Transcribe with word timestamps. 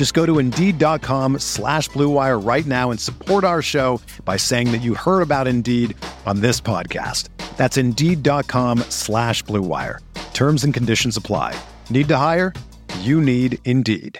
Just 0.00 0.14
go 0.14 0.24
to 0.24 0.38
Indeed.com 0.38 1.40
slash 1.40 1.90
BlueWire 1.90 2.42
right 2.42 2.64
now 2.64 2.90
and 2.90 2.98
support 2.98 3.44
our 3.44 3.60
show 3.60 4.00
by 4.24 4.38
saying 4.38 4.72
that 4.72 4.78
you 4.78 4.94
heard 4.94 5.20
about 5.20 5.46
Indeed 5.46 5.94
on 6.24 6.40
this 6.40 6.58
podcast. 6.58 7.28
That's 7.58 7.76
Indeed.com 7.76 8.78
slash 8.88 9.44
BlueWire. 9.44 9.98
Terms 10.32 10.64
and 10.64 10.72
conditions 10.72 11.18
apply. 11.18 11.54
Need 11.90 12.08
to 12.08 12.16
hire? 12.16 12.54
You 13.00 13.20
need 13.20 13.58
Indeed. 13.66 14.18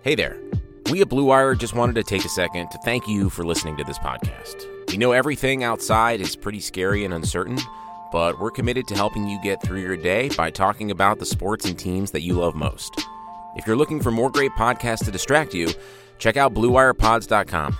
Hey 0.00 0.14
there. 0.14 0.38
We 0.90 1.02
at 1.02 1.10
Blue 1.10 1.24
Wire 1.24 1.54
just 1.54 1.74
wanted 1.74 1.96
to 1.96 2.02
take 2.02 2.24
a 2.24 2.30
second 2.30 2.70
to 2.70 2.78
thank 2.78 3.06
you 3.06 3.28
for 3.28 3.44
listening 3.44 3.76
to 3.76 3.84
this 3.84 3.98
podcast. 3.98 4.66
We 4.90 4.96
know 4.96 5.12
everything 5.12 5.62
outside 5.62 6.22
is 6.22 6.34
pretty 6.34 6.60
scary 6.60 7.04
and 7.04 7.12
uncertain, 7.12 7.58
but 8.12 8.38
we're 8.38 8.50
committed 8.50 8.86
to 8.88 8.94
helping 8.94 9.28
you 9.28 9.40
get 9.42 9.62
through 9.62 9.80
your 9.80 9.96
day 9.96 10.28
by 10.36 10.50
talking 10.50 10.90
about 10.90 11.18
the 11.18 11.26
sports 11.26 11.64
and 11.64 11.78
teams 11.78 12.10
that 12.10 12.22
you 12.22 12.34
love 12.34 12.54
most. 12.54 13.04
If 13.56 13.66
you're 13.66 13.76
looking 13.76 14.00
for 14.00 14.10
more 14.10 14.30
great 14.30 14.52
podcasts 14.52 15.04
to 15.04 15.10
distract 15.10 15.54
you, 15.54 15.68
check 16.18 16.36
out 16.36 16.54
BlueWirePods.com. 16.54 17.76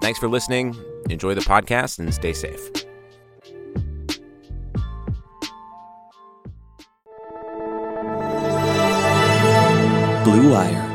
Thanks 0.00 0.18
for 0.18 0.28
listening. 0.28 0.76
Enjoy 1.10 1.34
the 1.34 1.40
podcast 1.40 1.98
and 1.98 2.12
stay 2.12 2.32
safe. 2.32 2.72
Blue 10.24 10.50
Wire. 10.52 10.85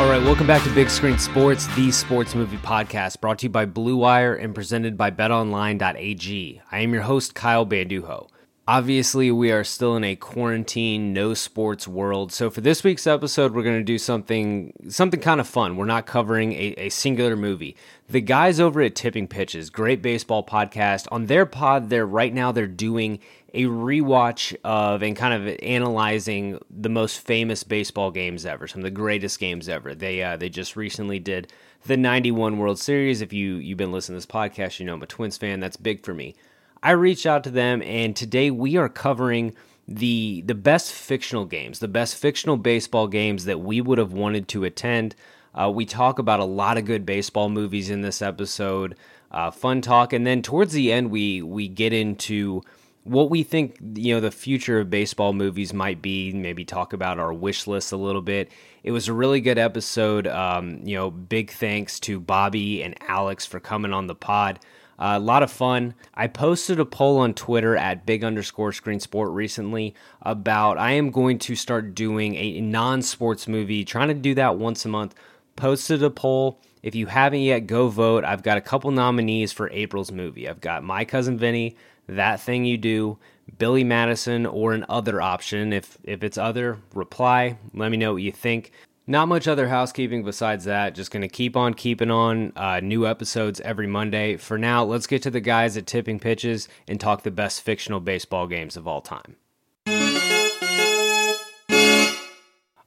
All 0.00 0.08
right, 0.08 0.22
welcome 0.22 0.46
back 0.46 0.64
to 0.64 0.74
Big 0.74 0.88
Screen 0.88 1.18
Sports, 1.18 1.66
the 1.76 1.90
sports 1.90 2.34
movie 2.34 2.56
podcast, 2.56 3.20
brought 3.20 3.40
to 3.40 3.44
you 3.44 3.50
by 3.50 3.66
Blue 3.66 3.98
Wire 3.98 4.34
and 4.34 4.54
presented 4.54 4.96
by 4.96 5.10
BetOnline.ag. 5.10 6.62
I 6.72 6.78
am 6.78 6.94
your 6.94 7.02
host, 7.02 7.34
Kyle 7.34 7.66
Banduho. 7.66 8.30
Obviously, 8.66 9.30
we 9.30 9.52
are 9.52 9.62
still 9.62 9.96
in 9.96 10.04
a 10.04 10.16
quarantine, 10.16 11.12
no 11.12 11.34
sports 11.34 11.86
world. 11.86 12.32
So 12.32 12.48
for 12.48 12.62
this 12.62 12.82
week's 12.82 13.06
episode, 13.06 13.52
we're 13.52 13.62
going 13.62 13.78
to 13.78 13.84
do 13.84 13.98
something 13.98 14.72
something 14.88 15.20
kind 15.20 15.38
of 15.38 15.46
fun. 15.46 15.76
We're 15.76 15.84
not 15.84 16.06
covering 16.06 16.54
a, 16.54 16.74
a 16.78 16.88
singular 16.88 17.36
movie. 17.36 17.76
The 18.08 18.22
guys 18.22 18.58
over 18.58 18.80
at 18.80 18.94
Tipping 18.94 19.28
Pitches, 19.28 19.68
great 19.68 20.00
baseball 20.00 20.46
podcast, 20.46 21.08
on 21.12 21.26
their 21.26 21.44
pod, 21.44 21.90
they're 21.90 22.06
right 22.06 22.32
now 22.32 22.52
they're 22.52 22.66
doing 22.66 23.18
a 23.54 23.64
rewatch 23.64 24.54
of 24.64 25.02
and 25.02 25.16
kind 25.16 25.34
of 25.34 25.56
analyzing 25.62 26.58
the 26.70 26.88
most 26.88 27.20
famous 27.20 27.64
baseball 27.64 28.10
games 28.10 28.46
ever, 28.46 28.66
some 28.66 28.80
of 28.80 28.84
the 28.84 28.90
greatest 28.90 29.38
games 29.38 29.68
ever. 29.68 29.94
They 29.94 30.22
uh, 30.22 30.36
they 30.36 30.48
just 30.48 30.76
recently 30.76 31.18
did 31.18 31.52
the 31.86 31.96
'91 31.96 32.58
World 32.58 32.78
Series. 32.78 33.20
If 33.20 33.32
you 33.32 33.56
you've 33.56 33.78
been 33.78 33.92
listening 33.92 34.20
to 34.20 34.26
this 34.26 34.32
podcast, 34.32 34.78
you 34.78 34.86
know 34.86 34.94
I'm 34.94 35.02
a 35.02 35.06
Twins 35.06 35.36
fan. 35.36 35.60
That's 35.60 35.76
big 35.76 36.04
for 36.04 36.14
me. 36.14 36.34
I 36.82 36.92
reached 36.92 37.26
out 37.26 37.44
to 37.44 37.50
them, 37.50 37.82
and 37.82 38.16
today 38.16 38.50
we 38.50 38.76
are 38.76 38.88
covering 38.88 39.54
the 39.86 40.42
the 40.46 40.54
best 40.54 40.92
fictional 40.92 41.44
games, 41.44 41.80
the 41.80 41.88
best 41.88 42.16
fictional 42.16 42.56
baseball 42.56 43.08
games 43.08 43.44
that 43.44 43.60
we 43.60 43.80
would 43.80 43.98
have 43.98 44.12
wanted 44.12 44.48
to 44.48 44.64
attend. 44.64 45.14
Uh, 45.52 45.70
we 45.74 45.84
talk 45.84 46.20
about 46.20 46.38
a 46.38 46.44
lot 46.44 46.78
of 46.78 46.84
good 46.84 47.04
baseball 47.04 47.48
movies 47.48 47.90
in 47.90 48.02
this 48.02 48.22
episode, 48.22 48.96
uh, 49.32 49.50
fun 49.50 49.80
talk, 49.80 50.12
and 50.12 50.24
then 50.24 50.42
towards 50.42 50.72
the 50.72 50.92
end 50.92 51.10
we 51.10 51.42
we 51.42 51.66
get 51.66 51.92
into 51.92 52.62
what 53.04 53.30
we 53.30 53.42
think 53.42 53.78
you 53.94 54.14
know 54.14 54.20
the 54.20 54.30
future 54.30 54.80
of 54.80 54.90
baseball 54.90 55.32
movies 55.32 55.72
might 55.72 56.02
be 56.02 56.32
maybe 56.32 56.64
talk 56.64 56.92
about 56.92 57.18
our 57.18 57.32
wish 57.32 57.66
list 57.66 57.92
a 57.92 57.96
little 57.96 58.22
bit. 58.22 58.50
It 58.82 58.92
was 58.92 59.08
a 59.08 59.12
really 59.12 59.40
good 59.40 59.58
episode. 59.58 60.26
Um, 60.26 60.80
you 60.84 60.96
know 60.96 61.10
big 61.10 61.50
thanks 61.50 61.98
to 62.00 62.20
bobby 62.20 62.82
and 62.82 62.94
alex 63.08 63.46
for 63.46 63.60
coming 63.60 63.92
on 63.92 64.06
the 64.06 64.14
pod. 64.14 64.60
Uh, 64.98 65.14
a 65.16 65.18
lot 65.18 65.42
of 65.42 65.50
fun. 65.50 65.94
I 66.12 66.26
posted 66.26 66.78
a 66.78 66.84
poll 66.84 67.18
on 67.18 67.32
twitter 67.32 67.76
at 67.76 68.04
big 68.04 68.22
underscore 68.22 68.72
screen 68.72 69.00
sport 69.00 69.30
recently 69.30 69.94
about 70.22 70.76
i 70.76 70.92
am 70.92 71.10
going 71.10 71.38
to 71.38 71.56
start 71.56 71.94
doing 71.94 72.34
a 72.34 72.60
non-sports 72.60 73.48
movie 73.48 73.84
trying 73.84 74.08
to 74.08 74.14
do 74.14 74.34
that 74.34 74.58
once 74.58 74.84
a 74.84 74.88
month. 74.88 75.14
Posted 75.56 76.02
a 76.02 76.10
poll. 76.10 76.60
If 76.82 76.94
you 76.94 77.06
haven't 77.06 77.40
yet 77.40 77.66
go 77.66 77.88
vote. 77.88 78.24
I've 78.24 78.42
got 78.42 78.56
a 78.56 78.62
couple 78.62 78.90
nominees 78.90 79.52
for 79.52 79.70
april's 79.70 80.10
movie. 80.10 80.48
I've 80.48 80.62
got 80.62 80.82
my 80.82 81.04
cousin 81.04 81.36
vinny 81.36 81.76
that 82.16 82.40
thing 82.40 82.64
you 82.64 82.76
do, 82.76 83.18
Billy 83.58 83.84
Madison, 83.84 84.46
or 84.46 84.72
an 84.72 84.84
other 84.88 85.20
option. 85.20 85.72
If 85.72 85.98
if 86.04 86.22
it's 86.22 86.38
other, 86.38 86.78
reply. 86.94 87.58
Let 87.74 87.90
me 87.90 87.96
know 87.96 88.14
what 88.14 88.22
you 88.22 88.32
think. 88.32 88.72
Not 89.06 89.26
much 89.26 89.48
other 89.48 89.68
housekeeping 89.68 90.22
besides 90.22 90.66
that. 90.66 90.94
Just 90.94 91.10
going 91.10 91.22
to 91.22 91.28
keep 91.28 91.56
on 91.56 91.74
keeping 91.74 92.10
on. 92.12 92.52
Uh, 92.54 92.78
new 92.80 93.06
episodes 93.06 93.60
every 93.62 93.88
Monday. 93.88 94.36
For 94.36 94.56
now, 94.56 94.84
let's 94.84 95.08
get 95.08 95.22
to 95.22 95.30
the 95.30 95.40
guys 95.40 95.76
at 95.76 95.86
Tipping 95.86 96.20
Pitches 96.20 96.68
and 96.86 97.00
talk 97.00 97.22
the 97.22 97.30
best 97.32 97.62
fictional 97.62 97.98
baseball 97.98 98.46
games 98.46 98.76
of 98.76 98.86
all 98.86 99.00
time. 99.00 99.36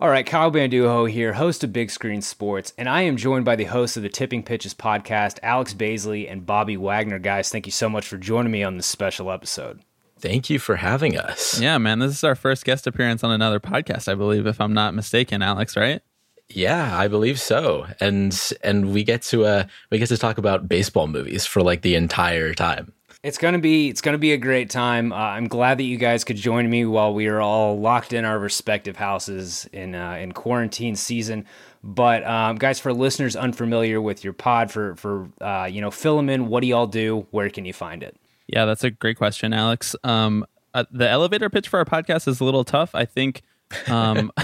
All 0.04 0.10
right, 0.10 0.26
Kyle 0.26 0.52
Banduho 0.52 1.10
here, 1.10 1.32
host 1.32 1.64
of 1.64 1.72
Big 1.72 1.90
Screen 1.90 2.22
Sports, 2.22 2.74
and 2.78 2.90
I 2.90 3.04
am 3.04 3.16
joined 3.16 3.46
by 3.46 3.56
the 3.56 3.64
hosts 3.64 3.96
of 3.96 4.04
the 4.04 4.10
Tipping 4.10 4.44
Pitches 4.44 4.74
podcast, 4.74 5.40
Alex 5.42 5.74
Baisley 5.74 6.30
and 6.30 6.46
Bobby 6.46 6.76
Wagner. 6.76 7.20
Guys, 7.20 7.48
thank 7.48 7.66
you 7.66 7.72
so 7.72 7.88
much 7.88 8.06
for 8.06 8.18
joining 8.18 8.52
me 8.52 8.64
on 8.64 8.76
this 8.76 8.86
special 8.86 9.32
episode. 9.32 9.80
Thank 10.20 10.50
you 10.50 10.60
for 10.60 10.76
having 10.76 11.18
us. 11.18 11.58
Yeah, 11.58 11.78
man, 11.78 12.00
this 12.00 12.12
is 12.12 12.24
our 12.26 12.36
first 12.36 12.66
guest 12.66 12.86
appearance 12.86 13.24
on 13.24 13.32
another 13.32 13.62
podcast, 13.62 14.12
I 14.12 14.16
believe, 14.16 14.46
if 14.46 14.60
I'm 14.60 14.74
not 14.74 14.94
mistaken, 14.94 15.42
Alex, 15.42 15.78
right? 15.78 16.02
Yeah, 16.50 17.00
I 17.00 17.08
believe 17.08 17.40
so. 17.40 17.88
And 18.02 18.38
and 18.62 18.94
we 18.94 19.06
get 19.06 19.22
to 19.22 19.46
uh 19.46 19.64
we 19.90 20.00
get 20.00 20.10
to 20.10 20.18
talk 20.18 20.38
about 20.38 20.68
baseball 20.68 21.08
movies 21.08 21.46
for 21.46 21.62
like 21.62 21.82
the 21.82 21.96
entire 21.96 22.54
time. 22.54 22.92
It's 23.24 23.38
gonna 23.38 23.60
be 23.60 23.88
it's 23.88 24.02
gonna 24.02 24.18
be 24.18 24.34
a 24.34 24.38
great 24.38 24.70
time. 24.70 25.14
Uh, 25.14 25.16
I'm 25.16 25.48
glad 25.48 25.78
that 25.78 25.84
you 25.84 25.96
guys 25.96 26.26
could 26.26 26.36
join 26.36 26.70
me 26.70 26.86
while 26.86 27.14
we 27.14 27.28
are 27.28 27.40
all 27.40 27.80
locked 27.80 28.12
in 28.12 28.26
our 28.26 28.38
respective 28.38 28.98
houses 28.98 29.68
in 29.72 29.96
uh, 29.96 30.16
in 30.16 30.34
quarantine 30.34 30.98
season. 30.98 31.46
But 31.82 32.26
um, 32.26 32.58
guys, 32.58 32.82
for 32.82 32.94
listeners 32.94 33.38
unfamiliar 33.38 34.02
with 34.02 34.26
your 34.26 34.34
pod, 34.34 34.72
for 34.72 34.98
for 34.98 35.30
uh, 35.40 35.70
you 35.72 35.80
know, 35.80 35.90
fill 35.90 36.18
them 36.18 36.30
in. 36.30 36.50
What 36.50 36.62
do 36.62 36.68
y'all 36.68 36.86
do? 36.86 37.26
Where 37.32 37.50
can 37.50 37.64
you 37.64 37.72
find 37.72 38.04
it? 38.04 38.18
Yeah, 38.48 38.66
that's 38.66 38.84
a 38.84 38.92
great 38.92 39.18
question, 39.18 39.54
Alex. 39.54 39.96
Um, 40.04 40.46
uh, 40.74 40.84
the 40.92 41.08
elevator 41.08 41.50
pitch 41.50 41.70
for 41.70 41.80
our 41.80 41.86
podcast 41.86 42.28
is 42.28 42.42
a 42.42 42.44
little 42.44 42.66
tough. 42.66 42.94
I 42.94 43.06
think, 43.06 43.42
um, 43.88 44.34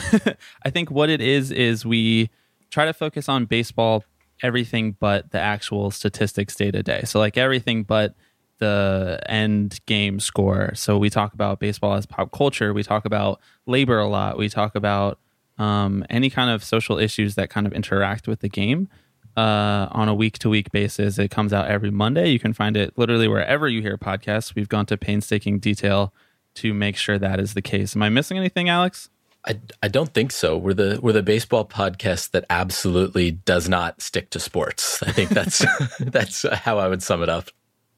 I 0.64 0.70
think 0.70 0.90
what 0.90 1.10
it 1.10 1.20
is 1.20 1.52
is 1.52 1.86
we 1.86 2.30
try 2.70 2.86
to 2.86 2.94
focus 2.94 3.28
on 3.28 3.46
baseball, 3.46 4.06
everything 4.42 4.96
but 5.00 5.32
the 5.32 5.40
actual 5.40 5.92
statistics 5.92 6.56
day 6.56 6.72
to 6.72 6.82
day. 6.82 7.02
So 7.04 7.20
like 7.20 7.38
everything 7.38 7.84
but 7.84 8.16
the 8.60 9.20
end 9.28 9.80
game 9.86 10.20
score. 10.20 10.74
So 10.76 10.98
we 10.98 11.10
talk 11.10 11.34
about 11.34 11.60
baseball 11.60 11.96
as 11.96 12.06
pop 12.06 12.32
culture. 12.32 12.74
We 12.74 12.84
talk 12.84 13.06
about 13.06 13.42
labor 13.66 14.00
a 14.00 14.08
lot. 14.08 14.38
We 14.38 14.50
talk 14.50 14.76
about 14.76 15.20
um, 15.58 16.06
any 16.10 16.30
kind 16.30 16.50
of 16.50 16.64
social 16.64 16.98
issues 16.98 17.36
that 17.36 17.50
kind 17.50 17.68
of 17.68 17.74
interact 17.74 18.28
with 18.28 18.40
the 18.40 18.50
game 18.50 18.88
uh, 19.36 19.88
on 19.92 20.08
a 20.08 20.14
week 20.14 20.40
to 20.40 20.50
week 20.50 20.72
basis. 20.72 21.18
It 21.18 21.32
comes 21.32 21.54
out 21.54 21.68
every 21.68 21.92
Monday. 21.92 22.30
You 22.30 22.40
can 22.40 22.54
find 22.54 22.78
it 22.78 22.98
literally 22.98 23.28
wherever 23.28 23.68
you 23.68 23.82
hear 23.82 23.98
podcasts. 23.98 24.56
We've 24.56 24.70
gone 24.70 24.86
to 24.88 24.98
painstaking 24.98 25.60
detail 25.60 26.14
to 26.56 26.74
make 26.74 26.98
sure 26.98 27.18
that 27.18 27.40
is 27.40 27.54
the 27.54 27.62
case. 27.62 27.96
Am 27.96 28.04
I 28.04 28.10
missing 28.10 28.38
anything, 28.38 28.70
Alex? 28.70 29.10
I, 29.46 29.60
I 29.82 29.88
don't 29.88 30.14
think 30.14 30.32
so. 30.32 30.58
We're 30.58 30.74
the 30.74 31.00
we're 31.02 31.14
the 31.14 31.24
baseball 31.24 31.66
podcast 31.66 32.32
that 32.32 32.46
absolutely 32.50 33.32
does 33.32 33.70
not 33.70 34.02
stick 34.02 34.30
to 34.32 34.40
sports. 34.40 35.02
I 35.04 35.12
think 35.12 35.30
that's 35.30 35.66
that's 36.00 36.46
how 36.50 36.78
I 36.78 36.88
would 36.88 37.02
sum 37.02 37.24
it 37.24 37.30
up. 37.30 37.50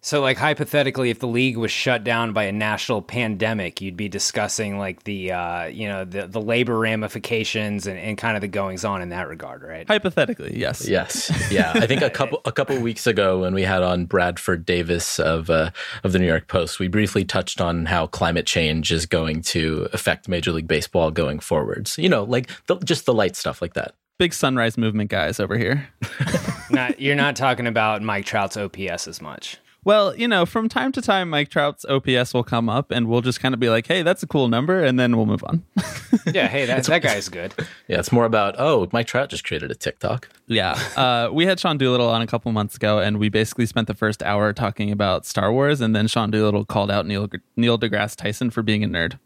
So, 0.04 0.20
like 0.20 0.38
hypothetically, 0.38 1.12
if 1.12 1.20
the 1.20 1.28
league 1.28 1.58
was 1.58 1.70
shut 1.70 2.04
down 2.04 2.34
by 2.34 2.46
a 2.46 2.52
national 2.52 3.04
pandemic, 3.04 3.82
you'd 3.82 3.96
be 3.96 4.10
discussing 4.10 4.80
like 4.80 5.04
the 5.04 5.32
uh, 5.32 5.66
you 5.66 5.88
know 5.88 6.06
the 6.06 6.26
the 6.26 6.42
labor 6.42 6.80
ramifications 6.80 7.86
and, 7.86 8.00
and 8.00 8.18
kind 8.18 8.36
of 8.36 8.42
the 8.42 8.48
goings 8.48 8.84
on 8.84 9.04
in 9.04 9.10
that 9.10 9.28
regard, 9.28 9.62
right? 9.62 9.88
Hypothetically, 9.88 10.58
yes. 10.58 10.88
Yes, 10.88 11.32
yeah. 11.52 11.74
I 11.76 11.86
think 11.86 12.02
a 12.02 12.10
couple 12.22 12.42
a 12.46 12.52
couple 12.52 12.80
weeks 12.80 13.06
ago 13.06 13.42
when 13.42 13.54
we 13.54 13.62
had 13.62 13.84
on 13.84 14.06
Bradford 14.06 14.66
Davis 14.66 15.20
of 15.20 15.52
uh, 15.52 15.70
of 16.04 16.14
the 16.14 16.20
New 16.20 16.28
York 16.28 16.48
Post, 16.48 16.80
we 16.80 16.88
briefly 16.88 17.24
touched 17.24 17.62
on 17.62 17.86
how 17.86 18.08
climate 18.08 18.48
change 18.48 18.92
is 18.92 19.06
going 19.06 19.44
to 19.44 19.88
affect 19.94 20.28
Major 20.28 20.52
League 20.52 20.68
Baseball 20.68 21.12
going 21.12 21.40
forwards. 21.40 22.00
You 22.00 22.10
know, 22.10 22.24
like 22.24 22.50
the, 22.66 22.78
just 22.78 23.06
the 23.06 23.14
light 23.14 23.36
stuff 23.36 23.62
like 23.62 23.76
that. 23.76 23.94
Big 24.18 24.34
sunrise 24.34 24.80
movement 24.80 25.12
guys 25.12 25.40
over 25.40 25.58
here. 25.58 25.90
not, 26.72 27.00
you're 27.00 27.16
not 27.16 27.36
talking 27.36 27.66
about 27.66 28.02
Mike 28.04 28.26
Trout's 28.26 28.56
OPS 28.56 29.08
as 29.08 29.20
much. 29.22 29.58
Well, 29.84 30.16
you 30.16 30.28
know, 30.28 30.46
from 30.46 30.70
time 30.70 30.92
to 30.92 31.02
time, 31.02 31.32
Mike 31.32 31.50
Trout's 31.50 31.86
OPS 31.86 32.36
will 32.36 32.44
come 32.44 32.70
up, 32.70 32.92
and 32.92 33.08
we'll 33.08 33.22
just 33.22 33.40
kind 33.40 33.56
of 33.56 33.60
be 33.60 33.68
like, 33.68 33.88
"Hey, 33.88 34.04
that's 34.04 34.22
a 34.22 34.28
cool 34.28 34.48
number," 34.48 34.84
and 34.84 35.00
then 35.00 35.18
we'll 35.18 35.26
move 35.26 35.44
on. 35.44 35.66
yeah, 36.32 36.48
hey, 36.48 36.68
that 36.68 36.84
that 36.84 37.02
guy's 37.02 37.30
good. 37.30 37.56
Yeah, 37.88 37.98
it's 37.98 38.12
more 38.12 38.26
about 38.26 38.56
oh, 38.60 38.88
Mike 38.92 39.08
Trout 39.08 39.30
just 39.30 39.44
created 39.44 39.72
a 39.72 39.76
TikTok. 39.76 40.30
Yeah, 40.46 40.78
uh, 40.96 41.30
we 41.34 41.48
had 41.48 41.60
Sean 41.60 41.80
Doolittle 41.80 42.10
on 42.10 42.22
a 42.22 42.28
couple 42.28 42.52
months 42.52 42.76
ago, 42.76 43.00
and 43.00 43.18
we 43.18 43.30
basically 43.30 43.66
spent 43.66 43.88
the 43.88 43.96
first 43.96 44.22
hour 44.22 44.54
talking 44.54 44.92
about 44.92 45.26
Star 45.26 45.52
Wars, 45.52 45.82
and 45.82 45.96
then 45.96 46.08
Sean 46.08 46.30
Doolittle 46.30 46.64
called 46.66 46.92
out 46.92 47.08
Neil 47.08 47.28
Neil 47.56 47.80
deGrasse 47.80 48.16
Tyson 48.16 48.52
for 48.52 48.62
being 48.62 48.84
a 48.84 48.88
nerd, 48.88 49.18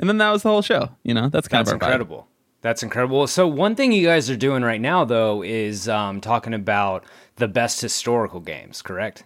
and 0.00 0.08
then 0.08 0.18
that 0.18 0.32
was 0.32 0.42
the 0.42 0.48
whole 0.48 0.62
show. 0.62 0.88
You 1.04 1.14
know, 1.14 1.28
that's 1.28 1.46
kind 1.46 1.64
that's 1.64 1.70
of 1.70 1.74
incredible. 1.74 2.22
Vibe. 2.22 2.26
That's 2.62 2.82
incredible. 2.82 3.26
So 3.28 3.46
one 3.46 3.76
thing 3.76 3.92
you 3.92 4.06
guys 4.06 4.28
are 4.28 4.36
doing 4.36 4.62
right 4.62 4.80
now, 4.80 5.04
though, 5.04 5.42
is 5.42 5.88
um, 5.88 6.20
talking 6.20 6.52
about 6.52 7.04
the 7.36 7.48
best 7.48 7.80
historical 7.80 8.40
games. 8.40 8.82
Correct? 8.82 9.24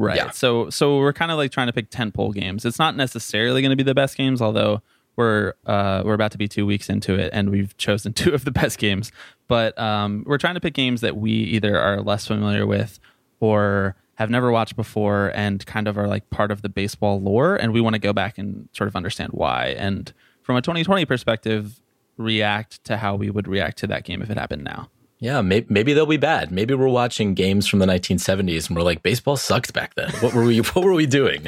Right. 0.00 0.16
Yeah. 0.16 0.30
So 0.30 0.70
so 0.70 0.96
we're 0.96 1.12
kind 1.12 1.30
of 1.30 1.36
like 1.36 1.52
trying 1.52 1.66
to 1.66 1.74
pick 1.74 1.90
tentpole 1.90 2.32
games. 2.32 2.64
It's 2.64 2.78
not 2.78 2.96
necessarily 2.96 3.60
going 3.60 3.70
to 3.70 3.76
be 3.76 3.82
the 3.82 3.94
best 3.94 4.16
games, 4.16 4.40
although 4.40 4.80
we're 5.16 5.52
uh, 5.66 6.02
we're 6.06 6.14
about 6.14 6.32
to 6.32 6.38
be 6.38 6.48
two 6.48 6.64
weeks 6.64 6.88
into 6.88 7.18
it, 7.18 7.28
and 7.34 7.50
we've 7.50 7.76
chosen 7.76 8.12
two 8.14 8.32
of 8.32 8.46
the 8.46 8.50
best 8.50 8.78
games. 8.78 9.12
But 9.46 9.78
um, 9.78 10.24
we're 10.26 10.38
trying 10.38 10.54
to 10.54 10.60
pick 10.60 10.72
games 10.72 11.02
that 11.02 11.18
we 11.18 11.32
either 11.32 11.78
are 11.78 12.00
less 12.00 12.26
familiar 12.26 12.66
with 12.66 12.98
or 13.40 13.94
have 14.14 14.30
never 14.30 14.50
watched 14.50 14.74
before, 14.74 15.32
and 15.34 15.64
kind 15.66 15.86
of 15.86 15.98
are 15.98 16.08
like 16.08 16.30
part 16.30 16.50
of 16.50 16.62
the 16.62 16.70
baseball 16.70 17.20
lore, 17.20 17.56
and 17.56 17.70
we 17.70 17.82
want 17.82 17.92
to 17.92 18.00
go 18.00 18.14
back 18.14 18.38
and 18.38 18.70
sort 18.72 18.88
of 18.88 18.96
understand 18.96 19.32
why. 19.34 19.74
And 19.78 20.14
from 20.40 20.56
a 20.56 20.62
2020 20.62 21.04
perspective, 21.04 21.78
react 22.16 22.82
to 22.84 22.96
how 22.96 23.16
we 23.16 23.28
would 23.28 23.46
react 23.46 23.76
to 23.78 23.86
that 23.88 24.04
game 24.04 24.22
if 24.22 24.30
it 24.30 24.38
happened 24.38 24.64
now. 24.64 24.88
Yeah, 25.20 25.42
maybe, 25.42 25.66
maybe 25.68 25.92
they'll 25.92 26.06
be 26.06 26.16
bad. 26.16 26.50
Maybe 26.50 26.74
we're 26.74 26.88
watching 26.88 27.34
games 27.34 27.66
from 27.66 27.78
the 27.78 27.86
1970s 27.86 28.68
and 28.68 28.76
we're 28.76 28.82
like, 28.82 29.02
baseball 29.02 29.36
sucked 29.36 29.74
back 29.74 29.94
then. 29.94 30.10
What 30.20 30.32
were 30.34 30.44
we? 30.44 30.58
what 30.72 30.82
were 30.84 30.94
we 30.94 31.06
doing? 31.06 31.46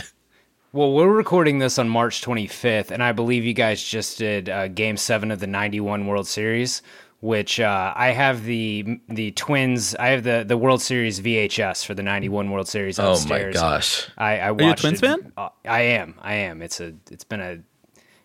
Well, 0.74 0.92
we're 0.92 1.08
recording 1.08 1.58
this 1.58 1.78
on 1.78 1.88
March 1.88 2.22
25th, 2.22 2.90
and 2.90 3.02
I 3.02 3.12
believe 3.12 3.44
you 3.44 3.52
guys 3.54 3.82
just 3.82 4.18
did 4.18 4.48
uh, 4.48 4.68
Game 4.68 4.96
Seven 4.96 5.30
of 5.30 5.40
the 5.40 5.46
'91 5.46 6.06
World 6.06 6.26
Series, 6.26 6.80
which 7.20 7.60
uh, 7.60 7.92
I 7.94 8.08
have 8.12 8.44
the 8.44 8.98
the 9.08 9.32
Twins. 9.32 9.94
I 9.96 10.08
have 10.08 10.24
the 10.24 10.44
the 10.46 10.56
World 10.56 10.80
Series 10.80 11.20
VHS 11.20 11.84
for 11.84 11.92
the 11.92 12.02
'91 12.02 12.50
World 12.50 12.68
Series 12.68 12.98
upstairs. 12.98 13.56
Oh 13.56 13.60
my 13.60 13.70
gosh! 13.70 14.08
I, 14.16 14.38
I 14.38 14.50
watched 14.52 14.62
Are 14.62 14.64
you 14.64 14.72
a 14.72 14.76
Twins 14.76 15.02
it. 15.02 15.06
fan? 15.06 15.32
Uh, 15.36 15.48
I 15.66 15.80
am. 15.82 16.14
I 16.22 16.34
am. 16.34 16.62
It's 16.62 16.80
a. 16.80 16.94
It's 17.10 17.24
been 17.24 17.40
a 17.40 17.58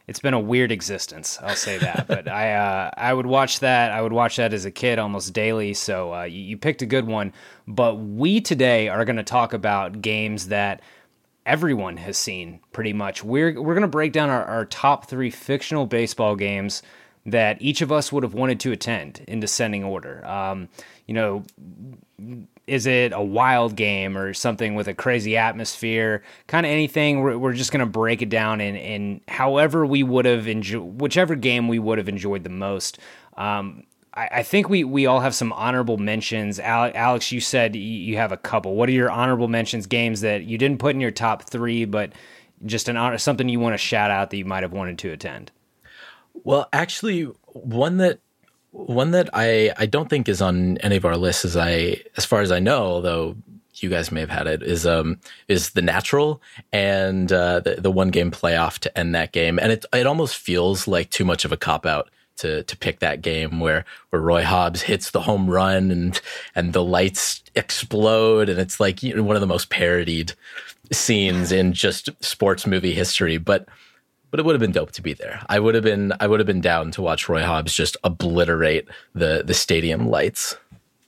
it's 0.07 0.19
been 0.19 0.33
a 0.33 0.39
weird 0.39 0.71
existence. 0.71 1.37
I'll 1.41 1.55
say 1.55 1.77
that. 1.79 2.07
but 2.07 2.27
I 2.27 2.53
uh, 2.53 2.91
I 2.95 3.13
would 3.13 3.25
watch 3.25 3.59
that. 3.59 3.91
I 3.91 4.01
would 4.01 4.13
watch 4.13 4.37
that 4.37 4.53
as 4.53 4.65
a 4.65 4.71
kid 4.71 4.99
almost 4.99 5.33
daily. 5.33 5.73
So 5.73 6.13
uh, 6.13 6.23
you, 6.23 6.39
you, 6.39 6.57
picked 6.57 6.81
a 6.81 6.85
good 6.85 7.05
one. 7.05 7.33
But 7.67 7.95
we 7.95 8.39
today 8.39 8.87
are 8.87 9.03
going 9.03 9.17
to 9.17 9.23
talk 9.23 9.53
about 9.53 10.01
games 10.01 10.47
that 10.47 10.81
everyone 11.45 11.97
has 11.97 12.17
seen 12.17 12.61
pretty 12.71 12.93
much. 12.93 13.23
We're 13.23 13.61
we're 13.61 13.73
going 13.73 13.81
to 13.81 13.87
break 13.87 14.13
down 14.13 14.29
our, 14.29 14.45
our 14.45 14.65
top 14.65 15.07
three 15.07 15.29
fictional 15.29 15.85
baseball 15.85 16.35
games 16.35 16.81
that 17.25 17.61
each 17.61 17.81
of 17.81 17.91
us 17.91 18.09
would 18.11 18.23
have 18.23 18.33
wanted 18.33 18.61
to 18.61 18.71
attend 18.71 19.23
in 19.27 19.41
descending 19.41 19.83
order. 19.83 20.25
Um, 20.25 20.69
you 21.05 21.13
know 21.13 21.43
is 22.67 22.85
it 22.85 23.13
a 23.13 23.23
wild 23.23 23.75
game 23.75 24.17
or 24.17 24.33
something 24.33 24.75
with 24.75 24.89
a 24.89 24.93
crazy 24.93 25.37
atmosphere? 25.37 26.21
Kind 26.47 26.65
of 26.65 26.71
anything. 26.71 27.21
We're, 27.21 27.37
we're 27.37 27.53
just 27.53 27.71
going 27.71 27.79
to 27.79 27.85
break 27.85 28.21
it 28.21 28.29
down 28.29 28.59
in, 28.59 28.75
in 28.75 29.21
however 29.29 29.85
we 29.85 30.03
would 30.03 30.25
have 30.25 30.47
enjoyed, 30.47 31.01
whichever 31.01 31.35
game 31.35 31.69
we 31.69 31.79
would 31.79 31.97
have 31.97 32.09
enjoyed 32.09 32.43
the 32.43 32.49
most. 32.49 32.99
Um, 33.37 33.83
I, 34.13 34.29
I, 34.31 34.43
think 34.43 34.67
we, 34.67 34.83
we 34.83 35.05
all 35.05 35.21
have 35.21 35.33
some 35.33 35.53
honorable 35.53 35.97
mentions. 35.97 36.59
Alex, 36.59 37.31
you 37.31 37.39
said 37.39 37.75
you 37.75 38.17
have 38.17 38.33
a 38.33 38.37
couple. 38.37 38.75
What 38.75 38.89
are 38.89 38.93
your 38.93 39.09
honorable 39.09 39.47
mentions 39.47 39.87
games 39.87 40.21
that 40.21 40.43
you 40.43 40.57
didn't 40.57 40.79
put 40.79 40.93
in 40.93 40.99
your 40.99 41.11
top 41.11 41.43
three, 41.43 41.85
but 41.85 42.11
just 42.65 42.89
an 42.89 42.97
honor, 42.97 43.17
something 43.17 43.47
you 43.47 43.61
want 43.61 43.75
to 43.75 43.77
shout 43.77 44.11
out 44.11 44.29
that 44.31 44.37
you 44.37 44.45
might 44.45 44.63
have 44.63 44.73
wanted 44.73 44.97
to 44.99 45.11
attend? 45.11 45.51
Well, 46.43 46.67
actually, 46.73 47.23
one 47.53 47.97
that 47.97 48.19
one 48.77 49.11
that 49.11 49.29
I 49.33 49.73
I 49.77 49.85
don't 49.87 50.09
think 50.09 50.29
is 50.29 50.41
on 50.41 50.77
any 50.77 50.97
of 50.97 51.05
our 51.05 51.17
lists, 51.17 51.43
as 51.43 51.57
I 51.57 52.01
as 52.15 52.25
far 52.25 52.41
as 52.41 52.51
I 52.51 52.59
know, 52.59 52.83
although 52.83 53.35
you 53.75 53.89
guys 53.89 54.11
may 54.11 54.19
have 54.21 54.29
had 54.29 54.47
it, 54.47 54.61
is 54.61 54.85
um 54.85 55.19
is 55.47 55.71
the 55.71 55.81
natural 55.81 56.41
and 56.71 57.31
uh, 57.31 57.59
the 57.59 57.75
the 57.75 57.91
one 57.91 58.09
game 58.09 58.31
playoff 58.31 58.79
to 58.79 58.97
end 58.97 59.15
that 59.15 59.31
game, 59.31 59.57
and 59.59 59.71
it 59.71 59.85
it 59.93 60.05
almost 60.05 60.37
feels 60.37 60.87
like 60.87 61.09
too 61.09 61.25
much 61.25 61.43
of 61.43 61.51
a 61.51 61.57
cop 61.57 61.85
out 61.85 62.09
to 62.37 62.63
to 62.63 62.77
pick 62.77 62.99
that 62.99 63.21
game 63.21 63.59
where 63.59 63.83
where 64.11 64.21
Roy 64.21 64.43
Hobbs 64.43 64.83
hits 64.83 65.09
the 65.09 65.21
home 65.21 65.49
run 65.49 65.89
and 65.89 66.19
and 66.53 66.73
the 66.73 66.83
lights 66.83 67.43
explode, 67.55 68.47
and 68.47 68.59
it's 68.59 68.79
like 68.79 69.01
you 69.01 69.15
know, 69.15 69.23
one 69.23 69.35
of 69.35 69.41
the 69.41 69.47
most 69.47 69.69
parodied 69.69 70.33
scenes 70.91 71.51
in 71.51 71.73
just 71.73 72.09
sports 72.23 72.67
movie 72.67 72.93
history, 72.93 73.37
but 73.37 73.67
but 74.31 74.39
it 74.39 74.45
would 74.45 74.53
have 74.53 74.61
been 74.61 74.71
dope 74.71 74.91
to 74.93 75.01
be 75.01 75.13
there. 75.13 75.41
I 75.49 75.59
would 75.59 75.75
have 75.75 75.83
been 75.83 76.13
I 76.19 76.27
would 76.27 76.39
have 76.39 76.47
been 76.47 76.61
down 76.61 76.91
to 76.91 77.01
watch 77.01 77.29
Roy 77.29 77.43
Hobbs 77.43 77.73
just 77.73 77.97
obliterate 78.03 78.87
the 79.13 79.43
the 79.45 79.53
stadium 79.53 80.09
lights. 80.09 80.55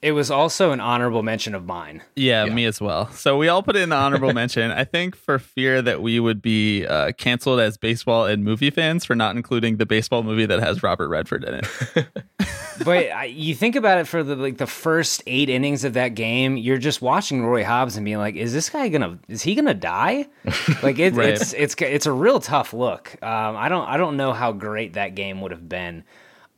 It 0.02 0.14
was 0.14 0.32
also 0.32 0.72
an 0.72 0.80
honorable 0.80 1.24
mention 1.24 1.54
of 1.54 1.66
mine. 1.66 2.02
Yeah, 2.16 2.46
yeah, 2.46 2.54
me 2.54 2.64
as 2.64 2.80
well. 2.80 3.12
So 3.12 3.38
we 3.38 3.50
all 3.50 3.62
put 3.62 3.76
in 3.76 3.90
the 3.90 3.98
honorable 3.98 4.34
mention. 4.34 4.72
I 4.72 4.86
think 4.86 5.14
for 5.16 5.40
fear 5.40 5.82
that 5.82 6.02
we 6.02 6.22
would 6.22 6.42
be 6.42 6.86
uh, 6.86 7.12
canceled 7.14 7.60
as 7.60 7.78
baseball 7.78 8.26
and 8.26 8.46
movie 8.46 8.70
fans 8.70 9.04
for 9.04 9.14
not 9.14 9.36
including 9.36 9.76
the 9.76 9.86
baseball 9.86 10.24
movie 10.24 10.46
that 10.46 10.62
has 10.62 10.82
Robert 10.84 11.10
Redford 11.10 11.44
in 11.44 11.56
it. 11.56 12.08
but 12.86 13.32
you 13.34 13.54
think 13.54 13.76
about 13.76 13.98
it 13.98 14.08
for 14.08 14.24
the 14.24 14.38
like 14.38 14.58
the 14.58 14.68
first 14.68 15.22
eight 15.28 15.50
innings 15.50 15.84
of 15.84 15.94
that 15.96 16.10
game, 16.16 16.56
you're 16.56 16.78
just 16.78 17.02
watching 17.02 17.46
Roy 17.46 17.66
Hobbs 17.66 17.98
and 17.98 18.06
being 18.06 18.20
like, 18.20 18.36
"Is 18.36 18.54
this 18.54 18.70
guy 18.70 18.88
gonna? 18.88 19.20
Is 19.28 19.42
he 19.42 19.56
gonna 19.56 19.74
die?" 19.74 20.28
Like 20.82 21.00
it, 21.00 21.14
right. 21.14 21.30
it's 21.30 21.54
it's 21.54 21.76
it's 21.80 22.06
a 22.06 22.12
real 22.12 22.40
tough 22.40 22.74
look. 22.74 23.22
Um, 23.22 23.58
I 23.58 23.68
don't 23.70 23.88
I 23.88 23.98
don't 23.98 24.16
know 24.16 24.32
how 24.32 24.54
great 24.54 24.94
that 24.94 25.14
game 25.16 25.42
would 25.42 25.52
have 25.52 25.68
been. 25.68 26.04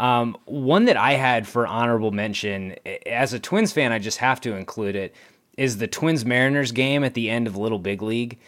Um, 0.02 0.36
one 0.46 0.86
that 0.86 0.98
I 0.98 1.14
had 1.14 1.48
for 1.48 1.68
honorable 1.68 2.10
mention, 2.10 2.76
as 3.06 3.34
a 3.34 3.40
Twins 3.40 3.72
fan, 3.72 3.92
I 3.92 4.00
just 4.00 4.18
have 4.18 4.42
to 4.42 4.56
include 4.56 4.96
it, 4.96 5.14
is 5.60 5.78
the 5.78 5.86
Twins 5.86 6.26
Mariners 6.26 6.72
game 6.72 7.04
at 7.04 7.14
the 7.14 7.30
end 7.30 7.46
of 7.46 7.56
Little 7.56 7.78
Big 7.78 8.02
League. 8.02 8.40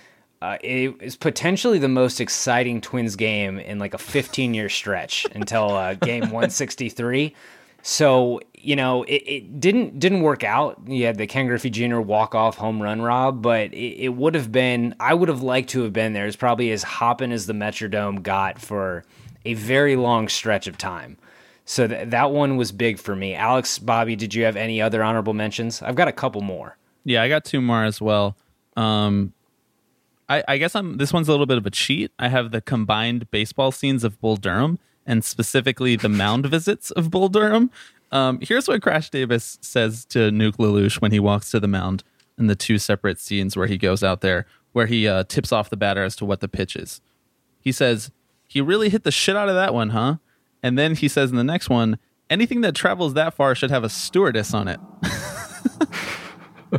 Uh, 0.42 0.58
it 0.62 0.96
is 1.00 1.16
potentially 1.16 1.78
the 1.78 1.88
most 1.88 2.20
exciting 2.20 2.82
Twins 2.82 3.16
game 3.16 3.60
in 3.60 3.78
like 3.78 3.94
a 3.94 4.00
15 4.00 4.56
year 4.56 4.68
stretch 4.68 5.28
until 5.36 5.70
uh, 5.70 5.94
game 6.02 6.22
163. 6.22 7.36
So 7.84 8.40
you 8.56 8.76
know 8.76 9.04
it, 9.04 9.22
it, 9.28 9.60
didn't 9.60 10.00
didn't 10.00 10.22
work 10.22 10.44
out. 10.44 10.82
You 10.88 11.06
had 11.06 11.18
the 11.18 11.28
Ken 11.28 11.46
Griffey 11.46 11.70
Jr. 11.70 12.00
walk 12.00 12.34
off 12.34 12.58
home 12.58 12.82
run 12.82 13.00
rob, 13.00 13.44
but 13.44 13.74
it, 13.74 14.06
it 14.06 14.10
would 14.16 14.34
have 14.34 14.52
been. 14.52 14.96
I 15.00 15.14
would 15.14 15.30
have 15.30 15.44
liked 15.44 15.70
to 15.72 15.84
have 15.84 15.94
been 15.94 16.14
there. 16.14 16.26
It's 16.26 16.36
probably 16.36 16.72
as 16.72 16.82
hopping 16.82 17.32
as 17.32 17.46
the 17.46 17.54
Metrodome 17.54 18.24
got 18.24 18.60
for 18.60 19.04
a 19.46 19.54
very 19.54 19.96
long 19.96 20.30
stretch 20.30 20.66
of 20.66 20.78
time. 20.80 21.18
So 21.66 21.88
th- 21.88 22.10
that 22.10 22.32
one 22.32 22.58
was 22.58 22.72
big 22.72 23.00
for 23.00 23.16
me. 23.16 23.36
Alex, 23.36 23.80
Bobby, 23.80 24.16
did 24.16 24.34
you 24.34 24.44
have 24.44 24.56
any 24.56 24.82
other 24.82 25.04
honorable 25.04 25.34
mentions? 25.34 25.82
I've 25.82 25.96
got 25.96 26.08
a 26.08 26.12
couple 26.12 26.42
more. 26.42 26.78
Yeah, 27.06 27.22
I 27.22 27.30
got 27.30 27.46
two 27.46 27.62
more 27.62 27.84
as 27.84 28.02
well. 28.02 28.36
Um, 28.76 29.34
I, 30.30 30.44
I 30.48 30.58
guess 30.58 30.76
I'm. 30.76 30.98
This 30.98 31.14
one's 31.14 31.28
a 31.28 31.32
little 31.32 31.46
bit 31.46 31.58
of 31.58 31.66
a 31.66 31.72
cheat. 31.72 32.12
I 32.18 32.30
have 32.30 32.52
the 32.52 32.62
combined 32.62 33.30
baseball 33.32 33.72
scenes 33.72 34.04
of 34.04 34.20
Bull 34.20 34.38
Durham 34.38 34.80
and 35.06 35.24
specifically 35.24 35.96
the 35.96 36.10
mound 36.10 36.46
visits 36.50 36.92
of 36.92 37.12
Bull 37.12 37.30
Durham. 37.30 37.72
Um, 38.12 38.40
here's 38.42 38.68
what 38.68 38.82
Crash 38.82 39.10
Davis 39.10 39.58
says 39.62 40.06
to 40.06 40.30
Nuke 40.30 40.58
LaLoosh 40.58 41.02
when 41.02 41.12
he 41.12 41.20
walks 41.20 41.52
to 41.52 41.60
the 41.60 41.68
mound 41.68 42.04
in 42.38 42.48
the 42.48 42.56
two 42.56 42.78
separate 42.78 43.20
scenes 43.20 43.58
where 43.58 43.68
he 43.68 43.78
goes 43.78 44.04
out 44.04 44.22
there, 44.22 44.46
where 44.72 44.86
he 44.86 45.08
uh, 45.08 45.24
tips 45.24 45.52
off 45.52 45.70
the 45.70 45.78
batter 45.78 46.04
as 46.04 46.16
to 46.18 46.26
what 46.26 46.40
the 46.40 46.48
pitch 46.48 46.76
is. 46.76 47.02
He 47.60 47.72
says, 47.72 48.12
He 48.48 48.62
really 48.62 48.90
hit 48.90 49.04
the 49.04 49.12
shit 49.12 49.36
out 49.36 49.50
of 49.50 49.56
that 49.56 49.74
one, 49.74 49.90
huh? 49.90 50.18
And 50.64 50.80
then 50.80 50.96
he 50.96 51.08
says 51.08 51.30
in 51.30 51.36
the 51.38 51.44
next 51.44 51.70
one, 51.70 52.00
anything 52.30 52.62
that 52.62 52.74
travels 52.74 53.14
that 53.14 53.34
far 53.34 53.54
should 53.54 53.70
have 53.70 53.84
a 53.84 53.90
stewardess 53.90 54.54
on 54.54 54.68
it. 54.68 54.80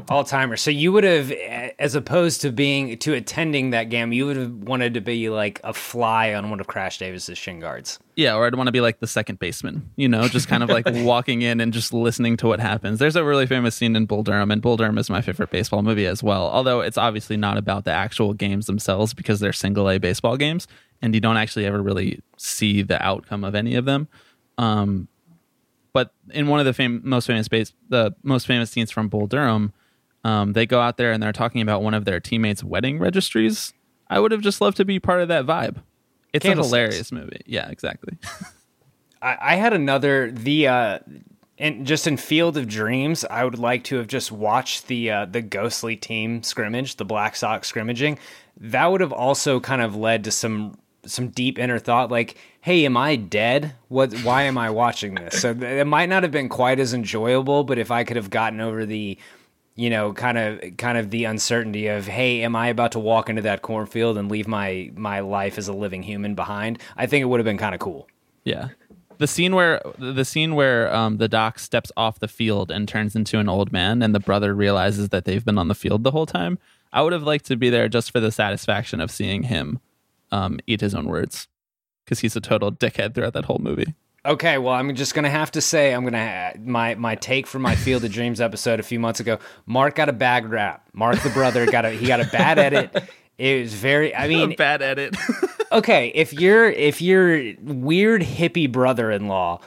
all 0.08 0.24
timer. 0.24 0.56
So 0.56 0.70
you 0.70 0.92
would 0.92 1.04
have, 1.04 1.30
as 1.30 1.94
opposed 1.94 2.40
to 2.42 2.52
being 2.52 2.98
to 2.98 3.14
attending 3.14 3.70
that 3.70 3.90
game, 3.90 4.12
you 4.12 4.26
would 4.26 4.36
have 4.36 4.52
wanted 4.52 4.94
to 4.94 5.00
be 5.00 5.28
like 5.28 5.60
a 5.64 5.72
fly 5.72 6.34
on 6.34 6.50
one 6.50 6.60
of 6.60 6.66
Crash 6.66 6.98
Davis's 6.98 7.38
shin 7.38 7.60
guards. 7.60 7.98
Yeah, 8.16 8.34
or 8.34 8.46
I'd 8.46 8.54
want 8.54 8.68
to 8.68 8.72
be 8.72 8.80
like 8.80 9.00
the 9.00 9.06
second 9.06 9.38
baseman, 9.38 9.90
you 9.96 10.08
know, 10.08 10.28
just 10.28 10.48
kind 10.48 10.62
of 10.62 10.68
like 10.68 10.84
walking 10.88 11.42
in 11.42 11.60
and 11.60 11.72
just 11.72 11.92
listening 11.92 12.36
to 12.38 12.46
what 12.46 12.60
happens. 12.60 12.98
There's 12.98 13.16
a 13.16 13.24
really 13.24 13.46
famous 13.46 13.74
scene 13.74 13.96
in 13.96 14.06
Bull 14.06 14.22
Durham, 14.22 14.50
and 14.50 14.62
Bull 14.62 14.76
Durham 14.76 14.98
is 14.98 15.10
my 15.10 15.20
favorite 15.20 15.50
baseball 15.50 15.82
movie 15.82 16.06
as 16.06 16.22
well. 16.22 16.46
Although 16.46 16.80
it's 16.80 16.98
obviously 16.98 17.36
not 17.36 17.56
about 17.56 17.84
the 17.84 17.90
actual 17.90 18.32
games 18.32 18.66
themselves 18.66 19.14
because 19.14 19.40
they're 19.40 19.52
single 19.52 19.90
A 19.90 19.98
baseball 19.98 20.36
games, 20.36 20.68
and 21.02 21.14
you 21.14 21.20
don't 21.20 21.36
actually 21.36 21.66
ever 21.66 21.82
really 21.82 22.20
see 22.36 22.82
the 22.82 23.04
outcome 23.04 23.44
of 23.44 23.54
any 23.54 23.74
of 23.74 23.84
them. 23.84 24.08
Um, 24.58 25.08
but 25.92 26.12
in 26.30 26.48
one 26.48 26.60
of 26.60 26.66
the 26.66 26.72
fam- 26.74 27.02
most 27.04 27.26
famous 27.26 27.48
base, 27.48 27.72
the 27.88 28.14
most 28.22 28.46
famous 28.46 28.70
scenes 28.70 28.90
from 28.90 29.08
Bull 29.08 29.26
Durham, 29.26 29.72
um, 30.24 30.54
they 30.54 30.66
go 30.66 30.80
out 30.80 30.96
there 30.96 31.12
and 31.12 31.22
they're 31.22 31.32
talking 31.32 31.60
about 31.60 31.82
one 31.82 31.94
of 31.94 32.04
their 32.04 32.18
teammates' 32.18 32.64
wedding 32.64 32.98
registries. 32.98 33.72
I 34.08 34.18
would 34.18 34.32
have 34.32 34.40
just 34.40 34.60
loved 34.60 34.76
to 34.78 34.84
be 34.84 34.98
part 34.98 35.20
of 35.20 35.28
that 35.28 35.46
vibe. 35.46 35.82
It's 36.32 36.44
a 36.44 36.54
hilarious 36.54 37.12
movie. 37.12 37.42
Yeah, 37.46 37.68
exactly. 37.68 38.18
I, 39.22 39.36
I 39.40 39.54
had 39.56 39.72
another 39.72 40.30
the 40.30 40.68
uh, 40.68 40.98
and 41.58 41.86
just 41.86 42.06
in 42.06 42.16
Field 42.16 42.56
of 42.56 42.66
Dreams, 42.66 43.24
I 43.24 43.44
would 43.44 43.58
like 43.58 43.84
to 43.84 43.96
have 43.96 44.08
just 44.08 44.32
watched 44.32 44.88
the 44.88 45.10
uh, 45.10 45.24
the 45.26 45.42
ghostly 45.42 45.96
team 45.96 46.42
scrimmage, 46.42 46.96
the 46.96 47.04
Black 47.04 47.36
Sox 47.36 47.68
scrimmaging. 47.68 48.18
That 48.58 48.86
would 48.86 49.00
have 49.00 49.12
also 49.12 49.60
kind 49.60 49.82
of 49.82 49.94
led 49.94 50.24
to 50.24 50.30
some 50.30 50.78
some 51.06 51.28
deep 51.28 51.58
inner 51.58 51.78
thought, 51.78 52.10
like, 52.10 52.36
"Hey, 52.60 52.84
am 52.84 52.96
I 52.96 53.16
dead? 53.16 53.74
What? 53.88 54.12
Why 54.20 54.42
am 54.42 54.58
I 54.58 54.70
watching 54.70 55.14
this?" 55.14 55.40
So 55.40 55.50
it 55.50 55.86
might 55.86 56.08
not 56.08 56.24
have 56.24 56.32
been 56.32 56.48
quite 56.48 56.80
as 56.80 56.92
enjoyable, 56.92 57.62
but 57.62 57.78
if 57.78 57.90
I 57.90 58.02
could 58.04 58.16
have 58.16 58.30
gotten 58.30 58.60
over 58.60 58.84
the 58.84 59.18
you 59.76 59.90
know, 59.90 60.12
kind 60.12 60.38
of 60.38 60.76
kind 60.76 60.96
of 60.96 61.10
the 61.10 61.24
uncertainty 61.24 61.88
of, 61.88 62.06
hey, 62.06 62.42
am 62.42 62.54
I 62.54 62.68
about 62.68 62.92
to 62.92 62.98
walk 62.98 63.28
into 63.28 63.42
that 63.42 63.62
cornfield 63.62 64.16
and 64.16 64.30
leave 64.30 64.46
my 64.46 64.90
my 64.94 65.20
life 65.20 65.58
as 65.58 65.68
a 65.68 65.72
living 65.72 66.02
human 66.02 66.34
behind? 66.34 66.78
I 66.96 67.06
think 67.06 67.22
it 67.22 67.26
would 67.26 67.40
have 67.40 67.44
been 67.44 67.58
kind 67.58 67.74
of 67.74 67.80
cool. 67.80 68.06
Yeah. 68.44 68.68
The 69.18 69.26
scene 69.26 69.54
where 69.54 69.80
the 69.98 70.24
scene 70.24 70.54
where 70.54 70.92
um, 70.94 71.18
the 71.18 71.28
doc 71.28 71.58
steps 71.58 71.92
off 71.96 72.18
the 72.18 72.28
field 72.28 72.70
and 72.70 72.88
turns 72.88 73.14
into 73.14 73.38
an 73.38 73.48
old 73.48 73.72
man, 73.72 74.02
and 74.02 74.14
the 74.14 74.20
brother 74.20 74.54
realizes 74.54 75.10
that 75.10 75.24
they've 75.24 75.44
been 75.44 75.58
on 75.58 75.68
the 75.68 75.74
field 75.74 76.02
the 76.02 76.10
whole 76.10 76.26
time. 76.26 76.58
I 76.92 77.02
would 77.02 77.12
have 77.12 77.22
liked 77.22 77.46
to 77.46 77.56
be 77.56 77.70
there 77.70 77.88
just 77.88 78.10
for 78.10 78.20
the 78.20 78.30
satisfaction 78.30 79.00
of 79.00 79.10
seeing 79.10 79.44
him 79.44 79.80
um, 80.30 80.60
eat 80.66 80.80
his 80.80 80.94
own 80.94 81.06
words, 81.06 81.48
because 82.04 82.20
he's 82.20 82.36
a 82.36 82.40
total 82.40 82.70
dickhead 82.72 83.14
throughout 83.14 83.34
that 83.34 83.46
whole 83.46 83.60
movie. 83.60 83.94
Okay, 84.26 84.56
well, 84.56 84.72
I'm 84.72 84.94
just 84.94 85.14
gonna 85.14 85.28
have 85.28 85.50
to 85.52 85.60
say 85.60 85.92
I'm 85.92 86.04
gonna 86.04 86.54
my 86.58 86.94
my 86.94 87.14
take 87.14 87.46
from 87.46 87.60
my 87.62 87.74
Field 87.74 88.04
of 88.04 88.12
Dreams 88.12 88.40
episode 88.40 88.80
a 88.80 88.82
few 88.82 88.98
months 88.98 89.20
ago. 89.20 89.38
Mark 89.66 89.96
got 89.96 90.08
a 90.08 90.14
bad 90.14 90.50
rap. 90.50 90.88
Mark 90.94 91.20
the 91.20 91.30
brother 91.30 91.66
got 91.66 91.84
a 91.84 91.90
he 91.90 92.06
got 92.06 92.20
a 92.20 92.26
bad 92.26 92.58
edit. 92.58 93.04
It 93.36 93.62
was 93.62 93.74
very. 93.74 94.14
I 94.14 94.28
mean, 94.28 94.54
bad 94.54 94.80
edit. 94.80 95.16
okay, 95.72 96.12
if 96.14 96.32
you're 96.32 96.70
if 96.70 97.02
your 97.02 97.54
weird 97.62 98.22
hippie 98.22 98.70
brother-in-law 98.70 99.60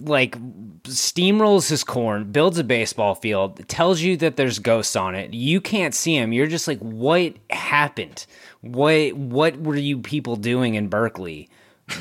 like 0.00 0.38
steamrolls 0.84 1.68
his 1.68 1.84
corn, 1.84 2.30
builds 2.30 2.58
a 2.58 2.64
baseball 2.64 3.14
field, 3.14 3.68
tells 3.68 4.00
you 4.00 4.16
that 4.18 4.36
there's 4.36 4.58
ghosts 4.58 4.96
on 4.96 5.14
it. 5.14 5.34
You 5.34 5.60
can't 5.60 5.94
see 5.94 6.16
him. 6.16 6.32
You're 6.32 6.46
just 6.46 6.68
like, 6.68 6.78
what 6.78 7.34
happened? 7.50 8.26
What 8.60 9.12
what 9.14 9.58
were 9.58 9.76
you 9.76 9.98
people 9.98 10.36
doing 10.36 10.74
in 10.74 10.88
Berkeley? 10.88 11.48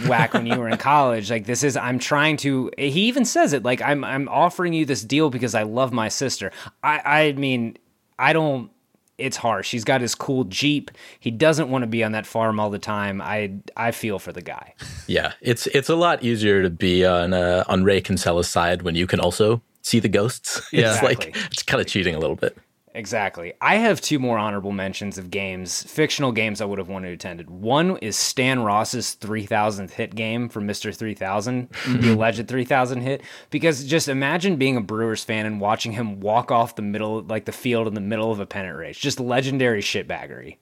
Whack 0.07 0.33
when 0.33 0.45
you 0.45 0.57
were 0.59 0.69
in 0.69 0.77
college. 0.77 1.29
Like 1.31 1.45
this 1.45 1.63
is 1.63 1.77
I'm 1.77 1.99
trying 1.99 2.37
to 2.37 2.71
he 2.77 3.07
even 3.07 3.25
says 3.25 3.53
it 3.53 3.63
like 3.63 3.81
I'm 3.81 4.03
I'm 4.03 4.27
offering 4.29 4.73
you 4.73 4.85
this 4.85 5.03
deal 5.03 5.29
because 5.29 5.55
I 5.55 5.63
love 5.63 5.91
my 5.93 6.09
sister. 6.09 6.51
I 6.83 7.01
I 7.05 7.31
mean 7.33 7.77
I 8.19 8.33
don't 8.33 8.69
it's 9.17 9.37
harsh. 9.37 9.71
He's 9.71 9.83
got 9.83 10.01
his 10.01 10.13
cool 10.13 10.43
Jeep. 10.43 10.91
He 11.19 11.31
doesn't 11.31 11.69
want 11.69 11.81
to 11.81 11.87
be 11.87 12.03
on 12.03 12.11
that 12.11 12.27
farm 12.27 12.59
all 12.59 12.69
the 12.69 12.77
time. 12.79 13.19
I 13.21 13.53
I 13.75 13.91
feel 13.91 14.19
for 14.19 14.31
the 14.31 14.43
guy. 14.43 14.73
Yeah, 15.07 15.33
it's 15.41 15.65
it's 15.67 15.89
a 15.89 15.95
lot 15.95 16.23
easier 16.23 16.61
to 16.61 16.69
be 16.69 17.03
on 17.05 17.33
uh, 17.33 17.63
on 17.67 17.83
Ray 17.83 18.01
Kinsella's 18.01 18.47
side 18.47 18.83
when 18.83 18.93
you 18.95 19.07
can 19.07 19.19
also 19.19 19.61
see 19.81 19.99
the 19.99 20.09
ghosts. 20.09 20.61
Yeah. 20.71 20.91
It's 20.91 21.01
Exactly. 21.01 21.31
like 21.31 21.45
it's 21.51 21.63
kind 21.63 21.81
of 21.81 21.87
cheating 21.87 22.13
a 22.13 22.19
little 22.19 22.35
bit. 22.35 22.57
Exactly. 22.97 23.53
I 23.61 23.75
have 23.75 24.01
two 24.01 24.17
more 24.17 24.39
honorable 24.39 24.71
mentions 24.71 25.19
of 25.19 25.29
games, 25.29 25.83
fictional 25.83 26.31
games 26.31 26.61
I 26.61 26.65
would 26.65 26.79
have 26.79 26.89
wanted 26.89 27.09
to 27.09 27.13
attended. 27.13 27.49
One 27.49 27.97
is 27.97 28.15
Stan 28.15 28.61
Ross's 28.61 29.15
3000th 29.19 29.91
hit 29.91 30.15
game 30.15 30.49
for 30.49 30.61
Mr. 30.61 30.95
3000, 30.95 31.69
mm-hmm. 31.69 32.01
the 32.01 32.13
alleged 32.13 32.47
3000 32.47 33.01
hit. 33.01 33.21
Because 33.51 33.83
just 33.85 34.07
imagine 34.07 34.55
being 34.55 34.77
a 34.77 34.81
Brewers 34.81 35.23
fan 35.23 35.45
and 35.45 35.61
watching 35.61 35.91
him 35.91 36.19
walk 36.21 36.51
off 36.51 36.75
the 36.75 36.81
middle, 36.81 37.21
like 37.21 37.45
the 37.45 37.51
field 37.51 37.87
in 37.87 37.93
the 37.93 38.01
middle 38.01 38.31
of 38.31 38.39
a 38.39 38.47
pennant 38.47 38.77
race. 38.77 38.97
Just 38.97 39.19
legendary 39.19 39.81
shitbaggery. 39.81 40.57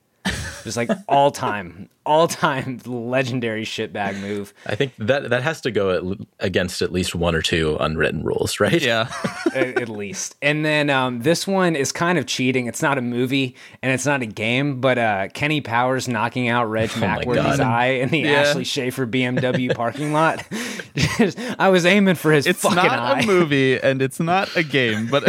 Just 0.65 0.75
like 0.77 0.89
all 1.07 1.31
time, 1.31 1.87
all 2.05 2.27
time 2.27 2.79
legendary 2.85 3.63
shitbag 3.63 4.19
move. 4.19 4.53
I 4.65 4.75
think 4.75 4.93
that 4.97 5.29
that 5.29 5.43
has 5.43 5.61
to 5.61 5.71
go 5.71 5.91
at, 5.91 6.17
against 6.39 6.81
at 6.81 6.91
least 6.91 7.15
one 7.15 7.35
or 7.35 7.41
two 7.41 7.77
unwritten 7.79 8.23
rules, 8.23 8.59
right? 8.59 8.81
yeah. 8.81 9.07
at, 9.53 9.79
at 9.83 9.89
least. 9.89 10.35
And 10.41 10.65
then 10.65 10.89
um, 10.89 11.21
this 11.21 11.45
one 11.47 11.75
is 11.75 11.91
kind 11.91 12.17
of 12.17 12.25
cheating. 12.25 12.65
It's 12.65 12.81
not 12.81 12.97
a 12.97 13.01
movie 13.01 13.55
and 13.83 13.93
it's 13.93 14.05
not 14.07 14.21
a 14.23 14.25
game, 14.25 14.81
but 14.81 14.97
uh, 14.97 15.27
Kenny 15.35 15.61
Powers 15.61 16.07
knocking 16.07 16.47
out 16.47 16.65
Reg 16.65 16.89
Oh 16.95 16.99
my 16.99 17.19
McWorthy's 17.19 17.59
eye 17.59 17.85
in 17.85 18.09
the 18.09 18.19
Yeah. 18.19 18.41
Ashley 18.41 18.63
Schaeffer 18.63 19.05
BMW 19.05 19.73
parking 19.75 20.11
lot. 20.13 20.43
Just- 21.17 21.39
I 21.59 21.69
was 21.69 21.85
aiming 21.85 22.15
for 22.15 22.31
his 22.31 22.47
It's 22.47 22.61
fucking 22.61 22.75
not 22.77 22.89
eye. 22.99 23.19
a 23.21 23.25
movie 23.27 23.79
and 23.79 24.01
it's 24.01 24.19
not 24.19 24.53
a 24.55 24.63
game, 24.63 25.07
but 25.07 25.23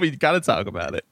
we 0.00 0.10
got 0.10 0.32
to 0.32 0.40
talk 0.40 0.66
about 0.66 0.94
it. 0.96 1.04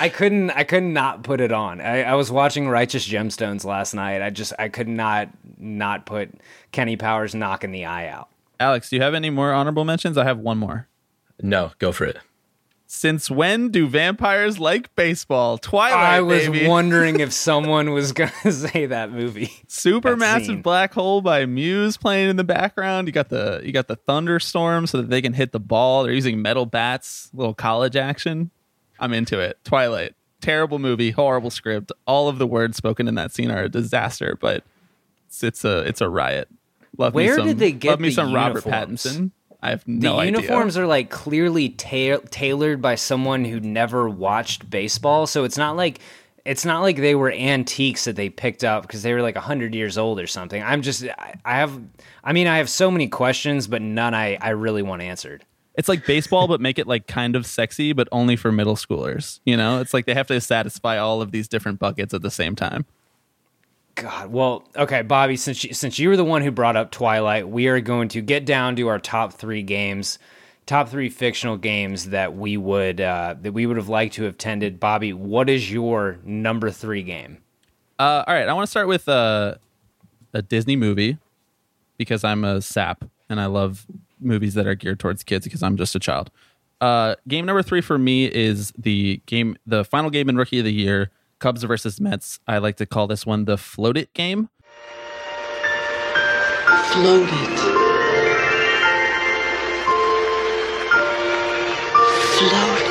I 0.00 0.08
couldn't. 0.08 0.50
I 0.50 0.64
could 0.64 0.82
not 0.82 1.22
put 1.22 1.40
it 1.40 1.52
on. 1.52 1.80
I, 1.80 2.02
I 2.02 2.14
was 2.14 2.30
watching 2.30 2.66
Righteous 2.68 2.87
Just 2.88 3.08
gemstones 3.08 3.64
last 3.64 3.94
night. 3.94 4.22
I 4.22 4.30
just. 4.30 4.52
I 4.58 4.68
could 4.68 4.88
not 4.88 5.28
not 5.58 6.06
put 6.06 6.30
Kenny 6.72 6.96
Powers 6.96 7.34
knocking 7.34 7.70
the 7.72 7.84
eye 7.86 8.08
out. 8.08 8.28
Alex, 8.60 8.90
do 8.90 8.96
you 8.96 9.02
have 9.02 9.14
any 9.14 9.30
more 9.30 9.52
honorable 9.52 9.84
mentions? 9.84 10.18
I 10.18 10.24
have 10.24 10.38
one 10.38 10.58
more. 10.58 10.88
No, 11.40 11.72
go 11.78 11.92
for 11.92 12.04
it. 12.04 12.18
Since 12.90 13.30
when 13.30 13.68
do 13.68 13.86
vampires 13.86 14.58
like 14.58 14.94
baseball? 14.96 15.58
Twilight, 15.58 15.92
I 15.92 16.20
was 16.22 16.48
baby. 16.48 16.66
wondering 16.66 17.20
if 17.20 17.32
someone 17.34 17.92
was 17.92 18.12
gonna 18.12 18.32
say 18.50 18.86
that 18.86 19.12
movie. 19.12 19.52
Super 19.68 20.10
that 20.10 20.16
massive 20.18 20.46
scene. 20.46 20.62
black 20.62 20.94
hole 20.94 21.20
by 21.20 21.44
Muse 21.44 21.98
playing 21.98 22.30
in 22.30 22.36
the 22.36 22.44
background. 22.44 23.06
You 23.06 23.12
got 23.12 23.28
the 23.28 23.60
you 23.62 23.72
got 23.72 23.88
the 23.88 23.96
thunderstorm 23.96 24.86
so 24.86 25.02
that 25.02 25.10
they 25.10 25.20
can 25.20 25.34
hit 25.34 25.52
the 25.52 25.60
ball. 25.60 26.02
They're 26.04 26.14
using 26.14 26.40
metal 26.40 26.64
bats, 26.64 27.30
little 27.34 27.52
college 27.54 27.94
action. 27.94 28.50
I'm 28.98 29.12
into 29.12 29.38
it. 29.38 29.58
Twilight, 29.64 30.14
terrible 30.40 30.78
movie, 30.78 31.10
horrible 31.10 31.50
script. 31.50 31.92
All 32.06 32.28
of 32.28 32.38
the 32.38 32.46
words 32.46 32.76
spoken 32.76 33.08
in 33.08 33.14
that 33.16 33.32
scene 33.32 33.50
are 33.50 33.64
a 33.64 33.68
disaster, 33.68 34.36
but 34.40 34.64
it's 35.26 35.42
it's 35.42 35.64
a 35.64 35.80
it's 35.80 36.00
a 36.00 36.08
riot. 36.08 36.48
Love 36.96 37.14
me 37.14 37.24
Where 37.26 37.36
some, 37.36 37.46
did 37.46 37.58
they 37.58 37.72
get 37.72 37.90
love 37.90 38.00
me 38.00 38.08
the 38.08 38.14
some 38.14 38.34
Robert? 38.34 38.64
Pattinson. 38.64 39.30
I 39.62 39.70
have 39.70 39.84
The 39.84 39.92
no 39.92 40.18
idea. 40.20 40.40
uniforms 40.40 40.76
are 40.78 40.86
like 40.86 41.10
clearly 41.10 41.68
ta- 41.70 42.20
tailored 42.30 42.80
by 42.80 42.94
someone 42.94 43.44
who 43.44 43.58
never 43.60 44.08
watched 44.08 44.70
baseball, 44.70 45.26
so 45.26 45.44
it's 45.44 45.58
not 45.58 45.76
like 45.76 46.00
it's 46.44 46.64
not 46.64 46.80
like 46.80 46.96
they 46.96 47.14
were 47.14 47.30
antiques 47.32 48.04
that 48.04 48.16
they 48.16 48.30
picked 48.30 48.64
up 48.64 48.82
because 48.82 49.02
they 49.02 49.12
were 49.12 49.20
like 49.20 49.34
100 49.34 49.74
years 49.74 49.98
old 49.98 50.18
or 50.20 50.26
something. 50.26 50.62
I'm 50.62 50.82
just 50.82 51.04
I, 51.04 51.34
I 51.44 51.56
have 51.56 51.78
I 52.24 52.32
mean 52.32 52.46
I 52.46 52.58
have 52.58 52.70
so 52.70 52.90
many 52.90 53.08
questions 53.08 53.66
but 53.66 53.82
none 53.82 54.14
I 54.14 54.38
I 54.40 54.50
really 54.50 54.82
want 54.82 55.02
answered. 55.02 55.44
It's 55.78 55.88
like 55.88 56.04
baseball, 56.04 56.48
but 56.48 56.60
make 56.60 56.76
it 56.76 56.88
like 56.88 57.06
kind 57.06 57.36
of 57.36 57.46
sexy, 57.46 57.92
but 57.92 58.08
only 58.10 58.34
for 58.34 58.50
middle 58.50 58.74
schoolers. 58.74 59.38
You 59.44 59.56
know, 59.56 59.80
it's 59.80 59.94
like 59.94 60.06
they 60.06 60.14
have 60.14 60.26
to 60.26 60.40
satisfy 60.40 60.98
all 60.98 61.22
of 61.22 61.30
these 61.30 61.46
different 61.46 61.78
buckets 61.78 62.12
at 62.12 62.20
the 62.20 62.32
same 62.32 62.56
time. 62.56 62.84
God, 63.94 64.32
well, 64.32 64.64
okay, 64.74 65.02
Bobby, 65.02 65.36
since 65.36 65.62
you, 65.62 65.72
since 65.72 65.96
you 66.00 66.08
were 66.08 66.16
the 66.16 66.24
one 66.24 66.42
who 66.42 66.50
brought 66.50 66.74
up 66.74 66.90
Twilight, 66.90 67.48
we 67.48 67.68
are 67.68 67.80
going 67.80 68.08
to 68.08 68.20
get 68.20 68.44
down 68.44 68.74
to 68.74 68.88
our 68.88 68.98
top 68.98 69.34
three 69.34 69.62
games, 69.62 70.18
top 70.66 70.88
three 70.88 71.08
fictional 71.08 71.56
games 71.56 72.06
that 72.06 72.34
we 72.36 72.56
would 72.56 73.00
uh, 73.00 73.36
that 73.40 73.52
we 73.52 73.64
would 73.64 73.76
have 73.76 73.88
liked 73.88 74.14
to 74.14 74.24
have 74.24 74.34
attended. 74.34 74.80
Bobby, 74.80 75.12
what 75.12 75.48
is 75.48 75.70
your 75.70 76.18
number 76.24 76.72
three 76.72 77.04
game? 77.04 77.38
Uh, 78.00 78.24
all 78.26 78.34
right, 78.34 78.48
I 78.48 78.52
want 78.52 78.66
to 78.66 78.70
start 78.70 78.88
with 78.88 79.08
uh, 79.08 79.54
a 80.32 80.42
Disney 80.42 80.74
movie 80.74 81.18
because 81.98 82.24
I'm 82.24 82.42
a 82.42 82.60
sap 82.60 83.04
and 83.28 83.40
I 83.40 83.46
love 83.46 83.86
movies 84.20 84.54
that 84.54 84.66
are 84.66 84.74
geared 84.74 84.98
towards 84.98 85.22
kids 85.22 85.44
because 85.44 85.62
I'm 85.62 85.76
just 85.76 85.94
a 85.94 85.98
child. 85.98 86.30
Uh, 86.80 87.16
game 87.26 87.44
number 87.44 87.62
three 87.62 87.80
for 87.80 87.98
me 87.98 88.26
is 88.26 88.72
the 88.78 89.20
game, 89.26 89.56
the 89.66 89.84
final 89.84 90.10
game 90.10 90.28
in 90.28 90.36
Rookie 90.36 90.58
of 90.60 90.64
the 90.64 90.72
Year, 90.72 91.10
Cubs 91.38 91.62
versus 91.64 92.00
Mets. 92.00 92.40
I 92.46 92.58
like 92.58 92.76
to 92.76 92.86
call 92.86 93.06
this 93.06 93.26
one 93.26 93.44
the 93.44 93.56
Float 93.56 93.96
It 93.96 94.12
game. 94.14 94.48
Float 96.92 97.28
it. 97.28 97.58
Float. 102.38 102.84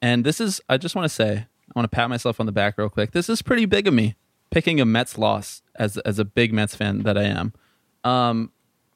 And 0.00 0.24
this 0.24 0.40
is, 0.40 0.60
I 0.68 0.76
just 0.76 0.94
want 0.94 1.06
to 1.06 1.08
say, 1.08 1.46
I 1.68 1.72
want 1.74 1.90
to 1.90 1.94
pat 1.94 2.08
myself 2.08 2.40
on 2.40 2.46
the 2.46 2.52
back 2.52 2.78
real 2.78 2.88
quick. 2.88 3.12
This 3.12 3.28
is 3.28 3.42
pretty 3.42 3.64
big 3.66 3.86
of 3.86 3.94
me 3.94 4.16
picking 4.50 4.80
a 4.80 4.84
Mets 4.84 5.18
loss 5.18 5.62
as 5.76 5.98
as 5.98 6.18
a 6.18 6.24
big 6.24 6.52
Mets 6.52 6.74
fan 6.74 7.02
that 7.02 7.18
I 7.18 7.24
am. 7.24 7.52
Um, 8.08 8.52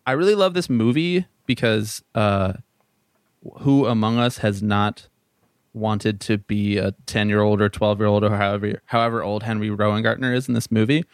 I 0.06 0.12
really 0.12 0.34
love 0.34 0.54
this 0.54 0.70
movie 0.70 1.26
because 1.46 2.02
uh, 2.14 2.54
who 3.60 3.86
among 3.86 4.18
us 4.18 4.38
has 4.38 4.62
not 4.62 5.08
wanted 5.74 6.20
to 6.20 6.38
be 6.38 6.76
a 6.78 6.92
10 7.06 7.28
year 7.28 7.40
old 7.40 7.60
or 7.62 7.68
12 7.68 7.98
year 7.98 8.06
old 8.06 8.24
or 8.24 8.30
however 8.36 8.80
however 8.86 9.22
old 9.22 9.42
Henry 9.42 9.68
Rowengartner 9.68 10.34
is 10.34 10.48
in 10.48 10.54
this 10.54 10.70
movie? 10.70 11.04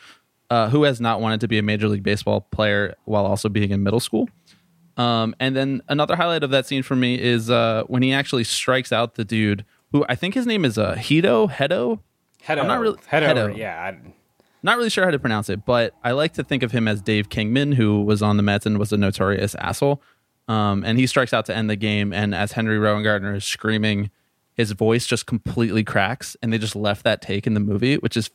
Uh, 0.50 0.71
who 0.71 0.85
has 0.85 0.99
not 1.00 1.21
wanted 1.21 1.40
to 1.40 1.49
be 1.49 1.59
a 1.59 1.62
major 1.62 1.88
league 1.88 2.02
baseball 2.02 2.40
player 2.50 2.95
while 3.05 3.26
also 3.26 3.49
being 3.50 3.71
in 3.71 3.83
middle 3.83 4.00
school? 4.00 4.28
Um, 4.97 5.35
and 5.38 5.55
then 5.55 5.83
another 5.88 6.17
highlight 6.17 6.43
of 6.43 6.50
that 6.50 6.67
scene 6.67 6.83
for 6.83 6.97
me 6.97 7.21
is 7.21 7.50
uh, 7.50 7.83
when 7.87 8.02
he 8.02 8.12
actually 8.14 8.45
strikes 8.45 8.90
out 8.90 9.14
the 9.17 9.25
dude 9.25 9.64
who 9.93 10.05
I 10.09 10.14
think 10.14 10.35
his 10.35 10.47
name 10.47 10.64
is 10.64 10.78
uh, 10.78 10.95
Hito 10.95 11.49
Hedo. 11.49 12.00
Head 12.43 12.59
I'm 12.59 12.67
not 12.67 12.81
really- 12.81 12.99
head 13.07 13.23
Hedo. 13.23 13.57
Yeah, 13.57 13.78
I, 13.78 14.12
Not 14.62 14.77
really 14.77 14.91
sure 14.91 15.05
how 15.05 15.11
to 15.11 15.19
pronounce 15.19 15.49
it, 15.49 15.65
but 15.65 15.95
I 16.03 16.11
like 16.12 16.33
to 16.35 16.43
think 16.45 16.62
of 16.62 16.73
him 16.73 16.88
as 16.88 17.00
Dave 17.00 17.29
Kingman, 17.29 17.73
who 17.73 18.03
was 18.03 18.23
on 18.23 18.37
the 18.37 18.43
Mets 18.43 18.67
and 18.67 18.79
was 18.79 18.93
a 18.93 18.97
notorious 18.97 19.55
asshole. 19.57 20.03
Um, 20.49 20.83
and 20.85 20.99
he 20.99 21.07
strikes 21.07 21.33
out 21.33 21.47
to 21.47 21.57
end 21.57 21.69
the 21.71 21.77
game, 21.77 22.12
and 22.12 22.35
as 22.35 22.53
Henry 22.53 22.79
Rowengartner 22.79 23.37
is 23.37 23.45
screaming, 23.45 24.11
his 24.55 24.73
voice 24.73 25.07
just 25.07 25.27
completely 25.27 25.85
cracks, 25.85 26.37
and 26.43 26.53
they 26.53 26.59
just 26.59 26.75
left 26.75 27.05
that 27.05 27.21
take 27.23 27.47
in 27.47 27.55
the 27.55 27.61
movie, 27.61 27.97
which 27.99 28.17
is 28.17 28.31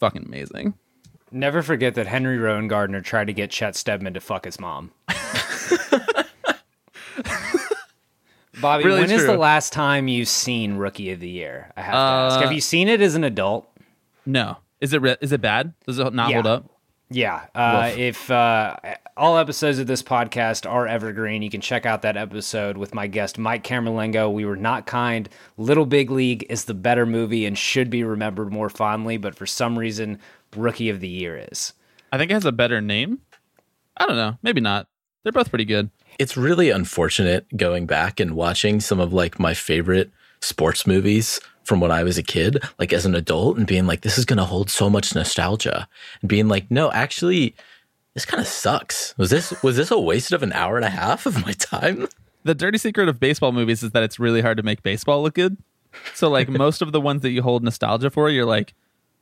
fucking 0.00 0.24
amazing. 0.26 0.74
never 1.30 1.62
forget 1.62 1.94
that 1.94 2.06
Henry 2.06 2.38
Rowengartner 2.38 3.04
tried 3.04 3.26
to 3.26 3.32
get 3.32 3.50
Chet 3.50 3.76
Stedman 3.76 4.14
to 4.14 4.20
fuck 4.20 4.46
his 4.46 4.58
mom. 4.58 4.90
Bobby, 8.60 8.84
Really 8.84 9.02
when 9.02 9.10
is 9.10 9.18
true. 9.22 9.26
the 9.32 9.38
last 9.38 9.72
time 9.72 10.08
you've 10.08 10.26
seen 10.28 10.74
Rookie 10.76 11.12
of 11.12 11.20
the 11.20 11.28
Year? 11.28 11.70
I 11.76 11.82
have 11.82 11.92
to 11.92 11.98
Uh, 11.98 12.28
ask. 12.32 12.40
Have 12.40 12.52
you 12.52 12.60
seen 12.60 12.88
it 12.88 13.00
as 13.00 13.14
an 13.14 13.22
adult? 13.22 13.68
No, 14.26 14.56
is 14.80 14.92
it 14.92 15.02
re- 15.02 15.16
is 15.20 15.32
it 15.32 15.40
bad? 15.40 15.74
Does 15.86 15.98
it 15.98 16.12
not 16.14 16.28
Yeah. 16.30 16.34
hold 16.34 16.46
up? 16.46 16.70
Yeah. 17.10 17.46
Uh, 17.54 17.90
if 17.96 18.30
uh, 18.30 18.76
all 19.16 19.38
episodes 19.38 19.78
of 19.78 19.86
this 19.86 20.02
podcast 20.02 20.70
are 20.70 20.86
evergreen, 20.86 21.40
you 21.40 21.48
can 21.48 21.62
check 21.62 21.86
out 21.86 22.02
that 22.02 22.18
episode 22.18 22.76
with 22.76 22.94
my 22.94 23.06
guest 23.06 23.38
Mike 23.38 23.64
Camerlengo. 23.64 24.30
We 24.30 24.44
were 24.44 24.56
not 24.56 24.84
kind. 24.86 25.26
Little 25.56 25.86
Big 25.86 26.10
League 26.10 26.44
is 26.50 26.64
the 26.66 26.74
better 26.74 27.06
movie 27.06 27.46
and 27.46 27.56
should 27.56 27.88
be 27.88 28.04
remembered 28.04 28.52
more 28.52 28.68
fondly, 28.68 29.16
but 29.16 29.34
for 29.34 29.46
some 29.46 29.78
reason, 29.78 30.18
Rookie 30.54 30.90
of 30.90 31.00
the 31.00 31.08
Year 31.08 31.46
is. 31.50 31.72
I 32.12 32.18
think 32.18 32.30
it 32.30 32.34
has 32.34 32.44
a 32.44 32.52
better 32.52 32.80
name. 32.82 33.20
I 33.96 34.04
don't 34.06 34.16
know, 34.16 34.36
maybe 34.42 34.60
not. 34.60 34.86
They're 35.22 35.32
both 35.32 35.48
pretty 35.48 35.64
good. 35.64 35.90
It's 36.18 36.36
really 36.36 36.68
unfortunate 36.70 37.46
going 37.56 37.86
back 37.86 38.20
and 38.20 38.32
watching 38.34 38.80
some 38.80 39.00
of 39.00 39.14
like 39.14 39.38
my 39.40 39.54
favorite 39.54 40.10
sports 40.40 40.86
movies 40.86 41.40
from 41.68 41.80
when 41.80 41.92
I 41.92 42.02
was 42.02 42.16
a 42.16 42.22
kid, 42.22 42.64
like 42.78 42.92
as 42.92 43.04
an 43.04 43.14
adult, 43.14 43.58
and 43.58 43.66
being 43.66 43.86
like, 43.86 44.00
this 44.00 44.16
is 44.16 44.24
going 44.24 44.38
to 44.38 44.44
hold 44.44 44.70
so 44.70 44.88
much 44.88 45.14
nostalgia, 45.14 45.86
and 46.22 46.28
being 46.28 46.48
like, 46.48 46.70
no, 46.70 46.90
actually, 46.90 47.54
this 48.14 48.24
kind 48.24 48.40
of 48.40 48.48
sucks. 48.48 49.14
Was 49.18 49.30
this 49.30 49.62
was 49.62 49.76
this 49.76 49.90
a 49.90 49.98
waste 49.98 50.32
of 50.32 50.42
an 50.42 50.52
hour 50.54 50.76
and 50.76 50.84
a 50.84 50.90
half 50.90 51.26
of 51.26 51.44
my 51.44 51.52
time? 51.52 52.08
the 52.44 52.54
dirty 52.54 52.78
secret 52.78 53.08
of 53.08 53.20
baseball 53.20 53.52
movies 53.52 53.82
is 53.82 53.90
that 53.92 54.02
it's 54.02 54.18
really 54.18 54.40
hard 54.40 54.56
to 54.56 54.62
make 54.62 54.82
baseball 54.82 55.22
look 55.22 55.34
good. 55.34 55.56
So 56.14 56.30
like 56.30 56.48
most 56.64 56.82
of 56.82 56.92
the 56.92 57.00
ones 57.00 57.22
that 57.22 57.30
you 57.30 57.42
hold 57.42 57.62
nostalgia 57.62 58.10
for, 58.10 58.30
you're 58.30 58.46
like, 58.46 58.74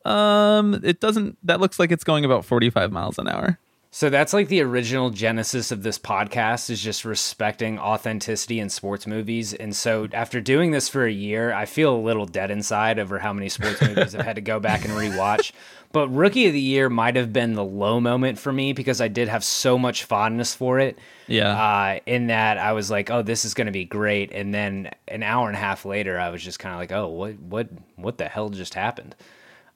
um, 0.05 0.81
it 0.85 1.01
doesn't. 1.01 1.37
That 1.43 1.61
looks 1.61 1.79
like 1.79 1.91
it's 1.91 2.05
going 2.05 2.25
about 2.25 2.45
45 2.45 2.93
miles 2.93 3.19
an 3.19 3.29
hour. 3.29 3.59
So 3.97 4.11
that's 4.11 4.35
like 4.35 4.49
the 4.49 4.61
original 4.61 5.09
genesis 5.09 5.73
of 5.73 5.83
this 5.83 5.99
podcast 5.99 6.69
is 6.69 6.83
just 6.83 7.07
respecting 7.07 7.79
authenticity 7.79 8.61
in 8.61 8.69
sports 8.69 9.07
movies. 9.07 9.55
And 9.55 9.75
so 9.75 10.07
after 10.13 10.39
doing 10.39 10.71
this 10.71 10.87
for 10.87 11.07
a 11.07 11.11
year, 11.11 11.51
I 11.51 11.65
feel 11.65 11.97
a 11.97 11.97
little 11.97 12.27
dead 12.27 12.51
inside 12.51 12.99
over 12.99 13.19
how 13.19 13.33
many 13.33 13.49
sports 13.49 13.81
movies 13.89 14.15
I've 14.15 14.27
had 14.27 14.37
to 14.37 14.43
go 14.43 14.61
back 14.61 14.85
and 14.85 14.93
rewatch. 14.93 15.53
But 15.93 16.09
Rookie 16.11 16.47
of 16.47 16.53
the 16.53 16.61
Year 16.61 16.91
might 16.91 17.17
have 17.17 17.33
been 17.33 17.55
the 17.55 17.65
low 17.65 17.99
moment 17.99 18.39
for 18.39 18.53
me 18.53 18.75
because 18.75 19.01
I 19.01 19.09
did 19.09 19.29
have 19.29 19.43
so 19.43 19.79
much 19.79 20.05
fondness 20.05 20.55
for 20.55 20.79
it. 20.79 20.99
Yeah. 21.27 21.59
Uh, 21.59 22.01
in 22.05 22.27
that 22.27 22.59
I 22.59 22.73
was 22.73 22.91
like, 22.91 23.11
oh, 23.11 23.23
this 23.23 23.47
is 23.47 23.55
going 23.55 23.65
to 23.65 23.73
be 23.73 23.87
great. 23.87 24.31
And 24.31 24.53
then 24.53 24.91
an 25.09 25.23
hour 25.23 25.47
and 25.49 25.57
a 25.57 25.61
half 25.61 25.87
later, 25.87 26.21
I 26.21 26.29
was 26.29 26.43
just 26.43 26.59
kind 26.59 26.75
of 26.75 26.79
like, 26.79 26.93
oh, 26.93 27.09
what, 27.09 27.39
what, 27.39 27.69
what 27.95 28.19
the 28.19 28.29
hell 28.29 28.51
just 28.51 28.75
happened? 28.75 29.17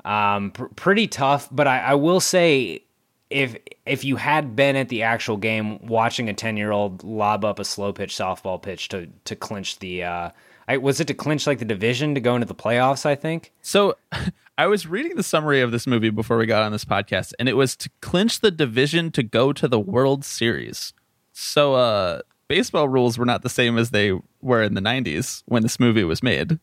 Um, 0.04 0.50
pr- 0.50 0.64
pretty 0.76 1.06
tough, 1.06 1.48
but 1.50 1.66
I, 1.66 1.78
I 1.78 1.94
will 1.94 2.20
say, 2.20 2.82
if 3.30 3.56
if 3.87 4.04
you 4.04 4.16
had 4.16 4.54
been 4.56 4.76
at 4.76 4.88
the 4.88 5.02
actual 5.04 5.37
game 5.37 5.87
watching 5.87 6.28
a 6.28 6.34
ten 6.34 6.56
year 6.56 6.70
old 6.72 7.02
lob 7.04 7.44
up 7.44 7.58
a 7.58 7.64
slow 7.64 7.92
pitch 7.92 8.14
softball 8.14 8.60
pitch 8.60 8.88
to 8.88 9.08
to 9.25 9.37
clinch 9.37 9.78
the, 9.78 10.04
uh, 10.04 10.30
I, 10.68 10.76
was 10.76 11.00
it 11.00 11.06
to 11.06 11.14
clinch 11.14 11.46
like 11.46 11.58
the 11.58 11.64
division 11.64 12.14
to 12.14 12.20
go 12.20 12.34
into 12.34 12.46
the 12.46 12.54
playoffs? 12.54 13.06
I 13.06 13.14
think. 13.14 13.52
So 13.62 13.96
I 14.58 14.66
was 14.66 14.87
reading 14.87 15.16
the 15.16 15.22
summary 15.22 15.60
of 15.62 15.70
this 15.70 15.87
movie 15.87 16.10
before 16.10 16.37
we 16.37 16.46
got 16.46 16.62
on 16.62 16.72
this 16.72 16.84
podcast, 16.84 17.32
and 17.38 17.49
it 17.49 17.54
was 17.54 17.76
to 17.76 17.90
clinch 18.00 18.40
the 18.40 18.50
division 18.50 19.10
to 19.12 19.22
go 19.22 19.52
to 19.52 19.66
the 19.69 19.80
World 19.80 20.25
Series. 20.25 20.93
So 21.32 21.75
uh, 21.75 22.21
baseball 22.49 22.88
rules 22.88 23.16
were 23.16 23.25
not 23.25 23.43
the 23.43 23.49
same 23.49 23.78
as 23.78 23.90
they 23.90 24.12
were 24.43 24.62
in 24.62 24.75
the 24.75 24.82
90s 24.82 25.43
when 25.47 25.62
this 25.62 25.80
movie 25.80 26.04
was 26.04 26.23
made. 26.23 26.58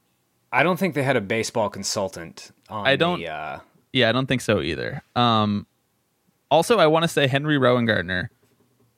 I 0.52 0.62
don't 0.62 0.78
think 0.78 0.94
they 0.94 1.02
had 1.02 1.16
a 1.16 1.22
baseball 1.22 1.70
consultant 1.70 2.52
on. 2.70 2.86
I 2.86 2.96
don't- 2.98 3.20
The, 3.20 3.30
uh, 3.30 3.60
Yeah, 3.94 4.10
I 4.10 4.12
don't 4.12 4.28
think 4.28 4.42
so 4.42 4.62
either. 4.62 5.02
Um, 5.16 5.66
also, 6.50 6.78
I 6.78 6.88
want 6.88 7.04
to 7.04 7.08
say 7.08 7.28
Henry 7.28 7.58
Rowan 7.58 8.30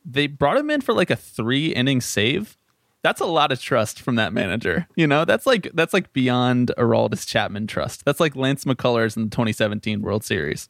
They 0.05 0.27
brought 0.27 0.57
him 0.57 0.69
in 0.69 0.81
for 0.81 0.93
like 0.93 1.09
a 1.09 1.15
three 1.15 1.67
inning 1.67 2.01
save. 2.01 2.57
That's 3.01 3.21
a 3.21 3.25
lot 3.25 3.51
of 3.51 3.61
trust 3.61 4.01
from 4.01 4.15
that 4.15 4.33
manager. 4.33 4.87
You 4.95 5.07
know, 5.07 5.23
that's 5.23 5.45
like 5.45 5.71
that's 5.73 5.93
like 5.93 6.11
beyond 6.11 6.71
Aroldis 6.77 7.25
Chapman 7.25 7.67
trust. 7.67 8.03
That's 8.05 8.19
like 8.19 8.35
Lance 8.35 8.65
McCullers 8.65 9.15
in 9.15 9.25
the 9.25 9.29
2017 9.29 10.01
World 10.01 10.23
Series. 10.23 10.69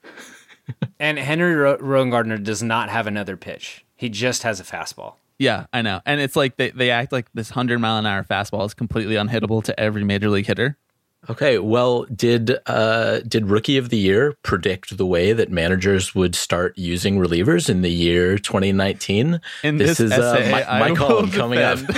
and 1.00 1.18
Henry 1.18 1.56
Ro- 1.56 1.78
Rowengartner 1.78 2.44
does 2.44 2.62
not 2.62 2.90
have 2.90 3.08
another 3.08 3.36
pitch. 3.36 3.86
He 3.96 4.10
just 4.10 4.44
has 4.44 4.60
a 4.60 4.64
fastball. 4.64 5.16
Yeah, 5.40 5.66
I 5.72 5.82
know. 5.82 6.02
And 6.06 6.20
it's 6.20 6.36
like 6.36 6.58
they, 6.58 6.70
they 6.72 6.92
act 6.92 7.12
like 7.12 7.28
this 7.34 7.50
100 7.50 7.80
mile 7.80 7.98
an 7.98 8.06
hour 8.06 8.24
fastball 8.24 8.66
is 8.66 8.74
completely 8.74 9.16
unhittable 9.16 9.64
to 9.64 9.80
every 9.80 10.04
major 10.04 10.30
league 10.30 10.46
hitter. 10.46 10.78
Okay, 11.30 11.60
well, 11.60 12.06
did 12.06 12.58
uh, 12.66 13.20
did 13.20 13.48
Rookie 13.48 13.78
of 13.78 13.90
the 13.90 13.98
Year 13.98 14.36
predict 14.42 14.98
the 14.98 15.06
way 15.06 15.34
that 15.34 15.52
managers 15.52 16.16
would 16.16 16.34
start 16.34 16.78
using 16.78 17.18
relievers 17.18 17.70
in 17.70 17.82
the 17.82 17.92
year 17.92 18.38
2019? 18.38 19.42
In 19.64 19.78
this 19.78 19.98
this 19.98 20.00
is 20.00 20.12
uh, 20.14 20.48
my, 20.50 20.80
my 20.80 20.90
will 20.92 20.96
column 20.96 21.32
coming 21.32 21.60
up. 21.60 21.80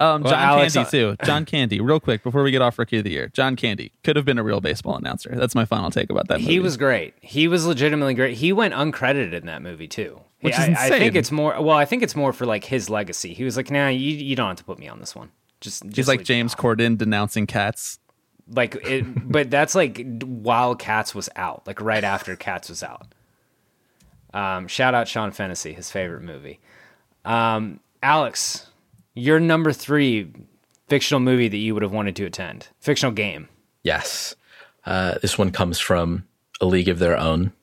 Um, 0.00 0.22
Well, 0.22 0.32
John 0.32 0.42
Alex, 0.42 0.74
Candy, 0.74 0.86
uh, 0.86 0.90
too. 0.90 1.16
John 1.24 1.44
Candy, 1.44 1.80
real 1.80 2.00
quick 2.00 2.22
before 2.22 2.42
we 2.42 2.50
get 2.50 2.62
off 2.62 2.78
Rookie 2.78 2.98
of 2.98 3.04
the 3.04 3.10
Year. 3.10 3.28
John 3.28 3.54
Candy 3.54 3.92
could 4.02 4.16
have 4.16 4.24
been 4.24 4.38
a 4.38 4.42
real 4.42 4.60
baseball 4.60 4.96
announcer. 4.96 5.34
That's 5.36 5.54
my 5.54 5.64
final 5.64 5.90
take 5.90 6.10
about 6.10 6.28
that 6.28 6.40
movie. 6.40 6.52
He 6.52 6.58
was 6.58 6.76
great. 6.76 7.14
He 7.20 7.46
was 7.46 7.66
legitimately 7.66 8.14
great. 8.14 8.36
He 8.38 8.52
went 8.52 8.74
uncredited 8.74 9.34
in 9.34 9.46
that 9.46 9.62
movie 9.62 9.86
too. 9.86 10.20
Which 10.40 10.54
is 10.54 10.76
I, 10.76 10.86
I 10.86 10.88
think 10.90 11.14
it's 11.14 11.30
more. 11.30 11.60
Well, 11.62 11.76
I 11.76 11.84
think 11.84 12.02
it's 12.02 12.16
more 12.16 12.32
for 12.32 12.44
like 12.44 12.64
his 12.64 12.90
legacy. 12.90 13.34
He 13.34 13.44
was 13.44 13.56
like, 13.56 13.70
"Nah, 13.70 13.88
you, 13.88 14.10
you 14.10 14.36
don't 14.36 14.48
have 14.48 14.56
to 14.56 14.64
put 14.64 14.78
me 14.78 14.88
on 14.88 15.00
this 15.00 15.14
one." 15.14 15.30
Just, 15.64 15.82
He's 15.82 15.94
just 15.94 16.08
like 16.08 16.24
James. 16.24 16.54
Corden 16.54 16.98
denouncing 16.98 17.46
cats. 17.46 17.98
Like, 18.46 18.76
it, 18.84 19.02
but 19.32 19.50
that's 19.50 19.74
like 19.74 20.22
while 20.22 20.74
Cats 20.74 21.14
was 21.14 21.30
out, 21.36 21.66
like 21.66 21.80
right 21.80 22.04
after 22.04 22.36
Cats 22.36 22.68
was 22.68 22.82
out. 22.82 23.14
Um, 24.34 24.68
shout 24.68 24.94
out 24.94 25.08
Sean 25.08 25.32
Fennessy, 25.32 25.72
his 25.72 25.90
favorite 25.90 26.20
movie. 26.20 26.60
Um, 27.24 27.80
Alex, 28.02 28.66
your 29.14 29.40
number 29.40 29.72
three 29.72 30.30
fictional 30.88 31.20
movie 31.20 31.48
that 31.48 31.56
you 31.56 31.72
would 31.72 31.82
have 31.82 31.92
wanted 31.92 32.14
to 32.16 32.26
attend, 32.26 32.68
fictional 32.78 33.12
game. 33.12 33.48
Yes. 33.82 34.36
Uh, 34.84 35.14
this 35.22 35.38
one 35.38 35.50
comes 35.50 35.78
from 35.78 36.26
A 36.60 36.66
League 36.66 36.90
of 36.90 36.98
Their 36.98 37.16
Own, 37.16 37.54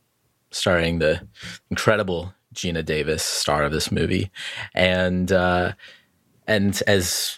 starring 0.50 0.98
the 0.98 1.22
incredible 1.70 2.34
Geena 2.56 2.84
Davis, 2.84 3.22
star 3.22 3.64
of 3.64 3.72
this 3.72 3.92
movie. 3.92 4.32
And 4.74 5.32
uh, 5.32 5.74
and 6.48 6.82
as 6.88 7.38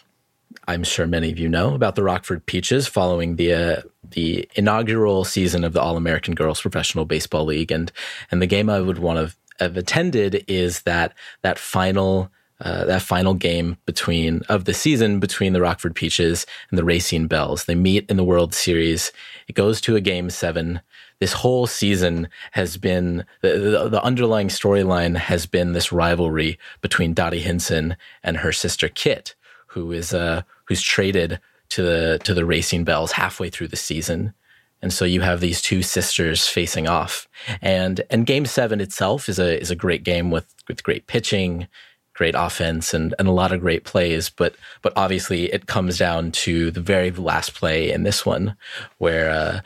I'm 0.67 0.84
sure 0.84 1.08
many 1.08 1.32
of 1.32 1.39
you 1.39 1.49
know 1.49 1.73
about 1.73 1.95
the 1.95 2.04
Rockford 2.04 2.45
Peaches 2.45 2.88
following 2.88 3.36
the 3.36 3.54
uh, 3.54 3.82
the 4.12 4.47
inaugural 4.56 5.23
season 5.23 5.63
of 5.63 5.73
the 5.73 5.82
All 5.82 5.97
American 5.97 6.36
Girls 6.36 6.62
Professional 6.62 7.06
Baseball 7.06 7.45
League, 7.45 7.71
and 7.71 7.91
and 8.32 8.41
the 8.41 8.47
game 8.47 8.69
I 8.69 8.80
would 8.80 8.99
want 8.99 9.19
to 9.30 9.36
have 9.60 9.78
attended 9.78 10.45
is 10.47 10.84
that 10.84 11.13
that 11.41 11.60
final 11.60 12.32
uh, 12.62 12.86
that 12.86 13.02
final 13.02 13.34
game 13.34 13.78
between 13.86 14.41
of 14.47 14.65
the 14.65 14.73
season 14.73 15.19
between 15.19 15.54
the 15.54 15.62
Rockford 15.62 15.95
Peaches 15.95 16.45
and 16.69 16.78
the 16.78 16.84
Racine 16.84 17.28
Belles. 17.28 17.65
They 17.65 17.76
meet 17.76 18.10
in 18.10 18.15
the 18.15 18.23
World 18.23 18.54
Series. 18.54 19.12
It 19.47 19.54
goes 19.54 19.82
to 19.82 19.95
a 19.95 20.02
game 20.02 20.30
seven. 20.30 20.80
This 21.19 21.34
whole 21.34 21.67
season 21.67 22.30
has 22.52 22.78
been 22.78 23.26
the, 23.41 23.58
the, 23.58 23.89
the 23.89 24.04
underlying 24.04 24.47
storyline 24.47 25.17
has 25.17 25.45
been 25.45 25.73
this 25.73 25.91
rivalry 25.91 26.58
between 26.82 27.13
Dottie 27.13 27.39
Hinson 27.39 27.97
and 28.23 28.38
her 28.38 28.52
sister 28.52 28.88
Kit, 28.88 29.36
who 29.67 29.91
is 29.91 30.13
uh 30.13 30.43
who's 30.65 30.82
traded 30.82 31.39
to 31.69 31.82
the 31.82 32.19
to 32.23 32.34
the 32.34 32.45
Racine 32.45 32.84
Belles 32.84 33.12
halfway 33.12 33.49
through 33.49 33.69
the 33.69 33.76
season. 33.76 34.34
And 34.82 34.91
so 34.91 35.06
you 35.06 35.21
have 35.21 35.39
these 35.39 35.62
two 35.62 35.82
sisters 35.82 36.47
facing 36.47 36.88
off. 36.88 37.28
And 37.62 38.02
and 38.10 38.26
game 38.26 38.45
seven 38.45 38.82
itself 38.82 39.30
is 39.30 39.39
a 39.39 39.60
is 39.60 39.71
a 39.71 39.76
great 39.76 40.04
game 40.04 40.30
with 40.30 40.54
with 40.67 40.84
great 40.84 41.08
pitching, 41.08 41.67
great 42.13 42.36
offense 42.38 42.93
and, 42.93 43.15
and 43.17 43.28
a 43.28 43.32
lot 43.32 43.52
of 43.52 43.62
great 43.62 43.86
plays. 43.86 44.30
But 44.30 44.56
but 44.82 44.93
obviously 44.95 45.52
it 45.52 45.67
comes 45.67 45.97
down 45.97 46.32
to 46.43 46.69
the 46.71 46.82
very 46.82 47.12
last 47.12 47.56
play 47.56 47.91
in 47.91 48.04
this 48.04 48.26
one 48.26 48.56
where 48.97 49.30
uh 49.30 49.62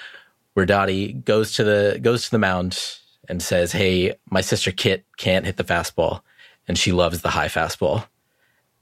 where 0.54 0.66
Dottie 0.66 1.14
goes 1.14 1.54
to 1.54 1.64
the 1.64 2.00
goes 2.02 2.26
to 2.26 2.32
the 2.32 2.40
mound 2.40 3.00
and 3.28 3.44
says, 3.44 3.74
Hey, 3.74 4.16
my 4.30 4.42
sister 4.42 4.72
Kit 4.72 5.04
can't 5.18 5.46
hit 5.46 5.58
the 5.58 5.64
fastball 5.64 6.22
and 6.68 6.78
she 6.78 6.92
loves 6.92 7.22
the 7.22 7.30
high 7.32 7.50
fastball. 7.50 8.08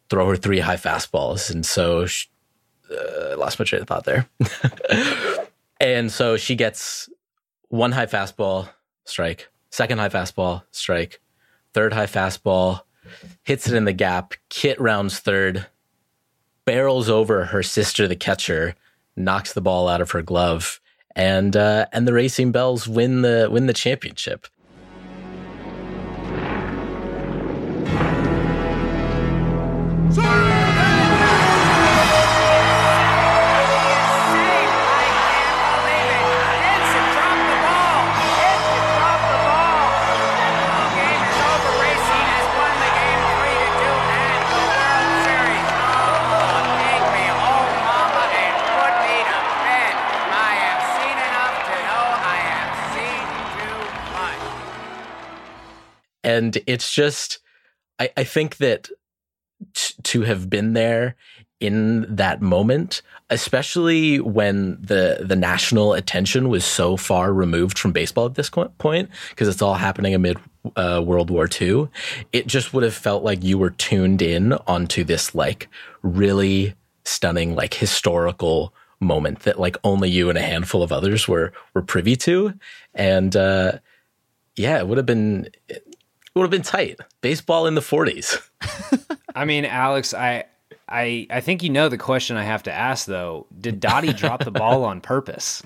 Throw 0.09 0.29
her 0.29 0.35
three 0.35 0.59
high 0.59 0.77
fastballs, 0.77 1.51
and 1.51 1.65
so 1.65 2.05
she, 2.05 2.27
uh, 2.91 3.35
lost 3.37 3.59
my 3.59 3.65
train 3.65 3.81
of 3.81 3.87
thought 3.87 4.05
there. 4.05 4.27
and 5.79 6.11
so 6.11 6.37
she 6.37 6.55
gets 6.55 7.09
one 7.69 7.91
high 7.91 8.05
fastball, 8.05 8.69
strike, 9.05 9.49
second 9.71 9.97
high 9.97 10.09
fastball, 10.09 10.63
strike, 10.71 11.19
third 11.73 11.93
high 11.93 12.05
fastball, 12.05 12.81
hits 13.43 13.67
it 13.67 13.75
in 13.75 13.85
the 13.85 13.93
gap. 13.93 14.33
Kit 14.49 14.79
rounds 14.79 15.19
third, 15.19 15.65
barrels 16.65 17.09
over 17.09 17.45
her 17.45 17.63
sister, 17.63 18.07
the 18.07 18.15
catcher, 18.15 18.75
knocks 19.15 19.53
the 19.53 19.61
ball 19.61 19.87
out 19.87 20.01
of 20.01 20.11
her 20.11 20.21
glove, 20.21 20.79
and 21.15 21.55
uh, 21.55 21.85
and 21.91 22.07
the 22.07 22.13
Racine 22.13 22.51
Belles 22.51 22.87
win 22.87 23.21
the 23.21 23.47
win 23.51 23.67
the 23.67 23.73
championship. 23.73 24.47
And 56.45 56.63
it's 56.67 56.93
just 56.93 57.39
I, 57.99 58.09
I 58.17 58.23
think 58.23 58.57
that 58.57 58.89
t- 59.73 59.95
to 60.03 60.21
have 60.21 60.49
been 60.49 60.73
there 60.73 61.15
in 61.59 62.05
that 62.13 62.41
moment, 62.41 63.01
especially 63.29 64.19
when 64.19 64.77
the 64.81 65.25
the 65.25 65.35
national 65.35 65.93
attention 65.93 66.49
was 66.49 66.63
so 66.65 66.97
far 66.97 67.33
removed 67.33 67.79
from 67.79 67.91
baseball 67.91 68.25
at 68.25 68.35
this 68.35 68.49
point, 68.49 69.09
because 69.29 69.47
it's 69.47 69.61
all 69.61 69.75
happening 69.75 70.13
amid 70.13 70.37
uh, 70.75 71.01
World 71.03 71.29
War 71.29 71.47
II, 71.59 71.87
it 72.31 72.47
just 72.47 72.73
would 72.73 72.83
have 72.83 72.93
felt 72.93 73.23
like 73.23 73.43
you 73.43 73.57
were 73.57 73.69
tuned 73.71 74.21
in 74.21 74.53
onto 74.67 75.03
this 75.03 75.33
like 75.33 75.67
really 76.03 76.75
stunning, 77.05 77.55
like 77.55 77.73
historical 77.73 78.73
moment 78.99 79.39
that 79.41 79.59
like 79.59 79.77
only 79.83 80.09
you 80.09 80.29
and 80.29 80.37
a 80.37 80.41
handful 80.41 80.83
of 80.83 80.91
others 80.91 81.27
were 81.27 81.53
were 81.73 81.81
privy 81.81 82.15
to, 82.17 82.53
and 82.93 83.35
uh, 83.35 83.79
yeah, 84.55 84.77
it 84.77 84.87
would 84.87 84.97
have 84.97 85.05
been 85.05 85.49
would 86.35 86.43
have 86.43 86.51
been 86.51 86.61
tight. 86.61 86.99
Baseball 87.21 87.67
in 87.67 87.75
the 87.75 87.81
40s. 87.81 88.49
I 89.35 89.45
mean, 89.45 89.65
Alex, 89.65 90.13
I 90.13 90.45
I 90.87 91.27
I 91.29 91.41
think 91.41 91.63
you 91.63 91.69
know 91.69 91.89
the 91.89 91.97
question 91.97 92.37
I 92.37 92.43
have 92.43 92.63
to 92.63 92.73
ask 92.73 93.05
though. 93.05 93.47
Did 93.59 93.79
Dottie 93.79 94.13
drop 94.13 94.43
the 94.43 94.51
ball 94.51 94.83
on 94.83 95.01
purpose? 95.01 95.63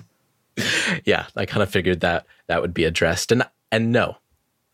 Yeah, 1.04 1.26
I 1.36 1.46
kind 1.46 1.62
of 1.62 1.70
figured 1.70 2.00
that 2.00 2.26
that 2.46 2.60
would 2.62 2.74
be 2.74 2.84
addressed. 2.84 3.32
And 3.32 3.44
and 3.72 3.92
no. 3.92 4.16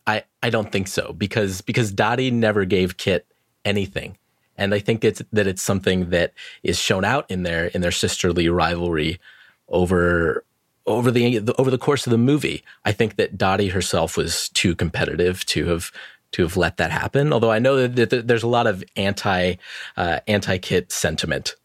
I 0.05 0.23
I 0.41 0.49
don't 0.49 0.71
think 0.71 0.87
so 0.87 1.13
because 1.13 1.61
because 1.61 1.91
Dottie 1.91 2.31
never 2.31 2.65
gave 2.65 2.97
Kit 2.97 3.25
anything. 3.65 4.17
And 4.55 4.73
I 4.73 4.79
think 4.79 5.03
it's 5.03 5.21
that 5.33 5.47
it's 5.47 5.61
something 5.61 6.09
that 6.09 6.33
is 6.63 6.79
shown 6.79 7.05
out 7.05 7.29
in 7.29 7.43
their 7.43 7.65
in 7.67 7.81
their 7.81 7.91
sisterly 7.91 8.49
rivalry 8.49 9.19
over 9.67 10.43
over 10.87 11.11
the 11.11 11.53
over 11.57 11.69
the 11.69 11.77
course 11.77 12.07
of 12.07 12.11
the 12.11 12.17
movie, 12.17 12.63
I 12.85 12.91
think 12.91 13.17
that 13.17 13.37
Dottie 13.37 13.69
herself 13.69 14.17
was 14.17 14.49
too 14.49 14.75
competitive 14.75 15.45
to 15.47 15.65
have 15.67 15.91
to 16.31 16.43
have 16.43 16.57
let 16.57 16.77
that 16.77 16.91
happen. 16.91 17.31
Although 17.31 17.51
I 17.51 17.59
know 17.59 17.87
that, 17.87 18.09
that 18.09 18.27
there's 18.27 18.43
a 18.43 18.47
lot 18.47 18.67
of 18.67 18.83
anti 18.95 19.55
uh, 19.95 20.19
anti 20.27 20.57
Kit 20.57 20.91
sentiment 20.91 21.55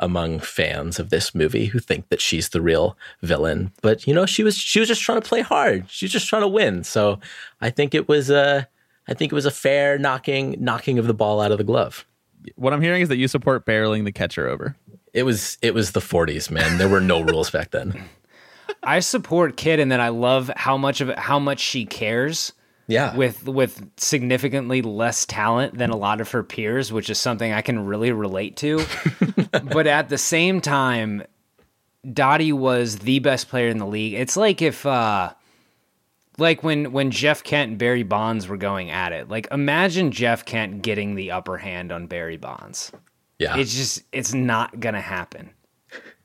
among 0.00 0.40
fans 0.40 0.98
of 0.98 1.10
this 1.10 1.32
movie 1.32 1.66
who 1.66 1.78
think 1.78 2.08
that 2.08 2.20
she's 2.20 2.48
the 2.48 2.60
real 2.60 2.98
villain. 3.22 3.72
But 3.82 4.06
you 4.06 4.12
know, 4.12 4.26
she 4.26 4.42
was 4.42 4.56
she 4.56 4.80
was 4.80 4.88
just 4.88 5.02
trying 5.02 5.20
to 5.20 5.28
play 5.28 5.40
hard. 5.40 5.88
She 5.88 6.04
was 6.04 6.12
just 6.12 6.28
trying 6.28 6.42
to 6.42 6.48
win. 6.48 6.84
So 6.84 7.20
I 7.60 7.70
think 7.70 7.94
it 7.94 8.08
was 8.08 8.28
a 8.28 8.68
I 9.08 9.14
think 9.14 9.32
it 9.32 9.34
was 9.34 9.46
a 9.46 9.50
fair 9.50 9.98
knocking 9.98 10.56
knocking 10.58 10.98
of 10.98 11.06
the 11.06 11.14
ball 11.14 11.40
out 11.40 11.52
of 11.52 11.58
the 11.58 11.64
glove. 11.64 12.04
What 12.56 12.72
I'm 12.72 12.82
hearing 12.82 13.02
is 13.02 13.08
that 13.08 13.16
you 13.16 13.28
support 13.28 13.64
barreling 13.64 14.04
the 14.04 14.12
catcher 14.12 14.48
over. 14.48 14.76
It 15.12 15.22
was 15.22 15.56
it 15.62 15.72
was 15.72 15.92
the 15.92 16.00
40s, 16.00 16.50
man. 16.50 16.78
There 16.78 16.88
were 16.88 17.00
no 17.00 17.20
rules 17.22 17.50
back 17.50 17.70
then. 17.70 18.08
I 18.82 19.00
support 19.00 19.56
Kit, 19.56 19.80
and 19.80 19.90
then 19.90 20.00
I 20.00 20.08
love 20.08 20.50
how 20.56 20.76
much 20.76 21.00
of 21.00 21.08
it, 21.10 21.18
how 21.18 21.38
much 21.38 21.60
she 21.60 21.84
cares. 21.84 22.52
Yeah, 22.88 23.16
with 23.16 23.46
with 23.48 23.88
significantly 23.96 24.82
less 24.82 25.24
talent 25.24 25.78
than 25.78 25.90
a 25.90 25.96
lot 25.96 26.20
of 26.20 26.30
her 26.32 26.42
peers, 26.42 26.92
which 26.92 27.08
is 27.10 27.18
something 27.18 27.52
I 27.52 27.62
can 27.62 27.86
really 27.86 28.12
relate 28.12 28.56
to. 28.58 28.84
but 29.72 29.86
at 29.86 30.08
the 30.08 30.18
same 30.18 30.60
time, 30.60 31.22
Dottie 32.10 32.52
was 32.52 32.98
the 32.98 33.20
best 33.20 33.48
player 33.48 33.68
in 33.68 33.78
the 33.78 33.86
league. 33.86 34.14
It's 34.14 34.36
like 34.36 34.60
if, 34.60 34.84
uh, 34.84 35.32
like 36.38 36.62
when 36.62 36.92
when 36.92 37.10
Jeff 37.10 37.44
Kent 37.44 37.70
and 37.70 37.78
Barry 37.78 38.02
Bonds 38.02 38.48
were 38.48 38.56
going 38.56 38.90
at 38.90 39.12
it. 39.12 39.28
Like 39.28 39.46
imagine 39.50 40.10
Jeff 40.10 40.44
Kent 40.44 40.82
getting 40.82 41.14
the 41.14 41.30
upper 41.30 41.58
hand 41.58 41.92
on 41.92 42.06
Barry 42.06 42.36
Bonds. 42.36 42.92
Yeah, 43.38 43.56
it's 43.56 43.74
just 43.74 44.02
it's 44.12 44.34
not 44.34 44.80
gonna 44.80 45.00
happen. 45.00 45.50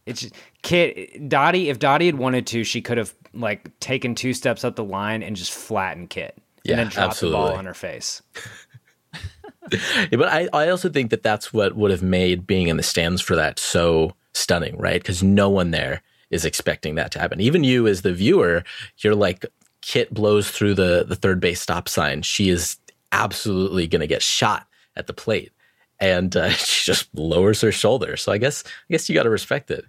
It's 0.07 0.21
just, 0.21 0.35
Kit 0.61 1.29
Dottie. 1.29 1.69
If 1.69 1.79
Dottie 1.79 2.07
had 2.07 2.17
wanted 2.17 2.47
to, 2.47 2.63
she 2.63 2.81
could 2.81 2.97
have 2.97 3.13
like 3.33 3.77
taken 3.79 4.15
two 4.15 4.33
steps 4.33 4.63
up 4.63 4.75
the 4.75 4.83
line 4.83 5.21
and 5.21 5.35
just 5.35 5.51
flattened 5.51 6.09
Kit, 6.09 6.37
yeah, 6.63 6.73
and 6.73 6.79
then 6.79 6.87
dropped 6.87 7.09
absolutely. 7.09 7.39
the 7.39 7.47
ball 7.47 7.57
on 7.57 7.65
her 7.65 7.73
face. 7.73 8.21
yeah, 9.71 10.07
but 10.11 10.29
I, 10.29 10.47
I 10.53 10.69
also 10.69 10.89
think 10.89 11.11
that 11.11 11.23
that's 11.23 11.53
what 11.53 11.75
would 11.75 11.91
have 11.91 12.01
made 12.01 12.47
being 12.47 12.69
in 12.69 12.77
the 12.77 12.83
stands 12.83 13.21
for 13.21 13.35
that 13.35 13.59
so 13.59 14.15
stunning, 14.33 14.77
right? 14.77 15.01
Because 15.01 15.21
no 15.21 15.49
one 15.49 15.71
there 15.71 16.01
is 16.29 16.45
expecting 16.45 16.95
that 16.95 17.11
to 17.11 17.19
happen. 17.19 17.41
Even 17.41 17.63
you, 17.63 17.87
as 17.87 18.01
the 18.01 18.13
viewer, 18.13 18.63
you're 18.99 19.15
like, 19.15 19.45
Kit 19.81 20.13
blows 20.13 20.49
through 20.49 20.73
the 20.73 21.05
the 21.07 21.15
third 21.15 21.39
base 21.39 21.61
stop 21.61 21.87
sign. 21.89 22.21
She 22.21 22.49
is 22.49 22.77
absolutely 23.11 23.87
going 23.87 24.01
to 24.01 24.07
get 24.07 24.21
shot 24.21 24.67
at 24.95 25.07
the 25.07 25.13
plate, 25.13 25.51
and 25.99 26.35
uh, 26.35 26.49
she 26.51 26.85
just 26.85 27.13
lowers 27.13 27.61
her 27.61 27.71
shoulder. 27.71 28.15
So 28.15 28.31
I 28.31 28.37
guess 28.37 28.63
I 28.65 28.93
guess 28.93 29.09
you 29.09 29.15
got 29.15 29.23
to 29.23 29.29
respect 29.29 29.69
it 29.69 29.85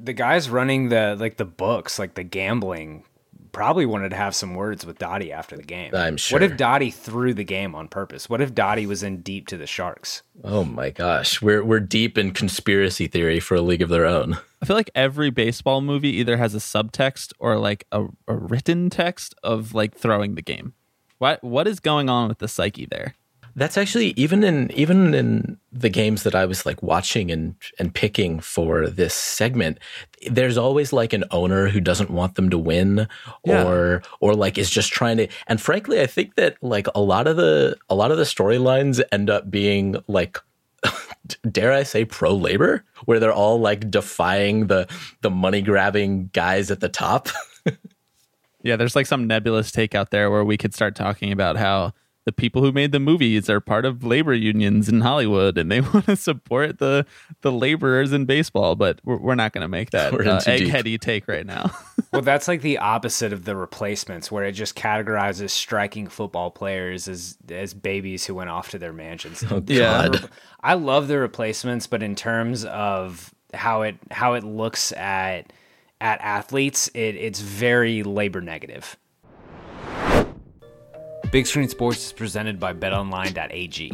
the 0.00 0.12
guys 0.12 0.48
running 0.48 0.88
the 0.88 1.16
like 1.18 1.36
the 1.36 1.44
books, 1.44 1.98
like 1.98 2.14
the 2.14 2.24
gambling, 2.24 3.04
probably 3.52 3.86
wanted 3.86 4.10
to 4.10 4.16
have 4.16 4.34
some 4.34 4.54
words 4.54 4.86
with 4.86 4.98
Dottie 4.98 5.32
after 5.32 5.56
the 5.56 5.62
game. 5.62 5.94
I'm 5.94 6.16
sure. 6.16 6.36
What 6.36 6.42
if 6.42 6.56
Dottie 6.56 6.90
threw 6.90 7.34
the 7.34 7.44
game 7.44 7.74
on 7.74 7.88
purpose? 7.88 8.28
What 8.28 8.40
if 8.40 8.54
Dottie 8.54 8.86
was 8.86 9.02
in 9.02 9.20
deep 9.22 9.46
to 9.48 9.56
the 9.56 9.66
Sharks? 9.66 10.22
Oh 10.44 10.64
my 10.64 10.90
gosh, 10.90 11.42
we're 11.42 11.64
we're 11.64 11.80
deep 11.80 12.16
in 12.16 12.32
conspiracy 12.32 13.06
theory 13.06 13.40
for 13.40 13.56
a 13.56 13.60
league 13.62 13.82
of 13.82 13.88
their 13.88 14.06
own. 14.06 14.38
I 14.62 14.66
feel 14.66 14.76
like 14.76 14.90
every 14.94 15.30
baseball 15.30 15.80
movie 15.80 16.16
either 16.16 16.36
has 16.36 16.54
a 16.54 16.58
subtext 16.58 17.32
or 17.38 17.58
like 17.58 17.86
a, 17.92 18.06
a 18.26 18.34
written 18.34 18.90
text 18.90 19.34
of 19.42 19.74
like 19.74 19.94
throwing 19.94 20.34
the 20.34 20.42
game. 20.42 20.74
What 21.18 21.42
what 21.42 21.66
is 21.66 21.80
going 21.80 22.08
on 22.08 22.28
with 22.28 22.38
the 22.38 22.48
psyche 22.48 22.86
there? 22.86 23.14
That's 23.58 23.76
actually 23.76 24.14
even 24.16 24.44
in 24.44 24.70
even 24.70 25.14
in 25.14 25.58
the 25.72 25.88
games 25.88 26.22
that 26.22 26.36
I 26.36 26.46
was 26.46 26.64
like 26.64 26.80
watching 26.80 27.30
and 27.32 27.56
and 27.78 27.92
picking 27.92 28.38
for 28.38 28.88
this 28.88 29.14
segment, 29.14 29.78
there's 30.30 30.56
always 30.56 30.92
like 30.92 31.12
an 31.12 31.24
owner 31.32 31.68
who 31.68 31.80
doesn't 31.80 32.10
want 32.10 32.36
them 32.36 32.50
to 32.50 32.58
win 32.58 33.08
yeah. 33.44 33.64
or 33.64 34.02
or 34.20 34.34
like 34.34 34.58
is 34.58 34.70
just 34.70 34.92
trying 34.92 35.16
to 35.16 35.28
and 35.48 35.60
frankly 35.60 36.00
I 36.00 36.06
think 36.06 36.36
that 36.36 36.56
like 36.62 36.86
a 36.94 37.00
lot 37.00 37.26
of 37.26 37.36
the 37.36 37.76
a 37.88 37.96
lot 37.96 38.12
of 38.12 38.16
the 38.16 38.22
storylines 38.22 39.02
end 39.10 39.28
up 39.28 39.50
being 39.50 39.96
like 40.06 40.38
dare 41.50 41.72
I 41.72 41.82
say 41.82 42.04
pro 42.04 42.34
labor 42.34 42.84
where 43.06 43.18
they're 43.18 43.32
all 43.32 43.58
like 43.58 43.90
defying 43.90 44.68
the 44.68 44.86
the 45.22 45.30
money 45.30 45.62
grabbing 45.62 46.30
guys 46.32 46.70
at 46.70 46.78
the 46.78 46.88
top. 46.88 47.28
yeah, 48.62 48.76
there's 48.76 48.94
like 48.94 49.06
some 49.06 49.26
nebulous 49.26 49.72
take 49.72 49.96
out 49.96 50.10
there 50.10 50.30
where 50.30 50.44
we 50.44 50.56
could 50.56 50.74
start 50.74 50.94
talking 50.94 51.32
about 51.32 51.56
how 51.56 51.92
the 52.24 52.32
people 52.32 52.62
who 52.62 52.72
made 52.72 52.92
the 52.92 53.00
movies 53.00 53.48
are 53.48 53.60
part 53.60 53.84
of 53.84 54.04
labor 54.04 54.34
unions 54.34 54.88
in 54.88 55.00
Hollywood 55.00 55.56
and 55.56 55.70
they 55.70 55.80
want 55.94 56.06
to 56.06 56.16
support 56.16 56.78
the 56.78 57.06
the 57.40 57.50
laborers 57.50 58.12
in 58.12 58.26
baseball. 58.26 58.74
But 58.74 59.00
we're, 59.04 59.16
we're 59.16 59.34
not 59.34 59.52
going 59.52 59.62
to 59.62 59.68
make 59.68 59.90
that 59.90 60.12
uh, 60.12 60.40
eggheady 60.40 61.00
take 61.00 61.26
right 61.26 61.46
now. 61.46 61.70
well, 62.12 62.22
that's 62.22 62.46
like 62.46 62.62
the 62.62 62.78
opposite 62.78 63.32
of 63.32 63.44
the 63.44 63.56
replacements, 63.56 64.30
where 64.30 64.44
it 64.44 64.52
just 64.52 64.76
categorizes 64.76 65.50
striking 65.50 66.08
football 66.08 66.50
players 66.50 67.08
as 67.08 67.38
as 67.50 67.72
babies 67.72 68.26
who 68.26 68.34
went 68.34 68.50
off 68.50 68.70
to 68.70 68.78
their 68.78 68.92
mansions. 68.92 69.44
Oh, 69.50 69.62
yeah, 69.66 70.10
I 70.60 70.74
love 70.74 71.08
the 71.08 71.18
replacements, 71.18 71.86
but 71.86 72.02
in 72.02 72.14
terms 72.14 72.64
of 72.64 73.34
how 73.54 73.82
it 73.82 73.96
how 74.10 74.34
it 74.34 74.44
looks 74.44 74.92
at 74.92 75.52
at 76.00 76.20
athletes, 76.20 76.88
it, 76.88 77.16
it's 77.16 77.40
very 77.40 78.02
labor 78.02 78.40
negative. 78.40 78.96
Big 81.30 81.46
Screen 81.46 81.68
Sports 81.68 82.06
is 82.06 82.12
presented 82.12 82.58
by 82.58 82.72
betonline.ag. 82.72 83.92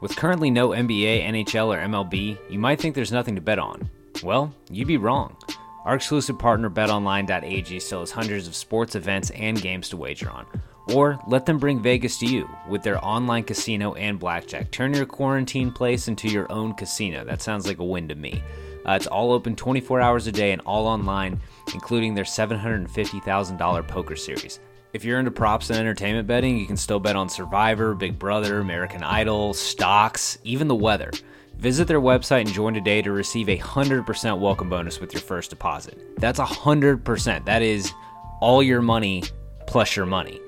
With 0.00 0.16
currently 0.16 0.50
no 0.50 0.70
NBA, 0.70 1.26
NHL, 1.26 1.66
or 1.66 1.78
MLB, 1.78 2.38
you 2.48 2.58
might 2.58 2.80
think 2.80 2.94
there's 2.94 3.12
nothing 3.12 3.34
to 3.34 3.42
bet 3.42 3.58
on. 3.58 3.90
Well, 4.22 4.54
you'd 4.70 4.88
be 4.88 4.96
wrong. 4.96 5.36
Our 5.84 5.94
exclusive 5.94 6.38
partner, 6.38 6.70
betonline.ag, 6.70 7.80
still 7.80 8.00
has 8.00 8.10
hundreds 8.10 8.48
of 8.48 8.54
sports 8.54 8.94
events 8.94 9.28
and 9.30 9.60
games 9.60 9.90
to 9.90 9.98
wager 9.98 10.30
on. 10.30 10.46
Or 10.94 11.20
let 11.26 11.44
them 11.44 11.58
bring 11.58 11.82
Vegas 11.82 12.16
to 12.20 12.26
you 12.26 12.48
with 12.66 12.82
their 12.82 13.04
online 13.04 13.44
casino 13.44 13.92
and 13.92 14.18
blackjack. 14.18 14.70
Turn 14.70 14.94
your 14.94 15.04
quarantine 15.04 15.70
place 15.70 16.08
into 16.08 16.28
your 16.28 16.50
own 16.50 16.72
casino. 16.72 17.26
That 17.26 17.42
sounds 17.42 17.66
like 17.66 17.78
a 17.78 17.84
win 17.84 18.08
to 18.08 18.14
me. 18.14 18.42
Uh, 18.86 18.92
it's 18.92 19.06
all 19.06 19.32
open 19.32 19.54
24 19.54 20.00
hours 20.00 20.26
a 20.26 20.32
day 20.32 20.52
and 20.52 20.62
all 20.62 20.86
online, 20.86 21.42
including 21.74 22.14
their 22.14 22.24
$750,000 22.24 23.86
poker 23.86 24.16
series. 24.16 24.60
If 24.92 25.04
you're 25.04 25.20
into 25.20 25.30
props 25.30 25.70
and 25.70 25.78
entertainment 25.78 26.26
betting, 26.26 26.58
you 26.58 26.66
can 26.66 26.76
still 26.76 26.98
bet 26.98 27.14
on 27.14 27.28
Survivor, 27.28 27.94
Big 27.94 28.18
Brother, 28.18 28.58
American 28.58 29.04
Idol, 29.04 29.54
stocks, 29.54 30.36
even 30.42 30.66
the 30.66 30.74
weather. 30.74 31.12
Visit 31.58 31.86
their 31.86 32.00
website 32.00 32.40
and 32.40 32.52
join 32.52 32.74
today 32.74 33.00
to 33.02 33.12
receive 33.12 33.48
a 33.48 33.56
100% 33.56 34.40
welcome 34.40 34.68
bonus 34.68 34.98
with 34.98 35.12
your 35.12 35.22
first 35.22 35.50
deposit. 35.50 36.18
That's 36.18 36.40
100%. 36.40 37.44
That 37.44 37.62
is 37.62 37.92
all 38.40 38.64
your 38.64 38.82
money 38.82 39.22
plus 39.68 39.94
your 39.94 40.06
money. 40.06 40.40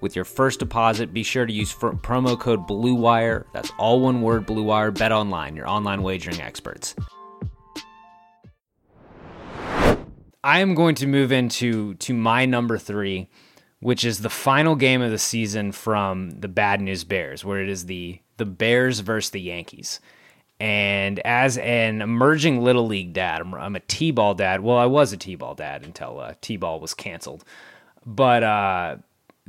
With 0.00 0.16
your 0.16 0.24
first 0.24 0.60
deposit, 0.60 1.12
be 1.12 1.22
sure 1.22 1.44
to 1.44 1.52
use 1.52 1.74
promo 1.74 2.40
code 2.40 2.66
BLUEWIRE. 2.66 3.44
That's 3.52 3.72
all 3.78 4.00
one 4.00 4.22
word 4.22 4.46
BLUEWIRE. 4.46 4.92
Bet 4.92 5.12
online, 5.12 5.54
your 5.54 5.68
online 5.68 6.02
wagering 6.02 6.40
experts. 6.40 6.94
I 10.42 10.60
am 10.60 10.74
going 10.74 10.94
to 10.96 11.06
move 11.06 11.30
into 11.30 11.94
to 11.94 12.14
my 12.14 12.46
number 12.46 12.78
three, 12.78 13.28
which 13.82 14.04
is 14.04 14.20
the 14.20 14.30
final 14.30 14.76
game 14.76 15.02
of 15.02 15.10
the 15.10 15.18
season 15.18 15.72
from 15.72 16.30
the 16.30 16.48
Bad 16.48 16.80
News 16.80 17.02
Bears, 17.02 17.44
where 17.44 17.60
it 17.60 17.68
is 17.68 17.86
the 17.86 18.20
the 18.36 18.46
Bears 18.46 19.00
versus 19.00 19.30
the 19.30 19.40
Yankees. 19.40 20.00
And 20.60 21.18
as 21.20 21.58
an 21.58 22.00
emerging 22.00 22.62
little 22.62 22.86
league 22.86 23.12
dad, 23.12 23.40
I'm, 23.40 23.52
I'm 23.54 23.74
a 23.74 23.80
t-ball 23.80 24.34
dad. 24.34 24.60
Well, 24.60 24.78
I 24.78 24.86
was 24.86 25.12
a 25.12 25.16
t-ball 25.16 25.56
dad 25.56 25.82
until 25.82 26.20
uh, 26.20 26.34
t-ball 26.40 26.78
was 26.78 26.94
canceled. 26.94 27.44
But 28.06 28.44
uh, 28.44 28.96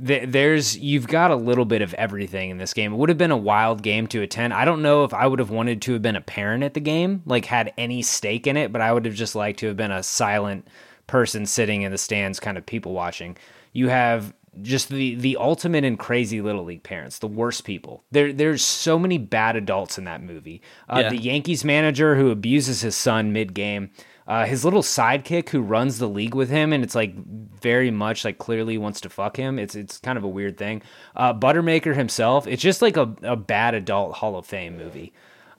th- 0.04 0.30
there's 0.30 0.76
you've 0.80 1.08
got 1.08 1.30
a 1.30 1.36
little 1.36 1.66
bit 1.66 1.84
of 1.84 1.94
everything 1.94 2.50
in 2.50 2.58
this 2.58 2.74
game. 2.74 2.94
It 2.94 2.98
would 2.98 3.10
have 3.10 3.20
been 3.20 3.30
a 3.30 3.38
wild 3.38 3.84
game 3.84 4.08
to 4.08 4.24
attend. 4.24 4.52
I 4.56 4.66
don't 4.66 4.82
know 4.82 5.04
if 5.04 5.14
I 5.14 5.28
would 5.28 5.38
have 5.38 5.52
wanted 5.52 5.84
to 5.84 5.94
have 5.94 6.02
been 6.02 6.16
a 6.16 6.22
parent 6.22 6.64
at 6.64 6.74
the 6.74 6.80
game, 6.80 7.22
like 7.28 7.46
had 7.46 7.72
any 7.78 8.02
stake 8.02 8.48
in 8.48 8.58
it, 8.58 8.72
but 8.72 8.82
I 8.82 8.92
would 8.92 9.06
have 9.06 9.14
just 9.14 9.36
liked 9.36 9.60
to 9.60 9.68
have 9.68 9.78
been 9.78 9.92
a 9.92 10.02
silent 10.02 10.68
person 11.06 11.46
sitting 11.46 11.84
in 11.84 11.92
the 11.92 11.98
stands, 12.00 12.40
kind 12.40 12.58
of 12.58 12.66
people 12.66 12.94
watching. 12.94 13.38
You 13.74 13.90
have 13.90 14.34
just 14.62 14.90
the 14.90 15.16
the 15.16 15.36
ultimate 15.38 15.84
and 15.84 15.98
crazy 15.98 16.40
little 16.40 16.64
league 16.64 16.84
parents, 16.84 17.20
the 17.20 17.28
worst 17.28 17.64
people. 17.64 18.04
There 18.12 18.32
there's 18.32 18.64
so 18.64 19.00
many 19.00 19.18
bad 19.18 19.56
adults 19.56 19.98
in 19.98 20.04
that 20.06 20.22
movie. 20.22 20.62
Uh, 20.88 21.00
Yeah. 21.04 21.10
The 21.10 21.18
Yankees 21.18 21.66
manager 21.66 22.16
who 22.16 22.30
abuses 22.30 22.82
his 22.82 22.96
son 22.96 23.34
mid 23.34 23.54
game. 23.54 23.90
Uh, 24.26 24.46
his 24.46 24.64
little 24.64 24.84
sidekick 24.84 25.50
who 25.50 25.60
runs 25.62 25.98
the 26.00 26.08
league 26.08 26.34
with 26.34 26.50
him, 26.50 26.72
and 26.72 26.82
it's 26.82 26.96
like 26.96 27.14
very 27.16 27.92
much 27.92 28.24
like 28.24 28.38
clearly 28.38 28.78
wants 28.78 29.02
to 29.02 29.10
fuck 29.10 29.36
him. 29.36 29.60
It's 29.60 29.76
it's 29.76 29.98
kind 29.98 30.18
of 30.18 30.24
a 30.24 30.30
weird 30.30 30.58
thing. 30.58 30.82
Uh, 31.16 31.34
Buttermaker 31.34 31.94
himself, 31.94 32.48
it's 32.48 32.62
just 32.62 32.82
like 32.82 32.96
a, 32.96 33.14
a 33.24 33.36
bad 33.36 33.74
adult 33.74 34.16
Hall 34.16 34.38
of 34.38 34.46
Fame 34.46 34.78
movie. 34.78 35.12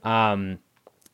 Um, 0.02 0.60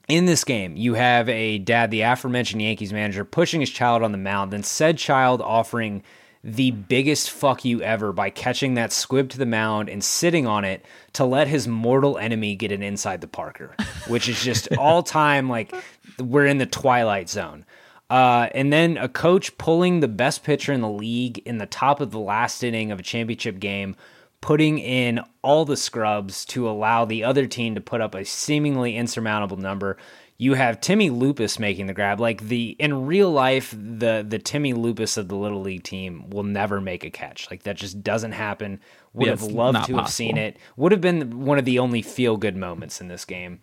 in 0.07 0.27
this 0.27 0.45
game, 0.45 0.77
you 0.77 0.95
have 0.95 1.29
a 1.29 1.59
dad, 1.59 1.91
the 1.91 2.03
aforementioned 2.03 2.63
Yankees 2.63 2.93
manager, 2.93 3.25
pushing 3.25 3.61
his 3.61 3.71
child 3.71 4.03
on 4.05 4.13
the 4.13 4.19
mound, 4.19 4.53
then 4.53 4.63
said 4.63 4.97
child 4.99 5.41
offering 5.41 6.03
the 6.43 6.71
biggest 6.71 7.31
fuck 7.31 7.65
you 7.65 7.83
ever 7.83 8.13
by 8.13 8.31
catching 8.31 8.75
that 8.75 8.93
squib 8.93 9.29
to 9.31 9.39
the 9.39 9.47
mound 9.47 9.89
and 9.91 10.03
sitting 10.03 10.47
on 10.47 10.65
it 10.65 10.85
to 11.13 11.25
let 11.25 11.49
his 11.49 11.69
mortal 11.69 12.17
enemy 12.17 12.57
get 12.57 12.73
an 12.73 12.83
inside 12.83 13.21
the 13.21 13.29
Parker, 13.29 13.75
which 14.09 14.29
is 14.29 14.43
just 14.43 14.69
all 14.79 15.03
time 15.03 15.51
like 15.51 15.75
we're 16.19 16.47
in 16.47 16.59
the 16.59 16.67
twilight 16.67 17.29
zone. 17.29 17.67
Uh, 18.09 18.49
and 18.55 18.73
then 18.73 18.97
a 18.97 19.09
coach 19.09 19.57
pulling 19.59 20.01
the 20.01 20.09
best 20.09 20.43
pitcher 20.43 20.73
in 20.73 20.81
the 20.81 20.89
league 20.89 21.39
in 21.39 21.59
the 21.59 21.67
top 21.67 22.01
of 22.01 22.11
the 22.11 22.19
last 22.19 22.65
inning 22.65 22.91
of 22.91 22.99
a 22.99 23.05
championship 23.05 23.61
game, 23.61 23.95
putting 24.41 24.79
in 24.79 25.21
all 25.43 25.65
the 25.65 25.77
scrubs 25.77 26.45
to 26.47 26.69
allow 26.69 27.05
the 27.05 27.23
other 27.23 27.47
team 27.47 27.75
to 27.75 27.81
put 27.81 28.01
up 28.01 28.15
a 28.15 28.25
seemingly 28.25 28.97
insurmountable 28.97 29.59
number. 29.59 29.97
You 30.41 30.55
have 30.55 30.81
Timmy 30.81 31.11
Lupus 31.11 31.59
making 31.59 31.87
the 31.87 31.93
grab. 31.93 32.19
Like 32.19 32.41
the 32.41 32.75
in 32.79 33.05
real 33.05 33.31
life, 33.31 33.73
the 33.73 34.25
the 34.27 34.39
Timmy 34.39 34.73
Lupus 34.73 35.19
of 35.19 35.29
the 35.29 35.35
little 35.37 35.61
league 35.61 35.83
team 35.83 36.31
will 36.31 36.45
never 36.45 36.81
make 36.81 37.05
a 37.05 37.11
catch. 37.11 37.51
Like 37.51 37.65
that 37.65 37.77
just 37.77 38.03
doesn't 38.03 38.33
happen. 38.33 38.81
Would 39.13 39.27
Yeah, 39.27 39.33
have 39.33 39.43
loved 39.43 39.85
to 39.89 39.97
have 39.97 40.09
seen 40.09 40.39
it. 40.39 40.57
Would 40.79 40.93
have 40.93 41.03
been 41.03 41.45
one 41.45 41.59
of 41.59 41.67
the 41.67 41.79
only 41.79 42.01
feel 42.01 42.39
good 42.39 42.57
moments 42.57 43.03
in 43.03 43.09
this 43.09 43.27
game. 43.27 43.61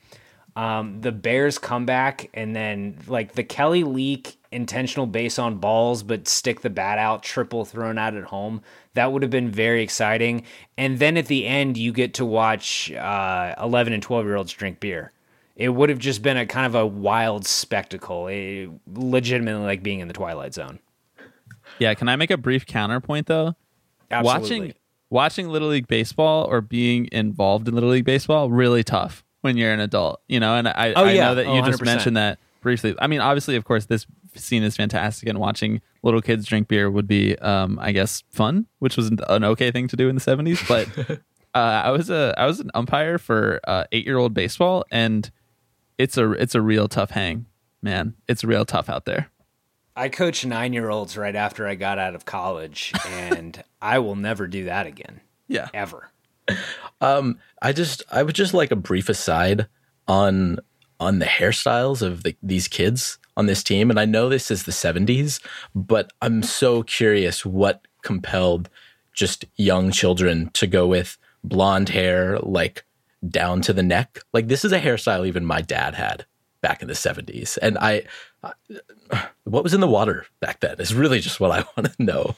Um, 0.56 1.02
the 1.02 1.12
Bears 1.12 1.58
come 1.58 1.88
back 1.88 2.30
and 2.36 2.56
then 2.56 3.00
like 3.08 3.34
the 3.34 3.44
Kelly 3.44 3.84
leak 3.84 4.38
intentional 4.52 5.08
base 5.08 5.40
on 5.40 5.58
balls, 5.58 6.04
but 6.04 6.28
stick 6.28 6.62
the 6.62 6.70
bat 6.70 7.00
out, 7.00 7.24
triple 7.24 7.66
thrown 7.66 7.98
out 7.98 8.14
at 8.16 8.26
home. 8.26 8.62
That 8.94 9.12
would 9.12 9.24
have 9.24 9.32
been 9.32 9.50
very 9.50 9.82
exciting. 9.82 10.44
And 10.78 11.00
then 11.00 11.18
at 11.18 11.26
the 11.26 11.48
end, 11.48 11.76
you 11.76 11.92
get 11.92 12.14
to 12.16 12.26
watch 12.26 12.92
uh, 12.92 13.56
11 13.60 13.94
and 13.94 14.04
12 14.04 14.26
year 14.26 14.36
olds 14.36 14.54
drink 14.54 14.80
beer. 14.80 15.12
It 15.58 15.70
would 15.70 15.90
have 15.90 15.98
just 16.00 16.22
been 16.22 16.38
a 16.38 16.46
kind 16.46 16.66
of 16.66 16.76
a 16.76 16.86
wild 16.86 17.46
spectacle, 17.46 18.28
it, 18.28 18.70
legitimately 18.94 19.66
like 19.66 19.82
being 19.84 20.00
in 20.00 20.08
the 20.08 20.14
Twilight 20.14 20.54
Zone. 20.54 20.80
Yeah, 21.80 21.94
can 21.96 22.08
I 22.10 22.16
make 22.16 22.32
a 22.32 22.38
brief 22.38 22.66
counterpoint 22.66 23.28
though? 23.28 23.56
Absolutely. 24.10 24.60
Watching 24.60 24.74
watching 25.10 25.50
Little 25.50 25.70
League 25.70 25.88
baseball 25.88 26.46
or 26.46 26.62
being 26.62 27.10
involved 27.12 27.68
in 27.68 27.74
Little 27.74 27.90
League 27.90 28.06
baseball 28.06 28.50
really 28.50 28.84
tough 28.84 29.24
when 29.42 29.58
you're 29.58 29.74
an 29.74 29.80
adult, 29.80 30.22
you 30.28 30.40
know. 30.40 30.56
And 30.56 30.68
I, 30.68 30.94
Oh, 30.96 31.06
I 31.06 31.12
yeah. 31.14 31.26
know 31.30 31.36
that 31.36 31.46
you 31.46 31.52
Oh, 31.62 31.66
just 31.66 31.84
mentioned 31.84 32.18
that 32.18 32.40
briefly. 32.62 32.96
I 33.00 33.08
mean, 33.08 33.20
obviously, 33.20 33.56
of 33.56 33.66
course, 33.66 33.86
this 33.86 34.06
scene 34.36 34.64
is 34.64 34.76
fantastic, 34.76 35.28
and 35.28 35.40
watching 35.40 35.82
little 36.04 36.22
kids 36.22 36.46
drink 36.46 36.68
beer 36.68 36.90
would 36.92 37.08
be, 37.08 37.36
um, 37.40 37.80
I 37.82 37.92
guess, 37.92 38.24
fun, 38.30 38.68
which 38.80 38.96
was 38.96 39.10
an 39.10 39.44
okay 39.44 39.72
thing 39.72 39.88
to 39.88 39.96
do 39.96 40.08
in 40.10 40.16
the 40.16 40.22
'70s. 40.22 40.68
But 40.68 41.20
uh, 41.56 41.82
I 41.86 41.92
was 41.92 42.10
a 42.10 42.34
I 42.38 42.46
was 42.46 42.60
an 42.60 42.70
umpire 42.76 43.18
for 43.18 43.60
uh, 43.68 43.86
eight 43.92 44.06
year 44.06 44.18
old 44.18 44.34
baseball, 44.34 44.86
and 44.92 45.30
it's 45.98 46.18
a 46.18 46.32
it's 46.34 46.56
a 46.56 46.62
real 46.62 46.88
tough 46.88 47.12
hang, 47.12 47.46
man. 47.82 48.16
It's 48.28 48.44
real 48.44 48.66
tough 48.66 48.90
out 48.90 49.06
there. 49.06 49.30
I 49.96 50.10
coached 50.10 50.46
nine 50.46 50.74
year 50.74 50.90
olds 50.90 51.18
right 51.18 51.36
after 51.36 51.68
I 51.68 51.76
got 51.76 51.98
out 51.98 52.14
of 52.14 52.26
college, 52.26 52.94
and 53.08 53.64
I 53.82 54.00
will 54.00 54.16
never 54.16 54.48
do 54.48 54.66
that 54.66 54.86
again, 54.86 55.22
Yeah, 55.48 55.70
ever. 55.74 56.12
Um, 57.02 57.40
I 57.62 57.74
just 57.74 58.04
I 58.12 58.24
would 58.24 58.36
just 58.36 58.54
like 58.54 58.72
a 58.72 58.76
brief 58.76 59.10
aside 59.10 59.68
on 60.08 60.60
on 61.00 61.20
the 61.20 61.26
hairstyles 61.26 62.02
of 62.02 62.24
the, 62.24 62.36
these 62.42 62.68
kids 62.68 63.18
on 63.36 63.46
this 63.46 63.64
team, 63.64 63.90
and 63.90 64.00
I 64.00 64.06
know 64.06 64.30
this 64.30 64.52
is 64.52 64.64
the 64.64 64.72
'70s, 64.72 65.44
but 65.74 66.12
I'm 66.22 66.44
so 66.44 66.84
curious 66.84 67.46
what 67.46 67.82
compelled 68.04 68.70
just 69.14 69.46
young 69.56 69.92
children 69.92 70.52
to 70.54 70.68
go 70.68 70.88
with 70.88 71.18
blonde 71.44 71.90
hair 71.90 72.38
like 72.40 72.86
down 73.28 73.62
to 73.62 73.74
the 73.74 73.84
neck. 73.84 74.20
Like 74.34 74.48
this 74.48 74.66
is 74.66 74.72
a 74.72 74.80
hairstyle 74.80 75.26
even 75.28 75.46
my 75.46 75.62
dad 75.62 75.96
had 75.96 76.26
back 76.62 76.82
in 76.82 76.88
the 76.88 76.94
'70s, 76.96 77.58
and 77.62 77.78
I. 77.78 78.04
I 78.44 78.54
what 79.46 79.64
was 79.64 79.74
in 79.74 79.80
the 79.82 79.88
water 79.88 80.26
back 80.42 80.60
then 80.60 80.76
is 80.80 80.94
really 80.94 81.20
just 81.20 81.40
what 81.40 81.52
I 81.52 81.58
want 81.78 81.94
to 81.94 82.04
know. 82.04 82.36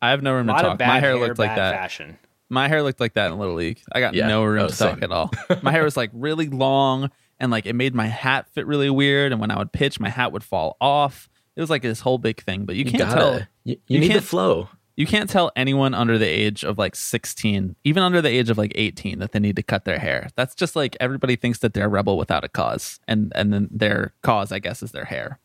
I 0.00 0.10
have 0.10 0.22
no 0.22 0.32
room 0.32 0.46
to 0.46 0.52
talk. 0.52 0.64
of 0.64 0.78
My 0.80 1.00
hair 1.00 1.00
hair, 1.00 1.16
looked 1.16 1.38
like 1.38 1.54
that. 1.56 1.72
fashion. 1.74 2.18
My 2.48 2.68
hair 2.68 2.82
looked 2.82 3.00
like 3.00 3.14
that 3.14 3.30
in 3.30 3.38
Little 3.38 3.54
League. 3.54 3.80
I 3.92 4.00
got 4.00 4.14
Yeah. 4.14 4.26
no 4.28 4.44
room 4.44 4.64
Oh, 4.64 4.68
to 4.68 4.76
talk 4.76 5.02
at 5.02 5.10
all. 5.10 5.30
My 5.62 5.70
hair 5.72 5.84
was 5.84 5.96
like 5.96 6.10
really 6.12 6.48
long 6.48 7.10
and 7.40 7.50
like 7.50 7.66
it 7.66 7.72
made 7.74 7.94
my 7.94 8.06
hat 8.08 8.46
fit 8.52 8.66
really 8.66 8.90
weird. 8.90 9.32
And 9.32 9.40
when 9.40 9.50
I 9.50 9.56
would 9.58 9.72
pitch, 9.72 9.98
my 9.98 10.10
hat 10.10 10.32
would 10.32 10.44
fall 10.44 10.76
off. 10.80 11.28
It 11.56 11.60
was 11.60 11.70
like 11.70 11.82
this 11.82 12.00
whole 12.00 12.18
big 12.18 12.42
thing. 12.42 12.64
But 12.66 12.76
you, 12.76 12.84
You 12.84 12.90
can't 12.90 12.98
gotta, 13.08 13.14
tell. 13.20 13.34
you, 13.38 13.46
you 13.64 13.76
you 13.88 13.98
need 14.00 14.08
the 14.08 14.12
can't- 14.14 14.24
flow. 14.24 14.68
You 14.96 15.06
can't 15.06 15.30
tell 15.30 15.50
anyone 15.56 15.94
under 15.94 16.18
the 16.18 16.26
age 16.26 16.64
of 16.64 16.76
like 16.78 16.94
16, 16.94 17.76
even 17.84 18.02
under 18.02 18.20
the 18.20 18.28
age 18.28 18.50
of 18.50 18.58
like 18.58 18.72
18, 18.74 19.18
that 19.20 19.32
they 19.32 19.38
need 19.40 19.56
to 19.56 19.62
cut 19.62 19.84
their 19.84 19.98
hair. 19.98 20.28
That's 20.36 20.54
just 20.54 20.76
like 20.76 20.96
everybody 21.00 21.36
thinks 21.36 21.60
that 21.60 21.72
they're 21.74 21.86
a 21.86 21.88
rebel 21.88 22.18
without 22.18 22.44
a 22.44 22.48
cause, 22.48 23.00
and 23.08 23.32
and 23.34 23.52
then 23.52 23.68
their 23.70 24.12
cause, 24.22 24.52
I 24.52 24.58
guess, 24.58 24.82
is 24.82 24.92
their 24.92 25.06
hair. 25.06 25.38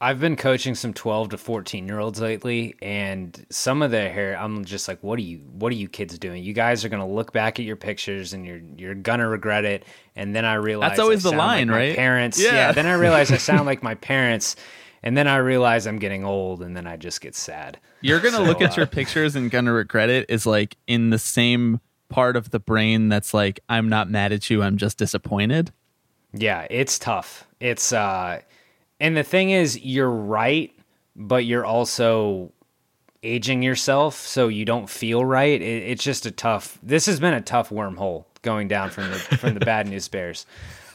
I've 0.00 0.20
been 0.20 0.36
coaching 0.36 0.74
some 0.74 0.92
12 0.92 1.30
to 1.30 1.38
14 1.38 1.86
year 1.86 1.98
olds 1.98 2.20
lately, 2.20 2.74
and 2.82 3.46
some 3.48 3.80
of 3.80 3.90
their 3.90 4.12
hair, 4.12 4.36
I'm 4.36 4.64
just 4.64 4.86
like, 4.88 5.02
what 5.02 5.18
are 5.18 5.22
you, 5.22 5.38
what 5.38 5.72
are 5.72 5.76
you 5.76 5.88
kids 5.88 6.18
doing? 6.18 6.42
You 6.42 6.52
guys 6.52 6.84
are 6.84 6.88
gonna 6.90 7.08
look 7.08 7.32
back 7.32 7.58
at 7.58 7.64
your 7.64 7.76
pictures 7.76 8.32
and 8.34 8.44
you're 8.44 8.60
you're 8.76 8.94
gonna 8.94 9.28
regret 9.28 9.64
it. 9.64 9.84
And 10.16 10.34
then 10.34 10.44
I 10.44 10.54
realize 10.54 10.90
That's 10.90 11.00
always 11.00 11.24
I 11.24 11.30
the 11.30 11.36
sound 11.36 11.38
like 11.38 11.48
line, 11.48 11.70
right? 11.70 11.96
Parents, 11.96 12.42
Yeah. 12.42 12.52
yeah. 12.52 12.72
Then 12.72 12.86
I 12.86 12.94
realize 12.94 13.30
I 13.30 13.36
sound 13.38 13.64
like 13.66 13.82
my 13.82 13.94
parents, 13.94 14.56
and 15.04 15.16
then 15.16 15.28
I 15.28 15.36
realize 15.36 15.86
I'm 15.86 15.98
getting 16.00 16.24
old, 16.24 16.62
and 16.62 16.76
then 16.76 16.86
I 16.88 16.96
just 16.96 17.20
get 17.20 17.36
sad. 17.36 17.78
You're 18.00 18.20
gonna 18.20 18.40
look 18.40 18.58
So, 18.58 18.64
at 18.64 18.76
your 18.76 18.86
uh, 18.86 18.88
pictures 18.88 19.36
and 19.36 19.50
gonna 19.50 19.72
regret 19.72 20.08
it 20.10 20.28
is 20.28 20.46
like 20.46 20.76
in 20.88 21.10
the 21.10 21.18
same 21.18 21.80
part 22.08 22.36
of 22.36 22.50
the 22.50 22.58
brain 22.58 23.08
that's 23.10 23.32
like, 23.34 23.60
I'm 23.68 23.88
not 23.88 24.10
mad 24.10 24.32
at 24.32 24.50
you, 24.50 24.62
I'm 24.62 24.76
just 24.78 24.98
disappointed. 24.98 25.72
Yeah, 26.32 26.66
it's 26.70 26.98
tough. 26.98 27.46
It's 27.60 27.92
uh 27.92 28.40
and 28.98 29.16
the 29.16 29.22
thing 29.22 29.50
is 29.50 29.78
you're 29.80 30.10
right, 30.10 30.72
but 31.14 31.44
you're 31.44 31.64
also 31.66 32.50
aging 33.22 33.62
yourself 33.62 34.16
so 34.16 34.48
you 34.48 34.64
don't 34.64 34.88
feel 34.88 35.24
right. 35.24 35.60
It, 35.60 35.82
it's 35.84 36.02
just 36.02 36.26
a 36.26 36.30
tough 36.30 36.78
this 36.82 37.06
has 37.06 37.20
been 37.20 37.34
a 37.34 37.40
tough 37.40 37.68
wormhole 37.70 38.24
going 38.44 38.68
down 38.68 38.90
from 38.90 39.10
the 39.10 39.16
from 39.16 39.54
the 39.54 39.60
bad 39.60 39.88
news 39.88 40.06
bears. 40.06 40.46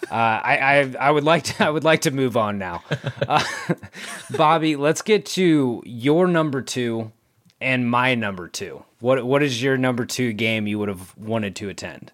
Uh, 0.09 0.13
I, 0.13 0.57
I 0.57 0.95
I 1.07 1.11
would 1.11 1.25
like 1.25 1.43
to 1.43 1.65
I 1.65 1.69
would 1.69 1.83
like 1.83 2.01
to 2.01 2.11
move 2.11 2.37
on 2.37 2.57
now. 2.57 2.83
Uh, 3.27 3.43
Bobby, 4.37 4.77
let's 4.77 5.01
get 5.01 5.25
to 5.27 5.83
your 5.85 6.27
number 6.27 6.61
two. 6.61 7.11
and 7.59 7.89
my 7.89 8.15
number 8.15 8.47
two. 8.47 8.85
What 9.01 9.25
what 9.25 9.43
is 9.43 9.61
your 9.61 9.75
number 9.77 10.05
two 10.05 10.31
game 10.31 10.67
you 10.67 10.79
would 10.79 10.87
have 10.87 11.17
wanted 11.17 11.55
to 11.57 11.67
attend? 11.67 12.13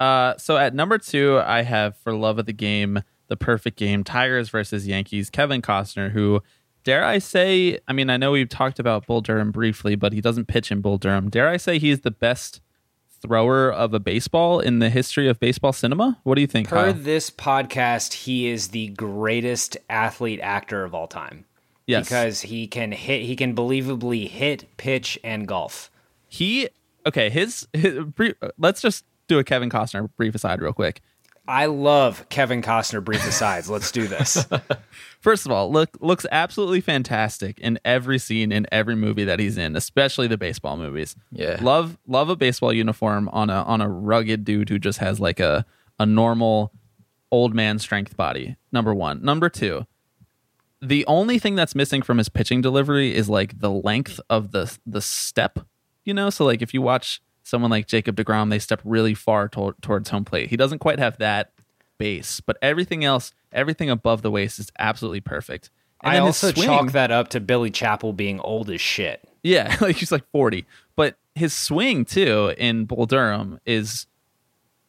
Uh, 0.00 0.36
so 0.36 0.56
at 0.56 0.74
number 0.74 0.98
two, 0.98 1.38
I 1.38 1.62
have 1.62 1.96
for 1.98 2.12
love 2.12 2.40
of 2.40 2.46
the 2.46 2.52
game, 2.52 3.02
the 3.28 3.36
perfect 3.36 3.78
game, 3.78 4.02
Tigers 4.02 4.48
versus 4.48 4.86
Yankees. 4.88 5.30
Kevin 5.30 5.62
Costner, 5.62 6.10
who 6.10 6.42
dare 6.82 7.04
I 7.04 7.18
say, 7.18 7.78
I 7.86 7.92
mean, 7.92 8.10
I 8.10 8.16
know 8.16 8.32
we've 8.32 8.48
talked 8.48 8.80
about 8.80 9.06
Bull 9.06 9.20
Durham 9.20 9.52
briefly, 9.52 9.94
but 9.94 10.12
he 10.12 10.20
doesn't 10.20 10.46
pitch 10.48 10.72
in 10.72 10.80
Bull 10.80 10.98
Durham. 10.98 11.30
Dare 11.30 11.48
I 11.48 11.56
say 11.56 11.78
he's 11.78 12.00
the 12.00 12.10
best 12.10 12.60
thrower 13.22 13.72
of 13.72 13.94
a 13.94 14.00
baseball 14.00 14.60
in 14.60 14.80
the 14.80 14.90
history 14.90 15.28
of 15.28 15.40
baseball 15.40 15.72
cinema? 15.72 16.18
What 16.24 16.34
do 16.34 16.40
you 16.40 16.46
think? 16.46 16.68
Per 16.68 16.76
Kyle? 16.76 16.92
this 16.92 17.30
podcast, 17.30 18.12
he 18.12 18.48
is 18.48 18.68
the 18.68 18.88
greatest 18.88 19.76
athlete 19.88 20.40
actor 20.42 20.84
of 20.84 20.94
all 20.94 21.06
time. 21.06 21.46
Yes. 21.86 22.08
Because 22.08 22.40
he 22.42 22.66
can 22.66 22.92
hit 22.92 23.22
he 23.22 23.34
can 23.36 23.54
believably 23.54 24.28
hit, 24.28 24.76
pitch, 24.76 25.18
and 25.24 25.48
golf. 25.48 25.90
he 26.28 26.68
okay. 27.06 27.30
His, 27.30 27.66
his 27.72 27.98
let's 28.58 28.80
just 28.80 29.04
do 29.28 29.38
a 29.38 29.44
Kevin 29.44 29.70
Costner 29.70 30.08
brief 30.16 30.34
aside 30.34 30.60
real 30.60 30.72
quick. 30.72 31.00
I 31.46 31.66
love 31.66 32.28
Kevin 32.28 32.62
Costner 32.62 33.04
brief 33.04 33.26
asides. 33.26 33.68
Let's 33.68 33.90
do 33.90 34.06
this. 34.06 34.46
First 35.20 35.44
of 35.44 35.52
all, 35.52 35.72
look 35.72 35.96
looks 36.00 36.24
absolutely 36.30 36.80
fantastic 36.80 37.58
in 37.58 37.80
every 37.84 38.18
scene 38.18 38.52
in 38.52 38.66
every 38.70 38.94
movie 38.94 39.24
that 39.24 39.40
he's 39.40 39.58
in, 39.58 39.74
especially 39.74 40.28
the 40.28 40.38
baseball 40.38 40.76
movies. 40.76 41.16
Yeah. 41.32 41.58
Love 41.60 41.98
love 42.06 42.28
a 42.28 42.36
baseball 42.36 42.72
uniform 42.72 43.28
on 43.30 43.50
a 43.50 43.62
on 43.62 43.80
a 43.80 43.88
rugged 43.88 44.44
dude 44.44 44.68
who 44.68 44.78
just 44.78 44.98
has 44.98 45.18
like 45.18 45.40
a 45.40 45.66
a 45.98 46.06
normal 46.06 46.72
old 47.32 47.54
man 47.54 47.78
strength 47.78 48.16
body. 48.16 48.56
Number 48.70 48.94
1. 48.94 49.24
Number 49.24 49.48
2. 49.48 49.86
The 50.80 51.06
only 51.06 51.38
thing 51.38 51.54
that's 51.54 51.74
missing 51.74 52.02
from 52.02 52.18
his 52.18 52.28
pitching 52.28 52.60
delivery 52.60 53.14
is 53.14 53.28
like 53.28 53.58
the 53.58 53.70
length 53.70 54.20
of 54.30 54.52
the 54.52 54.76
the 54.86 55.00
step, 55.00 55.58
you 56.04 56.14
know? 56.14 56.30
So 56.30 56.44
like 56.44 56.62
if 56.62 56.72
you 56.72 56.82
watch 56.82 57.20
someone 57.42 57.70
like 57.70 57.86
Jacob 57.86 58.16
DeGrom, 58.16 58.50
they 58.50 58.58
step 58.58 58.80
really 58.84 59.14
far 59.14 59.48
to- 59.48 59.74
towards 59.80 60.10
home 60.10 60.24
plate. 60.24 60.50
He 60.50 60.56
doesn't 60.56 60.78
quite 60.78 60.98
have 60.98 61.18
that 61.18 61.52
base, 61.98 62.40
but 62.40 62.56
everything 62.62 63.04
else, 63.04 63.32
everything 63.52 63.90
above 63.90 64.22
the 64.22 64.30
waist 64.30 64.58
is 64.58 64.70
absolutely 64.78 65.20
perfect. 65.20 65.70
And 66.02 66.10
I 66.12 66.14
then 66.14 66.22
also 66.24 66.52
swing- 66.52 66.66
chalk 66.66 66.92
that 66.92 67.10
up 67.10 67.28
to 67.28 67.40
Billy 67.40 67.70
Chapel 67.70 68.12
being 68.12 68.40
old 68.40 68.70
as 68.70 68.80
shit. 68.80 69.26
Yeah, 69.42 69.76
like 69.80 69.96
he's 69.96 70.12
like 70.12 70.24
40. 70.32 70.66
But 70.96 71.16
his 71.34 71.52
swing 71.52 72.04
too 72.04 72.54
in 72.58 72.84
Bull 72.84 73.06
Durham 73.06 73.60
is 73.64 74.06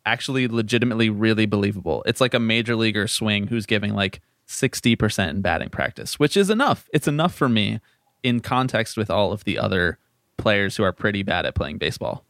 actually 0.06 0.48
legitimately 0.48 1.10
really 1.10 1.46
believable. 1.46 2.04
It's 2.06 2.20
like 2.22 2.34
a 2.34 2.40
major 2.40 2.76
leaguer 2.76 3.08
swing 3.08 3.48
who's 3.48 3.66
giving 3.66 3.94
like 3.94 4.22
60% 4.48 5.30
in 5.30 5.42
batting 5.42 5.70
practice, 5.70 6.20
which 6.20 6.36
is 6.36 6.50
enough. 6.50 6.90
It's 6.94 7.08
enough 7.08 7.34
for 7.34 7.48
me 7.48 7.80
in 8.22 8.42
context 8.42 8.98
with 8.98 9.10
all 9.10 9.32
of 9.32 9.44
the 9.46 9.58
other 9.58 9.98
players 10.38 10.76
who 10.76 10.84
are 10.84 10.92
pretty 10.92 11.24
bad 11.24 11.46
at 11.46 11.56
playing 11.56 11.78
baseball. 11.78 12.26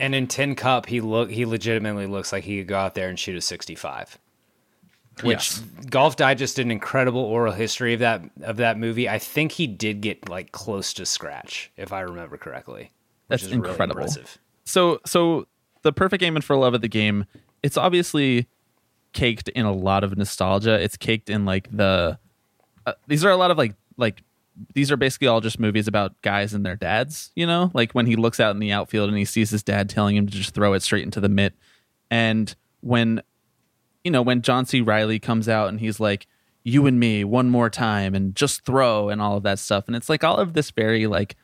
And 0.00 0.14
in 0.14 0.26
Tin 0.28 0.54
Cup, 0.54 0.86
he 0.86 1.00
look 1.00 1.30
he 1.30 1.44
legitimately 1.44 2.06
looks 2.06 2.32
like 2.32 2.44
he 2.44 2.58
could 2.58 2.68
go 2.68 2.78
out 2.78 2.94
there 2.94 3.08
and 3.08 3.18
shoot 3.18 3.36
a 3.36 3.40
65. 3.40 4.18
Which 5.22 5.34
Yes. 5.58 5.58
Golf 5.90 6.14
Digest 6.14 6.56
did 6.56 6.66
an 6.66 6.70
incredible 6.70 7.20
oral 7.22 7.52
history 7.52 7.94
of 7.94 8.00
that 8.00 8.22
of 8.42 8.58
that 8.58 8.78
movie. 8.78 9.08
I 9.08 9.18
think 9.18 9.52
he 9.52 9.66
did 9.66 10.00
get 10.00 10.28
like 10.28 10.52
close 10.52 10.92
to 10.94 11.04
scratch, 11.06 11.72
if 11.76 11.92
I 11.92 12.00
remember 12.00 12.36
correctly. 12.36 12.92
Which 13.26 13.42
That's 13.42 13.52
really 13.52 13.68
incredible. 13.68 14.00
impressive. 14.00 14.38
So 14.64 15.00
so 15.04 15.48
the 15.82 15.92
perfect 15.92 16.20
game 16.20 16.36
and 16.36 16.44
for 16.44 16.54
love 16.56 16.74
of 16.74 16.80
the 16.82 16.88
game, 16.88 17.26
it's 17.64 17.76
obviously 17.76 18.46
caked 19.12 19.48
in 19.48 19.66
a 19.66 19.72
lot 19.72 20.04
of 20.04 20.16
nostalgia. 20.16 20.80
It's 20.80 20.96
caked 20.96 21.28
in 21.28 21.44
like 21.44 21.68
the 21.76 22.18
uh, 22.86 22.92
these 23.08 23.24
are 23.24 23.30
a 23.30 23.36
lot 23.36 23.50
of 23.50 23.58
like 23.58 23.74
like 23.96 24.22
these 24.74 24.90
are 24.90 24.96
basically 24.96 25.28
all 25.28 25.40
just 25.40 25.60
movies 25.60 25.88
about 25.88 26.20
guys 26.22 26.54
and 26.54 26.64
their 26.64 26.76
dads, 26.76 27.30
you 27.34 27.46
know? 27.46 27.70
Like 27.74 27.92
when 27.92 28.06
he 28.06 28.16
looks 28.16 28.40
out 28.40 28.54
in 28.54 28.60
the 28.60 28.72
outfield 28.72 29.08
and 29.08 29.18
he 29.18 29.24
sees 29.24 29.50
his 29.50 29.62
dad 29.62 29.88
telling 29.88 30.16
him 30.16 30.26
to 30.26 30.32
just 30.32 30.54
throw 30.54 30.72
it 30.72 30.82
straight 30.82 31.04
into 31.04 31.20
the 31.20 31.28
mitt. 31.28 31.54
And 32.10 32.54
when 32.80 33.22
you 34.04 34.10
know, 34.10 34.22
when 34.22 34.42
John 34.42 34.64
C. 34.64 34.80
Reilly 34.80 35.18
comes 35.18 35.48
out 35.48 35.68
and 35.68 35.80
he's 35.80 36.00
like, 36.00 36.26
You 36.62 36.86
and 36.86 36.98
me, 36.98 37.24
one 37.24 37.50
more 37.50 37.68
time, 37.68 38.14
and 38.14 38.34
just 38.34 38.64
throw 38.64 39.08
and 39.08 39.20
all 39.20 39.36
of 39.36 39.42
that 39.42 39.58
stuff. 39.58 39.84
And 39.86 39.96
it's 39.96 40.08
like 40.08 40.24
all 40.24 40.36
of 40.36 40.54
this 40.54 40.70
very 40.70 41.06
like 41.06 41.36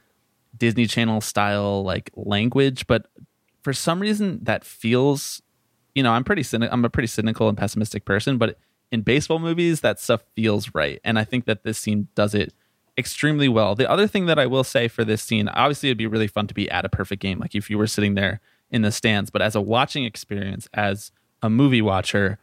Disney 0.57 0.87
Channel 0.87 1.20
style 1.20 1.83
like 1.83 2.11
language, 2.14 2.87
but 2.87 3.07
for 3.62 3.72
some 3.72 4.00
reason 4.00 4.40
that 4.42 4.64
feels 4.64 5.42
you 5.94 6.03
know, 6.03 6.12
I'm 6.12 6.24
pretty 6.24 6.42
cynical 6.42 6.72
I'm 6.72 6.85
a 6.85 6.90
pretty 6.90 7.07
cynical 7.07 7.48
and 7.48 7.59
pessimistic 7.59 8.05
person, 8.05 8.38
but 8.38 8.59
in 8.90 9.03
baseball 9.03 9.38
movies 9.38 9.81
that 9.81 10.00
stuff 10.00 10.22
feels 10.35 10.74
right. 10.74 11.00
And 11.05 11.18
I 11.18 11.24
think 11.24 11.46
that 11.46 11.64
this 11.64 11.79
scene 11.79 12.09
does 12.14 12.35
it 12.35 12.53
extremely 12.96 13.48
well. 13.48 13.74
The 13.74 13.90
other 13.90 14.07
thing 14.07 14.26
that 14.26 14.38
I 14.38 14.46
will 14.46 14.64
say 14.64 14.88
for 14.88 15.04
this 15.04 15.22
scene, 15.22 15.48
obviously 15.48 15.88
it'd 15.88 15.98
be 15.98 16.07
really 16.07 16.28
fun 16.28 16.46
to 16.46 16.54
be 16.54 16.70
at 16.70 16.85
a 16.85 16.88
perfect 16.88 17.20
game, 17.20 17.38
like 17.38 17.54
if 17.54 17.68
you 17.68 17.78
were 17.78 17.87
sitting 17.87 18.14
there 18.14 18.40
in 18.70 18.83
the 18.83 18.92
stands, 18.92 19.30
but 19.30 19.42
as 19.42 19.54
a 19.54 19.61
watching 19.61 20.04
experience, 20.04 20.68
as 20.74 21.12
a 21.42 21.50
movie 21.50 21.83
watcher, 21.83 22.38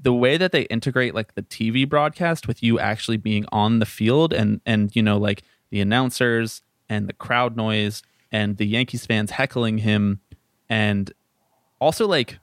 the 0.00 0.12
way 0.12 0.36
that 0.36 0.52
they 0.52 0.62
integrate 0.62 1.14
like 1.14 1.34
the 1.34 1.42
TV 1.42 1.88
broadcast 1.88 2.48
with 2.48 2.62
you 2.62 2.78
actually 2.78 3.16
being 3.16 3.44
on 3.52 3.78
the 3.78 3.86
field 3.86 4.32
and 4.32 4.60
and 4.66 4.94
you 4.96 5.02
know 5.02 5.16
like 5.18 5.42
the 5.70 5.80
announcers 5.80 6.62
and 6.88 7.08
the 7.08 7.12
crowd 7.12 7.56
noise 7.56 8.02
and 8.32 8.56
the 8.56 8.66
Yankees 8.66 9.06
fans 9.06 9.30
heckling 9.30 9.78
him 9.78 10.20
and 10.68 11.12
also 11.80 12.06
like 12.06 12.38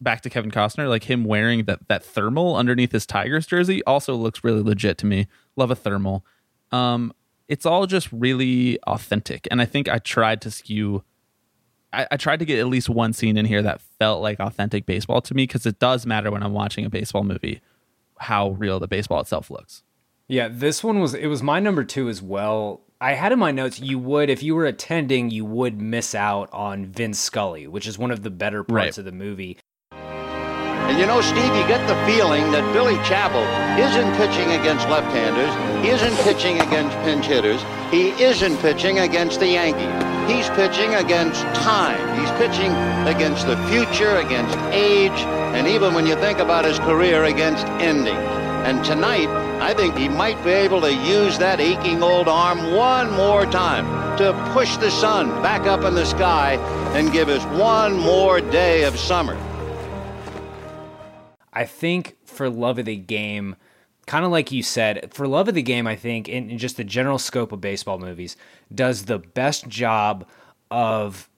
back 0.00 0.20
to 0.20 0.30
Kevin 0.30 0.50
Costner 0.50 0.88
like 0.88 1.04
him 1.04 1.24
wearing 1.24 1.64
that 1.64 1.88
that 1.88 2.04
thermal 2.04 2.56
underneath 2.56 2.92
his 2.92 3.06
Tigers 3.06 3.46
jersey 3.46 3.82
also 3.84 4.14
looks 4.14 4.44
really 4.44 4.62
legit 4.62 4.98
to 4.98 5.06
me. 5.06 5.26
Love 5.56 5.70
a 5.70 5.76
thermal. 5.76 6.24
Um 6.74 7.12
it's 7.48 7.66
all 7.66 7.86
just 7.86 8.08
really 8.10 8.78
authentic 8.86 9.46
and 9.50 9.60
I 9.60 9.64
think 9.66 9.88
I 9.88 9.98
tried 9.98 10.40
to 10.42 10.50
skew 10.50 11.02
I, 11.92 12.06
I 12.12 12.16
tried 12.16 12.38
to 12.40 12.44
get 12.44 12.58
at 12.58 12.66
least 12.66 12.88
one 12.88 13.12
scene 13.12 13.36
in 13.36 13.44
here 13.46 13.62
that 13.62 13.80
felt 13.98 14.22
like 14.22 14.40
authentic 14.40 14.86
baseball 14.86 15.20
to 15.22 15.34
me 15.34 15.44
because 15.44 15.66
it 15.66 15.78
does 15.78 16.06
matter 16.06 16.30
when 16.30 16.42
I'm 16.42 16.52
watching 16.52 16.84
a 16.84 16.90
baseball 16.90 17.22
movie 17.22 17.60
how 18.18 18.50
real 18.50 18.78
the 18.80 18.88
baseball 18.88 19.20
itself 19.20 19.50
looks. 19.50 19.82
Yeah, 20.28 20.48
this 20.50 20.82
one 20.82 21.00
was 21.00 21.14
it 21.14 21.26
was 21.26 21.42
my 21.42 21.60
number 21.60 21.84
two 21.84 22.08
as 22.08 22.22
well. 22.22 22.80
I 23.00 23.12
had 23.12 23.32
in 23.32 23.38
my 23.38 23.50
notes 23.50 23.78
you 23.80 23.98
would 23.98 24.30
if 24.30 24.42
you 24.42 24.54
were 24.54 24.64
attending, 24.64 25.30
you 25.30 25.44
would 25.44 25.80
miss 25.80 26.14
out 26.14 26.48
on 26.52 26.86
Vince 26.86 27.18
Scully, 27.18 27.66
which 27.66 27.86
is 27.86 27.98
one 27.98 28.10
of 28.10 28.22
the 28.22 28.30
better 28.30 28.64
parts 28.64 28.72
Right. 28.72 28.98
of 28.98 29.04
the 29.04 29.12
movie. 29.12 29.58
And 30.88 30.98
you 30.98 31.06
know, 31.06 31.20
Steve, 31.20 31.54
you 31.56 31.66
get 31.66 31.86
the 31.88 31.96
feeling 32.06 32.52
that 32.52 32.62
Billy 32.72 32.96
Chapel 33.08 33.42
isn't 33.80 34.14
pitching 34.16 34.50
against 34.60 34.88
left-handers, 34.88 35.52
he 35.84 35.90
isn't 35.90 36.16
pitching 36.24 36.60
against 36.60 36.96
pinch 36.98 37.26
hitters, 37.26 37.62
he 37.90 38.10
isn't 38.22 38.58
pitching 38.58 38.98
against 38.98 39.40
the 39.40 39.48
Yankees. 39.48 40.14
He's 40.30 40.48
pitching 40.50 40.94
against 40.94 41.42
time. 41.56 42.00
He's 42.18 42.30
pitching 42.32 42.72
against 43.06 43.46
the 43.46 43.56
future, 43.68 44.16
against 44.16 44.56
age, 44.72 45.18
and 45.56 45.66
even 45.66 45.92
when 45.94 46.06
you 46.06 46.16
think 46.16 46.38
about 46.38 46.64
his 46.64 46.78
career, 46.78 47.24
against 47.24 47.66
endings. 47.80 48.16
And 48.64 48.82
tonight, 48.82 49.28
I 49.60 49.74
think 49.74 49.96
he 49.96 50.08
might 50.08 50.42
be 50.42 50.50
able 50.50 50.80
to 50.80 50.94
use 50.94 51.38
that 51.38 51.60
aching 51.60 52.02
old 52.02 52.28
arm 52.28 52.72
one 52.72 53.10
more 53.12 53.44
time 53.44 53.84
to 54.16 54.32
push 54.54 54.76
the 54.78 54.90
sun 54.90 55.28
back 55.42 55.66
up 55.66 55.84
in 55.84 55.94
the 55.94 56.06
sky 56.06 56.54
and 56.96 57.12
give 57.12 57.28
us 57.28 57.44
one 57.58 57.98
more 57.98 58.40
day 58.40 58.84
of 58.84 58.98
summer. 58.98 59.36
I 61.54 61.64
think 61.64 62.16
for 62.26 62.50
love 62.50 62.78
of 62.78 62.84
the 62.84 62.96
game, 62.96 63.56
kind 64.06 64.24
of 64.24 64.30
like 64.30 64.50
you 64.52 64.62
said, 64.62 65.12
for 65.14 65.26
love 65.28 65.48
of 65.48 65.54
the 65.54 65.62
game, 65.62 65.86
I 65.86 65.96
think 65.96 66.28
in, 66.28 66.50
in 66.50 66.58
just 66.58 66.76
the 66.76 66.84
general 66.84 67.18
scope 67.18 67.52
of 67.52 67.60
baseball 67.60 67.98
movies, 67.98 68.36
does 68.74 69.04
the 69.04 69.18
best 69.18 69.68
job 69.68 70.26
of 70.70 71.28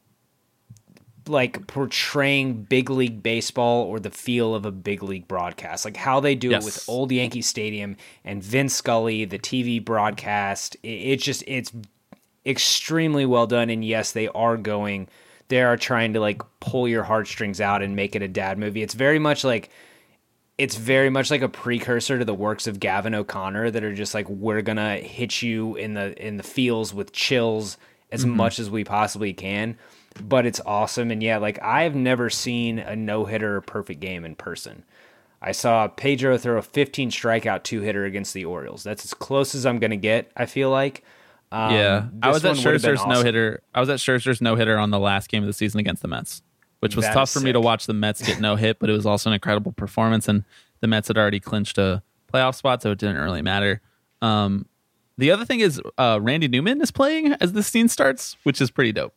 like 1.29 1.67
portraying 1.67 2.63
big 2.63 2.89
league 2.89 3.21
baseball 3.23 3.83
or 3.83 3.99
the 3.99 4.11
feel 4.11 4.55
of 4.55 4.65
a 4.65 4.71
big 4.71 5.03
league 5.03 5.27
broadcast, 5.27 5.85
like 5.85 5.97
how 5.97 6.21
they 6.21 6.35
do 6.37 6.51
Yes. 6.51 6.63
it 6.63 6.65
with 6.65 6.85
old 6.89 7.11
Yankee 7.11 7.43
Stadium 7.43 7.97
and 8.25 8.43
Vince 8.43 8.75
Scully, 8.75 9.25
the 9.25 9.39
TV 9.39 9.85
broadcast. 9.85 10.77
It, 10.83 10.89
it's 10.89 11.25
just 11.25 11.43
it's 11.47 11.73
extremely 12.45 13.27
well 13.27 13.47
done. 13.49 13.71
And 13.71 13.85
yes, 13.85 14.13
they 14.13 14.29
are 14.29 14.57
going, 14.57 15.09
they 15.49 15.63
are 15.63 15.77
trying 15.77 16.13
to 16.13 16.21
like 16.21 16.43
pull 16.61 16.87
your 16.87 17.03
heartstrings 17.03 17.61
out 17.61 17.83
and 17.83 17.97
make 17.97 18.15
it 18.15 18.23
a 18.23 18.29
dad 18.29 18.57
movie. 18.57 18.83
It's 18.83 18.95
very 18.95 19.19
much 19.19 19.43
like 19.43 19.69
it's 20.59 20.77
very 20.77 21.11
much 21.11 21.31
like 21.31 21.43
a 21.43 21.49
precursor 21.49 22.19
to 22.19 22.25
the 22.25 22.35
works 22.35 22.67
of 22.67 22.81
Gavin 22.81 23.15
O'Connor 23.15 23.71
that 23.73 23.85
are 23.85 23.95
just 23.95 24.15
like 24.15 24.29
we're 24.29 24.63
gonna 24.63 24.97
hit 24.97 25.43
you 25.43 25.77
in 25.77 25.95
the 25.95 26.17
in 26.25 26.37
the 26.39 26.43
feels 26.43 26.95
with 26.95 27.13
chills 27.13 27.77
as 28.11 28.25
much 28.25 28.59
as 28.59 28.71
we 28.71 28.85
possibly 28.85 29.33
can. 29.33 29.77
But 30.23 30.47
it's 30.47 30.61
awesome, 30.65 31.11
and 31.11 31.23
yeah, 31.23 31.37
like 31.37 31.63
I've 31.63 31.95
never 31.95 32.31
seen 32.31 32.79
a 32.79 32.97
no 32.97 33.27
hitter 33.27 33.61
perfect 33.61 34.01
game 34.01 34.25
in 34.25 34.35
person. 34.35 34.85
I 35.43 35.53
saw 35.53 35.89
Pedro 35.89 36.39
throw 36.39 36.57
a 36.57 36.63
15 36.63 37.11
strikeout 37.11 37.63
two 37.63 37.83
hitter 37.83 38.05
against 38.07 38.33
the 38.33 38.47
Orioles. 38.47 38.83
That's 38.83 39.05
as 39.05 39.13
close 39.13 39.55
as 39.55 39.67
I'm 39.67 39.79
gonna 39.79 39.97
get. 39.97 40.31
I 40.37 40.47
feel 40.47 40.71
like. 40.71 41.05
Um, 41.53 41.73
yeah, 41.73 42.07
I 42.23 42.31
was 42.31 42.45
at 42.45 42.57
one 42.57 42.65
would've 42.65 42.83
been 42.83 42.97
Scherzer's 42.97 43.07
no 43.07 43.23
hitter. 43.23 43.61
I 43.75 43.81
was 43.81 43.91
at 43.91 43.99
Scherzer's 43.99 44.41
no 44.41 44.57
hitter 44.57 44.79
on 44.79 44.91
the 44.91 44.99
last 44.99 45.29
game 45.29 45.43
of 45.43 45.47
the 45.47 45.53
season 45.53 45.79
against 45.79 46.01
the 46.03 46.09
Mets, 46.09 46.43
which 46.81 46.97
was 46.97 47.05
That 47.07 47.15
tough 47.15 47.31
for 47.31 47.41
me 47.41 47.53
to 47.53 47.61
watch 47.61 47.87
the 47.87 47.95
Mets 47.95 48.21
get 48.27 48.41
no 48.41 48.57
hit, 48.57 48.79
but 48.79 48.89
it 48.91 48.93
was 48.93 49.07
also 49.07 49.31
an 49.31 49.35
incredible 49.35 49.73
performance, 49.73 50.29
and 50.29 50.45
the 50.81 50.87
Mets 50.87 51.09
had 51.09 51.17
already 51.19 51.41
clinched 51.41 51.79
a 51.79 52.03
playoff 52.33 52.55
spot, 52.55 52.83
so 52.83 52.91
it 52.91 52.99
didn't 52.99 53.17
really 53.17 53.43
matter. 53.43 53.81
Um, 54.23 54.67
The 55.19 55.31
other 55.31 55.45
thing 55.45 55.61
is 55.61 55.81
uh, 55.97 56.19
Randy 56.21 56.49
Newman 56.49 56.81
is 56.83 56.91
playing 56.91 57.33
as 57.35 57.53
this 57.55 57.67
scene 57.67 57.89
starts, 57.89 58.37
which 58.43 58.61
is 58.61 58.71
pretty 58.71 58.93
dope. 58.93 59.15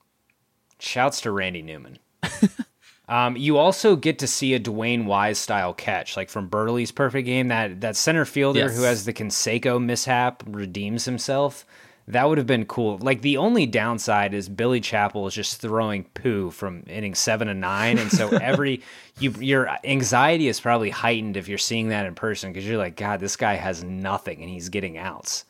Shouts 0.80 1.20
to 1.22 1.32
Randy 1.32 1.62
Newman. 1.62 2.00
um, 3.10 3.36
you 3.36 3.58
also 3.58 3.96
get 3.98 4.20
to 4.20 4.28
see 4.28 4.54
a 4.54 4.60
DeWayne 4.60 5.06
Wise 5.06 5.38
style 5.38 5.74
catch, 5.74 6.16
like 6.16 6.30
from 6.30 6.50
Buehrle's 6.50 6.92
perfect 6.92 7.26
game. 7.26 7.50
That 7.50 7.82
that 7.82 7.96
center 7.98 8.24
fielder 8.24 8.60
Yes. 8.60 8.78
who 8.78 8.84
has 8.84 9.04
the 9.06 9.12
Canseco 9.14 9.84
mishap 9.84 10.44
redeems 10.48 11.04
himself. 11.06 11.66
That 12.10 12.28
would 12.28 12.40
have 12.40 12.48
been 12.48 12.66
cool. 12.66 12.98
Like 12.98 13.22
the 13.22 13.38
only 13.38 13.68
downside 13.68 14.34
is 14.34 14.50
Billy 14.50 14.82
Chapel 14.82 15.28
is 15.28 15.36
just 15.36 15.62
throwing 15.62 16.06
poo 16.16 16.50
from 16.50 16.84
inning 16.88 17.14
seven 17.14 17.48
to 17.48 17.54
nine, 17.54 18.00
and 18.00 18.12
so 18.12 18.30
every 18.42 18.82
you 19.20 19.32
your 19.40 19.70
anxiety 19.84 20.48
is 20.48 20.60
probably 20.60 20.90
heightened 20.90 21.38
if 21.38 21.48
you're 21.48 21.60
seeing 21.60 21.90
that 21.90 22.08
in 22.08 22.16
person 22.16 22.52
because 22.52 22.68
you're 22.68 22.80
like, 22.80 22.96
God, 22.96 23.20
this 23.20 23.36
guy 23.36 23.54
has 23.54 23.84
nothing 23.84 24.42
and 24.42 24.50
he's 24.50 24.70
getting 24.70 24.98
outs. 24.98 25.46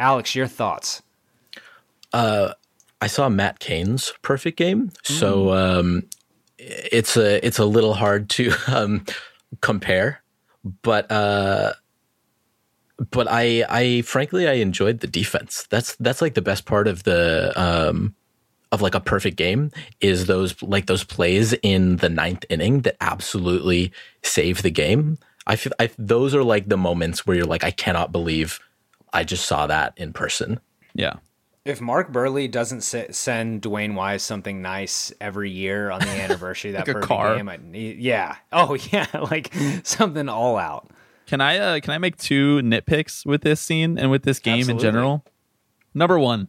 Alex, 0.00 0.34
your 0.34 0.48
thoughts? 0.48 1.00
Uh, 2.12 2.54
I 3.00 3.06
saw 3.06 3.28
Matt 3.28 3.60
Cain's 3.60 4.12
perfect 4.22 4.58
game, 4.58 4.90
so 5.04 5.52
um, 5.52 6.02
it's 6.58 7.16
a 7.16 7.44
it's 7.46 7.60
a 7.60 7.64
little 7.64 7.94
hard 7.94 8.28
to 8.30 8.52
um, 8.66 9.04
compare, 9.60 10.24
but 10.82 11.08
uh, 11.12 11.74
but 13.10 13.28
I 13.30 13.64
I 13.68 14.02
frankly 14.02 14.48
I 14.48 14.54
enjoyed 14.54 15.00
the 15.00 15.06
defense. 15.06 15.66
That's 15.70 15.96
that's 15.96 16.20
like 16.22 16.34
the 16.34 16.42
best 16.42 16.64
part 16.64 16.88
of 16.88 17.04
the 17.04 17.52
um, 17.60 18.14
of 18.72 18.82
like 18.82 18.94
a 18.94 19.00
perfect 19.00 19.36
game 19.36 19.70
is 20.00 20.26
those 20.26 20.60
like 20.62 20.86
those 20.86 21.04
plays 21.04 21.52
in 21.62 21.96
the 21.96 22.08
ninth 22.08 22.44
inning 22.48 22.80
that 22.80 22.96
absolutely 23.00 23.92
save 24.22 24.62
the 24.62 24.70
game. 24.70 25.18
I 25.46 25.56
feel 25.56 25.72
I, 25.78 25.90
those 25.96 26.34
are 26.34 26.44
like 26.44 26.68
the 26.68 26.76
moments 26.76 27.26
where 27.26 27.36
you're 27.36 27.46
like 27.46 27.64
I 27.64 27.70
cannot 27.70 28.12
believe 28.12 28.60
I 29.12 29.24
just 29.24 29.46
saw 29.46 29.66
that 29.66 29.94
in 29.96 30.12
person. 30.12 30.60
Yeah. 30.94 31.14
If 31.64 31.80
Mark 31.82 32.12
Buehrle 32.12 32.50
doesn't 32.50 32.80
se- 32.80 33.08
send 33.10 33.60
DeWayne 33.60 33.94
Wise 33.94 34.22
something 34.22 34.62
nice 34.62 35.12
every 35.20 35.50
year 35.50 35.90
on 35.90 36.00
the 36.00 36.08
anniversary 36.08 36.70
of 36.70 36.76
that 36.76 36.88
Like 36.88 36.88
a 36.88 36.92
perfect 36.94 37.08
car. 37.08 37.36
game, 37.36 37.48
I, 37.48 37.58
yeah, 37.72 38.36
oh 38.52 38.74
yeah, 38.90 39.06
like 39.30 39.52
something 39.82 40.28
all 40.28 40.56
out. 40.56 40.90
Can 41.28 41.42
I 41.42 41.58
uh, 41.58 41.80
can 41.80 41.92
I 41.92 41.98
make 41.98 42.16
two 42.16 42.60
nitpicks 42.62 43.26
with 43.26 43.42
this 43.42 43.60
scene 43.60 43.98
and 43.98 44.10
with 44.10 44.22
this 44.22 44.38
game 44.38 44.60
Absolutely. 44.60 44.88
in 44.88 44.94
general? 44.94 45.24
Number 45.92 46.18
one, 46.18 46.48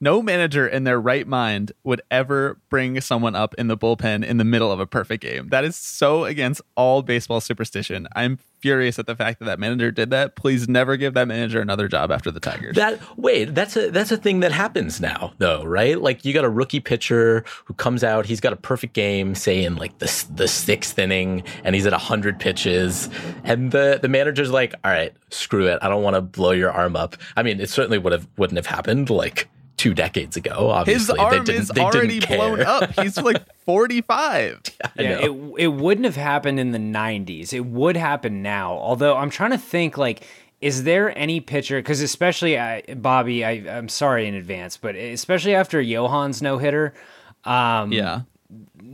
no 0.00 0.22
manager 0.22 0.66
in 0.66 0.84
their 0.84 1.00
right 1.00 1.26
mind 1.26 1.72
would 1.82 2.00
ever 2.10 2.58
bring 2.68 3.00
someone 3.00 3.34
up 3.34 3.54
in 3.54 3.66
the 3.66 3.76
bullpen 3.76 4.24
in 4.24 4.36
the 4.36 4.44
middle 4.44 4.70
of 4.70 4.80
a 4.80 4.86
perfect 4.86 5.22
game. 5.22 5.48
That 5.48 5.64
is 5.64 5.76
so 5.76 6.24
against 6.24 6.60
all 6.76 7.02
baseball 7.02 7.40
superstition. 7.40 8.06
I'm 8.14 8.38
furious 8.60 8.98
at 8.98 9.06
the 9.06 9.16
fact 9.16 9.38
that 9.38 9.46
that 9.46 9.58
manager 9.58 9.90
did 9.90 10.10
that. 10.10 10.36
Please 10.36 10.68
never 10.68 10.96
give 10.96 11.14
that 11.14 11.28
manager 11.28 11.60
another 11.60 11.88
job 11.88 12.10
after 12.10 12.30
the 12.30 12.40
Tigers. 12.40 12.76
That 12.76 13.00
wait, 13.16 13.54
that's 13.54 13.76
a 13.76 13.90
that's 13.90 14.12
a 14.12 14.16
thing 14.16 14.40
that 14.40 14.52
happens 14.52 15.00
now, 15.00 15.32
though, 15.38 15.64
right? 15.64 16.00
Like 16.00 16.24
you 16.24 16.32
got 16.32 16.44
a 16.44 16.50
rookie 16.50 16.80
pitcher 16.80 17.44
who 17.64 17.74
comes 17.74 18.04
out, 18.04 18.26
he's 18.26 18.40
got 18.40 18.52
a 18.52 18.56
perfect 18.56 18.94
game, 18.94 19.34
say 19.34 19.64
in 19.64 19.76
like 19.76 19.98
the 19.98 20.26
the 20.34 20.48
sixth 20.48 20.98
inning, 20.98 21.42
and 21.64 21.74
he's 21.74 21.86
at 21.86 21.92
hundred 21.92 22.38
pitches, 22.38 23.08
and 23.44 23.72
the 23.72 23.98
the 24.00 24.08
manager's 24.08 24.50
like, 24.50 24.74
"All 24.84 24.90
right, 24.90 25.12
screw 25.30 25.66
it, 25.66 25.78
I 25.82 25.88
don't 25.88 26.02
want 26.02 26.14
to 26.14 26.20
blow 26.20 26.52
your 26.52 26.70
arm 26.70 26.94
up." 26.94 27.16
I 27.36 27.42
mean, 27.42 27.60
it 27.60 27.68
certainly 27.68 27.98
would 27.98 28.12
have 28.12 28.28
wouldn't 28.36 28.56
have 28.56 28.66
happened 28.66 29.10
like 29.10 29.48
two 29.78 29.94
decades 29.94 30.36
ago. 30.36 30.52
His 30.84 31.08
Obviously, 31.08 31.16
They 31.16 31.22
arm 31.24 31.44
didn't- 31.44 31.60
is 31.62 31.68
they 31.68 31.74
didn't 31.74 31.94
already 31.94 32.20
care. 32.20 32.36
blown 32.36 32.60
up. 32.60 32.90
He's 33.00 33.16
like 33.16 33.42
45. 33.64 34.60
I 34.82 34.90
Yeah, 35.02 35.08
it 35.24 35.30
it 35.58 35.68
wouldn't 35.68 36.04
have 36.04 36.16
happened 36.16 36.60
in 36.60 36.72
the 36.72 36.78
'90s. 36.78 37.52
It 37.54 37.64
would 37.64 37.96
happen 37.96 38.42
now. 38.42 38.72
Although 38.74 39.16
I'm 39.16 39.30
trying 39.30 39.52
to 39.52 39.58
think, 39.58 39.96
like, 39.96 40.26
is 40.60 40.82
there 40.84 41.16
any 41.16 41.40
pitcher? 41.40 41.78
Because 41.78 42.00
especially 42.02 42.58
I, 42.58 42.82
Bobby, 42.96 43.44
I, 43.44 43.52
I'm 43.78 43.88
sorry 43.88 44.26
in 44.26 44.34
advance, 44.34 44.76
but 44.76 44.94
especially 44.96 45.54
after 45.54 45.82
Johan's 45.82 46.42
no 46.42 46.58
hitter, 46.58 46.92
um, 47.44 47.92
Yeah. 47.92 48.22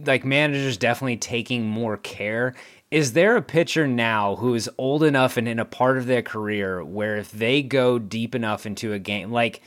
like 0.04 0.24
managers 0.24 0.76
definitely 0.76 1.16
taking 1.16 1.66
more 1.66 1.96
care. 1.96 2.54
Is 2.90 3.14
there 3.14 3.36
a 3.36 3.42
pitcher 3.42 3.86
now 3.88 4.36
who 4.36 4.54
is 4.54 4.70
old 4.78 5.02
enough 5.02 5.36
and 5.36 5.48
in 5.48 5.58
a 5.58 5.64
part 5.64 5.98
of 5.98 6.06
their 6.06 6.22
career 6.22 6.84
where 6.84 7.16
if 7.16 7.32
they 7.32 7.62
go 7.62 7.98
deep 7.98 8.34
enough 8.34 8.66
into 8.66 8.92
a 8.92 8.98
game, 8.98 9.32
like 9.32 9.62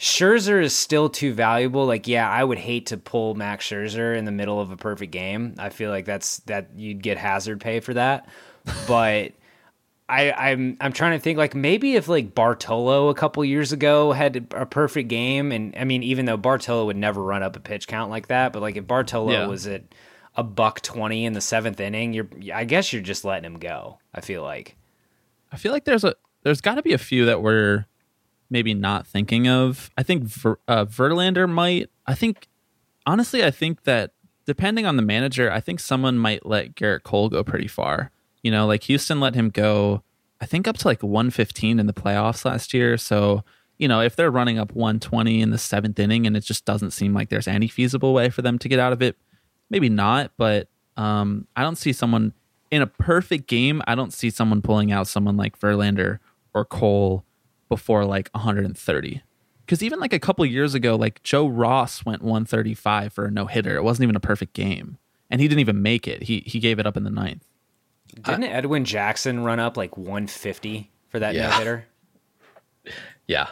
Scherzer 0.00 0.62
is 0.62 0.74
still 0.74 1.10
too 1.10 1.34
valuable. 1.34 1.84
Like, 1.84 2.08
yeah, 2.08 2.28
I 2.28 2.42
would 2.42 2.56
hate 2.58 2.86
to 2.86 2.96
pull 2.96 3.34
Max 3.34 3.68
Scherzer 3.68 4.16
in 4.16 4.24
the 4.24 4.32
middle 4.32 4.58
of 4.58 4.70
a 4.70 4.76
perfect 4.76 5.12
game. 5.12 5.54
I 5.58 5.68
feel 5.68 5.90
like 5.90 6.06
that's 6.06 6.38
that 6.40 6.70
you'd 6.74 7.02
get 7.02 7.18
hazard 7.18 7.60
pay 7.60 7.80
for 7.80 7.92
that. 7.92 8.26
But 8.88 9.32
I, 10.08 10.32
I'm 10.32 10.78
I'm 10.80 10.92
trying 10.94 11.12
to 11.18 11.22
think 11.22 11.36
like 11.36 11.54
maybe 11.54 11.96
if 11.96 12.08
like 12.08 12.34
Bartolo 12.34 13.10
a 13.10 13.14
couple 13.14 13.44
years 13.44 13.72
ago 13.72 14.12
had 14.12 14.48
a 14.52 14.64
perfect 14.64 15.08
game, 15.10 15.52
and 15.52 15.74
I 15.78 15.84
mean 15.84 16.02
even 16.02 16.24
though 16.24 16.38
Bartolo 16.38 16.86
would 16.86 16.96
never 16.96 17.22
run 17.22 17.42
up 17.42 17.54
a 17.54 17.60
pitch 17.60 17.86
count 17.86 18.10
like 18.10 18.28
that, 18.28 18.54
but 18.54 18.62
like 18.62 18.76
if 18.76 18.86
Bartolo 18.86 19.32
Yeah. 19.32 19.46
was 19.46 19.66
at 19.66 19.82
a 20.34 20.42
buck 20.42 20.80
twenty 20.80 21.26
in 21.26 21.34
the 21.34 21.40
seventh 21.42 21.78
inning, 21.78 22.14
you're 22.14 22.28
I 22.54 22.64
guess 22.64 22.90
you're 22.92 23.02
just 23.02 23.24
letting 23.24 23.44
him 23.44 23.58
go. 23.58 23.98
I 24.14 24.22
feel 24.22 24.42
like 24.42 24.76
I 25.52 25.58
feel 25.58 25.72
like 25.72 25.84
there's 25.84 26.04
a 26.04 26.14
there's 26.42 26.62
got 26.62 26.76
to 26.76 26.82
be 26.82 26.94
a 26.94 26.98
few 26.98 27.26
that 27.26 27.42
we're 27.42 27.84
maybe 28.50 28.74
not 28.74 29.06
thinking 29.06 29.48
of. 29.48 29.90
I 29.96 30.02
think 30.02 30.24
Ver, 30.24 30.58
uh, 30.68 30.84
Verlander 30.84 31.48
might. 31.48 31.88
I 32.06 32.14
think 32.14 32.48
honestly, 33.06 33.44
I 33.44 33.50
think 33.50 33.84
that 33.84 34.12
depending 34.46 34.86
on 34.86 34.96
the 34.96 35.02
manager, 35.02 35.50
I 35.50 35.60
think 35.60 35.80
someone 35.80 36.18
might 36.18 36.44
let 36.44 36.74
Gerrit 36.74 37.04
Cole 37.04 37.28
go 37.28 37.44
pretty 37.44 37.68
far. 37.68 38.10
You 38.42 38.50
know, 38.50 38.66
like 38.66 38.84
Houston 38.84 39.20
let 39.20 39.34
him 39.34 39.50
go. 39.50 40.02
I 40.40 40.46
think 40.46 40.66
up 40.66 40.78
to 40.78 40.88
like 40.88 41.02
115 41.02 41.78
in 41.78 41.86
the 41.86 41.92
playoffs 41.92 42.44
last 42.44 42.74
year. 42.74 42.96
So 42.96 43.44
you 43.80 43.88
know, 43.88 44.02
if 44.02 44.14
they're 44.14 44.30
running 44.30 44.58
up 44.58 44.74
120 44.74 45.40
in 45.40 45.48
the 45.48 45.56
seventh 45.56 45.98
inning 45.98 46.26
and 46.26 46.36
it 46.36 46.44
just 46.44 46.66
doesn't 46.66 46.90
seem 46.90 47.14
like 47.14 47.30
there's 47.30 47.48
any 47.48 47.66
feasible 47.66 48.12
way 48.12 48.28
for 48.28 48.42
them 48.42 48.58
to 48.58 48.68
get 48.68 48.78
out 48.78 48.92
of 48.92 49.00
it, 49.00 49.16
maybe 49.70 49.88
not. 49.88 50.32
But 50.36 50.68
um, 50.98 51.46
I 51.56 51.62
don't 51.62 51.76
see 51.76 51.94
someone 51.94 52.34
in 52.70 52.82
a 52.82 52.86
perfect 52.86 53.48
game. 53.48 53.80
I 53.86 53.94
don't 53.94 54.12
see 54.12 54.28
someone 54.28 54.60
pulling 54.60 54.92
out 54.92 55.08
someone 55.08 55.38
like 55.38 55.58
Verlander 55.58 56.18
or 56.52 56.66
Cole 56.66 57.24
before 57.70 58.04
like 58.04 58.28
130. 58.32 59.22
Because 59.64 59.82
even 59.82 59.98
like 60.00 60.12
a 60.12 60.18
couple 60.18 60.44
years 60.44 60.74
ago, 60.74 60.96
like 60.96 61.22
Joe 61.22 61.46
Ross 61.46 62.04
went 62.04 62.20
135 62.22 63.12
for 63.14 63.26
a 63.26 63.30
no 63.30 63.46
hitter. 63.46 63.76
It 63.76 63.82
wasn't 63.84 64.02
even 64.02 64.16
a 64.16 64.20
perfect 64.20 64.52
game, 64.52 64.98
and 65.30 65.40
he 65.40 65.48
didn't 65.48 65.60
even 65.60 65.80
make 65.80 66.06
it. 66.06 66.24
He 66.24 66.40
he 66.44 66.58
gave 66.60 66.78
it 66.78 66.86
up 66.86 66.96
in 66.98 67.04
the 67.04 67.10
ninth. 67.10 67.46
didn't 68.14 68.44
Edwin 68.44 68.84
Jackson 68.84 69.40
run 69.44 69.58
up 69.60 69.76
like 69.78 69.96
150 69.96 70.90
for 71.08 71.18
that 71.20 71.34
Yeah. 71.34 71.48
no 71.48 71.56
hitter? 71.56 71.84
Yeah. 73.26 73.48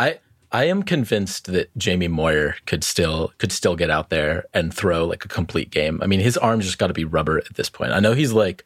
I 0.00 0.18
I 0.50 0.64
am 0.64 0.82
convinced 0.82 1.46
that 1.52 1.76
Jamie 1.76 2.08
Moyer 2.08 2.56
could 2.66 2.84
still 2.84 3.32
could 3.38 3.52
still 3.52 3.76
get 3.76 3.90
out 3.90 4.10
there 4.10 4.44
and 4.54 4.72
throw 4.72 5.04
like 5.04 5.24
a 5.24 5.28
complete 5.28 5.70
game. 5.70 6.00
I 6.02 6.06
mean, 6.06 6.20
his 6.20 6.36
arm's 6.38 6.64
just 6.64 6.78
got 6.78 6.86
to 6.88 6.94
be 6.94 7.04
rubber 7.04 7.38
at 7.38 7.54
this 7.54 7.68
point. 7.70 7.92
I 7.92 8.00
know 8.00 8.12
he's 8.12 8.32
like 8.32 8.64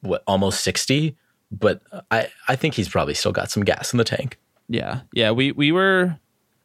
what 0.00 0.22
almost 0.26 0.60
60, 0.62 1.16
but 1.50 1.82
I 2.10 2.28
I 2.48 2.56
think 2.56 2.74
he's 2.74 2.88
probably 2.88 3.14
still 3.14 3.32
got 3.32 3.50
some 3.50 3.64
gas 3.64 3.92
in 3.92 3.98
the 3.98 4.04
tank. 4.04 4.38
Yeah, 4.68 5.02
yeah. 5.12 5.30
We 5.30 5.52
we 5.52 5.72
were. 5.72 6.18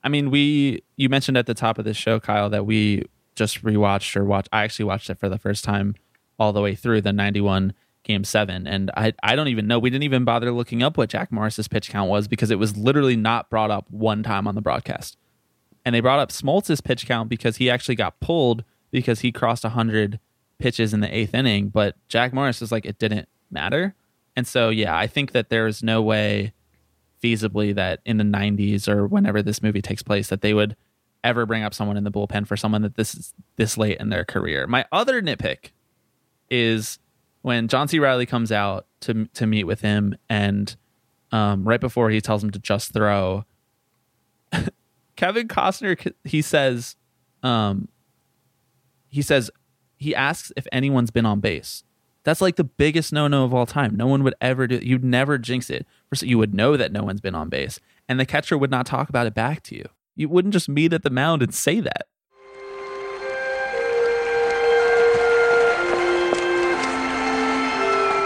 I 0.03 0.09
mean, 0.09 0.31
we. 0.31 0.83
You 0.95 1.09
mentioned 1.09 1.37
at 1.37 1.45
the 1.45 1.53
top 1.53 1.77
of 1.77 1.85
the 1.85 1.93
show, 1.93 2.19
Kyle, 2.19 2.49
that 2.49 2.65
we 2.65 3.05
just 3.35 3.63
rewatched 3.63 4.15
or 4.15 4.25
watched. 4.25 4.49
I 4.51 4.63
actually 4.63 4.85
watched 4.85 5.09
it 5.09 5.19
for 5.19 5.29
the 5.29 5.37
first 5.37 5.63
time 5.63 5.95
all 6.39 6.53
the 6.53 6.61
way 6.61 6.73
through 6.73 7.01
the 7.01 7.13
'91 7.13 7.73
Game 8.03 8.23
Seven, 8.23 8.65
and 8.65 8.89
I 8.97 9.13
I 9.21 9.35
don't 9.35 9.47
even 9.47 9.67
know. 9.67 9.77
We 9.77 9.89
didn't 9.89 10.03
even 10.03 10.25
bother 10.25 10.51
looking 10.51 10.81
up 10.81 10.97
what 10.97 11.09
Jack 11.09 11.31
Morris's 11.31 11.67
pitch 11.67 11.89
count 11.89 12.09
was 12.09 12.27
because 12.27 12.49
it 12.49 12.57
was 12.59 12.75
literally 12.75 13.15
not 13.15 13.49
brought 13.49 13.69
up 13.69 13.89
one 13.91 14.23
time 14.23 14.47
on 14.47 14.55
the 14.55 14.61
broadcast. 14.61 15.17
And 15.83 15.95
they 15.95 15.99
brought 15.99 16.19
up 16.19 16.29
Smoltz's 16.29 16.81
pitch 16.81 17.07
count 17.07 17.29
because 17.29 17.57
he 17.57 17.69
actually 17.69 17.95
got 17.95 18.19
pulled 18.19 18.63
because 18.91 19.21
he 19.21 19.31
crossed 19.31 19.63
100 19.63 20.19
pitches 20.59 20.93
in 20.93 20.99
the 20.99 21.15
eighth 21.15 21.33
inning. 21.33 21.69
But 21.69 21.95
Jack 22.07 22.33
Morris 22.33 22.61
was 22.61 22.71
like, 22.71 22.85
it 22.85 22.99
didn't 22.99 23.27
matter. 23.49 23.95
And 24.35 24.47
so, 24.47 24.69
yeah, 24.69 24.95
I 24.95 25.07
think 25.07 25.31
that 25.31 25.49
there 25.49 25.67
is 25.67 25.83
no 25.83 26.01
way 26.01 26.53
feasibly 27.21 27.75
that 27.75 27.99
in 28.05 28.17
the 28.17 28.23
90s 28.23 28.87
or 28.87 29.07
whenever 29.07 29.41
this 29.41 29.61
movie 29.61 29.81
takes 29.81 30.01
place 30.01 30.29
that 30.29 30.41
they 30.41 30.53
would 30.53 30.75
ever 31.23 31.45
bring 31.45 31.63
up 31.63 31.73
someone 31.73 31.97
in 31.97 32.03
the 32.03 32.11
bullpen 32.11 32.47
for 32.47 32.57
someone 32.57 32.81
that 32.81 32.95
this 32.95 33.13
is 33.13 33.33
this 33.57 33.77
late 33.77 33.97
in 33.99 34.09
their 34.09 34.25
career. 34.25 34.65
My 34.67 34.85
other 34.91 35.21
nitpick 35.21 35.71
is 36.49 36.99
when 37.41 37.67
John 37.67 37.87
C. 37.87 37.99
Reilly 37.99 38.25
comes 38.25 38.51
out 38.51 38.87
to 39.01 39.25
to 39.33 39.45
meet 39.45 39.65
with 39.65 39.81
him 39.81 40.15
and 40.29 40.75
um, 41.31 41.63
right 41.63 41.79
before 41.79 42.09
he 42.09 42.19
tells 42.19 42.43
him 42.43 42.51
to 42.51 42.59
just 42.59 42.93
throw, 42.93 43.45
Kevin 45.15 45.47
Costner 45.47 46.13
he 46.23 46.41
says, 46.41 46.95
um, 47.43 47.87
he 49.09 49.21
says 49.21 49.49
he 49.97 50.15
asks 50.15 50.51
if 50.57 50.67
anyone's 50.71 51.11
been 51.11 51.25
on 51.25 51.39
base. 51.39 51.83
That's 52.23 52.41
like 52.41 52.55
the 52.55 52.63
biggest 52.63 53.11
no 53.11 53.27
no 53.27 53.43
of 53.43 53.53
all 53.53 53.65
time. 53.65 53.95
No 53.95 54.07
one 54.07 54.23
would 54.23 54.35
ever 54.39 54.67
do. 54.67 54.79
You'd 54.81 55.03
never 55.03 55.37
jinx 55.37 55.69
it. 55.69 55.87
First, 56.09 56.23
you 56.23 56.37
would 56.37 56.53
know 56.53 56.77
that 56.77 56.91
no 56.91 57.03
one's 57.03 57.21
been 57.21 57.35
on 57.35 57.49
base, 57.49 57.79
and 58.07 58.19
the 58.19 58.25
catcher 58.25 58.57
would 58.57 58.71
not 58.71 58.85
talk 58.85 59.09
about 59.09 59.27
it 59.27 59.33
back 59.33 59.63
to 59.63 59.75
you. 59.75 59.85
You 60.15 60.29
wouldn't 60.29 60.53
just 60.53 60.69
meet 60.69 60.93
at 60.93 61.03
the 61.03 61.09
mound 61.09 61.41
and 61.41 61.53
say 61.53 61.79
that. 61.79 62.07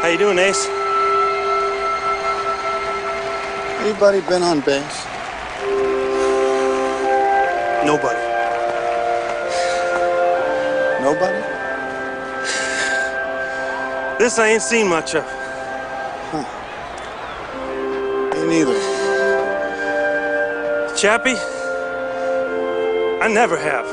How 0.02 0.10
you 0.12 0.18
doing, 0.18 0.38
Ace? 0.38 0.68
Anybody 3.80 4.20
been 4.22 4.44
on 4.44 4.60
base? 4.62 5.06
Nobody. 7.86 8.20
Nobody? 11.02 11.45
This 14.18 14.40
I 14.40 14.48
ain't 14.48 14.62
seen 14.62 14.88
much 14.88 15.14
of. 15.14 15.26
Me 18.34 18.64
neither. 18.64 18.80
Chappie, 20.96 21.36
I 23.22 23.28
never 23.28 23.58
have. 23.58 23.86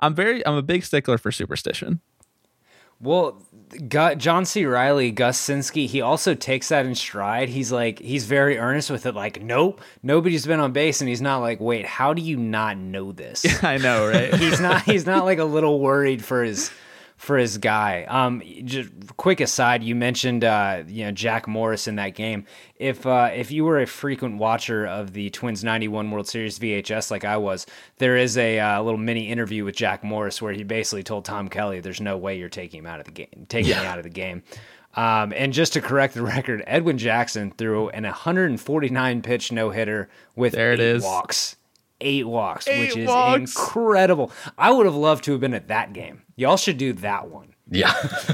I'm 0.00 0.14
very 0.14 0.44
I'm 0.46 0.54
a 0.54 0.62
big 0.62 0.84
stickler 0.84 1.18
for 1.18 1.30
superstition. 1.30 2.00
Well, 3.00 3.42
Gu- 3.88 4.14
John 4.14 4.44
C. 4.44 4.64
Reilly, 4.64 5.10
Gus 5.10 5.38
Sinski, 5.38 5.86
he 5.88 6.00
also 6.00 6.34
takes 6.34 6.68
that 6.68 6.86
in 6.86 6.94
stride. 6.94 7.48
He's 7.48 7.72
like, 7.72 7.98
he's 7.98 8.26
very 8.26 8.58
earnest 8.58 8.90
with 8.90 9.06
it. 9.06 9.14
Like, 9.14 9.42
nope, 9.42 9.80
nobody's 10.02 10.46
been 10.46 10.60
on 10.60 10.72
base, 10.72 11.00
and 11.00 11.08
he's 11.08 11.20
not 11.20 11.38
like, 11.38 11.60
wait, 11.60 11.84
how 11.84 12.14
do 12.14 12.22
you 12.22 12.36
not 12.36 12.76
know 12.78 13.10
this? 13.12 13.44
I 13.64 13.78
know, 13.78 14.06
right? 14.06 14.32
he's 14.34 14.60
not. 14.60 14.82
He's 14.82 15.04
not 15.04 15.24
like 15.24 15.38
a 15.38 15.44
little 15.44 15.80
worried 15.80 16.24
for 16.24 16.44
his 16.44 16.70
for 17.22 17.38
his 17.38 17.56
guy. 17.56 18.02
Um, 18.08 18.42
just 18.64 18.90
quick 19.16 19.40
aside, 19.40 19.84
you 19.84 19.94
mentioned 19.94 20.42
uh, 20.42 20.82
you 20.88 21.04
know 21.04 21.12
Jack 21.12 21.46
Morris 21.46 21.86
in 21.86 21.94
that 21.94 22.16
game. 22.16 22.44
If 22.74 23.06
uh, 23.06 23.30
if 23.32 23.52
you 23.52 23.64
were 23.64 23.80
a 23.80 23.86
frequent 23.86 24.38
watcher 24.38 24.84
of 24.84 25.12
the 25.12 25.30
Twins 25.30 25.62
'91 25.62 26.10
World 26.10 26.26
Series 26.26 26.58
VHS 26.58 27.12
like 27.12 27.24
I 27.24 27.36
was, 27.36 27.64
there 27.98 28.16
is 28.16 28.36
a 28.36 28.58
uh, 28.58 28.82
little 28.82 28.98
mini 28.98 29.30
interview 29.30 29.64
with 29.64 29.76
Jack 29.76 30.02
Morris 30.02 30.42
where 30.42 30.52
he 30.52 30.64
basically 30.64 31.04
told 31.04 31.24
Tom 31.24 31.48
Kelly, 31.48 31.78
"There's 31.78 32.00
no 32.00 32.16
way 32.18 32.36
you're 32.36 32.48
taking 32.48 32.80
him 32.80 32.86
out 32.86 32.98
of 32.98 33.06
the 33.06 33.12
game, 33.12 33.46
taking 33.48 33.70
me 33.70 33.86
out 33.86 33.98
of 33.98 34.04
the 34.04 34.10
game." 34.10 34.42
Um, 34.94 35.32
and 35.36 35.52
just 35.52 35.74
to 35.74 35.80
correct 35.80 36.14
the 36.14 36.22
record, 36.36 36.64
Edwin 36.66 36.98
Jackson 36.98 37.52
threw 37.52 37.88
an 37.90 38.02
149 38.02 39.22
pitch 39.22 39.52
no 39.52 39.70
hitter 39.70 40.08
with 40.34 40.54
There 40.54 40.72
it 40.72 40.80
eight 40.80 40.96
is. 40.96 41.04
walks. 41.04 41.56
Eight 42.02 42.26
walks, 42.26 42.66
Eight 42.68 42.80
which 42.80 42.96
is 42.96 43.08
walks. 43.08 43.38
incredible. 43.38 44.30
I 44.58 44.70
would 44.70 44.86
have 44.86 44.94
loved 44.94 45.24
to 45.24 45.32
have 45.32 45.40
been 45.40 45.54
at 45.54 45.68
that 45.68 45.92
game. 45.92 46.22
Y'all 46.36 46.56
should 46.56 46.76
do 46.78 46.92
that 46.94 47.28
one. 47.28 47.54
Yeah. 47.70 47.92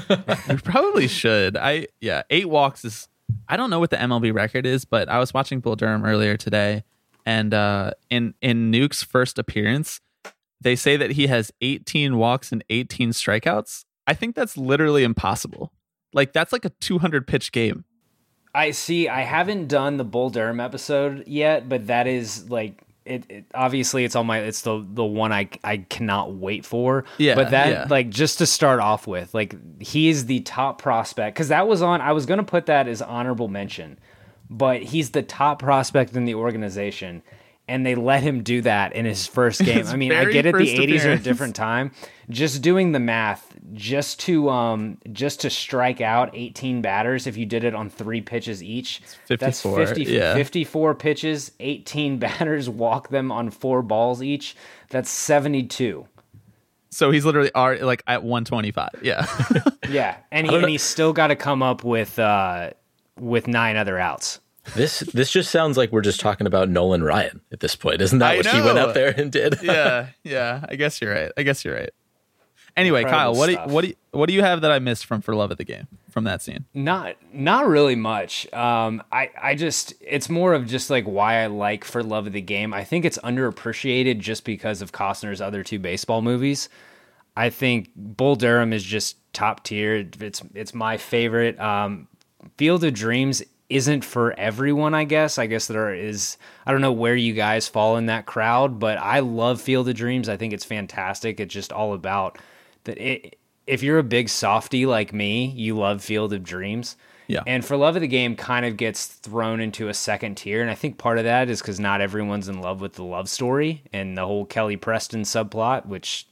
We 0.48 0.56
probably 0.56 1.06
should. 1.08 1.56
I 1.56 1.86
yeah, 2.00 2.22
eight 2.30 2.48
walks 2.48 2.84
is. 2.84 3.08
I 3.48 3.56
don't 3.58 3.68
know 3.70 3.78
what 3.78 3.90
the 3.90 3.96
MLB 3.96 4.32
record 4.34 4.64
is, 4.66 4.84
but 4.86 5.08
I 5.08 5.18
was 5.18 5.34
watching 5.34 5.60
Bull 5.60 5.76
Durham 5.76 6.04
earlier 6.04 6.36
today, 6.36 6.82
and 7.26 7.52
uh, 7.52 7.90
in 8.10 8.34
in 8.40 8.70
Nuke's 8.72 9.02
first 9.02 9.38
appearance, 9.38 10.00
they 10.60 10.74
say 10.74 10.96
that 10.96 11.12
he 11.12 11.26
has 11.26 11.52
18 11.60 12.16
walks 12.16 12.50
and 12.52 12.64
18 12.70 13.10
strikeouts. 13.10 13.84
I 14.06 14.14
think 14.14 14.34
that's 14.34 14.56
literally 14.56 15.04
impossible. 15.04 15.72
Like 16.14 16.32
that's 16.32 16.52
like 16.52 16.64
a 16.64 16.70
200 16.70 17.26
pitch 17.26 17.52
game. 17.52 17.84
I 18.54 18.70
see. 18.70 19.08
I 19.08 19.20
haven't 19.20 19.68
done 19.68 19.98
the 19.98 20.04
Bull 20.04 20.30
Durham 20.30 20.58
episode 20.58 21.24
yet, 21.28 21.68
but 21.68 21.86
that 21.88 22.06
is 22.06 22.48
like 22.48 22.80
it, 23.08 23.24
it. 23.28 23.44
Obviously, 23.54 24.04
it's 24.04 24.14
on 24.14 24.26
my. 24.26 24.38
It's 24.40 24.62
the 24.62 24.84
the 24.86 25.04
one 25.04 25.32
I 25.32 25.48
I 25.64 25.78
cannot 25.78 26.34
wait 26.34 26.64
for. 26.64 27.04
Yeah, 27.16 27.34
But 27.34 27.50
that 27.50 27.68
yeah. 27.68 27.86
like 27.88 28.10
just 28.10 28.38
to 28.38 28.46
start 28.46 28.80
off 28.80 29.06
with, 29.06 29.34
like 29.34 29.56
he 29.82 30.08
is 30.08 30.26
the 30.26 30.40
top 30.40 30.80
prospect 30.80 31.34
because 31.34 31.48
that 31.48 31.66
was 31.66 31.82
on. 31.82 32.00
I 32.00 32.12
was 32.12 32.26
gonna 32.26 32.44
put 32.44 32.66
that 32.66 32.86
as 32.86 33.02
honorable 33.02 33.48
mention, 33.48 33.98
but 34.50 34.82
he's 34.82 35.10
the 35.10 35.22
top 35.22 35.58
prospect 35.58 36.14
in 36.14 36.24
the 36.24 36.34
organization. 36.34 37.22
And 37.68 37.84
they 37.84 37.94
let 37.94 38.22
him 38.22 38.42
do 38.42 38.62
that 38.62 38.94
in 38.94 39.04
his 39.04 39.26
first 39.26 39.62
game. 39.62 39.78
His 39.78 39.92
I 39.92 39.96
mean, 39.96 40.12
I 40.12 40.24
get 40.24 40.46
it. 40.46 40.54
The 40.54 40.58
first 40.58 40.74
'80s 40.74 41.04
are 41.04 41.12
a 41.12 41.18
different 41.18 41.54
time. 41.54 41.92
Just 42.30 42.62
doing 42.62 42.92
the 42.92 42.98
math, 42.98 43.54
just 43.74 44.20
to 44.20 44.48
um, 44.48 44.98
just 45.12 45.42
to 45.42 45.50
strike 45.50 46.00
out 46.00 46.30
18 46.32 46.80
batters 46.80 47.26
if 47.26 47.36
you 47.36 47.44
did 47.46 47.64
it 47.64 47.74
on 47.74 47.90
three 47.90 48.20
pitches 48.22 48.62
each. 48.62 49.02
That's 49.28 49.60
54, 49.60 49.86
50, 49.86 50.04
yeah. 50.04 50.34
54 50.34 50.94
pitches, 50.94 51.52
18 51.60 52.18
batters 52.18 52.70
walk 52.70 53.08
them 53.08 53.30
on 53.30 53.50
four 53.50 53.82
balls 53.82 54.22
each. 54.22 54.56
That's 54.88 55.10
72. 55.10 56.08
So 56.90 57.10
he's 57.10 57.26
literally 57.26 57.54
already 57.54 57.82
like 57.82 58.02
at 58.06 58.22
125. 58.22 58.90
Yeah. 59.02 59.26
Yeah, 59.88 60.16
and 60.30 60.46
he, 60.46 60.54
and 60.54 60.68
he's 60.68 60.82
still 60.82 61.12
got 61.12 61.28
to 61.28 61.36
come 61.36 61.62
up 61.62 61.82
with 61.82 62.18
uh, 62.18 62.70
with 63.18 63.48
nine 63.48 63.76
other 63.76 63.98
outs. 63.98 64.40
This 64.74 65.00
this 65.00 65.30
just 65.30 65.50
sounds 65.50 65.76
like 65.76 65.92
we're 65.92 66.02
just 66.02 66.20
talking 66.20 66.46
about 66.46 66.68
Nolan 66.68 67.02
Ryan 67.02 67.40
at 67.52 67.60
this 67.60 67.76
point. 67.76 68.00
Isn't 68.00 68.18
that 68.20 68.32
I 68.32 68.36
what 68.36 68.46
he 68.46 68.60
went 68.60 68.76
know. 68.76 68.88
up 68.88 68.94
there 68.94 69.14
and 69.18 69.30
did? 69.32 69.56
yeah. 69.62 70.08
Yeah. 70.24 70.64
I 70.68 70.76
guess 70.76 71.00
you're 71.00 71.12
right. 71.12 71.32
I 71.36 71.42
guess 71.42 71.64
you're 71.64 71.74
right. 71.74 71.90
Anyway, 72.76 73.00
Incredible 73.00 73.34
Kyle, 73.34 73.34
what 73.34 73.46
do, 73.46 73.52
you, 73.52 73.58
what 73.58 73.80
do 73.82 73.88
you, 73.88 73.94
what 74.12 74.26
do 74.28 74.34
you 74.34 74.42
have 74.42 74.60
that 74.60 74.70
I 74.70 74.78
missed 74.78 75.04
from 75.06 75.20
For 75.20 75.34
Love 75.34 75.50
of 75.50 75.58
the 75.58 75.64
Game 75.64 75.88
from 76.10 76.22
that 76.24 76.42
scene? 76.42 76.64
Not 76.74 77.16
not 77.32 77.66
really 77.66 77.96
much. 77.96 78.50
Um, 78.52 79.02
I 79.10 79.30
I 79.40 79.54
just 79.56 79.94
it's 80.00 80.30
more 80.30 80.54
of 80.54 80.66
just 80.66 80.88
like 80.88 81.04
why 81.04 81.42
I 81.42 81.46
like 81.46 81.84
For 81.84 82.04
Love 82.04 82.28
of 82.28 82.32
the 82.32 82.40
Game. 82.40 82.72
I 82.72 82.84
think 82.84 83.04
it's 83.04 83.18
underappreciated 83.18 84.20
just 84.20 84.44
because 84.44 84.80
of 84.80 84.92
Costner's 84.92 85.40
other 85.40 85.64
two 85.64 85.80
baseball 85.80 86.22
movies. 86.22 86.68
I 87.36 87.50
think 87.50 87.90
Bull 87.96 88.36
Durham 88.36 88.72
is 88.72 88.84
just 88.84 89.16
top 89.32 89.64
tier. 89.64 90.08
It's 90.20 90.42
it's 90.54 90.72
my 90.72 90.98
favorite. 90.98 91.58
Um, 91.58 92.06
Field 92.58 92.84
of 92.84 92.94
Dreams 92.94 93.42
isn't 93.68 94.04
for 94.04 94.38
everyone. 94.38 94.94
I 94.94 95.04
guess. 95.04 95.38
I 95.38 95.46
guess 95.46 95.66
there 95.66 95.94
is. 95.94 96.36
I 96.66 96.72
don't 96.72 96.80
know 96.80 96.92
where 96.92 97.16
you 97.16 97.34
guys 97.34 97.68
fall 97.68 97.96
in 97.96 98.06
that 98.06 98.26
crowd, 98.26 98.78
but 98.78 98.98
I 98.98 99.20
love 99.20 99.60
Field 99.60 99.88
of 99.88 99.94
Dreams. 99.94 100.28
I 100.28 100.36
think 100.36 100.52
it's 100.52 100.64
fantastic. 100.64 101.40
It's 101.40 101.54
just 101.54 101.72
all 101.72 101.94
about 101.94 102.38
that. 102.84 102.98
It, 102.98 103.38
if 103.66 103.82
you're 103.82 103.98
a 103.98 104.02
big 104.04 104.30
softy 104.30 104.86
like 104.86 105.12
me, 105.12 105.46
you 105.50 105.76
love 105.76 106.02
Field 106.02 106.32
of 106.32 106.42
Dreams. 106.42 106.96
Yeah. 107.26 107.42
And 107.46 107.62
for 107.62 107.76
love 107.76 107.94
of 107.94 108.00
the 108.00 108.08
game 108.08 108.34
kind 108.34 108.64
of 108.64 108.78
gets 108.78 109.04
thrown 109.04 109.60
into 109.60 109.88
a 109.88 109.94
second 109.94 110.36
tier. 110.36 110.62
And 110.62 110.70
I 110.70 110.74
think 110.74 110.96
part 110.96 111.18
of 111.18 111.24
that 111.24 111.50
is 111.50 111.60
because 111.60 111.78
not 111.78 112.00
everyone's 112.00 112.48
in 112.48 112.62
love 112.62 112.80
with 112.80 112.94
the 112.94 113.04
love 113.04 113.28
story 113.28 113.82
and 113.92 114.16
the 114.16 114.24
whole 114.24 114.46
Kelly 114.46 114.76
Preston 114.76 115.22
subplot, 115.22 115.84
which, 115.84 116.26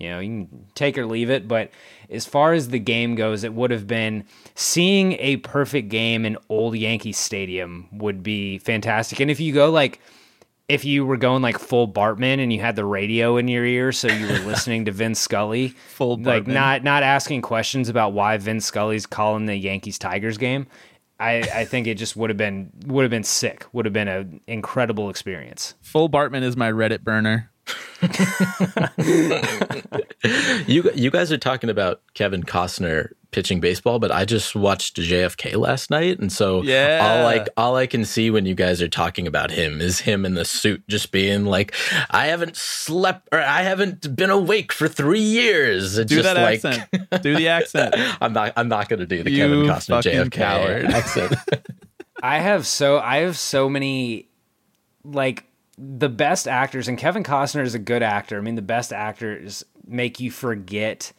you 0.00 0.08
know, 0.08 0.18
you 0.18 0.28
can 0.28 0.66
take 0.74 0.98
or 0.98 1.06
leave 1.06 1.30
it. 1.30 1.46
But 1.46 1.70
as 2.08 2.26
far 2.26 2.54
as 2.54 2.68
the 2.68 2.78
game 2.78 3.14
goes, 3.14 3.44
it 3.44 3.54
would 3.54 3.70
have 3.70 3.86
been 3.86 4.24
seeing 4.54 5.12
a 5.20 5.36
perfect 5.36 5.90
game 5.90 6.24
in 6.24 6.38
old 6.48 6.76
Yankee 6.76 7.12
Stadium 7.12 7.88
would 7.92 8.22
be 8.22 8.58
fantastic. 8.58 9.20
And 9.20 9.30
if 9.30 9.38
you 9.38 9.52
go 9.52 9.70
like, 9.70 10.00
if 10.68 10.84
you 10.84 11.04
were 11.04 11.16
going 11.16 11.42
like 11.42 11.58
full 11.58 11.86
Bartman 11.86 12.40
and 12.40 12.52
you 12.52 12.60
had 12.60 12.76
the 12.76 12.84
radio 12.84 13.36
in 13.36 13.48
your 13.48 13.64
ear, 13.64 13.92
so 13.92 14.08
you 14.08 14.26
were 14.26 14.38
listening 14.38 14.84
to 14.86 14.92
Vince 14.92 15.18
Scully, 15.18 15.68
Full 15.88 16.16
like 16.22 16.46
not 16.46 16.84
not 16.84 17.02
asking 17.02 17.42
questions 17.42 17.88
about 17.88 18.12
why 18.12 18.36
Vince 18.36 18.64
Scully's 18.64 19.04
calling 19.04 19.46
the 19.46 19.56
Yankees 19.56 19.98
Tigers 19.98 20.38
game. 20.38 20.66
I, 21.18 21.40
I 21.54 21.64
think 21.66 21.86
it 21.86 21.96
just 21.96 22.16
would 22.16 22.30
have 22.30 22.36
been 22.36 22.70
would 22.86 23.02
have 23.02 23.10
been 23.10 23.24
sick. 23.24 23.66
Would 23.72 23.84
have 23.84 23.92
been 23.92 24.08
an 24.08 24.40
incredible 24.46 25.10
experience. 25.10 25.74
Full 25.82 26.08
Bartman 26.08 26.42
is 26.42 26.56
my 26.56 26.70
Reddit 26.70 27.02
burner. 27.02 27.49
You 30.66 30.90
you 30.94 31.10
guys 31.10 31.32
are 31.32 31.38
talking 31.38 31.70
about 31.70 32.02
Kevin 32.14 32.42
Costner 32.42 33.10
pitching 33.30 33.60
baseball, 33.60 33.98
but 33.98 34.10
I 34.10 34.24
just 34.24 34.54
watched 34.54 34.96
JFK 34.96 35.56
last 35.56 35.90
night, 35.90 36.18
and 36.18 36.30
so 36.32 36.62
Yeah. 36.62 36.98
all 37.02 37.24
like 37.24 37.48
all 37.56 37.76
I 37.76 37.86
can 37.86 38.04
see 38.04 38.30
when 38.30 38.44
you 38.46 38.54
guys 38.54 38.82
are 38.82 38.88
talking 38.88 39.26
about 39.26 39.50
him 39.50 39.80
is 39.80 40.00
him 40.00 40.24
in 40.26 40.34
the 40.34 40.44
suit, 40.44 40.82
just 40.88 41.10
being 41.12 41.44
like, 41.46 41.74
"I 42.10 42.26
haven't 42.26 42.56
slept 42.56 43.28
or 43.32 43.40
I 43.40 43.62
haven't 43.62 44.14
been 44.14 44.30
awake 44.30 44.72
for 44.72 44.88
three 44.88 45.20
years." 45.20 45.96
It's 45.98 46.10
Do 46.10 46.22
just 46.22 46.34
that 46.34 46.40
like, 46.42 46.64
accent. 46.64 47.22
Do 47.22 47.34
the 47.36 47.48
accent. 47.48 47.94
I'm 48.20 48.32
not. 48.32 48.52
I'm 48.56 48.68
not 48.68 48.88
going 48.88 49.00
to 49.00 49.06
do 49.06 49.22
the 49.22 49.30
You 49.30 49.38
Kevin 49.38 49.58
Costner 49.64 50.02
JFK 50.02 50.30
coward. 50.32 50.84
accent. 50.86 51.34
I 52.22 52.38
have 52.38 52.66
so 52.66 52.98
I 52.98 53.18
have 53.18 53.38
so 53.38 53.68
many 53.68 54.28
like 55.04 55.44
the 55.82 56.08
best 56.10 56.46
actors 56.46 56.88
and 56.88 56.98
Kevin 56.98 57.22
Costner 57.24 57.62
is 57.62 57.74
a 57.74 57.78
good 57.78 58.02
actor. 58.02 58.36
I 58.38 58.40
mean 58.42 58.54
the 58.56 58.62
best 58.62 58.92
actors 58.92 59.64
make 59.86 60.20
you 60.20 60.30
forget 60.30 61.12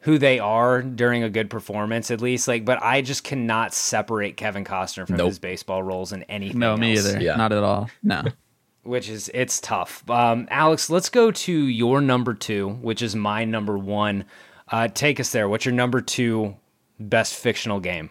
who 0.00 0.16
they 0.18 0.38
are 0.38 0.82
during 0.82 1.24
a 1.24 1.30
good 1.30 1.50
performance 1.50 2.10
at 2.12 2.20
least 2.20 2.46
like 2.46 2.64
but 2.64 2.80
I 2.82 3.02
just 3.02 3.24
cannot 3.24 3.74
separate 3.74 4.36
Kevin 4.36 4.64
Costner 4.64 5.06
from 5.06 5.16
Nope. 5.16 5.28
his 5.28 5.38
baseball 5.40 5.82
roles 5.82 6.12
in 6.12 6.22
anything 6.24 6.60
No, 6.60 6.76
me 6.76 6.96
else, 6.96 7.08
either. 7.08 7.20
Yeah. 7.20 7.34
Not 7.36 7.52
at 7.52 7.64
all. 7.64 7.90
No. 8.02 8.22
which 8.84 9.08
is 9.08 9.28
it's 9.34 9.60
tough. 9.60 10.08
Um, 10.08 10.46
Alex, 10.50 10.88
let's 10.88 11.08
go 11.08 11.32
to 11.32 11.52
your 11.52 12.00
number 12.00 12.34
2, 12.34 12.68
which 12.68 13.02
is 13.02 13.16
my 13.16 13.44
number 13.44 13.76
1. 13.76 14.24
Uh, 14.70 14.86
take 14.88 15.18
us 15.18 15.30
there. 15.32 15.48
What's 15.48 15.64
your 15.64 15.74
number 15.74 16.00
2 16.00 16.54
best 17.00 17.34
fictional 17.34 17.80
game? 17.80 18.10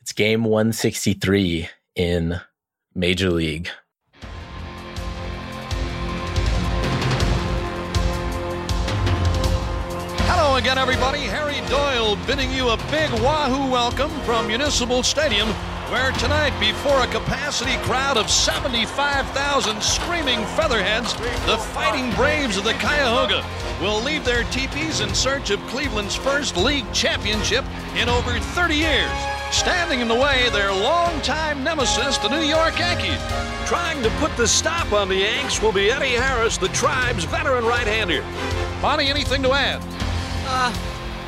it's 0.00 0.12
game 0.12 0.44
163 0.44 1.68
in 1.96 2.40
Major 2.94 3.30
League. 3.30 3.68
Again, 10.58 10.76
everybody. 10.76 11.20
Harry 11.20 11.60
Doyle 11.68 12.16
bidding 12.26 12.50
you 12.50 12.70
a 12.70 12.76
big 12.90 13.08
wahoo 13.22 13.70
welcome 13.70 14.10
from 14.22 14.48
Municipal 14.48 15.04
Stadium, 15.04 15.46
where 15.92 16.10
tonight, 16.12 16.52
before 16.58 17.00
a 17.00 17.06
capacity 17.06 17.76
crowd 17.84 18.16
of 18.16 18.28
75,000 18.28 19.80
screaming 19.80 20.44
featherheads, 20.56 21.14
the 21.46 21.56
fighting 21.72 22.12
Braves 22.16 22.56
of 22.56 22.64
the 22.64 22.72
Cuyahoga 22.74 23.46
will 23.80 24.02
leave 24.02 24.24
their 24.24 24.42
teepees 24.50 24.98
in 24.98 25.14
search 25.14 25.50
of 25.50 25.60
Cleveland's 25.68 26.16
first 26.16 26.56
league 26.56 26.92
championship 26.92 27.64
in 27.94 28.08
over 28.08 28.40
30 28.40 28.74
years. 28.74 29.10
Standing 29.52 30.00
in 30.00 30.08
the 30.08 30.14
way, 30.14 30.48
their 30.50 30.72
longtime 30.72 31.62
nemesis, 31.62 32.18
the 32.18 32.28
New 32.28 32.44
York 32.44 32.76
Yankees. 32.80 33.22
Trying 33.68 34.02
to 34.02 34.10
put 34.18 34.36
the 34.36 34.48
stop 34.48 34.92
on 34.92 35.08
the 35.08 35.16
Yanks 35.16 35.62
will 35.62 35.72
be 35.72 35.92
Eddie 35.92 36.16
Harris, 36.16 36.58
the 36.58 36.68
tribe's 36.68 37.22
veteran 37.22 37.64
right-hander. 37.64 38.24
Bonnie, 38.82 39.06
anything 39.06 39.40
to 39.44 39.52
add? 39.52 40.07
Uh, 40.50 40.72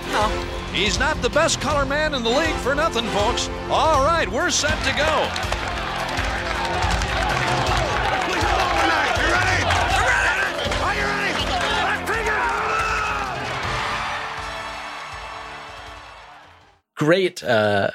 no. 0.08 0.28
He's 0.72 0.98
not 0.98 1.20
the 1.20 1.30
best 1.30 1.60
color 1.60 1.84
man 1.84 2.14
in 2.14 2.22
the 2.22 2.30
league 2.30 2.56
for 2.56 2.74
nothing, 2.74 3.06
folks. 3.08 3.48
All 3.68 4.04
right, 4.04 4.28
we're 4.28 4.50
set 4.50 4.82
to 4.84 4.96
go. 4.96 5.60
great 17.00 17.42
uh 17.42 17.90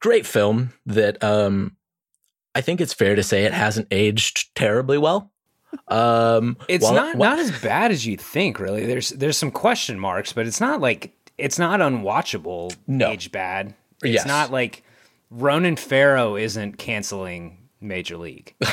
great 0.00 0.24
film 0.24 0.72
that 0.86 1.22
um 1.24 1.76
I 2.54 2.60
think 2.60 2.80
it's 2.80 2.94
fair 2.94 3.16
to 3.16 3.22
say 3.24 3.42
it 3.42 3.52
hasn't 3.52 3.88
aged 3.90 4.54
terribly 4.54 4.96
well. 4.96 5.32
Um 5.88 6.56
It's 6.68 6.84
while- 6.84 6.94
not 6.94 7.16
while- 7.16 7.30
not 7.30 7.38
as 7.38 7.50
bad 7.60 7.90
as 7.90 8.06
you 8.06 8.16
think, 8.16 8.58
really. 8.58 8.86
There's 8.86 9.10
there's 9.10 9.36
some 9.36 9.50
question 9.50 9.98
marks, 9.98 10.32
but 10.32 10.46
it's 10.46 10.60
not 10.60 10.80
like 10.80 11.12
it's 11.38 11.58
not 11.58 11.80
unwatchable. 11.80 12.74
No. 12.86 13.10
age 13.10 13.30
bad. 13.32 13.74
It's 14.02 14.14
Yes. 14.14 14.26
not 14.26 14.50
like 14.50 14.82
Ronan 15.30 15.76
Farrow 15.76 16.36
isn't 16.36 16.78
canceling 16.78 17.58
Major 17.86 18.16
League. 18.16 18.54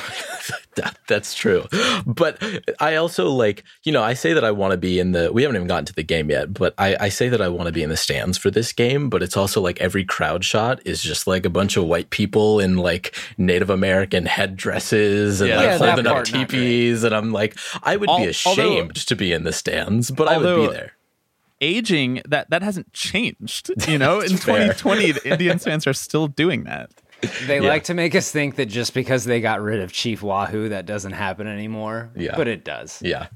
That- 0.76 0.98
that's 1.08 1.36
true. 1.36 1.66
But 2.06 2.42
I 2.80 2.96
also 2.96 3.30
like, 3.30 3.64
you 3.84 3.92
know, 3.92 4.02
I 4.02 4.16
say 4.16 4.34
that 4.34 4.44
I 4.44 4.50
want 4.50 4.72
to 4.72 4.78
be 4.78 5.00
in 5.00 5.12
the, 5.12 5.32
we 5.32 5.44
haven't 5.44 5.56
even 5.58 5.68
gotten 5.68 5.86
to 5.86 5.94
the 5.94 6.02
game 6.02 6.32
yet, 6.32 6.52
but 6.52 6.74
I, 6.80 6.98
I 7.00 7.10
say 7.10 7.30
that 7.30 7.42
I 7.42 7.48
want 7.48 7.68
to 7.68 7.72
be 7.72 7.84
in 7.84 7.90
the 7.90 7.96
stands 7.98 8.40
for 8.40 8.50
this 8.50 8.74
game, 8.74 9.08
but 9.10 9.22
it's 9.22 9.38
also 9.38 9.62
like 9.62 9.80
every 9.80 10.04
crowd 10.04 10.44
shot 10.44 10.82
is 10.84 11.02
just 11.04 11.28
like 11.28 11.46
a 11.46 11.50
bunch 11.52 11.78
of 11.78 11.86
white 11.86 12.10
people 12.10 12.60
in 12.60 12.78
like 12.78 13.16
Native 13.38 13.70
American 13.70 14.26
headdresses 14.26 15.42
and 15.42 15.50
Yeah. 15.52 15.58
like 15.58 15.66
Yeah, 15.66 15.78
holding 15.78 16.08
up 16.08 16.14
part 16.14 16.32
not 16.32 16.32
great. 16.34 16.50
teepees. 16.50 17.04
And 17.04 17.14
I'm 17.14 17.32
like, 17.32 17.56
I 17.84 17.96
would 17.96 18.10
Al- 18.10 18.18
be 18.18 18.22
although- 18.24 18.30
ashamed 18.64 18.96
to 18.96 19.16
be 19.16 19.32
in 19.32 19.44
the 19.44 19.54
stands, 19.54 20.10
but 20.10 20.28
I 20.28 20.40
would 20.40 20.56
be 20.70 20.74
there. 20.74 20.94
Aging 21.62 22.22
that 22.28 22.50
that 22.50 22.62
hasn't 22.64 22.92
changed. 22.94 23.70
You 23.88 23.98
know, 24.04 24.20
in 24.22 24.38
fair. 24.38 24.74
2020, 24.74 25.12
the 25.14 25.30
Indians 25.32 25.64
fans 25.64 25.86
are 25.88 25.94
still 25.94 26.28
doing 26.28 26.64
that. 26.64 26.90
They 27.48 27.60
Yeah. 27.62 27.68
like 27.70 27.84
to 27.86 27.94
make 27.94 28.16
us 28.16 28.32
think 28.32 28.56
that 28.56 28.68
just 28.68 28.94
because 28.94 29.26
they 29.26 29.42
got 29.42 29.62
rid 29.62 29.80
of 29.82 29.92
Chief 29.92 30.22
Wahoo, 30.22 30.70
that 30.70 30.86
doesn't 30.86 31.14
happen 31.14 31.48
anymore. 31.48 32.12
Yeah. 32.16 32.36
But 32.36 32.48
it 32.48 32.64
does. 32.64 33.02
Yeah. 33.02 33.28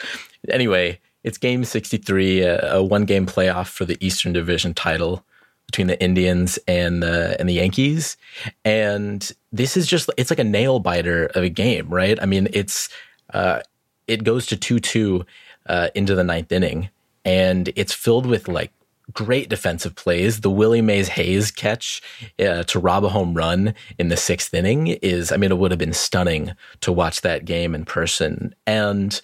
anyway, 0.48 1.00
it's 1.24 1.38
game 1.38 1.64
63, 1.64 2.42
a, 2.42 2.74
a 2.76 2.82
one 2.82 3.04
game 3.04 3.26
playoff 3.26 3.66
for 3.68 3.84
the 3.84 3.96
Eastern 4.04 4.32
Division 4.32 4.74
title 4.74 5.24
between 5.66 5.88
the 5.88 6.00
Indians 6.02 6.58
and 6.68 7.02
the 7.02 7.36
and 7.40 7.48
the 7.48 7.54
Yankees. 7.54 8.16
And 8.64 9.30
this 9.52 9.76
is 9.76 9.86
just 9.86 10.08
it's 10.16 10.30
like 10.30 10.38
a 10.38 10.44
nail 10.44 10.78
biter 10.78 11.26
of 11.34 11.42
a 11.42 11.48
game, 11.48 11.88
right? 11.88 12.18
I 12.22 12.26
mean, 12.26 12.48
it's 12.52 12.88
uh 13.34 13.60
it 14.06 14.22
goes 14.22 14.46
to 14.46 14.56
2-2 14.56 15.24
uh 15.66 15.88
into 15.96 16.14
the 16.14 16.22
ninth 16.22 16.52
inning 16.52 16.90
and 17.24 17.72
it's 17.74 17.92
filled 17.92 18.26
with 18.26 18.46
like 18.46 18.70
great 19.12 19.48
defensive 19.48 19.94
plays. 19.94 20.40
The 20.40 20.50
Willie 20.50 20.82
Mays 20.82 21.08
Hayes 21.08 21.50
catch 21.50 22.02
uh, 22.38 22.64
to 22.64 22.78
rob 22.78 23.04
a 23.04 23.08
home 23.08 23.34
run 23.34 23.74
in 23.98 24.08
the 24.08 24.16
sixth 24.16 24.52
inning 24.52 24.88
is, 24.88 25.32
I 25.32 25.36
mean, 25.36 25.52
it 25.52 25.58
would 25.58 25.70
have 25.70 25.78
been 25.78 25.92
stunning 25.92 26.52
to 26.80 26.92
watch 26.92 27.20
that 27.20 27.44
game 27.44 27.74
in 27.74 27.84
person. 27.84 28.54
And 28.66 29.20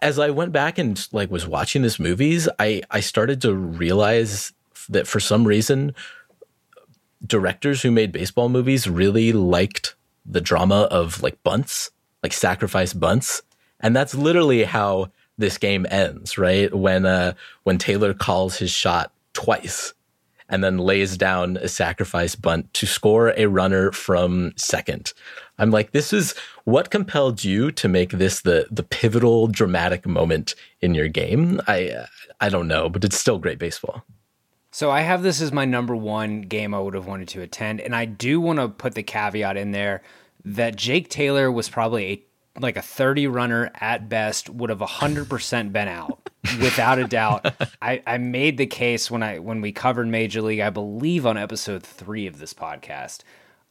as 0.00 0.18
I 0.18 0.30
went 0.30 0.52
back 0.52 0.78
and 0.78 1.06
like 1.12 1.30
was 1.30 1.46
watching 1.46 1.82
this 1.82 1.98
movies, 1.98 2.48
I 2.58 2.82
I 2.90 3.00
started 3.00 3.40
to 3.42 3.54
realize 3.54 4.52
that 4.88 5.06
for 5.06 5.20
some 5.20 5.46
reason, 5.46 5.94
directors 7.24 7.82
who 7.82 7.90
made 7.90 8.12
baseball 8.12 8.48
movies 8.48 8.88
really 8.88 9.32
liked 9.32 9.94
the 10.26 10.40
drama 10.40 10.82
of 10.90 11.22
like 11.22 11.42
bunts, 11.42 11.90
like 12.22 12.32
sacrifice 12.32 12.92
bunts, 12.92 13.42
and 13.80 13.94
that's 13.94 14.14
literally 14.14 14.64
how 14.64 15.10
this 15.38 15.58
game 15.58 15.86
ends, 15.90 16.38
right? 16.38 16.72
When 16.74 17.06
uh 17.06 17.34
when 17.64 17.78
Taylor 17.78 18.14
calls 18.14 18.56
his 18.56 18.70
shot 18.70 19.12
twice 19.32 19.94
and 20.48 20.62
then 20.62 20.76
lays 20.78 21.16
down 21.16 21.56
a 21.56 21.68
sacrifice 21.68 22.34
bunt 22.34 22.72
to 22.74 22.86
score 22.86 23.32
a 23.36 23.46
runner 23.46 23.90
from 23.90 24.52
second. 24.56 25.14
I'm 25.58 25.70
like, 25.70 25.92
this 25.92 26.12
is 26.12 26.34
what 26.64 26.90
compelled 26.90 27.42
you 27.42 27.70
to 27.72 27.88
make 27.88 28.10
this 28.10 28.42
the 28.42 28.66
the 28.70 28.82
pivotal 28.82 29.46
dramatic 29.48 30.06
moment 30.06 30.54
in 30.80 30.94
your 30.94 31.08
game. 31.08 31.60
I 31.66 32.06
I 32.40 32.48
don't 32.48 32.68
know, 32.68 32.88
but 32.88 33.04
it's 33.04 33.18
still 33.18 33.38
great 33.38 33.58
baseball. 33.58 34.04
So 34.70 34.90
I 34.90 35.02
have 35.02 35.22
this 35.22 35.40
as 35.40 35.52
my 35.52 35.64
number 35.66 35.94
one 35.94 36.42
game 36.42 36.74
I 36.74 36.80
would 36.80 36.94
have 36.94 37.06
wanted 37.06 37.28
to 37.28 37.42
attend, 37.42 37.80
and 37.80 37.94
I 37.94 38.04
do 38.04 38.40
want 38.40 38.58
to 38.58 38.68
put 38.68 38.94
the 38.94 39.02
caveat 39.02 39.56
in 39.56 39.72
there 39.72 40.02
that 40.44 40.76
Jake 40.76 41.08
Taylor 41.08 41.52
was 41.52 41.68
probably 41.68 42.04
a 42.06 42.22
like 42.58 42.76
a 42.76 42.82
30 42.82 43.26
runner 43.28 43.70
at 43.80 44.08
best 44.08 44.50
would 44.50 44.70
have 44.70 44.80
100% 44.80 45.72
been 45.72 45.88
out 45.88 46.28
without 46.60 46.98
a 46.98 47.06
doubt. 47.06 47.54
I, 47.82 48.02
I 48.06 48.18
made 48.18 48.58
the 48.58 48.66
case 48.66 49.10
when 49.10 49.22
i 49.22 49.38
when 49.38 49.60
we 49.60 49.72
covered 49.72 50.08
major 50.08 50.42
league 50.42 50.60
i 50.60 50.70
believe 50.70 51.26
on 51.26 51.38
episode 51.38 51.82
three 51.82 52.26
of 52.26 52.38
this 52.38 52.54
podcast. 52.54 53.20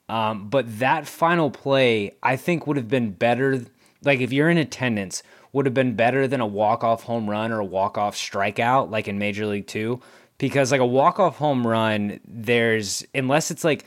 Um, 0.10 0.50
but 0.50 0.80
that 0.80 1.08
final 1.08 1.52
play 1.52 2.12
i 2.24 2.36
think 2.36 2.66
would 2.68 2.78
have 2.78 2.90
been 2.90 3.12
better 3.12 3.66
like 4.04 4.20
if 4.20 4.34
you're 4.34 4.50
in 4.50 4.58
attendance 4.58 5.22
would 5.54 5.66
have 5.66 5.74
been 5.74 5.96
better 5.96 6.28
than 6.28 6.42
a 6.42 6.48
walk-off 6.48 7.04
home 7.04 7.30
run 7.30 7.52
or 7.52 7.60
a 7.60 7.66
walk-off 7.66 8.16
strikeout 8.16 8.90
like 8.90 9.08
in 9.08 9.20
major 9.20 9.46
league 9.46 9.68
two. 9.68 10.00
Because 10.38 10.72
like 10.72 10.82
a 10.82 10.86
walk-off 10.86 11.38
home 11.38 11.68
run 11.68 12.20
there's 12.26 13.06
unless 13.14 13.52
it's 13.52 13.64
like 13.64 13.86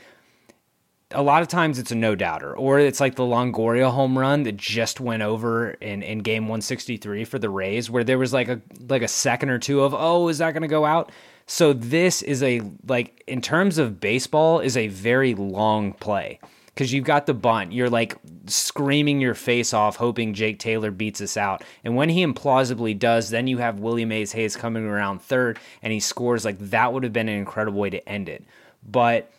a 1.11 1.21
lot 1.21 1.41
of 1.41 1.47
times 1.47 1.77
it's 1.77 1.91
a 1.91 1.95
no 1.95 2.15
doubter, 2.15 2.55
or 2.55 2.79
it's 2.79 2.99
like 2.99 3.15
the 3.15 3.23
Longoria 3.23 3.91
home 3.91 4.17
run 4.17 4.43
that 4.43 4.57
just 4.57 4.99
went 4.99 5.21
over 5.21 5.71
in, 5.71 6.01
in 6.01 6.19
game 6.19 6.43
163 6.43 7.25
for 7.25 7.37
the 7.37 7.49
Rays, 7.49 7.89
where 7.89 8.03
there 8.03 8.17
was 8.17 8.33
like 8.33 8.47
a 8.47 8.61
like 8.87 9.03
a 9.03 9.07
second 9.07 9.49
or 9.49 9.59
two 9.59 9.81
of 9.81 9.93
oh, 9.93 10.27
is 10.29 10.39
that 10.39 10.51
going 10.51 10.63
to 10.63 10.67
go 10.67 10.85
out? 10.85 11.11
So 11.45 11.73
this 11.73 12.23
is 12.23 12.41
a 12.41 12.61
like 12.87 13.23
in 13.27 13.41
terms 13.41 13.77
of 13.77 13.99
baseball 13.99 14.59
is 14.59 14.75
a 14.75 14.87
very 14.87 15.35
long 15.35 15.93
play 15.93 16.39
because 16.67 16.91
you've 16.91 17.05
got 17.05 17.27
the 17.27 17.33
bunt, 17.35 17.71
you're 17.71 17.89
like 17.89 18.17
screaming 18.47 19.21
your 19.21 19.35
face 19.35 19.73
off, 19.73 19.95
hoping 19.95 20.33
Jake 20.33 20.57
Taylor 20.57 20.89
beats 20.89 21.21
us 21.21 21.37
out, 21.37 21.63
and 21.83 21.95
when 21.95 22.09
he 22.09 22.25
implausibly 22.25 22.97
does, 22.97 23.29
then 23.29 23.45
you 23.45 23.59
have 23.59 23.79
Willie 23.79 24.05
Mays 24.05 24.31
Hayes 24.31 24.55
coming 24.55 24.85
around 24.85 25.21
third, 25.21 25.59
and 25.83 25.93
he 25.93 25.99
scores. 25.99 26.43
Like 26.43 26.57
that 26.59 26.93
would 26.93 27.03
have 27.03 27.13
been 27.13 27.29
an 27.29 27.37
incredible 27.37 27.79
way 27.79 27.91
to 27.91 28.09
end 28.09 28.27
it, 28.27 28.43
but 28.83 29.31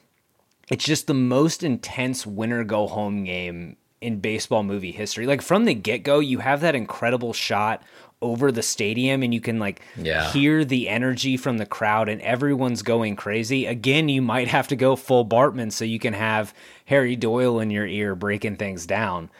it's 0.70 0.84
just 0.84 1.06
the 1.06 1.14
most 1.14 1.62
intense 1.62 2.26
winner 2.26 2.64
go 2.64 2.86
home 2.86 3.24
game 3.24 3.76
in 4.00 4.20
baseball 4.20 4.62
movie 4.62 4.92
history. 4.92 5.26
Like 5.26 5.40
from 5.42 5.64
the 5.64 5.74
get 5.74 6.02
go, 6.02 6.18
you 6.18 6.38
have 6.38 6.60
that 6.60 6.74
incredible 6.74 7.32
shot 7.32 7.82
over 8.22 8.50
the 8.50 8.62
stadium 8.62 9.22
and 9.22 9.32
you 9.34 9.40
can 9.40 9.58
like 9.58 9.80
Yeah. 9.96 10.30
hear 10.32 10.64
the 10.64 10.88
energy 10.88 11.36
from 11.36 11.58
the 11.58 11.66
crowd 11.66 12.08
and 12.08 12.20
everyone's 12.22 12.82
going 12.82 13.14
crazy. 13.16 13.66
Again, 13.66 14.08
you 14.08 14.22
might 14.22 14.48
have 14.48 14.68
to 14.68 14.76
go 14.76 14.96
full 14.96 15.24
Bartman 15.26 15.70
so 15.72 15.84
you 15.84 15.98
can 15.98 16.14
have 16.14 16.54
Harry 16.86 17.14
Doyle 17.16 17.60
in 17.60 17.70
your 17.70 17.86
ear 17.86 18.14
breaking 18.14 18.56
things 18.56 18.86
down. 18.86 19.30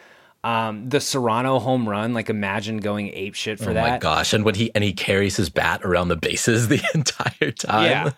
Um, 0.43 0.87
the 0.87 0.99
Cerrano 0.99 1.59
home 1.59 1.89
run, 1.89 2.13
like 2.13 2.29
imagine 2.29 2.77
going 2.77 3.09
ape 3.13 3.33
shit 3.35 3.59
for 3.59 3.71
oh 3.71 3.73
that. 3.73 3.85
Oh 3.85 3.89
my 3.91 3.97
gosh! 3.97 4.33
And 4.33 4.45
when 4.45 4.55
he 4.55 4.71
and 4.75 4.83
he 4.83 4.93
carries 4.93 5.35
his 5.35 5.49
bat 5.49 5.81
around 5.83 6.07
the 6.07 6.15
bases 6.15 6.67
the 6.69 6.81
entire 6.93 7.51
time. 7.51 7.83
Yeah. 7.85 8.11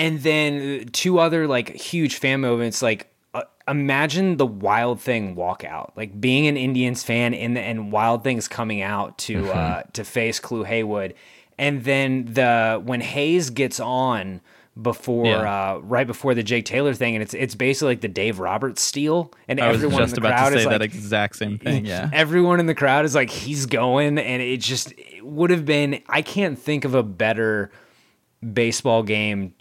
And 0.00 0.20
then 0.22 0.86
two 0.92 1.18
other 1.18 1.46
like 1.46 1.68
huge 1.76 2.16
fan 2.16 2.40
moments, 2.40 2.80
like 2.80 3.12
uh, 3.34 3.42
imagine 3.68 4.38
the 4.38 4.46
Wild 4.46 5.00
Thing 5.00 5.36
walkout, 5.36 5.92
like 5.96 6.18
being 6.20 6.46
an 6.46 6.56
Indians 6.56 7.04
fan 7.04 7.34
in 7.34 7.52
the, 7.54 7.60
and 7.60 7.92
Wild 7.92 8.24
Thing's 8.24 8.48
coming 8.48 8.80
out 8.82 9.18
to 9.18 9.42
Mm-hmm. 9.42 9.58
uh, 9.58 9.82
to 9.92 10.02
face 10.04 10.40
Clu 10.40 10.64
Haywood, 10.64 11.14
and 11.58 11.84
then 11.84 12.24
the 12.32 12.80
when 12.82 13.00
Hayes 13.02 13.50
gets 13.50 13.78
on 13.78 14.40
before 14.80 15.26
Yeah. 15.26 15.74
uh, 15.74 15.78
right 15.82 16.06
before 16.06 16.34
the 16.34 16.42
Jake 16.42 16.64
Taylor 16.64 16.94
thing, 16.94 17.14
and 17.14 17.22
it's 17.22 17.34
it's 17.34 17.54
basically 17.54 17.88
like 17.92 18.00
the 18.00 18.08
Dave 18.08 18.38
Roberts 18.38 18.80
steal, 18.80 19.30
and 19.48 19.60
I 19.60 19.68
everyone 19.68 20.02
in 20.04 20.08
the 20.10 20.20
crowd 20.22 20.48
to 20.50 20.54
say 20.54 20.58
is 20.60 20.64
that 20.64 20.80
like, 20.80 20.94
exact 20.94 21.36
same 21.36 21.58
thing. 21.58 21.84
Yeah. 21.84 22.08
everyone 22.12 22.58
in 22.60 22.64
the 22.66 22.74
crowd 22.74 23.04
is 23.04 23.14
like 23.14 23.28
he's 23.28 23.66
going 23.66 24.16
and 24.16 24.40
it 24.42 24.60
just 24.62 24.92
it 24.96 25.26
would 25.26 25.50
have 25.50 25.66
been 25.66 26.00
i 26.08 26.22
can't 26.22 26.58
think 26.58 26.86
of 26.86 26.94
a 26.94 27.02
better 27.02 27.70
baseball 28.54 29.02
game 29.02 29.52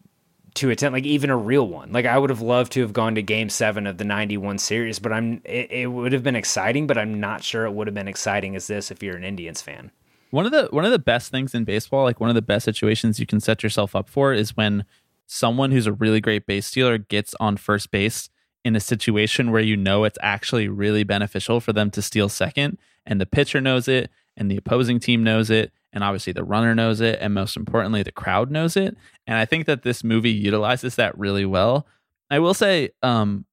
to 0.56 0.70
attend 0.70 0.94
like 0.94 1.06
even 1.06 1.30
a 1.30 1.38
real 1.38 1.68
one. 1.68 1.92
Like 1.92 2.06
i 2.06 2.18
would 2.18 2.30
have 2.30 2.42
loved 2.42 2.72
to 2.74 2.82
have 2.82 2.94
gone 2.94 3.16
to 3.16 3.22
game 3.22 3.50
seven 3.50 3.88
of 3.88 3.98
the 3.98 4.04
91 4.04 4.58
series 4.58 5.00
but 5.00 5.12
i'm 5.12 5.42
it, 5.46 5.72
it 5.72 5.88
would 5.88 6.14
have 6.14 6.24
been 6.24 6.36
exciting 6.36 6.88
but 6.88 6.98
i'm 6.98 7.20
not 7.20 7.44
sure 7.44 7.66
it 7.66 7.74
would 7.74 7.88
have 7.88 7.94
been 7.94 8.08
exciting 8.08 8.56
as 8.56 8.68
this 8.68 8.92
if 8.92 9.04
you're 9.04 9.18
an 9.18 9.24
indians 9.24 9.62
fan. 9.62 9.92
One 10.32 10.46
of 10.46 10.52
the 10.52 10.68
one 10.72 10.86
of 10.86 10.92
the 10.92 11.00
best 11.00 11.32
things 11.32 11.56
in 11.56 11.64
baseball, 11.64 12.04
like 12.04 12.20
one 12.20 12.30
of 12.30 12.36
the 12.36 12.42
best 12.42 12.66
situations 12.66 13.20
you 13.20 13.26
can 13.26 13.40
set 13.40 13.64
yourself 13.64 13.96
up 13.96 14.10
for 14.10 14.32
is 14.34 14.56
when 14.56 14.86
someone 15.26 15.72
who's 15.72 15.88
a 15.88 15.94
really 15.94 16.22
great 16.22 16.46
base 16.46 16.68
stealer 16.68 16.98
gets 16.98 17.34
on 17.40 17.58
first 17.58 17.92
base 17.92 18.30
in 18.64 18.76
a 18.76 18.80
situation 18.80 19.52
where 19.52 19.62
you 19.62 19.78
know 19.78 20.04
it's 20.04 20.18
actually 20.22 20.68
really 20.68 21.04
beneficial 21.04 21.60
for 21.60 21.74
them 21.74 21.90
to 21.92 22.02
steal 22.02 22.30
second 22.30 22.78
and 23.06 23.22
the 23.22 23.26
pitcher 23.26 23.62
knows 23.62 23.88
it 23.88 24.12
and 24.36 24.52
the 24.52 24.58
opposing 24.58 25.00
team 25.00 25.24
knows 25.24 25.50
it 25.50 25.72
and 25.94 26.04
obviously 26.04 26.34
the 26.34 26.44
runner 26.44 26.74
knows 26.76 27.02
it, 27.02 27.18
and 27.22 27.34
most 27.34 27.58
importantly, 27.58 28.04
the 28.04 28.12
crowd 28.12 28.52
knows 28.52 28.78
it. 28.78 28.96
And 29.28 29.38
I 29.38 29.46
think 29.46 29.66
that 29.66 29.84
this 29.84 30.04
movie 30.04 30.32
utilizes 30.32 30.96
that 30.96 31.18
really 31.18 31.46
well. 31.46 31.88
I 32.30 32.40
will 32.40 32.54
say, 32.54 32.90
um, 33.02 33.46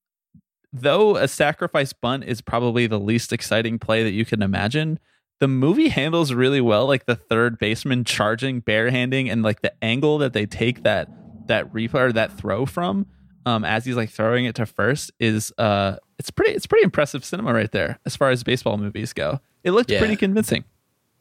though 0.72 1.16
a 1.16 1.28
sacrifice 1.28 1.92
bunt 1.92 2.24
is 2.24 2.40
probably 2.40 2.86
the 2.86 3.00
least 3.00 3.32
exciting 3.32 3.78
play 3.78 4.02
that 4.02 4.10
you 4.12 4.24
can 4.24 4.42
imagine, 4.42 4.98
the 5.40 5.48
movie 5.48 5.88
handles 5.88 6.32
really 6.32 6.60
well 6.60 6.86
like 6.86 7.06
the 7.06 7.16
third 7.16 7.58
baseman 7.58 8.04
charging 8.04 8.60
barehanding 8.62 9.30
and 9.30 9.42
like 9.42 9.60
the 9.62 9.72
angle 9.82 10.18
that 10.18 10.32
they 10.32 10.46
take 10.46 10.82
that 10.82 11.10
that 11.48 11.70
replay 11.72 12.08
or 12.08 12.12
that 12.12 12.32
throw 12.32 12.64
from 12.66 13.06
um 13.44 13.64
as 13.64 13.84
he's 13.84 13.94
like 13.96 14.10
throwing 14.10 14.46
it 14.46 14.54
to 14.56 14.64
first 14.66 15.12
is 15.20 15.52
uh 15.58 15.96
it's 16.18 16.30
pretty 16.30 16.52
it's 16.52 16.66
pretty 16.66 16.82
impressive 16.84 17.22
cinema 17.24 17.52
right 17.52 17.70
there 17.70 18.00
as 18.06 18.16
far 18.16 18.30
as 18.30 18.42
baseball 18.42 18.78
movies 18.78 19.12
go 19.12 19.38
it 19.62 19.70
looked 19.72 19.90
Yeah. 19.90 19.98
pretty 19.98 20.16
convincing 20.16 20.64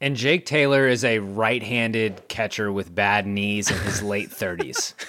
And 0.00 0.14
Jake 0.14 0.44
Taylor 0.44 0.86
is 0.86 1.04
a 1.04 1.20
right-handed 1.20 2.28
catcher 2.28 2.70
with 2.70 2.94
bad 2.94 3.26
knees 3.26 3.70
in 3.70 3.78
his 3.78 4.02
late 4.02 4.30
30s. 4.30 4.94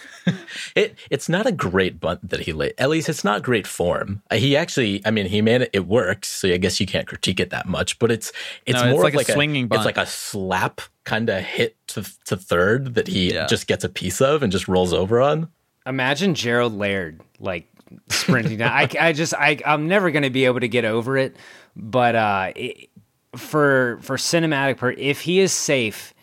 It 0.76 0.98
it's 1.10 1.30
not 1.30 1.46
a 1.46 1.54
great 1.54 2.02
bunt 2.02 2.30
that 2.30 2.42
he 2.42 2.52
laid. 2.52 2.74
At 2.78 2.90
least 2.90 3.08
it's 3.08 3.24
not 3.24 3.44
great 3.44 3.66
form. 3.66 4.22
Uh, 4.30 4.36
He 4.36 4.58
actually, 4.58 5.02
I 5.06 5.10
mean, 5.12 5.26
he 5.26 5.42
made 5.42 5.62
it. 5.62 5.70
It 5.72 5.88
works, 5.88 6.28
so 6.28 6.50
I 6.50 6.58
guess 6.58 6.82
you 6.82 6.86
can't 6.86 7.08
critique 7.08 7.40
it 7.40 7.50
that 7.52 7.66
much. 7.66 7.98
But 7.98 8.12
it's 8.12 8.34
it's 8.66 8.78
No, 8.78 8.88
it's 8.90 8.92
more 8.94 9.04
like 9.04 9.14
of 9.14 9.16
a 9.16 9.18
like 9.20 9.28
swinging 9.28 9.70
bunt. 9.70 9.80
It's 9.80 9.86
like 9.86 9.96
a 9.98 10.06
slap 10.06 10.82
kind 11.06 11.30
of 11.30 11.42
hit 11.44 11.78
to 11.88 12.04
to 12.26 12.36
third 12.36 12.96
that 12.96 13.08
he 13.08 13.34
Yeah. 13.34 13.46
just 13.48 13.68
gets 13.68 13.86
a 13.86 13.90
piece 13.90 14.20
of 14.20 14.44
and 14.44 14.52
just 14.52 14.68
rolls 14.68 14.92
over 14.92 15.22
on. 15.22 15.48
Imagine 15.86 16.36
Gerald 16.36 16.74
Laird 16.78 17.22
like 17.40 17.70
sprinting 18.10 18.58
down. 18.58 18.74
I, 18.74 18.90
I 19.00 19.14
just 19.14 19.34
I 19.34 19.58
I'm 19.66 19.88
never 19.88 20.12
going 20.12 20.24
to 20.24 20.30
be 20.30 20.44
able 20.44 20.60
to 20.60 20.68
get 20.68 20.84
over 20.84 21.16
it. 21.18 21.38
But 21.78 22.16
uh, 22.16 22.52
it, 22.54 22.90
for 23.38 24.00
for 24.02 24.18
cinematic, 24.18 24.78
per, 24.78 24.92
if 24.92 25.22
he 25.22 25.40
is 25.40 25.54
safe, 25.54 26.14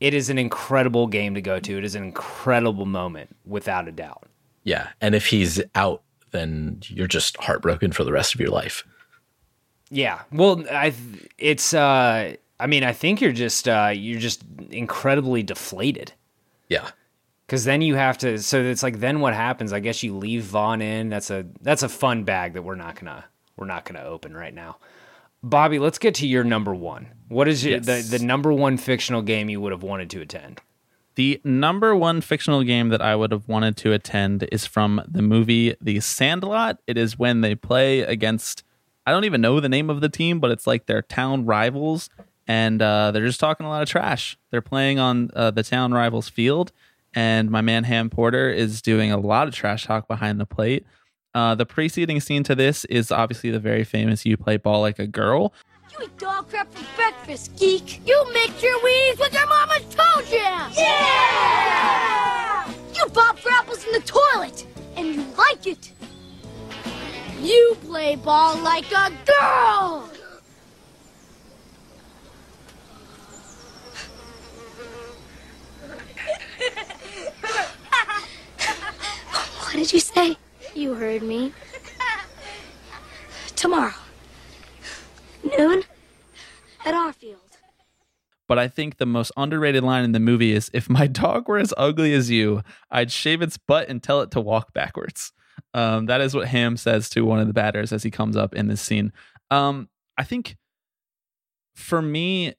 it 0.00 0.14
is 0.14 0.30
an 0.30 0.38
incredible 0.38 1.06
game 1.06 1.34
to 1.34 1.40
go 1.40 1.60
to. 1.60 1.78
It 1.78 1.84
is 1.84 1.94
an 1.94 2.02
incredible 2.04 2.86
moment, 2.86 3.36
without 3.44 3.88
a 3.88 3.92
doubt. 3.92 4.24
Yeah, 4.64 4.88
and 5.00 5.14
if 5.14 5.26
he's 5.26 5.60
out, 5.74 6.02
then 6.32 6.80
you're 6.86 7.06
just 7.06 7.36
heartbroken 7.36 7.92
for 7.92 8.04
the 8.04 8.12
rest 8.12 8.34
of 8.34 8.40
your 8.40 8.50
life. 8.50 8.84
Yeah. 9.90 10.20
Well, 10.32 10.64
I 10.70 10.94
it's 11.38 11.74
uh 11.74 12.34
I 12.58 12.66
mean, 12.66 12.84
I 12.84 12.92
think 12.92 13.20
you're 13.20 13.32
just 13.32 13.68
uh 13.68 13.92
you're 13.94 14.20
just 14.20 14.42
incredibly 14.70 15.42
deflated. 15.42 16.12
Yeah. 16.68 16.88
Cuz 17.48 17.64
then 17.64 17.82
you 17.82 17.96
have 17.96 18.16
to 18.18 18.38
so 18.38 18.62
it's 18.62 18.82
like 18.82 19.00
then 19.00 19.20
what 19.20 19.34
happens? 19.34 19.72
I 19.72 19.80
guess 19.80 20.02
you 20.02 20.16
leave 20.16 20.44
Vaughn 20.44 20.80
in. 20.80 21.10
That's 21.10 21.30
a 21.30 21.44
that's 21.60 21.82
a 21.82 21.88
fun 21.88 22.24
bag 22.24 22.54
that 22.54 22.62
we're 22.62 22.74
not 22.74 22.96
to 22.96 23.24
we're 23.56 23.66
not 23.66 23.84
going 23.84 24.00
to 24.00 24.06
open 24.06 24.34
right 24.34 24.54
now. 24.54 24.78
Bobby, 25.42 25.78
let's 25.78 25.98
get 25.98 26.14
to 26.16 26.26
your 26.26 26.44
number 26.44 26.74
1. 26.74 27.08
What 27.28 27.48
is 27.48 27.64
your, 27.64 27.78
Yes. 27.80 27.86
the 28.10 28.18
the 28.18 28.24
number 28.24 28.52
1 28.52 28.76
fictional 28.76 29.22
game 29.22 29.48
you 29.48 29.60
would 29.60 29.72
have 29.72 29.82
wanted 29.82 30.10
to 30.10 30.20
attend? 30.20 30.60
The 31.14 31.40
number 31.44 31.94
one 31.94 32.22
fictional 32.22 32.62
game 32.62 32.88
that 32.88 33.02
I 33.02 33.14
would 33.14 33.32
have 33.32 33.46
wanted 33.46 33.76
to 33.78 33.92
attend 33.92 34.48
is 34.50 34.64
from 34.64 35.02
the 35.06 35.20
movie 35.20 35.74
The 35.78 36.00
Sandlot. 36.00 36.78
It 36.86 36.96
is 36.96 37.18
when 37.18 37.42
they 37.42 37.54
play 37.54 38.00
against, 38.00 38.64
I 39.04 39.10
don't 39.12 39.24
even 39.24 39.42
know 39.42 39.60
the 39.60 39.68
name 39.68 39.90
of 39.90 40.00
the 40.00 40.08
team, 40.08 40.40
but 40.40 40.50
it's 40.50 40.66
like 40.66 40.86
their 40.86 41.02
town 41.02 41.44
rivals, 41.44 42.08
and 42.46 42.80
uh, 42.80 43.10
they're 43.10 43.26
just 43.26 43.40
talking 43.40 43.66
a 43.66 43.68
lot 43.68 43.82
of 43.82 43.90
trash. 43.90 44.38
They're 44.50 44.62
playing 44.62 44.98
on 44.98 45.30
uh, 45.36 45.50
the 45.50 45.62
town 45.62 45.92
rivals 45.92 46.30
field, 46.30 46.72
and 47.14 47.50
my 47.50 47.60
man 47.60 47.84
Ham 47.84 48.08
Porter 48.08 48.48
is 48.50 48.80
doing 48.80 49.12
a 49.12 49.18
lot 49.18 49.48
of 49.48 49.54
trash 49.54 49.84
talk 49.84 50.08
behind 50.08 50.40
the 50.40 50.46
plate. 50.46 50.86
Uh, 51.34 51.54
the 51.54 51.64
preceding 51.64 52.20
scene 52.20 52.42
to 52.44 52.54
this 52.54 52.84
is 52.86 53.10
obviously 53.10 53.50
the 53.50 53.58
very 53.58 53.84
famous 53.84 54.26
"You 54.26 54.36
Play 54.36 54.58
Ball 54.58 54.80
Like 54.80 54.98
a 54.98 55.06
Girl," 55.06 55.52
You 55.92 56.04
eat 56.04 56.18
dog 56.18 56.48
crap 56.48 56.72
for 56.72 56.84
breakfast, 56.96 57.56
geek. 57.58 58.00
You 58.06 58.24
mix 58.32 58.62
your 58.62 58.82
weeds 58.82 59.18
with 59.18 59.32
your 59.32 59.46
mama's 59.46 59.84
toe 59.94 60.22
jam. 60.30 60.70
Yeah! 60.74 62.68
You 62.94 63.06
bob 63.12 63.38
for 63.38 63.50
apples 63.50 63.84
in 63.86 63.92
the 63.92 64.00
toilet, 64.00 64.66
and 64.96 65.08
you 65.08 65.24
like 65.36 65.66
it. 65.66 65.92
You 67.40 67.76
play 67.84 68.16
ball 68.16 68.56
like 68.58 68.90
a 68.92 69.10
girl. 69.26 70.08
what 79.62 79.72
did 79.72 79.92
you 79.92 80.00
say? 80.00 80.36
You 80.74 80.94
heard 80.94 81.22
me. 81.22 81.52
Tomorrow. 83.56 83.92
Noon 85.58 85.84
at 86.84 86.94
our 86.94 87.12
field. 87.12 87.38
But 88.48 88.58
I 88.58 88.68
think 88.68 88.96
the 88.96 89.06
most 89.06 89.32
underrated 89.36 89.84
line 89.84 90.04
in 90.04 90.12
the 90.12 90.20
movie 90.20 90.52
is 90.52 90.70
if 90.72 90.90
my 90.90 91.06
dog 91.06 91.48
were 91.48 91.58
as 91.58 91.72
ugly 91.76 92.12
as 92.14 92.30
you, 92.30 92.62
I'd 92.90 93.10
shave 93.12 93.42
its 93.42 93.56
butt 93.56 93.88
and 93.88 94.02
tell 94.02 94.20
it 94.20 94.30
to 94.32 94.40
walk 94.40 94.72
backwards. 94.72 95.32
Um, 95.74 96.06
that 96.06 96.20
is 96.20 96.34
what 96.34 96.48
Ham 96.48 96.76
says 96.76 97.08
to 97.10 97.24
one 97.24 97.38
of 97.38 97.46
the 97.46 97.52
batters 97.52 97.92
as 97.92 98.02
he 98.02 98.10
comes 98.10 98.36
up 98.36 98.54
in 98.54 98.68
this 98.68 98.80
scene. 98.80 99.12
Um, 99.50 99.88
I 100.18 100.24
think 100.24 100.56
for 101.74 102.02
me, 102.02 102.54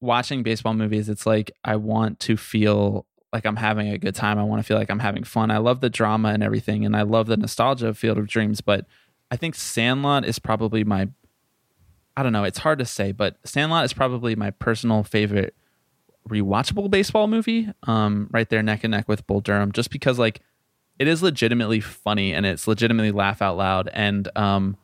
watching 0.00 0.42
baseball 0.42 0.74
movies, 0.74 1.08
it's 1.08 1.26
like 1.26 1.50
I 1.64 1.76
want 1.76 2.20
to 2.20 2.36
feel 2.36 3.06
like 3.32 3.44
I'm 3.44 3.56
having 3.56 3.88
a 3.88 3.98
good 3.98 4.14
time. 4.14 4.38
I 4.38 4.44
want 4.44 4.60
to 4.60 4.66
feel 4.66 4.78
like 4.78 4.90
I'm 4.90 4.98
having 4.98 5.24
fun. 5.24 5.50
I 5.50 5.58
love 5.58 5.80
the 5.80 5.90
drama 5.90 6.28
and 6.28 6.42
everything, 6.42 6.84
and 6.84 6.96
I 6.96 7.02
love 7.02 7.26
the 7.26 7.36
nostalgia 7.36 7.88
of 7.88 7.98
Field 7.98 8.18
of 8.18 8.26
Dreams. 8.26 8.60
But 8.60 8.86
I 9.30 9.36
think 9.36 9.54
Sandlot 9.54 10.24
is 10.24 10.38
probably 10.38 10.84
my 10.84 11.08
I 12.16 12.22
don't 12.22 12.32
know. 12.32 12.44
It's 12.44 12.58
hard 12.58 12.78
to 12.78 12.86
say, 12.86 13.12
but 13.12 13.36
Sandlot 13.44 13.84
is 13.84 13.92
probably 13.92 14.34
my 14.34 14.50
personal 14.50 15.04
favorite 15.04 15.54
rewatchable 16.28 16.90
baseball 16.90 17.26
movie. 17.26 17.68
Um, 17.82 18.28
right 18.30 18.48
there, 18.48 18.62
neck 18.62 18.84
and 18.84 18.92
neck 18.92 19.06
with 19.06 19.26
Bull 19.26 19.40
Durham, 19.40 19.72
just 19.72 19.90
because 19.90 20.18
like 20.18 20.40
it 20.98 21.08
is 21.08 21.22
legitimately 21.22 21.80
funny 21.80 22.32
and 22.32 22.46
it's 22.46 22.66
legitimately 22.66 23.12
laugh 23.12 23.42
out 23.42 23.58
loud. 23.58 23.90
And 23.92 24.28
um, 24.34 24.76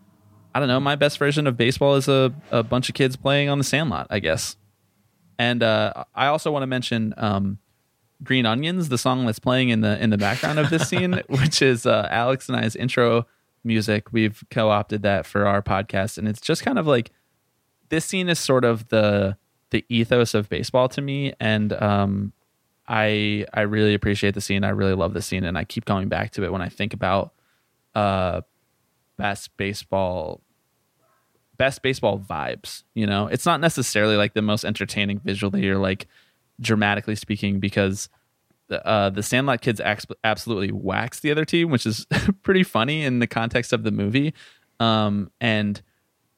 I 0.54 0.58
don't 0.58 0.68
know. 0.68 0.80
My 0.80 0.94
best 0.94 1.18
version 1.18 1.46
of 1.46 1.56
baseball 1.56 1.94
is 1.94 2.06
a, 2.06 2.34
a 2.50 2.62
bunch 2.62 2.90
of 2.90 2.94
kids 2.94 3.16
playing 3.16 3.48
on 3.48 3.56
the 3.56 3.64
Sandlot, 3.64 4.08
I 4.10 4.18
guess. 4.18 4.56
And 5.38 5.62
uh, 5.62 6.04
I 6.14 6.26
also 6.26 6.52
want 6.52 6.64
to 6.64 6.66
mention 6.66 7.14
um, 7.16 7.58
Green 8.22 8.46
Onions, 8.46 8.88
the 8.88 8.98
song 8.98 9.26
that's 9.26 9.38
playing 9.38 9.70
in 9.70 9.80
the 9.80 10.00
in 10.02 10.10
the 10.10 10.18
background 10.18 10.58
of 10.58 10.70
this 10.70 10.88
scene, 10.88 11.20
which 11.28 11.62
is 11.62 11.86
uh, 11.86 12.08
Alex 12.10 12.48
and 12.48 12.56
I's 12.56 12.76
intro 12.76 13.26
music. 13.64 14.12
We've 14.12 14.42
co-opted 14.50 15.02
that 15.02 15.26
for 15.26 15.46
our 15.46 15.62
podcast, 15.62 16.18
and 16.18 16.28
it's 16.28 16.40
just 16.40 16.62
kind 16.62 16.78
of 16.78 16.86
like 16.86 17.10
this 17.88 18.04
scene 18.04 18.28
is 18.28 18.38
sort 18.38 18.64
of 18.64 18.88
the 18.88 19.36
the 19.70 19.84
ethos 19.88 20.34
of 20.34 20.48
baseball 20.48 20.88
to 20.90 21.00
me, 21.00 21.32
and 21.40 21.72
um, 21.72 22.32
I 22.86 23.46
I 23.52 23.62
really 23.62 23.94
appreciate 23.94 24.34
the 24.34 24.40
scene. 24.40 24.64
I 24.64 24.70
really 24.70 24.94
love 24.94 25.14
the 25.14 25.22
scene, 25.22 25.44
and 25.44 25.58
I 25.58 25.64
keep 25.64 25.84
going 25.84 26.08
back 26.08 26.30
to 26.32 26.44
it 26.44 26.52
when 26.52 26.62
I 26.62 26.68
think 26.68 26.94
about 26.94 27.32
uh, 27.94 28.42
best 29.16 29.56
baseball 29.56 30.42
best 31.56 31.82
baseball 31.82 32.18
vibes. 32.18 32.82
You 32.94 33.06
know, 33.06 33.26
it's 33.26 33.46
not 33.46 33.60
necessarily 33.60 34.16
like 34.16 34.34
the 34.34 34.42
most 34.42 34.64
entertaining 34.64 35.20
visually 35.20 35.68
or 35.68 35.78
like 35.78 36.06
dramatically 36.62 37.16
speaking 37.16 37.60
because 37.60 38.08
the 38.68 38.84
uh, 38.86 39.10
the 39.10 39.22
Sandlot 39.22 39.60
kids 39.60 39.80
absolutely 39.80 40.72
wax 40.72 41.20
the 41.20 41.30
other 41.30 41.44
team, 41.44 41.70
which 41.70 41.86
is 41.86 42.06
pretty 42.42 42.62
funny 42.62 43.04
in 43.04 43.18
the 43.18 43.26
context 43.26 43.72
of 43.72 43.82
the 43.82 43.90
movie. 43.90 44.34
Um, 44.80 45.30
and 45.40 45.80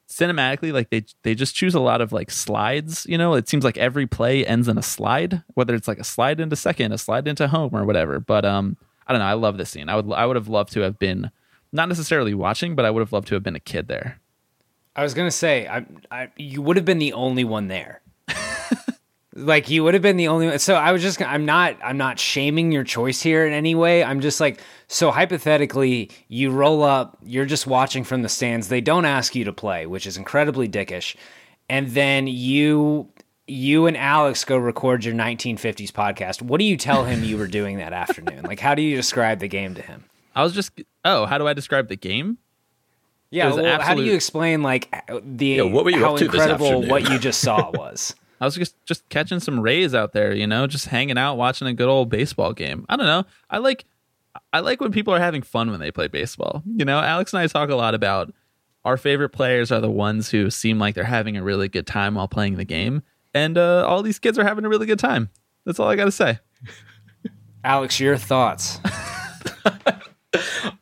cinematically, 0.09 0.73
like 0.73 0.89
they 0.89 1.05
they 1.23 1.35
just 1.35 1.55
choose 1.55 1.75
a 1.75 1.79
lot 1.79 2.01
of 2.01 2.11
like 2.11 2.31
slides. 2.31 3.05
You 3.07 3.17
know, 3.17 3.33
it 3.35 3.47
seems 3.47 3.63
like 3.63 3.77
every 3.77 4.07
play 4.07 4.45
ends 4.45 4.67
in 4.67 4.77
a 4.77 4.83
slide, 4.83 5.43
whether 5.53 5.73
it's 5.73 5.87
like 5.87 5.99
a 5.99 6.03
slide 6.03 6.39
into 6.39 6.55
second, 6.55 6.91
a 6.91 6.97
slide 6.97 7.27
into 7.27 7.47
home, 7.47 7.71
or 7.73 7.85
whatever. 7.85 8.19
But 8.19 8.45
um, 8.45 8.77
I 9.07 9.13
don't 9.13 9.19
know. 9.19 9.27
I 9.27 9.33
love 9.33 9.57
this 9.57 9.69
scene. 9.69 9.89
I 9.89 9.95
would 9.95 10.11
I 10.13 10.25
would 10.25 10.35
have 10.35 10.47
loved 10.47 10.73
to 10.73 10.81
have 10.81 10.99
been 10.99 11.31
not 11.71 11.89
necessarily 11.89 12.33
watching, 12.33 12.75
but 12.75 12.85
I 12.85 12.91
would 12.91 13.01
have 13.01 13.13
loved 13.13 13.27
to 13.29 13.35
have 13.35 13.43
been 13.43 13.55
a 13.55 13.59
kid 13.59 13.87
there. 13.87 14.19
I 14.95 15.03
was 15.03 15.13
gonna 15.13 15.31
say, 15.31 15.67
I, 15.67 15.85
I, 16.09 16.31
you 16.37 16.61
would 16.61 16.77
have 16.77 16.85
been 16.85 16.99
the 16.99 17.13
only 17.13 17.43
one 17.43 17.67
there. 17.67 18.01
Like 19.35 19.69
you 19.69 19.83
would 19.83 19.93
have 19.93 20.03
been 20.03 20.17
the 20.17 20.29
only 20.29 20.47
one. 20.47 20.59
So 20.59 20.75
I 20.75 20.91
was 20.93 21.01
just, 21.01 21.21
I'm 21.21 21.45
not, 21.45 21.75
I'm 21.83 21.97
not 21.97 22.19
shaming 22.19 22.71
your 22.71 22.85
choice 22.85 23.21
here 23.21 23.45
in 23.45 23.51
any 23.53 23.75
way. 23.75 24.03
I'm 24.03 24.21
just 24.21 24.39
like, 24.39 24.61
so 24.87 25.11
hypothetically, 25.11 26.09
you 26.29 26.51
roll 26.51 26.83
up, 26.83 27.17
you're 27.21 27.45
just 27.45 27.67
watching 27.67 28.05
from 28.05 28.21
the 28.21 28.29
stands. 28.29 28.69
They 28.69 28.81
don't 28.81 29.05
ask 29.05 29.35
you 29.35 29.43
to 29.45 29.53
play, 29.53 29.85
which 29.85 30.07
is 30.07 30.15
incredibly 30.15 30.69
dickish. 30.69 31.15
And 31.69 31.89
then 31.89 32.27
you, 32.27 33.09
you 33.45 33.87
and 33.87 33.97
Alex 33.97 34.45
go 34.45 34.55
record 34.55 35.03
your 35.03 35.13
1950s 35.13 35.91
podcast. 35.91 36.41
What 36.41 36.59
do 36.59 36.63
you 36.65 36.77
tell 36.77 37.03
him 37.03 37.23
you 37.23 37.37
were 37.37 37.47
doing 37.47 37.77
that 37.77 37.91
afternoon? 37.91 38.43
Like, 38.43 38.61
how 38.61 38.73
do 38.73 38.81
you 38.81 38.95
describe 38.95 39.39
the 39.39 39.49
game 39.49 39.75
to 39.75 39.81
him? 39.81 40.05
I 40.33 40.43
was 40.43 40.53
just, 40.53 40.71
oh, 41.03 41.25
how 41.25 41.37
do 41.37 41.47
I 41.47 41.53
describe 41.53 41.89
the 41.89 41.97
game? 41.97 42.37
Yeah, 43.31 43.47
was 43.47 43.57
well, 43.57 43.81
how 43.81 43.95
do 43.95 44.03
you 44.03 44.13
explain 44.13 44.61
like 44.61 44.95
the 45.21 45.45
Yeah, 45.47 45.63
what 45.63 45.83
were 45.83 45.91
you 45.91 45.99
how 45.99 46.13
up 46.13 46.19
to 46.19 46.25
this 46.25 46.35
incredible 46.35 46.67
afternoon? 46.67 46.89
what 46.89 47.09
you 47.09 47.19
just 47.19 47.41
saw 47.41 47.69
was? 47.71 48.15
I 48.39 48.45
was 48.45 48.55
just 48.55 48.75
just 48.85 49.07
catching 49.09 49.39
some 49.39 49.59
rays 49.59 49.95
out 49.95 50.13
there, 50.13 50.33
you 50.33 50.47
know, 50.47 50.67
just 50.67 50.87
hanging 50.87 51.17
out, 51.17 51.35
watching 51.35 51.67
a 51.67 51.73
good 51.73 51.87
old 51.87 52.09
baseball 52.09 52.53
game. 52.53 52.85
I 52.89 52.95
don't 52.97 53.05
know. 53.05 53.25
I 53.49 53.59
like 53.59 53.85
I 54.51 54.59
like 54.59 54.81
when 54.81 54.91
people 54.91 55.13
are 55.13 55.19
having 55.19 55.41
fun 55.41 55.71
when 55.71 55.79
they 55.79 55.91
play 55.91 56.07
baseball. 56.07 56.63
You 56.65 56.85
know, 56.85 56.99
Alex 56.99 57.33
and 57.33 57.41
I 57.41 57.47
talk 57.47 57.69
a 57.69 57.75
lot 57.75 57.95
about 57.95 58.33
our 58.83 58.97
favorite 58.97 59.29
players 59.29 59.71
are 59.71 59.81
the 59.81 59.89
ones 59.89 60.29
who 60.29 60.49
seem 60.51 60.77
like 60.77 60.95
they're 60.95 61.03
having 61.03 61.37
a 61.37 61.43
really 61.43 61.69
good 61.69 61.87
time 61.87 62.15
while 62.15 62.27
playing 62.27 62.55
the 62.57 62.65
game. 62.65 63.01
and 63.33 63.57
uh, 63.57 63.85
all 63.87 64.03
these 64.03 64.19
kids 64.19 64.37
are 64.39 64.43
having 64.43 64.63
a 64.65 64.69
really 64.69 64.85
good 64.85 64.99
time. 64.99 65.29
That's 65.65 65.79
all 65.79 65.89
I 65.89 65.95
got 65.95 66.05
to 66.05 66.11
say. 66.11 66.39
Alex, 67.63 67.99
your 67.99 68.17
thoughts? 68.17 68.79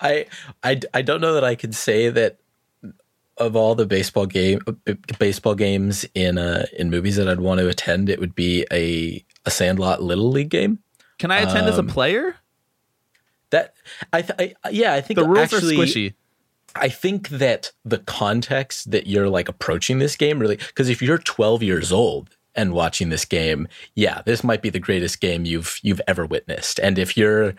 I, 0.01 0.25
I 0.63 0.81
I 0.93 1.01
don't 1.01 1.21
know 1.21 1.33
that 1.35 1.43
I 1.43 1.55
could 1.55 1.73
say 1.73 2.09
that 2.09 2.39
of 3.45 3.55
all 3.55 3.75
the 3.75 3.85
baseball 3.85 4.25
game 4.25 4.59
baseball 5.19 5.55
games 5.55 6.05
in 6.15 6.37
uh 6.37 6.65
in 6.77 6.89
movies 6.89 7.15
that 7.17 7.27
I'd 7.27 7.39
want 7.39 7.59
to 7.59 7.67
attend, 7.67 8.09
it 8.09 8.19
would 8.19 8.35
be 8.35 8.65
a 8.71 9.23
a 9.45 9.51
Sandlot 9.51 10.01
Little 10.01 10.29
League 10.29 10.49
game. 10.49 10.79
Can 11.19 11.31
I 11.31 11.39
attend 11.39 11.67
as 11.67 11.77
a 11.77 11.81
Um, 11.81 11.87
player? 11.87 12.35
That 13.51 13.75
I, 14.11 14.21
th- 14.23 14.55
I 14.63 14.69
yeah 14.69 14.93
I 14.93 15.01
think 15.01 15.19
The 15.19 15.25
rules 15.27 15.53
actually, 15.53 15.75
are 15.75 15.79
squishy. 15.85 16.13
I 16.75 16.89
think 16.89 17.29
that 17.29 17.71
the 17.85 17.99
context 17.99 18.89
that 18.91 19.05
you're 19.05 19.29
like 19.29 19.47
approaching 19.47 19.99
this 19.99 20.15
game 20.15 20.39
really 20.39 20.55
because 20.57 20.89
if 20.89 21.01
you're 21.01 21.19
12 21.19 21.61
years 21.61 21.91
old 21.91 22.35
and 22.55 22.73
watching 22.73 23.09
this 23.09 23.25
game, 23.25 23.67
yeah, 23.95 24.21
this 24.25 24.43
might 24.43 24.61
be 24.61 24.69
the 24.71 24.79
greatest 24.79 25.21
game 25.21 25.45
you've 25.45 25.79
you've 25.83 26.01
ever 26.07 26.25
witnessed. 26.25 26.79
And 26.79 26.97
if 26.97 27.15
you're 27.15 27.53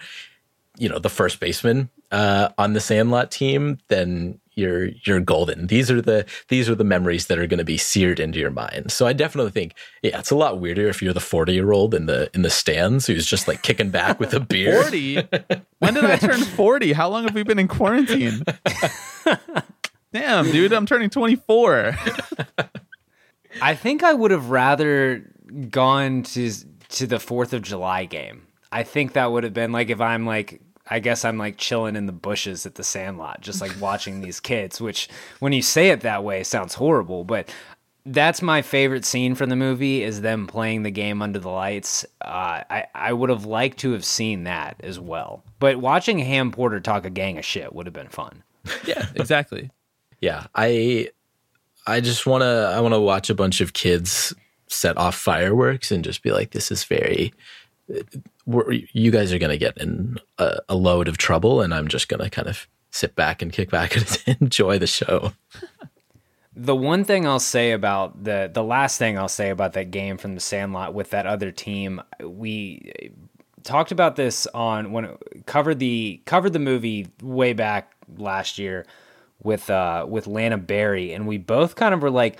you 0.76 0.88
know 0.88 0.98
the 0.98 1.08
first 1.10 1.38
baseman 1.38 1.90
uh, 2.10 2.48
on 2.58 2.72
the 2.72 2.80
Sandlot 2.80 3.30
team, 3.30 3.78
then 3.86 4.40
you're 4.56 4.88
you're 5.04 5.20
golden. 5.20 5.66
These 5.66 5.90
are 5.90 6.00
the 6.00 6.26
these 6.48 6.68
are 6.68 6.74
the 6.74 6.84
memories 6.84 7.26
that 7.26 7.38
are 7.38 7.46
going 7.46 7.58
to 7.58 7.64
be 7.64 7.76
seared 7.76 8.20
into 8.20 8.38
your 8.38 8.50
mind. 8.50 8.92
So 8.92 9.06
I 9.06 9.12
definitely 9.12 9.52
think 9.52 9.74
yeah, 10.02 10.18
it's 10.18 10.30
a 10.30 10.36
lot 10.36 10.60
weirder 10.60 10.88
if 10.88 11.02
you're 11.02 11.12
the 11.12 11.20
40 11.20 11.52
year 11.52 11.72
old 11.72 11.94
in 11.94 12.06
the 12.06 12.30
in 12.34 12.42
the 12.42 12.50
stands 12.50 13.06
who's 13.06 13.26
just 13.26 13.48
like 13.48 13.62
kicking 13.62 13.90
back 13.90 14.20
with 14.20 14.34
a 14.34 14.40
beer. 14.54 14.82
40? 14.82 15.14
when 15.78 15.94
did 15.94 16.04
I 16.04 16.16
turn 16.16 16.40
40? 16.42 16.92
How 16.92 17.08
long 17.08 17.24
have 17.24 17.34
we 17.34 17.42
been 17.42 17.58
in 17.58 17.68
quarantine? 17.68 18.42
Damn, 20.12 20.50
dude, 20.52 20.72
I'm 20.72 20.86
turning 20.86 21.10
24. 21.10 21.96
I 23.60 23.74
think 23.74 24.02
I 24.04 24.14
would 24.14 24.30
have 24.30 24.50
rather 24.50 25.30
gone 25.70 26.22
to 26.22 26.52
to 26.90 27.06
the 27.06 27.18
Fourth 27.18 27.52
of 27.52 27.62
July 27.62 28.04
game. 28.04 28.46
I 28.70 28.82
think 28.82 29.12
that 29.12 29.30
would 29.30 29.44
have 29.44 29.54
been 29.54 29.72
like 29.72 29.90
if 29.90 30.00
I'm 30.00 30.26
like 30.26 30.60
I 30.88 30.98
guess 30.98 31.24
I'm 31.24 31.38
like 31.38 31.56
chilling 31.56 31.96
in 31.96 32.06
the 32.06 32.12
bushes 32.12 32.66
at 32.66 32.74
the 32.74 32.84
Sandlot, 32.84 33.40
just 33.40 33.60
like 33.60 33.72
watching 33.80 34.20
these 34.20 34.40
kids. 34.40 34.80
Which, 34.80 35.08
when 35.40 35.52
you 35.52 35.62
say 35.62 35.88
it 35.88 36.02
that 36.02 36.24
way, 36.24 36.42
sounds 36.42 36.74
horrible, 36.74 37.24
but 37.24 37.48
that's 38.06 38.42
my 38.42 38.60
favorite 38.60 39.04
scene 39.04 39.34
from 39.34 39.48
the 39.48 39.56
movie 39.56 40.02
is 40.02 40.20
them 40.20 40.46
playing 40.46 40.82
the 40.82 40.90
game 40.90 41.22
under 41.22 41.38
the 41.38 41.48
lights. 41.48 42.04
Uh, 42.20 42.62
I 42.68 42.84
I 42.94 43.12
would 43.12 43.30
have 43.30 43.46
liked 43.46 43.78
to 43.78 43.92
have 43.92 44.04
seen 44.04 44.44
that 44.44 44.76
as 44.80 45.00
well, 45.00 45.42
but 45.58 45.78
watching 45.78 46.18
Ham 46.18 46.52
Porter 46.52 46.80
talk 46.80 47.06
a 47.06 47.10
gang 47.10 47.38
of 47.38 47.44
shit 47.44 47.74
would 47.74 47.86
have 47.86 47.94
been 47.94 48.08
fun. 48.08 48.42
yeah, 48.86 49.06
exactly. 49.14 49.70
Yeah, 50.20 50.46
I 50.54 51.08
I 51.86 52.00
just 52.00 52.26
want 52.26 52.42
to 52.42 52.72
I 52.74 52.80
want 52.80 52.94
to 52.94 53.00
watch 53.00 53.30
a 53.30 53.34
bunch 53.34 53.60
of 53.62 53.72
kids 53.72 54.34
set 54.66 54.96
off 54.98 55.14
fireworks 55.14 55.90
and 55.90 56.04
just 56.04 56.22
be 56.22 56.30
like 56.30 56.50
this 56.50 56.70
is 56.70 56.84
very 56.84 57.32
we're, 57.88 58.02
you 58.46 59.10
guys 59.10 59.32
are 59.32 59.38
going 59.38 59.50
to 59.50 59.58
get 59.58 59.76
in 59.78 60.18
a, 60.38 60.58
a 60.68 60.74
load 60.74 61.08
of 61.08 61.18
trouble 61.18 61.60
and 61.60 61.72
I'm 61.72 61.88
just 61.88 62.08
going 62.08 62.22
to 62.22 62.30
kind 62.30 62.48
of 62.48 62.66
sit 62.90 63.16
back 63.16 63.42
and 63.42 63.52
kick 63.52 63.70
back 63.70 63.96
and 64.26 64.36
enjoy 64.40 64.78
the 64.78 64.86
show. 64.86 65.32
The 66.56 66.76
one 66.76 67.04
thing 67.04 67.26
I'll 67.26 67.40
say 67.40 67.72
about 67.72 68.22
the 68.22 68.48
the 68.52 68.62
last 68.62 68.96
thing 68.96 69.18
I'll 69.18 69.28
say 69.28 69.50
about 69.50 69.72
that 69.72 69.90
game 69.90 70.16
from 70.16 70.34
the 70.36 70.40
Sandlot 70.40 70.94
with 70.94 71.10
that 71.10 71.26
other 71.26 71.50
team, 71.50 72.00
we 72.22 72.92
talked 73.64 73.90
about 73.90 74.14
this 74.14 74.46
on 74.54 74.92
when 74.92 75.06
it 75.06 75.46
covered 75.46 75.80
the 75.80 76.22
covered 76.26 76.52
the 76.52 76.60
movie 76.60 77.08
way 77.22 77.54
back 77.54 77.92
last 78.16 78.58
year 78.58 78.86
with 79.42 79.68
uh 79.68 80.06
with 80.08 80.26
Lana 80.26 80.58
Berry 80.58 81.12
and 81.12 81.26
we 81.26 81.38
both 81.38 81.74
kind 81.74 81.92
of 81.94 82.02
were 82.02 82.10
like 82.10 82.38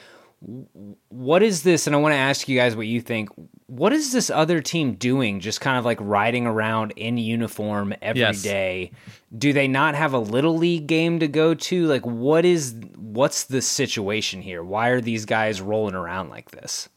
what 1.09 1.43
is 1.43 1.63
this 1.63 1.87
and 1.87 1.97
I 1.97 1.99
want 1.99 2.13
to 2.13 2.19
ask 2.19 2.49
you 2.49 2.57
guys 2.57 2.77
what 2.77 2.87
you 2.87 3.01
think 3.01 3.31
what 3.77 3.93
is 3.93 4.13
this 4.13 4.31
other 4.31 4.61
team 4.61 4.95
doing 4.95 5.41
just 5.41 5.61
kind 5.61 5.77
of 5.79 5.85
like 5.85 5.99
riding 6.01 6.47
around 6.47 6.93
in 6.97 7.17
uniform 7.19 7.95
every 8.03 8.33
day? 8.43 8.91
Yes. 8.93 9.01
do 9.37 9.53
they 9.53 9.67
not 9.69 9.95
have 9.95 10.13
a 10.13 10.19
little 10.19 10.57
league 10.57 10.87
game 10.87 11.19
to 11.21 11.29
go 11.29 11.55
to 11.55 11.87
like 11.87 12.05
what 12.07 12.45
is 12.45 12.75
what's 12.97 13.45
the 13.45 13.61
situation 13.63 14.43
here 14.43 14.63
why 14.63 14.89
are 14.89 15.01
these 15.01 15.25
guys 15.25 15.61
rolling 15.61 15.95
around 15.95 16.29
like 16.31 16.51
this 16.53 16.89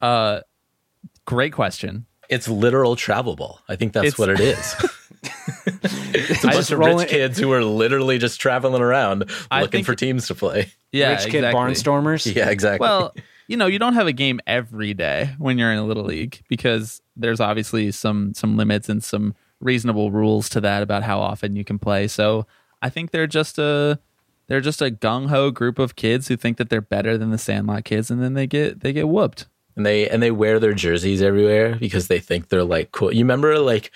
Uh, 0.00 0.40
great 1.24 1.52
question. 1.52 2.06
It's 2.28 2.48
literal 2.48 2.96
travel 2.96 3.36
ball. 3.36 3.60
I 3.68 3.76
think 3.76 3.92
that's 3.92 4.06
It's- 4.08 4.18
what 4.18 4.28
it 4.30 4.40
is. 4.40 4.74
it's 6.14 6.44
a 6.44 6.48
I 6.48 6.52
bunch 6.54 6.70
of 6.70 6.78
rich 6.78 7.00
it- 7.02 7.08
kids 7.08 7.38
who 7.38 7.52
are 7.52 7.64
literally 7.64 8.18
just 8.18 8.40
traveling 8.40 8.82
around 8.82 9.30
I 9.50 9.60
looking 9.62 9.84
for 9.84 9.94
teams 9.94 10.26
to 10.28 10.34
play. 10.34 10.72
Yeah, 10.92 11.10
rich 11.10 11.26
kid 11.26 11.44
exactly. 11.44 11.60
barnstormers 11.60 12.34
Yeah, 12.34 12.48
exactly. 12.50 12.84
Well, 12.86 13.14
you 13.52 13.58
know, 13.58 13.66
you 13.66 13.78
don't 13.78 13.92
have 13.92 14.06
a 14.06 14.14
game 14.14 14.40
every 14.46 14.94
day 14.94 15.34
when 15.36 15.58
you're 15.58 15.70
in 15.70 15.76
a 15.76 15.84
little 15.84 16.04
league 16.04 16.40
because 16.48 17.02
there's 17.16 17.38
obviously 17.38 17.92
some 17.92 18.32
some 18.32 18.56
limits 18.56 18.88
and 18.88 19.04
some 19.04 19.34
reasonable 19.60 20.10
rules 20.10 20.48
to 20.48 20.60
that 20.62 20.82
about 20.82 21.02
how 21.02 21.20
often 21.20 21.54
you 21.54 21.62
can 21.62 21.78
play. 21.78 22.08
So 22.08 22.46
I 22.80 22.88
think 22.88 23.10
they're 23.10 23.26
just 23.26 23.58
a 23.58 23.98
they're 24.46 24.62
just 24.62 24.80
a 24.80 24.90
gung 24.90 25.28
ho 25.28 25.50
group 25.50 25.78
of 25.78 25.96
kids 25.96 26.28
who 26.28 26.36
think 26.38 26.56
that 26.56 26.70
they're 26.70 26.80
better 26.80 27.18
than 27.18 27.30
the 27.30 27.36
Sandlot 27.36 27.84
kids, 27.84 28.10
and 28.10 28.22
then 28.22 28.32
they 28.32 28.46
get 28.46 28.80
they 28.80 28.94
get 28.94 29.10
whooped. 29.10 29.46
and 29.76 29.84
they 29.84 30.08
and 30.08 30.22
they 30.22 30.30
wear 30.30 30.58
their 30.58 30.72
jerseys 30.72 31.20
everywhere 31.20 31.76
because 31.76 32.08
they 32.08 32.20
think 32.20 32.48
they're 32.48 32.64
like 32.64 32.90
cool. 32.92 33.12
You 33.12 33.20
remember 33.20 33.58
like 33.58 33.90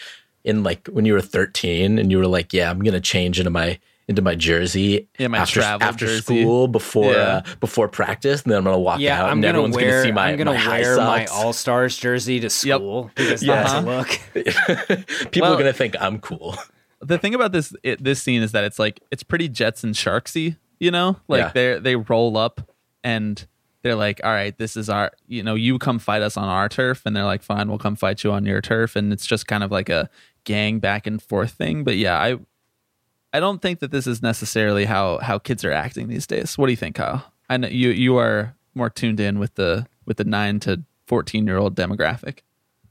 in 0.44 0.64
like 0.64 0.86
when 0.88 1.06
you 1.06 1.14
were 1.14 1.22
13 1.22 1.98
and 1.98 2.10
you 2.10 2.18
were 2.18 2.26
like, 2.26 2.52
yeah, 2.52 2.70
I'm 2.70 2.80
gonna 2.80 3.00
change 3.00 3.38
into 3.38 3.50
my 3.50 3.78
into 4.08 4.22
my 4.22 4.34
jersey 4.36 5.08
Yeah, 5.18 5.28
my 5.28 5.38
after 5.38 5.60
after 5.62 6.06
jersey. 6.06 6.20
school 6.42 6.68
before 6.68 7.12
Yeah. 7.12 7.18
uh, 7.18 7.42
before 7.60 7.88
practice, 7.88 8.42
and 8.42 8.52
then 8.52 8.58
I'm 8.58 8.64
gonna 8.64 8.78
walk 8.78 9.00
yeah 9.00 9.20
out 9.20 9.26
i'm 9.26 9.32
and 9.32 9.42
gonna 9.42 9.48
everyone's 9.48 9.74
wear 9.76 9.90
gonna 9.90 10.02
see 10.04 10.12
my 10.12 10.28
i'm 10.30 10.36
gonna 10.38 10.54
my 10.54 10.66
wear 10.80 10.96
my 10.96 11.24
all-stars 11.26 11.96
jersey 11.96 12.38
to 12.40 12.48
school 12.50 13.10
because 13.16 13.42
Yeah. 13.42 13.62
that's 13.62 13.72
Uh-huh. 13.74 13.86
look 13.98 14.20
People 15.32 15.48
Well- 15.48 15.54
are 15.54 15.58
gonna 15.58 15.72
think 15.72 15.96
I'm 16.00 16.18
cool. 16.20 16.56
the 17.00 17.18
thing 17.18 17.34
about 17.34 17.52
this 17.52 17.74
it, 17.82 18.02
this 18.02 18.22
scene 18.22 18.42
is 18.42 18.52
that 18.52 18.64
it's 18.64 18.78
like 18.78 19.00
it's 19.10 19.22
pretty 19.22 19.48
Jets 19.48 19.82
and 19.84 19.94
Sharksy, 19.94 20.56
you 20.80 20.90
know? 20.90 21.16
Like 21.28 21.52
they 21.52 21.78
they 21.78 21.96
roll 21.96 22.36
up 22.36 22.70
and 23.04 23.44
they're 23.82 23.94
like, 23.94 24.20
"All 24.24 24.30
right, 24.32 24.56
this 24.58 24.76
is 24.76 24.88
our, 24.88 25.12
you 25.28 25.42
know, 25.44 25.54
you 25.54 25.78
come 25.78 25.98
fight 26.00 26.20
us 26.22 26.36
on 26.36 26.48
our 26.48 26.68
turf." 26.68 27.02
And 27.06 27.14
they're 27.14 27.24
like, 27.24 27.42
"Fine, 27.42 27.68
we'll 27.68 27.78
come 27.78 27.94
fight 27.94 28.24
you 28.24 28.32
on 28.32 28.44
your 28.44 28.60
turf." 28.60 28.96
And 28.96 29.12
it's 29.12 29.24
just 29.26 29.46
kind 29.46 29.62
of 29.62 29.70
like 29.70 29.88
a 29.88 30.10
gang 30.44 30.80
back 30.80 31.06
and 31.06 31.22
forth 31.22 31.52
thing. 31.52 31.84
But 31.84 31.96
yeah, 31.96 32.18
I 32.18 32.36
I 33.32 33.40
don't 33.40 33.60
think 33.60 33.80
that 33.80 33.90
this 33.90 34.06
is 34.06 34.22
necessarily 34.22 34.84
how 34.84 35.18
how 35.18 35.38
kids 35.38 35.64
are 35.64 35.72
acting 35.72 36.08
these 36.08 36.26
days. 36.26 36.56
What 36.56 36.66
do 36.66 36.72
you 36.72 36.76
think, 36.76 36.96
Kyle? 36.96 37.32
I 37.48 37.56
know 37.56 37.68
you 37.68 37.90
you 37.90 38.16
are 38.16 38.54
more 38.74 38.90
tuned 38.90 39.20
in 39.20 39.38
with 39.38 39.54
the 39.54 39.86
with 40.04 40.18
the 40.18 40.24
9 40.24 40.60
to 40.60 40.82
14 41.06 41.46
year 41.46 41.58
old 41.58 41.74
demographic. 41.74 42.40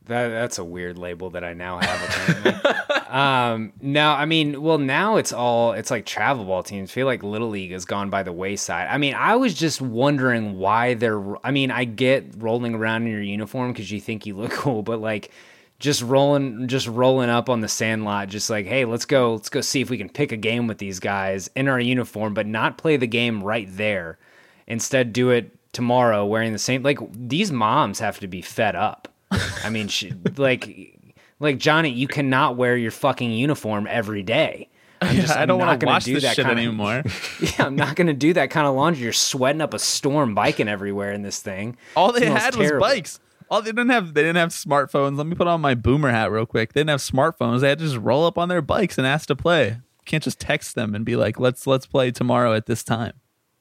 That 0.05 0.29
that's 0.29 0.59
a 0.59 0.63
weird 0.63 0.97
label 0.97 1.31
that 1.31 1.43
I 1.43 1.53
now 1.53 1.79
have 1.79 3.09
um, 3.09 3.73
no, 3.81 4.11
I 4.11 4.25
mean, 4.25 4.61
well, 4.61 4.77
now 4.77 5.15
it's 5.15 5.33
all 5.33 5.71
it's 5.73 5.89
like 5.89 6.05
travel 6.05 6.45
ball 6.45 6.61
teams. 6.61 6.91
I 6.91 6.93
feel 6.93 7.07
like 7.07 7.23
Little 7.23 7.49
League 7.49 7.71
has 7.71 7.85
gone 7.85 8.11
by 8.11 8.21
the 8.21 8.31
wayside. 8.31 8.87
I 8.89 8.99
mean, 8.99 9.15
I 9.15 9.35
was 9.35 9.55
just 9.55 9.81
wondering 9.81 10.59
why 10.59 10.93
they're. 10.93 11.23
I 11.43 11.49
mean, 11.49 11.71
I 11.71 11.85
get 11.85 12.35
rolling 12.37 12.75
around 12.75 13.03
in 13.03 13.11
your 13.11 13.21
uniform 13.21 13.73
because 13.73 13.91
you 13.91 13.99
think 13.99 14.27
you 14.27 14.35
look 14.35 14.51
cool, 14.51 14.83
but 14.83 15.01
like 15.01 15.31
just 15.85 16.01
rolling, 16.01 16.67
just 16.67 16.87
rolling 16.87 17.29
up 17.29 17.47
on 17.49 17.61
the 17.61 17.67
sandlot, 17.67 18.27
just 18.27 18.49
like, 18.49 18.65
hey, 18.65 18.83
let's 18.85 19.05
go, 19.05 19.33
let's 19.33 19.49
go 19.49 19.61
see 19.61 19.79
if 19.81 19.89
we 19.89 19.97
can 19.97 20.09
pick 20.09 20.31
a 20.31 20.37
game 20.37 20.65
with 20.67 20.79
these 20.79 20.99
guys 20.99 21.47
in 21.55 21.67
our 21.67 21.79
uniform, 21.79 22.33
but 22.33 22.47
not 22.47 22.77
play 22.79 22.97
the 22.97 23.07
game 23.07 23.41
right 23.43 23.67
there. 23.69 24.17
Instead, 24.67 25.13
do 25.13 25.29
it 25.29 25.51
tomorrow 25.71 26.25
wearing 26.25 26.51
the 26.53 26.59
same. 26.59 26.81
Like 26.81 26.97
these 27.13 27.51
moms 27.51 27.99
have 27.99 28.19
to 28.19 28.27
be 28.27 28.41
fed 28.41 28.75
up. 28.75 29.07
I 29.63 29.69
mean, 29.69 29.87
she, 29.87 30.11
like, 30.37 30.97
like 31.39 31.59
Johnny, 31.59 31.91
you 31.91 32.07
cannot 32.07 32.57
wear 32.57 32.75
your 32.75 32.91
fucking 32.91 33.31
uniform 33.31 33.85
every 33.87 34.23
day. 34.23 34.69
I'm 35.01 35.15
Yeah, 35.17 35.33
I 35.39 35.45
don't 35.45 35.59
want 35.59 35.79
to 35.79 35.85
watch 35.85 36.05
do 36.05 36.15
this 36.15 36.23
that 36.23 36.35
shit 36.35 36.45
kinda- 36.47 36.61
anymore. 36.61 37.03
Yeah, 37.41 37.65
I'm 37.67 37.75
not 37.75 37.95
gonna 37.95 38.13
do 38.13 38.33
that 38.33 38.49
kind 38.49 38.65
of 38.65 38.73
laundry. 38.75 39.03
You're 39.03 39.13
sweating 39.13 39.61
up 39.61 39.73
a 39.75 39.79
storm, 39.79 40.33
biking 40.33 40.67
everywhere 40.67 41.11
in 41.11 41.21
this 41.21 41.39
thing. 41.41 41.77
All 41.95 42.11
they 42.11 42.25
had 42.25 42.53
terrible. 42.53 42.79
was 42.79 42.93
bikes. 42.95 43.19
All 43.49 43.61
they 43.61 43.71
didn't 43.71 43.89
have 43.89 44.13
they 44.13 44.21
didn't 44.21 44.37
have 44.37 44.49
smartphones. 44.49 45.17
Let 45.17 45.27
me 45.27 45.35
put 45.35 45.47
on 45.47 45.61
my 45.61 45.75
boomer 45.75 46.09
hat 46.11 46.31
real 46.31 46.45
quick. 46.45 46.73
They 46.73 46.79
didn't 46.81 46.89
have 46.91 46.99
smartphones. 46.99 47.61
They 47.61 47.69
had 47.69 47.79
to 47.79 47.85
just 47.85 47.97
roll 47.97 48.25
up 48.25 48.37
on 48.37 48.49
their 48.49 48.61
bikes 48.61 48.97
and 48.97 49.05
ask 49.05 49.27
to 49.27 49.35
play. 49.35 49.77
Can't 50.05 50.23
just 50.23 50.39
text 50.39 50.75
them 50.75 50.93
and 50.95 51.03
be 51.05 51.15
like, 51.15 51.39
"Let's 51.39 51.65
let's 51.67 51.85
play 51.85 52.11
tomorrow 52.11 52.53
at 52.53 52.65
this 52.65 52.83
time." 52.83 53.13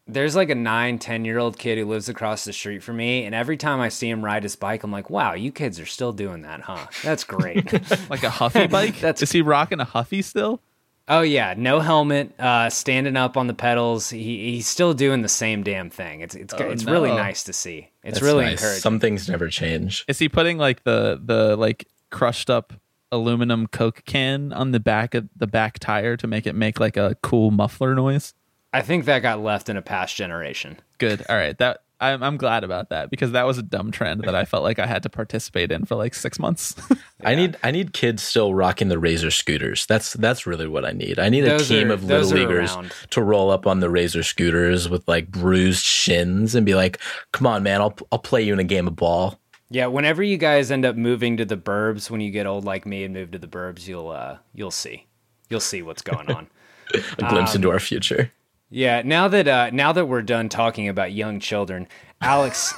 There's 0.06 0.36
like 0.36 0.50
a 0.50 0.54
nine, 0.54 0.98
10 0.98 1.24
year 1.24 1.38
old 1.38 1.58
kid 1.58 1.78
who 1.78 1.86
lives 1.86 2.10
across 2.10 2.44
the 2.44 2.52
street 2.52 2.82
from 2.82 2.98
me, 2.98 3.24
and 3.24 3.34
every 3.34 3.56
time 3.56 3.80
I 3.80 3.88
see 3.88 4.10
him 4.10 4.22
ride 4.22 4.42
his 4.42 4.54
bike, 4.54 4.84
I'm 4.84 4.92
like, 4.92 5.08
wow, 5.08 5.32
you 5.32 5.50
kids 5.50 5.80
are 5.80 5.86
still 5.86 6.12
doing 6.12 6.42
that, 6.42 6.60
huh? 6.60 6.86
That's 7.02 7.24
great. 7.24 7.72
Like 8.10 8.22
a 8.22 8.28
Huffy 8.28 8.66
bike. 8.66 8.96
That's- 9.00 9.22
Is 9.22 9.32
he 9.32 9.40
rocking 9.40 9.80
a 9.80 9.86
Huffy 9.86 10.20
still? 10.20 10.60
Oh 11.08 11.20
yeah, 11.22 11.54
no 11.56 11.80
helmet, 11.80 12.38
uh, 12.38 12.70
standing 12.70 13.16
up 13.16 13.36
on 13.36 13.46
the 13.46 13.54
pedals. 13.54 14.10
He, 14.10 14.52
he's 14.52 14.66
still 14.66 14.94
doing 14.94 15.22
the 15.22 15.28
same 15.28 15.62
damn 15.62 15.90
thing. 15.90 16.20
It's 16.20 16.34
it's 16.34 16.54
Oh, 16.54 16.64
it's 16.70 16.84
really 16.84 17.10
nice 17.10 17.44
to 17.44 17.52
see. 17.52 17.90
It's 18.02 18.14
That's 18.14 18.22
really 18.22 18.44
nice. 18.44 18.60
encouraging. 18.60 18.80
Some 18.80 19.00
things 19.00 19.28
never 19.28 19.48
change. 19.48 20.04
Is 20.08 20.18
he 20.18 20.28
putting 20.28 20.58
like 20.58 20.84
the 20.84 21.20
the 21.22 21.56
like 21.56 21.88
crushed 22.10 22.50
up 22.50 22.72
aluminum 23.12 23.66
Coke 23.68 24.02
can 24.06 24.52
on 24.52 24.72
the 24.72 24.80
back 24.80 25.14
of 25.14 25.28
the 25.36 25.46
back 25.46 25.78
tire 25.78 26.16
to 26.16 26.26
make 26.26 26.46
it 26.46 26.54
make 26.54 26.80
like 26.80 26.96
a 26.96 27.16
cool 27.22 27.50
muffler 27.50 27.94
noise? 27.94 28.34
I 28.72 28.82
think 28.82 29.04
that 29.04 29.20
got 29.20 29.40
left 29.40 29.68
in 29.68 29.76
a 29.76 29.82
past 29.82 30.16
generation. 30.16 30.78
Good. 30.98 31.24
All 31.28 31.36
right. 31.36 31.56
That 31.58 31.83
I'm 32.00 32.22
I'm 32.22 32.36
glad 32.36 32.64
about 32.64 32.90
that 32.90 33.08
because 33.10 33.32
that 33.32 33.46
was 33.46 33.56
a 33.56 33.62
dumb 33.62 33.90
trend 33.90 34.22
that 34.24 34.34
I 34.34 34.44
felt 34.44 34.62
like 34.64 34.78
I 34.78 34.86
had 34.86 35.02
to 35.04 35.08
participate 35.08 35.70
in 35.72 35.84
for 35.84 35.94
like 35.94 36.14
six 36.14 36.38
months. 36.38 36.74
I 37.24 37.34
need 37.34 37.56
I 37.62 37.70
need 37.70 37.92
kids 37.92 38.22
still 38.22 38.52
rocking 38.54 38.88
the 38.88 38.98
Razor 38.98 39.30
scooters. 39.30 39.86
That's 39.86 40.12
that's 40.14 40.46
really 40.46 40.66
what 40.66 40.84
I 40.84 40.90
need. 40.92 41.18
I 41.18 41.28
need 41.28 41.42
Those 41.42 41.70
a 41.70 41.74
team 41.80 41.90
are- 41.90 41.94
of 41.94 42.02
little 42.04 42.18
those 42.22 42.32
leaguers 42.32 42.74
around. 42.74 42.92
to 43.10 43.22
roll 43.22 43.50
up 43.50 43.66
on 43.66 43.80
the 43.80 43.88
Razor 43.88 44.22
scooters 44.24 44.88
with 44.88 45.06
like 45.08 45.30
bruised 45.30 45.84
shins 45.84 46.54
and 46.54 46.66
be 46.66 46.74
like, 46.74 46.98
"Come 47.32 47.46
on, 47.46 47.62
man, 47.62 47.80
I'll 47.80 47.96
I'll 48.12 48.18
play 48.18 48.42
you 48.42 48.52
in 48.52 48.58
a 48.58 48.64
game 48.64 48.86
of 48.88 48.96
ball." 48.96 49.38
Yeah, 49.70 49.86
whenever 49.86 50.22
you 50.22 50.36
guys 50.36 50.70
end 50.70 50.84
up 50.84 50.94
moving 50.96 51.36
to 51.38 51.44
the 51.44 51.56
burbs, 51.56 52.10
when 52.10 52.20
you 52.20 52.30
get 52.30 52.46
old 52.46 52.64
like 52.64 52.86
me 52.86 53.04
and 53.04 53.14
move 53.14 53.30
to 53.30 53.38
the 53.38 53.48
burbs, 53.48 53.86
you'll 53.88 54.10
uh, 54.10 54.38
you'll 54.52 54.70
see, 54.70 55.06
you'll 55.48 55.60
see 55.60 55.80
what's 55.82 56.02
going 56.02 56.30
on. 56.30 56.48
A 57.18 57.28
glimpse 57.28 57.52
Um, 57.52 57.56
into 57.56 57.70
our 57.70 57.80
future. 57.80 58.30
Yeah, 58.74 59.02
now 59.04 59.28
that 59.28 59.46
uh, 59.46 59.70
now 59.70 59.92
that 59.92 60.06
we're 60.06 60.22
done 60.22 60.48
talking 60.48 60.88
about 60.88 61.12
young 61.12 61.38
children, 61.38 61.86
Alex, 62.20 62.74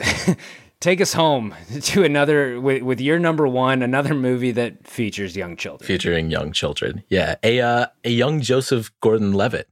take 0.81 1.01
us 1.01 1.15
home 1.15 1.55
to 1.81 2.05
another 2.05 2.61
with, 2.61 2.83
with 2.83 3.01
your 3.01 3.19
number 3.19 3.49
one, 3.49 3.81
another 3.81 4.13
movie 4.13 4.51
that 4.53 4.87
features 4.87 5.35
young 5.35 5.57
children. 5.57 5.87
featuring 5.87 6.31
young 6.31 6.53
children. 6.53 7.03
Yeah, 7.09 7.37
a 7.43 7.61
uh, 7.63 7.87
a 8.05 8.11
young 8.11 8.43
Joseph 8.43 8.93
Gordon-Levitt. 9.01 9.71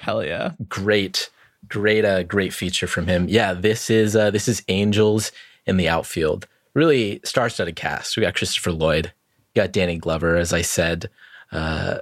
Hell 0.00 0.22
yeah. 0.22 0.52
Great, 0.68 1.30
great, 1.66 2.04
uh, 2.04 2.22
great 2.24 2.52
feature 2.52 2.86
from 2.86 3.06
him. 3.06 3.26
Yeah, 3.26 3.54
this 3.54 3.88
is 3.88 4.14
uh, 4.14 4.30
this 4.30 4.48
is 4.48 4.62
Angels 4.68 5.32
in 5.64 5.78
the 5.78 5.88
outfield. 5.88 6.46
Really 6.74 7.22
star-studded 7.24 7.74
cast. 7.74 8.18
We 8.18 8.20
got 8.20 8.34
Christopher 8.34 8.70
Lloyd, 8.70 9.14
we 9.54 9.62
got 9.62 9.72
Danny 9.72 9.96
Glover, 9.96 10.36
as 10.36 10.52
I 10.52 10.60
said, 10.60 11.08
uh, 11.52 12.00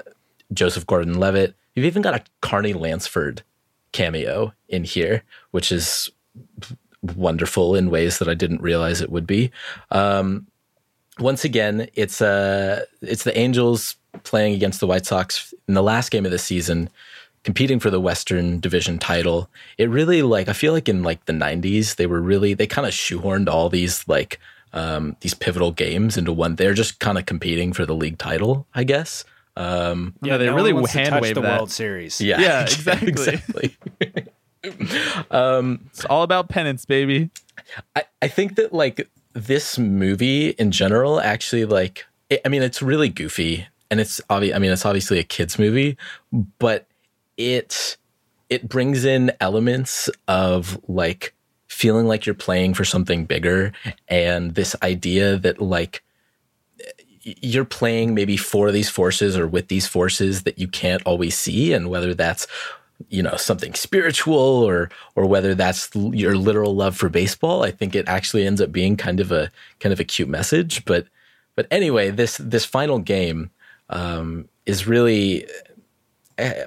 Joseph 0.52 0.84
Gordon-Levitt. 0.88 1.54
You've 1.74 1.86
even 1.86 2.02
got 2.02 2.14
a 2.14 2.24
Carney 2.40 2.72
Lansford 2.72 3.42
cameo 3.92 4.52
in 4.68 4.84
here, 4.84 5.22
which 5.50 5.72
is 5.72 6.10
wonderful 7.02 7.74
in 7.74 7.90
ways 7.90 8.18
that 8.18 8.28
I 8.28 8.34
didn't 8.34 8.62
realize 8.62 9.00
it 9.00 9.10
would 9.10 9.26
be. 9.26 9.50
Um, 9.90 10.46
once 11.18 11.44
again, 11.44 11.88
it's 11.94 12.20
uh 12.20 12.84
it's 13.00 13.24
the 13.24 13.36
Angels 13.38 13.96
playing 14.22 14.54
against 14.54 14.80
the 14.80 14.86
White 14.86 15.06
Sox 15.06 15.54
in 15.68 15.74
the 15.74 15.82
last 15.82 16.10
game 16.10 16.24
of 16.24 16.32
the 16.32 16.38
season, 16.38 16.88
competing 17.44 17.78
for 17.78 17.90
the 17.90 18.00
Western 18.00 18.58
Division 18.60 18.98
title. 18.98 19.48
It 19.78 19.90
really 19.90 20.22
like 20.22 20.48
I 20.48 20.52
feel 20.52 20.72
like 20.72 20.88
in 20.88 21.02
like 21.02 21.24
the 21.26 21.32
'90s 21.32 21.96
they 21.96 22.06
were 22.06 22.20
really 22.20 22.54
they 22.54 22.66
kind 22.66 22.86
of 22.86 22.92
shoehorned 22.92 23.48
all 23.48 23.68
these 23.68 24.06
like 24.08 24.40
um, 24.72 25.16
these 25.20 25.34
pivotal 25.34 25.70
games 25.70 26.16
into 26.16 26.32
one. 26.32 26.56
They're 26.56 26.74
just 26.74 26.98
kind 26.98 27.16
of 27.16 27.26
competing 27.26 27.72
for 27.72 27.86
the 27.86 27.94
league 27.94 28.18
title, 28.18 28.66
I 28.74 28.82
guess. 28.82 29.24
Um, 29.56 30.14
Yeah, 30.22 30.36
they 30.36 30.46
no 30.46 30.54
really 30.56 30.72
one 30.72 30.82
wants 30.82 30.92
to 30.94 30.98
hand 30.98 31.10
touch 31.10 31.22
wave 31.22 31.34
the 31.36 31.40
that. 31.42 31.56
World 31.58 31.70
Series. 31.70 32.20
yeah, 32.20 32.40
Yeah, 32.40 32.62
exactly. 33.02 33.76
It's 34.62 36.04
all 36.08 36.22
about 36.22 36.48
penance, 36.48 36.84
baby. 36.84 37.30
I, 37.96 38.04
I 38.22 38.28
think 38.28 38.56
that 38.56 38.72
like 38.72 39.08
this 39.32 39.78
movie 39.78 40.50
in 40.50 40.70
general 40.70 41.20
actually 41.20 41.64
like 41.64 42.06
it, 42.30 42.40
I 42.44 42.48
mean 42.48 42.62
it's 42.62 42.80
really 42.80 43.08
goofy 43.08 43.66
and 43.90 44.00
it's 44.00 44.20
obvious 44.30 44.54
I 44.54 44.58
mean 44.60 44.70
it's 44.70 44.86
obviously 44.86 45.18
a 45.18 45.24
kids 45.24 45.58
movie 45.58 45.96
but 46.60 46.86
it 47.36 47.96
it 48.48 48.68
brings 48.68 49.04
in 49.04 49.32
elements 49.40 50.08
of 50.28 50.78
like 50.86 51.34
feeling 51.66 52.06
like 52.06 52.26
you're 52.26 52.34
playing 52.36 52.74
for 52.74 52.84
something 52.84 53.24
bigger 53.24 53.72
and 54.06 54.54
this 54.54 54.76
idea 54.84 55.36
that 55.38 55.60
like 55.60 56.03
y- 56.03 56.03
you're 57.24 57.64
playing 57.64 58.14
maybe 58.14 58.36
for 58.36 58.70
these 58.70 58.90
forces 58.90 59.36
or 59.36 59.46
with 59.46 59.68
these 59.68 59.86
forces 59.86 60.42
that 60.42 60.58
you 60.58 60.68
can't 60.68 61.02
always 61.04 61.36
see 61.36 61.72
and 61.72 61.88
whether 61.88 62.14
that's 62.14 62.46
you 63.08 63.22
know 63.22 63.34
something 63.36 63.74
spiritual 63.74 64.38
or 64.38 64.90
or 65.16 65.26
whether 65.26 65.54
that's 65.54 65.90
your 65.94 66.36
literal 66.36 66.76
love 66.76 66.96
for 66.96 67.08
baseball 67.08 67.64
i 67.64 67.70
think 67.70 67.94
it 67.94 68.06
actually 68.08 68.46
ends 68.46 68.60
up 68.60 68.70
being 68.70 68.96
kind 68.96 69.20
of 69.20 69.32
a 69.32 69.50
kind 69.80 69.92
of 69.92 70.00
a 70.00 70.04
cute 70.04 70.28
message. 70.28 70.84
But 70.84 71.06
but 71.56 71.66
anyway 71.70 72.10
this 72.10 72.38
this 72.38 72.64
final 72.64 72.98
game 72.98 73.50
um 73.90 74.48
is 74.66 74.86
really 74.86 75.46
uh, 76.38 76.64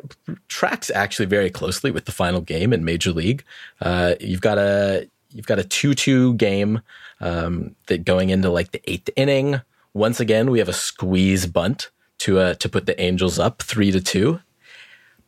tracks 0.48 0.90
actually 0.90 1.26
very 1.26 1.50
closely 1.50 1.92
with 1.92 2.06
the 2.06 2.12
final 2.12 2.42
game 2.42 2.72
in 2.72 2.86
major 2.86 3.12
league. 3.12 3.44
Uh 3.82 4.14
you've 4.20 4.42
got 4.42 4.58
a 4.58 5.10
you've 5.32 5.48
got 5.48 5.60
a 5.60 5.64
2-2 5.64 6.38
game 6.38 6.82
um 7.20 7.76
that 7.88 8.06
going 8.06 8.30
into 8.30 8.50
like 8.50 8.72
the 8.72 8.82
eighth 8.90 9.10
inning 9.16 9.62
once 9.98 10.20
again 10.20 10.52
we 10.52 10.60
have 10.60 10.70
a 10.70 10.74
squeeze 10.74 11.46
bunt 11.46 11.90
to 12.20 12.40
uh 12.40 12.54
to 12.56 12.70
put 12.70 12.86
the 12.86 13.00
angels 13.02 13.40
up 13.40 13.62
3 13.62 13.92
to 13.92 14.02
2 14.02 14.40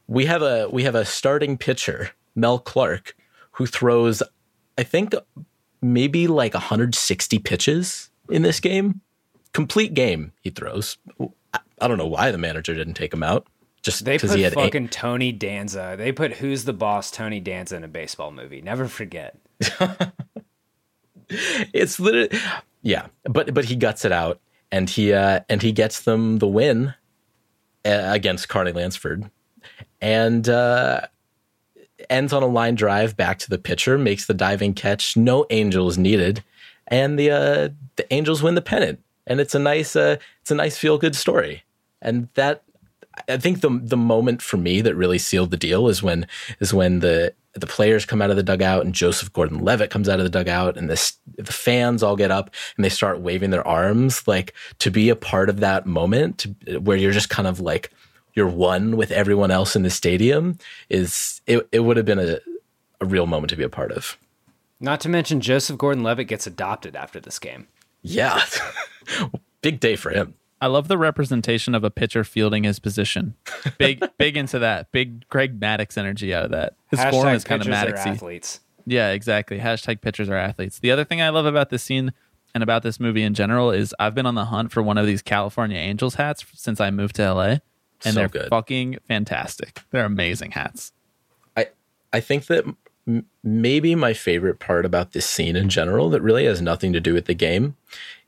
we 0.09 0.25
have 0.25 0.41
a 0.41 0.67
we 0.69 0.83
have 0.83 0.95
a 0.95 1.05
starting 1.05 1.57
pitcher, 1.57 2.09
Mel 2.35 2.59
Clark, 2.59 3.15
who 3.51 3.65
throws 3.67 4.23
I 4.77 4.83
think 4.83 5.13
maybe 5.81 6.27
like 6.27 6.53
160 6.53 7.39
pitches 7.39 8.09
in 8.29 8.41
this 8.41 8.59
game. 8.59 9.01
Complete 9.53 9.93
game 9.93 10.33
he 10.41 10.49
throws. 10.49 10.97
I- 11.53 11.87
don't 11.87 11.97
know 11.97 12.07
why 12.07 12.31
the 12.31 12.37
manager 12.37 12.73
didn't 12.73 12.95
take 12.95 13.13
him 13.13 13.23
out. 13.23 13.47
Just 13.81 14.03
They 14.03 14.17
because 14.17 14.31
put 14.31 14.37
he 14.37 14.43
had 14.43 14.53
eight, 14.53 14.55
fucking 14.55 14.89
Tony 14.89 15.31
Danza. 15.31 15.95
They 15.97 16.11
put 16.11 16.33
Who's 16.33 16.65
the 16.65 16.73
Boss 16.73 17.09
Tony 17.11 17.39
Danza 17.39 17.77
in 17.77 17.83
a 17.83 17.87
baseball 17.87 18.31
movie. 18.31 18.61
Never 18.61 18.87
forget. 18.87 19.37
it's 21.29 21.99
literally 21.99 22.29
yeah 22.81 23.05
but 23.25 23.53
but 23.53 23.65
he 23.65 23.75
guts 23.75 24.03
it 24.03 24.11
out 24.11 24.39
and 24.71 24.89
he 24.89 25.13
uh 25.13 25.41
and 25.49 25.61
he 25.61 25.71
gets 25.71 26.01
them 26.01 26.39
the 26.39 26.47
win 26.47 26.93
uh, 27.85 28.09
against 28.11 28.49
carney 28.49 28.71
lansford. 28.71 29.29
And 30.01 30.47
uh 30.47 31.01
ends 32.09 32.33
on 32.33 32.43
a 32.43 32.47
line 32.47 32.75
drive 32.75 33.17
back 33.17 33.39
to 33.39 33.49
the 33.49 33.57
pitcher 33.57 33.97
makes 33.97 34.25
the 34.25 34.33
diving 34.33 34.73
catch. 34.73 35.17
No 35.17 35.45
angels 35.49 35.97
needed. 35.97 36.43
And 36.87 37.19
the 37.19 37.31
uh 37.31 37.69
the 37.95 38.13
angels 38.13 38.41
win 38.41 38.55
the 38.55 38.61
pennant. 38.61 38.99
And 39.27 39.39
it's 39.39 39.55
a 39.55 39.59
nice 39.59 39.95
uh 39.95 40.17
it's 40.41 40.51
a 40.51 40.55
nice 40.55 40.77
feel 40.77 40.97
good 40.97 41.15
story. 41.15 41.63
And 42.01 42.29
that 42.35 42.63
I 43.27 43.37
think 43.37 43.61
the 43.61 43.69
the 43.83 43.97
moment 43.97 44.41
for 44.41 44.57
me 44.57 44.81
that 44.81 44.95
really 44.95 45.17
sealed 45.17 45.51
the 45.51 45.57
deal 45.57 45.87
is 45.87 46.01
when 46.03 46.27
is 46.59 46.73
when 46.73 46.99
the 46.99 47.33
the 47.53 47.67
players 47.67 48.05
come 48.05 48.21
out 48.21 48.29
of 48.29 48.35
the 48.35 48.43
dugout 48.43 48.85
and 48.85 48.93
Joseph 48.93 49.33
Gordon-Levitt 49.33 49.89
comes 49.89 50.07
out 50.07 50.19
of 50.19 50.23
the 50.23 50.29
dugout 50.29 50.77
and 50.77 50.89
this 50.89 51.17
the 51.37 51.51
fans 51.51 52.03
all 52.03 52.15
get 52.15 52.31
up 52.31 52.51
and 52.77 52.85
they 52.85 52.89
start 52.89 53.21
waving 53.21 53.49
their 53.49 53.67
arms 53.67 54.27
like 54.27 54.53
to 54.79 54.91
be 54.91 55.09
a 55.09 55.15
part 55.15 55.49
of 55.49 55.59
that 55.59 55.85
moment 55.85 56.37
to, 56.39 56.77
where 56.79 56.97
you're 56.97 57.11
just 57.11 57.29
kind 57.29 57.47
of 57.47 57.59
like 57.59 57.91
you're 58.35 58.47
one 58.47 58.95
with 58.95 59.11
everyone 59.11 59.51
else 59.51 59.75
in 59.75 59.83
the 59.83 59.89
stadium 59.89 60.57
is 60.89 61.41
it 61.47 61.67
it 61.71 61.79
would 61.79 61.97
have 61.97 62.05
been 62.05 62.19
a 62.19 62.39
a 63.01 63.05
real 63.05 63.25
moment 63.25 63.49
to 63.49 63.55
be 63.55 63.63
a 63.63 63.69
part 63.69 63.91
of. 63.91 64.17
Not 64.79 65.01
to 65.01 65.09
mention 65.09 65.41
Joseph 65.41 65.77
Gordon-Levitt 65.77 66.27
gets 66.27 66.47
adopted 66.47 66.95
after 66.95 67.19
this 67.19 67.39
game. 67.39 67.67
Yeah. 68.01 68.41
Big 69.61 69.79
day 69.79 69.95
for 69.95 70.09
him. 70.09 70.35
I 70.61 70.67
love 70.67 70.87
the 70.87 70.97
representation 70.97 71.73
of 71.73 71.83
a 71.83 71.89
pitcher 71.89 72.23
fielding 72.23 72.63
his 72.65 72.79
position. 72.79 73.35
Big, 73.77 74.03
big 74.17 74.35
into 74.37 74.59
that. 74.59 74.91
Big 74.91 75.27
Greg 75.29 75.59
Maddux 75.59 75.97
energy 75.97 76.33
out 76.33 76.45
of 76.45 76.51
that. 76.51 76.73
His 76.91 77.03
form 77.05 77.29
is 77.29 77.43
kind 77.43 77.61
of 77.61 77.67
Madduxy. 77.67 78.07
athletes. 78.07 78.59
Yeah, 78.85 79.11
exactly. 79.11 79.59
Hashtag 79.59 80.01
pitchers 80.01 80.29
are 80.29 80.35
athletes. 80.35 80.79
The 80.79 80.91
other 80.91 81.05
thing 81.05 81.21
I 81.21 81.29
love 81.29 81.45
about 81.45 81.69
this 81.69 81.83
scene 81.83 82.11
and 82.53 82.63
about 82.63 82.81
this 82.83 82.99
movie 82.99 83.21
in 83.23 83.33
general 83.35 83.71
is 83.71 83.93
I've 83.99 84.15
been 84.15 84.25
on 84.25 84.35
the 84.35 84.45
hunt 84.45 84.71
for 84.71 84.81
one 84.81 84.97
of 84.97 85.05
these 85.05 85.21
California 85.21 85.77
Angels 85.77 86.15
hats 86.15 86.43
since 86.55 86.81
I 86.81 86.89
moved 86.89 87.15
to 87.17 87.33
LA, 87.33 87.43
and 87.43 87.61
So 88.01 88.11
they're 88.13 88.27
good. 88.29 88.49
fucking 88.49 88.97
fantastic. 89.07 89.79
They're 89.91 90.05
amazing 90.05 90.51
hats. 90.51 90.91
I 91.55 91.67
I 92.11 92.19
think 92.19 92.47
that 92.47 92.65
m- 93.07 93.25
maybe 93.43 93.93
my 93.93 94.13
favorite 94.13 94.59
part 94.59 94.85
about 94.85 95.11
this 95.11 95.27
scene 95.27 95.55
in 95.55 95.69
general 95.69 96.09
that 96.09 96.21
really 96.21 96.45
has 96.45 96.59
nothing 96.61 96.91
to 96.93 96.99
do 96.99 97.13
with 97.13 97.25
the 97.25 97.35
game 97.35 97.75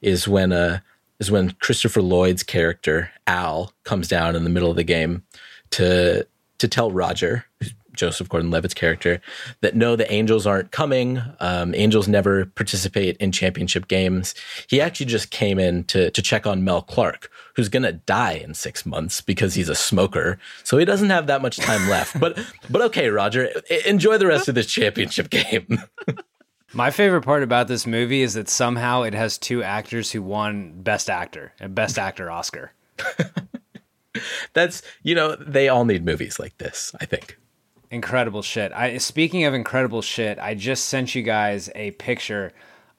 is 0.01 0.27
when 0.27 0.51
uh 0.51 0.79
is 1.21 1.31
when 1.31 1.51
Christopher 1.61 2.01
Lloyd's 2.01 2.43
character 2.43 3.11
Al 3.27 3.71
comes 3.83 4.07
down 4.07 4.35
in 4.35 4.43
the 4.43 4.49
middle 4.49 4.71
of 4.71 4.75
the 4.75 4.83
game 4.83 5.23
to 5.69 6.27
to 6.57 6.67
tell 6.67 6.91
Roger 6.91 7.45
Joseph 7.93 8.29
Gordon-Levitt's 8.29 8.73
character 8.73 9.21
that 9.59 9.75
no 9.75 9.95
the 9.95 10.11
Angels 10.11 10.47
aren't 10.47 10.71
coming. 10.71 11.21
Um 11.39 11.75
Angels 11.75 12.07
never 12.07 12.45
participate 12.45 13.17
in 13.17 13.31
championship 13.31 13.87
games. 13.87 14.33
He 14.67 14.81
actually 14.81 15.05
just 15.05 15.29
came 15.29 15.59
in 15.59 15.83
to 15.85 16.09
to 16.09 16.21
check 16.21 16.47
on 16.47 16.63
Mel 16.63 16.81
Clark 16.81 17.29
who's 17.55 17.69
going 17.69 17.83
to 17.83 17.91
die 17.91 18.41
in 18.45 18.53
6 18.53 18.85
months 18.85 19.19
because 19.19 19.53
he's 19.53 19.67
a 19.69 19.75
smoker. 19.75 20.39
So 20.63 20.77
he 20.77 20.85
doesn't 20.85 21.09
have 21.09 21.27
that 21.27 21.41
much 21.41 21.57
time 21.57 21.87
left. 21.87 22.19
But 22.19 22.39
but 22.69 22.81
okay 22.81 23.09
Roger 23.09 23.49
enjoy 23.85 24.17
the 24.17 24.27
rest 24.27 24.47
of 24.47 24.55
this 24.55 24.67
championship 24.67 25.29
game 25.29 25.83
My 26.73 26.89
favorite 26.89 27.23
part 27.23 27.43
about 27.43 27.67
this 27.67 27.85
movie 27.85 28.21
is 28.21 28.35
that 28.35 28.49
somehow 28.49 29.03
it 29.03 29.13
has 29.13 29.37
two 29.37 29.61
actors 29.61 30.11
who 30.11 30.21
won 30.21 30.81
Best 30.81 31.09
Actor 31.09 31.53
and 31.59 31.75
Best 31.75 31.99
Actor 31.99 32.31
Oscar. 32.31 32.71
that's 34.53 34.81
you 35.03 35.15
know 35.15 35.35
they 35.35 35.69
all 35.69 35.85
need 35.85 36.05
movies 36.05 36.37
like 36.37 36.57
this 36.57 36.93
I 36.99 37.05
think 37.05 37.37
Incredible 37.91 38.41
shit. 38.41 38.71
I 38.71 38.97
speaking 38.99 39.43
of 39.43 39.53
incredible 39.53 40.01
shit, 40.01 40.39
I 40.39 40.55
just 40.55 40.85
sent 40.85 41.13
you 41.13 41.23
guys 41.23 41.69
a 41.75 41.91
picture 41.91 42.53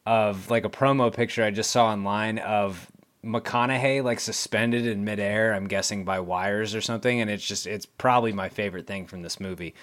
of 0.05 0.51
like 0.51 0.66
a 0.66 0.68
promo 0.68 1.12
picture 1.12 1.43
I 1.43 1.51
just 1.51 1.70
saw 1.70 1.87
online 1.87 2.39
of 2.39 2.93
McConaughey 3.25 4.05
like 4.05 4.20
suspended 4.20 4.87
in 4.87 5.03
midair, 5.03 5.55
I'm 5.55 5.66
guessing 5.66 6.05
by 6.05 6.20
wires 6.20 6.75
or 6.75 6.83
something, 6.83 7.23
and 7.23 7.31
it's 7.31 7.47
just 7.47 7.66
it's 7.66 7.87
probably 7.87 8.35
my 8.35 8.51
favorite 8.51 8.87
thing 8.87 9.07
from 9.07 9.23
this 9.23 9.41
movie. 9.41 9.75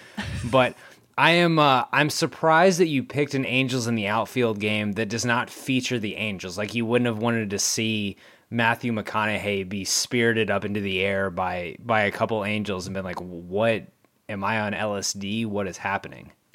but 0.44 0.76
I 1.20 1.32
am 1.32 1.58
uh, 1.58 1.84
I'm 1.92 2.08
surprised 2.08 2.80
that 2.80 2.88
you 2.88 3.04
picked 3.04 3.34
an 3.34 3.44
Angels 3.44 3.86
in 3.86 3.94
the 3.94 4.06
outfield 4.06 4.58
game 4.58 4.92
that 4.92 5.10
does 5.10 5.26
not 5.26 5.50
feature 5.50 5.98
the 5.98 6.16
Angels. 6.16 6.56
Like 6.56 6.74
you 6.74 6.86
wouldn't 6.86 7.04
have 7.04 7.18
wanted 7.18 7.50
to 7.50 7.58
see 7.58 8.16
Matthew 8.48 8.90
McConaughey 8.90 9.68
be 9.68 9.84
spirited 9.84 10.50
up 10.50 10.64
into 10.64 10.80
the 10.80 11.02
air 11.02 11.28
by 11.28 11.76
by 11.78 12.04
a 12.04 12.10
couple 12.10 12.42
Angels 12.42 12.86
and 12.86 12.94
been 12.94 13.04
like, 13.04 13.20
"What 13.20 13.88
am 14.30 14.42
I 14.42 14.60
on 14.60 14.72
LSD? 14.72 15.44
What 15.44 15.66
is 15.66 15.76
happening?" 15.76 16.32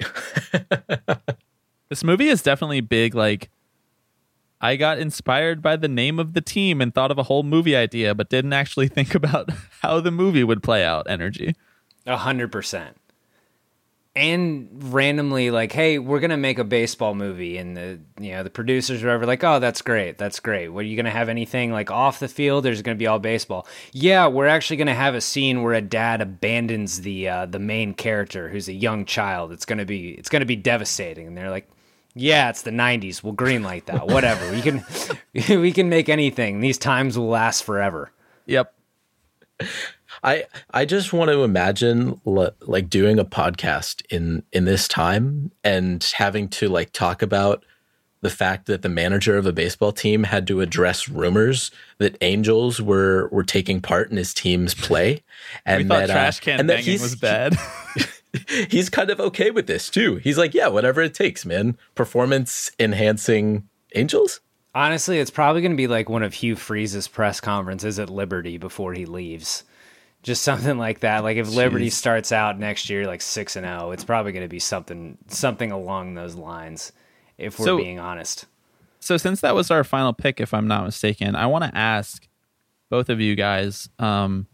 this 1.88 2.02
movie 2.02 2.26
is 2.26 2.42
definitely 2.42 2.80
big. 2.80 3.14
Like 3.14 3.50
I 4.60 4.74
got 4.74 4.98
inspired 4.98 5.62
by 5.62 5.76
the 5.76 5.86
name 5.86 6.18
of 6.18 6.32
the 6.32 6.40
team 6.40 6.80
and 6.80 6.92
thought 6.92 7.12
of 7.12 7.18
a 7.18 7.22
whole 7.22 7.44
movie 7.44 7.76
idea, 7.76 8.16
but 8.16 8.30
didn't 8.30 8.52
actually 8.52 8.88
think 8.96 9.14
about 9.14 9.48
how 9.82 10.00
the 10.00 10.10
movie 10.10 10.42
would 10.42 10.64
play 10.64 10.84
out. 10.84 11.08
Energy, 11.08 11.54
a 12.04 12.16
hundred 12.16 12.50
percent 12.50 12.96
and 14.16 14.68
randomly 14.92 15.50
like 15.50 15.72
hey 15.72 15.98
we're 15.98 16.20
gonna 16.20 16.38
make 16.38 16.58
a 16.58 16.64
baseball 16.64 17.14
movie 17.14 17.58
and 17.58 17.76
the 17.76 18.00
you 18.18 18.32
know 18.32 18.42
the 18.42 18.48
producers 18.48 19.04
are 19.04 19.10
ever 19.10 19.26
like 19.26 19.44
oh 19.44 19.58
that's 19.58 19.82
great 19.82 20.16
that's 20.16 20.40
great. 20.40 20.68
What 20.68 20.80
are 20.80 20.88
you 20.88 20.96
gonna 20.96 21.10
have 21.10 21.28
anything 21.28 21.70
like 21.70 21.90
off 21.90 22.18
the 22.18 22.26
field 22.26 22.64
there's 22.64 22.80
gonna 22.80 22.96
be 22.96 23.06
all 23.06 23.18
baseball? 23.18 23.68
Yeah 23.92 24.26
we're 24.28 24.46
actually 24.46 24.78
gonna 24.78 24.94
have 24.94 25.14
a 25.14 25.20
scene 25.20 25.62
where 25.62 25.74
a 25.74 25.82
dad 25.82 26.22
abandons 26.22 27.02
the 27.02 27.28
uh, 27.28 27.46
the 27.46 27.58
main 27.58 27.92
character 27.92 28.48
who's 28.48 28.68
a 28.68 28.72
young 28.72 29.04
child. 29.04 29.52
It's 29.52 29.66
gonna 29.66 29.84
be 29.84 30.12
it's 30.12 30.30
gonna 30.30 30.46
be 30.46 30.56
devastating. 30.56 31.26
And 31.26 31.36
they're 31.36 31.50
like 31.50 31.68
yeah 32.14 32.48
it's 32.48 32.62
the 32.62 32.70
90s 32.70 33.22
we'll 33.22 33.34
green 33.34 33.62
like 33.62 33.84
that. 33.86 34.06
Whatever. 34.06 34.50
We 34.50 34.62
can 34.62 34.82
we 35.60 35.72
can 35.72 35.90
make 35.90 36.08
anything. 36.08 36.60
These 36.60 36.78
times 36.78 37.18
will 37.18 37.28
last 37.28 37.64
forever. 37.64 38.12
Yep 38.46 38.72
I 40.26 40.44
I 40.72 40.84
just 40.84 41.12
want 41.12 41.30
to 41.30 41.44
imagine 41.44 42.20
like 42.24 42.90
doing 42.90 43.18
a 43.18 43.24
podcast 43.24 44.02
in 44.10 44.42
in 44.52 44.64
this 44.64 44.88
time 44.88 45.52
and 45.62 46.02
having 46.16 46.48
to 46.48 46.68
like 46.68 46.92
talk 46.92 47.22
about 47.22 47.64
the 48.22 48.30
fact 48.30 48.66
that 48.66 48.82
the 48.82 48.88
manager 48.88 49.36
of 49.36 49.46
a 49.46 49.52
baseball 49.52 49.92
team 49.92 50.24
had 50.24 50.48
to 50.48 50.60
address 50.60 51.08
rumors 51.08 51.70
that 51.98 52.16
Angels 52.22 52.82
were 52.82 53.28
were 53.30 53.44
taking 53.44 53.80
part 53.80 54.10
in 54.10 54.16
his 54.16 54.34
team's 54.34 54.74
play, 54.74 55.22
and 55.64 55.84
we 55.84 55.88
that 55.96 56.10
trash 56.10 56.40
can 56.40 56.58
uh, 56.58 56.60
and 56.60 56.70
that 56.70 56.80
he's, 56.80 57.00
was 57.00 57.14
bad. 57.14 57.56
he's 58.68 58.90
kind 58.90 59.10
of 59.10 59.20
okay 59.20 59.52
with 59.52 59.68
this 59.68 59.88
too. 59.88 60.16
He's 60.16 60.38
like, 60.38 60.54
yeah, 60.54 60.66
whatever 60.66 61.02
it 61.02 61.14
takes, 61.14 61.46
man. 61.46 61.78
Performance 61.94 62.72
enhancing 62.80 63.68
Angels. 63.94 64.40
Honestly, 64.74 65.20
it's 65.20 65.30
probably 65.30 65.62
going 65.62 65.72
to 65.72 65.76
be 65.76 65.86
like 65.86 66.08
one 66.08 66.24
of 66.24 66.34
Hugh 66.34 66.56
Freeze's 66.56 67.06
press 67.06 67.40
conferences 67.40 67.98
at 68.00 68.10
Liberty 68.10 68.58
before 68.58 68.92
he 68.92 69.06
leaves 69.06 69.62
just 70.26 70.42
something 70.42 70.76
like 70.76 71.00
that. 71.00 71.22
Like 71.22 71.36
if 71.36 71.46
Jeez. 71.46 71.54
Liberty 71.54 71.88
starts 71.88 72.32
out 72.32 72.58
next 72.58 72.90
year 72.90 73.06
like 73.06 73.22
six 73.22 73.54
and 73.54 73.64
zero, 73.64 73.92
it's 73.92 74.04
probably 74.04 74.32
going 74.32 74.44
to 74.44 74.48
be 74.48 74.58
something 74.58 75.16
something 75.28 75.70
along 75.70 76.14
those 76.14 76.34
lines. 76.34 76.92
If 77.38 77.60
we're 77.60 77.66
so, 77.66 77.76
being 77.76 78.00
honest. 78.00 78.46
So 78.98 79.16
since 79.18 79.40
that 79.42 79.54
was 79.54 79.70
our 79.70 79.84
final 79.84 80.12
pick, 80.12 80.40
if 80.40 80.52
I'm 80.52 80.66
not 80.66 80.84
mistaken, 80.84 81.36
I 81.36 81.46
want 81.46 81.64
to 81.64 81.76
ask 81.76 82.26
both 82.90 83.08
of 83.08 83.20
you 83.20 83.36
guys. 83.36 83.88
Um, 84.00 84.48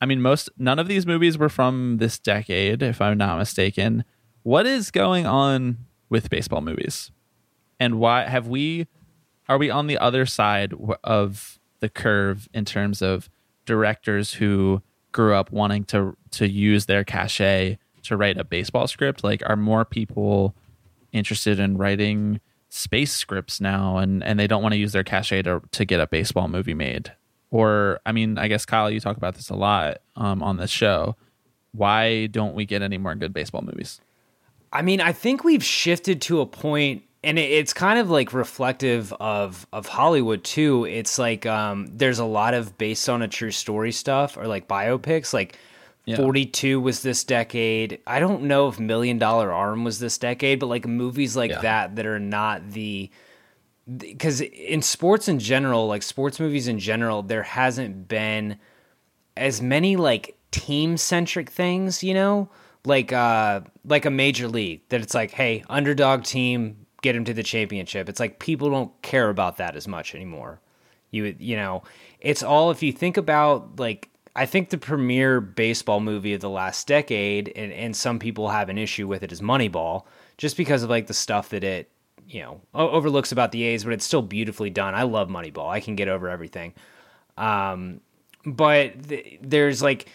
I 0.00 0.06
mean, 0.06 0.22
most 0.22 0.48
none 0.56 0.78
of 0.78 0.88
these 0.88 1.06
movies 1.06 1.36
were 1.36 1.50
from 1.50 1.98
this 1.98 2.18
decade, 2.18 2.82
if 2.82 3.02
I'm 3.02 3.18
not 3.18 3.38
mistaken. 3.38 4.04
What 4.44 4.64
is 4.64 4.90
going 4.90 5.26
on 5.26 5.76
with 6.08 6.30
baseball 6.30 6.62
movies, 6.62 7.10
and 7.78 7.98
why 8.00 8.22
have 8.22 8.48
we? 8.48 8.86
Are 9.46 9.58
we 9.58 9.68
on 9.68 9.88
the 9.88 9.98
other 9.98 10.24
side 10.24 10.72
of 11.04 11.58
the 11.80 11.90
curve 11.90 12.48
in 12.54 12.64
terms 12.64 13.02
of 13.02 13.28
directors 13.66 14.34
who 14.34 14.82
grew 15.18 15.34
up 15.34 15.50
wanting 15.50 15.82
to 15.82 16.16
to 16.30 16.48
use 16.48 16.86
their 16.86 17.02
cachet 17.02 17.76
to 18.04 18.16
write 18.16 18.38
a 18.38 18.44
baseball 18.44 18.86
script 18.86 19.24
like 19.24 19.42
are 19.46 19.56
more 19.56 19.84
people 19.84 20.54
interested 21.10 21.58
in 21.58 21.76
writing 21.76 22.40
space 22.68 23.12
scripts 23.12 23.60
now 23.60 23.96
and 23.96 24.22
and 24.22 24.38
they 24.38 24.46
don't 24.46 24.62
want 24.62 24.72
to 24.72 24.78
use 24.78 24.92
their 24.92 25.02
cachet 25.02 25.42
to 25.42 25.60
to 25.72 25.84
get 25.84 25.98
a 25.98 26.06
baseball 26.06 26.46
movie 26.46 26.72
made? 26.72 27.12
Or 27.50 27.98
i 28.06 28.12
mean 28.12 28.38
i 28.38 28.46
guess 28.46 28.64
kyle 28.64 28.88
you 28.92 29.00
talk 29.00 29.16
about 29.16 29.34
this 29.34 29.50
a 29.50 29.56
lot 29.56 29.98
um, 30.14 30.40
on 30.40 30.56
this 30.56 30.70
show. 30.70 31.16
Why 31.72 32.26
don't 32.26 32.54
we 32.54 32.64
get 32.64 32.80
any 32.80 32.96
more 32.96 33.16
good 33.16 33.32
baseball 33.32 33.62
movies? 33.62 34.00
I 34.72 34.82
mean 34.82 35.00
i 35.00 35.10
think 35.10 35.42
we've 35.42 35.64
shifted 35.64 36.22
to 36.22 36.40
a 36.40 36.46
point 36.46 37.02
and 37.24 37.38
it's 37.38 37.72
kind 37.72 37.98
of 37.98 38.10
like 38.10 38.32
reflective 38.32 39.12
of 39.14 39.66
of 39.72 39.86
Hollywood 39.86 40.44
too. 40.44 40.84
It's 40.84 41.18
like 41.18 41.46
um, 41.46 41.88
there's 41.92 42.20
a 42.20 42.24
lot 42.24 42.54
of 42.54 42.78
based 42.78 43.08
on 43.08 43.22
a 43.22 43.28
true 43.28 43.50
story 43.50 43.92
stuff 43.92 44.36
or 44.36 44.46
like 44.46 44.68
biopics. 44.68 45.32
Like 45.32 45.58
yeah. 46.04 46.16
42 46.16 46.80
was 46.80 47.02
this 47.02 47.24
decade. 47.24 47.98
I 48.06 48.20
don't 48.20 48.42
know 48.42 48.68
if 48.68 48.78
Million 48.78 49.18
Dollar 49.18 49.52
Arm 49.52 49.84
was 49.84 49.98
this 49.98 50.16
decade, 50.16 50.60
but 50.60 50.66
like 50.66 50.86
movies 50.86 51.36
like 51.36 51.50
yeah. 51.50 51.60
that 51.60 51.96
that 51.96 52.06
are 52.06 52.20
not 52.20 52.70
the 52.70 53.10
because 53.96 54.40
in 54.40 54.80
sports 54.80 55.26
in 55.26 55.40
general, 55.40 55.88
like 55.88 56.02
sports 56.02 56.38
movies 56.38 56.68
in 56.68 56.78
general, 56.78 57.22
there 57.22 57.42
hasn't 57.42 58.06
been 58.06 58.58
as 59.36 59.60
many 59.60 59.96
like 59.96 60.36
team 60.52 60.96
centric 60.96 61.50
things, 61.50 62.04
you 62.04 62.14
know, 62.14 62.48
like 62.84 63.12
uh 63.12 63.62
like 63.84 64.06
a 64.06 64.10
major 64.10 64.46
league 64.46 64.82
that 64.90 65.00
it's 65.00 65.14
like, 65.14 65.32
hey, 65.32 65.64
underdog 65.68 66.22
team 66.22 66.86
get 67.02 67.16
him 67.16 67.24
to 67.24 67.34
the 67.34 67.42
championship. 67.42 68.08
It's 68.08 68.20
like 68.20 68.38
people 68.38 68.70
don't 68.70 69.02
care 69.02 69.28
about 69.28 69.56
that 69.58 69.76
as 69.76 69.86
much 69.88 70.14
anymore. 70.14 70.60
You 71.10 71.34
you 71.38 71.56
know, 71.56 71.82
it's 72.20 72.42
all 72.42 72.70
if 72.70 72.82
you 72.82 72.92
think 72.92 73.16
about 73.16 73.78
like 73.78 74.08
I 74.36 74.46
think 74.46 74.70
the 74.70 74.78
premier 74.78 75.40
baseball 75.40 76.00
movie 76.00 76.34
of 76.34 76.40
the 76.40 76.50
last 76.50 76.86
decade, 76.86 77.52
and, 77.56 77.72
and 77.72 77.96
some 77.96 78.18
people 78.18 78.48
have 78.50 78.68
an 78.68 78.78
issue 78.78 79.08
with 79.08 79.22
it, 79.22 79.32
is 79.32 79.40
Moneyball, 79.40 80.04
just 80.36 80.56
because 80.56 80.82
of 80.82 80.90
like 80.90 81.06
the 81.06 81.14
stuff 81.14 81.48
that 81.48 81.64
it 81.64 81.90
you 82.28 82.42
know 82.42 82.60
overlooks 82.74 83.32
about 83.32 83.52
the 83.52 83.62
A's, 83.64 83.84
but 83.84 83.92
it's 83.92 84.04
still 84.04 84.22
beautifully 84.22 84.70
done. 84.70 84.94
I 84.94 85.02
love 85.02 85.28
Moneyball. 85.28 85.68
I 85.68 85.80
can 85.80 85.96
get 85.96 86.08
over 86.08 86.28
everything. 86.28 86.74
Um, 87.36 88.00
but 88.44 89.08
th- 89.08 89.38
there's 89.42 89.82
like 89.82 90.08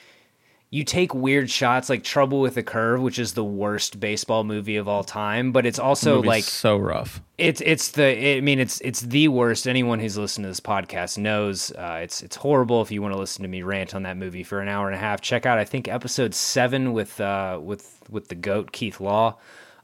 you 0.73 0.83
take 0.83 1.13
weird 1.13 1.51
shots 1.51 1.87
like 1.87 2.03
Trouble 2.03 2.41
with 2.41 2.55
the 2.55 2.63
Curve, 2.63 2.99
which 2.99 3.19
is 3.19 3.33
the 3.33 3.43
worst 3.43 3.99
baseball 3.99 4.43
movie 4.43 4.77
of 4.77 4.87
all 4.87 5.03
time, 5.03 5.51
but 5.51 5.67
it's 5.67 5.77
also 5.77 6.19
like 6.23 6.43
so 6.43 6.77
rough. 6.77 7.21
It's 7.37 7.61
it's 7.61 7.89
the 7.89 8.37
I 8.37 8.41
mean 8.41 8.57
it's 8.57 8.81
it's 8.81 9.01
the 9.01 9.27
worst. 9.27 9.67
Anyone 9.67 9.99
who's 9.99 10.17
listened 10.17 10.45
to 10.45 10.47
this 10.47 10.59
podcast 10.59 11.19
knows 11.19 11.71
uh, 11.73 11.99
it's 12.01 12.23
it's 12.23 12.35
horrible. 12.37 12.81
If 12.81 12.89
you 12.89 13.03
want 13.03 13.13
to 13.13 13.19
listen 13.19 13.43
to 13.43 13.47
me 13.47 13.61
rant 13.61 13.93
on 13.93 14.01
that 14.01 14.17
movie 14.17 14.41
for 14.41 14.61
an 14.61 14.67
hour 14.67 14.87
and 14.87 14.95
a 14.95 14.97
half, 14.97 15.21
check 15.21 15.45
out 15.45 15.59
I 15.59 15.63
think 15.63 15.87
episode 15.87 16.33
seven 16.33 16.93
with 16.93 17.21
uh, 17.21 17.59
with 17.61 18.01
with 18.09 18.29
the 18.29 18.35
goat 18.35 18.71
Keith 18.71 18.99
Law. 18.99 19.37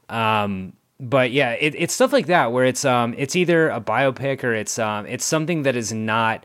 Um, 0.08 0.72
but 0.98 1.30
yeah, 1.30 1.52
it, 1.52 1.76
it's 1.76 1.94
stuff 1.94 2.12
like 2.12 2.26
that 2.26 2.50
where 2.50 2.64
it's 2.64 2.84
um 2.84 3.14
it's 3.16 3.36
either 3.36 3.70
a 3.70 3.80
biopic 3.80 4.42
or 4.42 4.54
it's 4.54 4.76
um 4.76 5.06
it's 5.06 5.24
something 5.24 5.62
that 5.62 5.76
is 5.76 5.92
not 5.92 6.44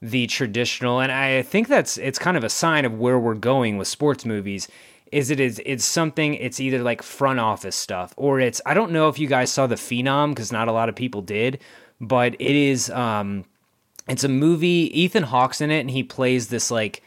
the 0.00 0.26
traditional 0.26 1.00
and 1.00 1.10
I 1.10 1.42
think 1.42 1.68
that's 1.68 1.98
it's 1.98 2.18
kind 2.18 2.36
of 2.36 2.44
a 2.44 2.48
sign 2.48 2.84
of 2.84 2.98
where 2.98 3.18
we're 3.18 3.34
going 3.34 3.78
with 3.78 3.88
sports 3.88 4.24
movies 4.24 4.68
is 5.10 5.30
it 5.30 5.40
is 5.40 5.60
it's 5.66 5.84
something 5.84 6.34
it's 6.34 6.60
either 6.60 6.82
like 6.82 7.02
front 7.02 7.40
office 7.40 7.74
stuff 7.74 8.14
or 8.16 8.38
it's 8.38 8.60
I 8.64 8.74
don't 8.74 8.92
know 8.92 9.08
if 9.08 9.18
you 9.18 9.26
guys 9.26 9.50
saw 9.50 9.66
the 9.66 9.74
Phenom 9.74 10.36
cuz 10.36 10.52
not 10.52 10.68
a 10.68 10.72
lot 10.72 10.88
of 10.88 10.94
people 10.94 11.22
did 11.22 11.60
but 12.00 12.34
it 12.34 12.56
is 12.56 12.90
um 12.90 13.44
it's 14.08 14.24
a 14.24 14.28
movie 14.28 14.90
Ethan 14.98 15.24
Hawke's 15.24 15.60
in 15.60 15.70
it 15.70 15.80
and 15.80 15.90
he 15.90 16.02
plays 16.04 16.48
this 16.48 16.70
like 16.70 17.02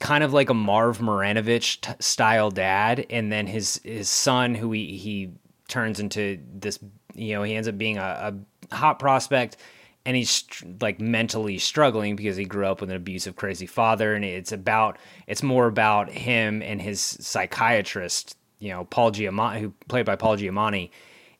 kind 0.00 0.24
of 0.24 0.32
like 0.32 0.48
a 0.48 0.54
Marv 0.54 0.98
Marinovich 0.98 1.80
t- 1.82 1.92
style 2.00 2.50
dad 2.50 3.04
and 3.10 3.30
then 3.30 3.46
his 3.46 3.80
his 3.84 4.08
son 4.08 4.54
who 4.54 4.72
he 4.72 4.96
he 4.96 5.30
turns 5.68 6.00
into 6.00 6.38
this 6.54 6.78
you 7.14 7.34
know 7.34 7.42
he 7.42 7.54
ends 7.54 7.68
up 7.68 7.76
being 7.76 7.98
a, 7.98 8.34
a 8.70 8.74
hot 8.74 8.98
prospect 8.98 9.58
and 10.04 10.16
he's 10.16 10.44
like 10.80 11.00
mentally 11.00 11.58
struggling 11.58 12.16
because 12.16 12.36
he 12.36 12.44
grew 12.44 12.66
up 12.66 12.80
with 12.80 12.90
an 12.90 12.96
abusive 12.96 13.36
crazy 13.36 13.66
father 13.66 14.14
and 14.14 14.24
it's 14.24 14.52
about 14.52 14.98
it's 15.26 15.42
more 15.42 15.66
about 15.66 16.10
him 16.10 16.62
and 16.62 16.82
his 16.82 17.00
psychiatrist 17.00 18.36
you 18.58 18.70
know 18.70 18.84
paul 18.84 19.12
giamatti 19.12 19.60
who 19.60 19.72
played 19.88 20.06
by 20.06 20.16
paul 20.16 20.36
giamatti. 20.36 20.90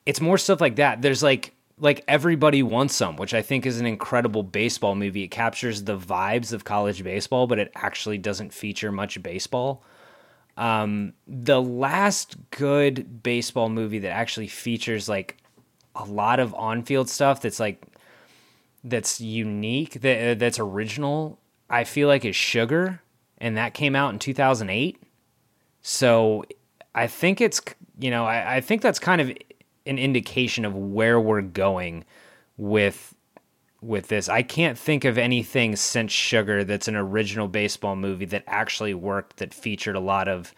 It's 0.04 0.20
more 0.20 0.36
stuff 0.36 0.60
like 0.60 0.76
that. 0.76 1.00
There's 1.00 1.22
like 1.22 1.54
like 1.78 2.04
everybody 2.08 2.62
wants 2.62 2.94
some 2.94 3.16
which 3.16 3.34
i 3.34 3.42
think 3.42 3.66
is 3.66 3.80
an 3.80 3.86
incredible 3.86 4.42
baseball 4.42 4.94
movie. 4.94 5.24
It 5.24 5.28
captures 5.28 5.84
the 5.84 5.98
vibes 5.98 6.52
of 6.52 6.64
college 6.64 7.02
baseball 7.02 7.46
but 7.46 7.58
it 7.58 7.72
actually 7.74 8.18
doesn't 8.18 8.52
feature 8.52 8.92
much 8.92 9.22
baseball. 9.22 9.82
Um 10.56 11.14
the 11.26 11.60
last 11.60 12.36
good 12.50 13.22
baseball 13.22 13.68
movie 13.68 14.00
that 14.00 14.12
actually 14.12 14.48
features 14.48 15.08
like 15.08 15.38
a 15.94 16.04
lot 16.04 16.40
of 16.40 16.54
on-field 16.54 17.08
stuff 17.08 17.42
that's 17.42 17.60
like 17.60 17.82
that's 18.84 19.20
unique 19.20 20.00
that 20.00 20.30
uh, 20.30 20.34
that's 20.34 20.58
original 20.58 21.38
i 21.70 21.84
feel 21.84 22.08
like 22.08 22.24
is 22.24 22.34
sugar 22.36 23.00
and 23.38 23.56
that 23.56 23.74
came 23.74 23.94
out 23.94 24.12
in 24.12 24.18
2008 24.18 25.00
so 25.80 26.44
i 26.94 27.06
think 27.06 27.40
it's 27.40 27.60
you 27.98 28.10
know 28.10 28.24
I, 28.24 28.56
I 28.56 28.60
think 28.60 28.82
that's 28.82 28.98
kind 28.98 29.20
of 29.20 29.28
an 29.86 29.98
indication 29.98 30.64
of 30.64 30.74
where 30.74 31.20
we're 31.20 31.42
going 31.42 32.04
with 32.56 33.14
with 33.80 34.08
this 34.08 34.28
i 34.28 34.42
can't 34.42 34.78
think 34.78 35.04
of 35.04 35.18
anything 35.18 35.76
since 35.76 36.12
sugar 36.12 36.64
that's 36.64 36.88
an 36.88 36.96
original 36.96 37.48
baseball 37.48 37.96
movie 37.96 38.26
that 38.26 38.44
actually 38.46 38.94
worked 38.94 39.38
that 39.38 39.52
featured 39.54 39.96
a 39.96 40.00
lot 40.00 40.28
of 40.28 40.54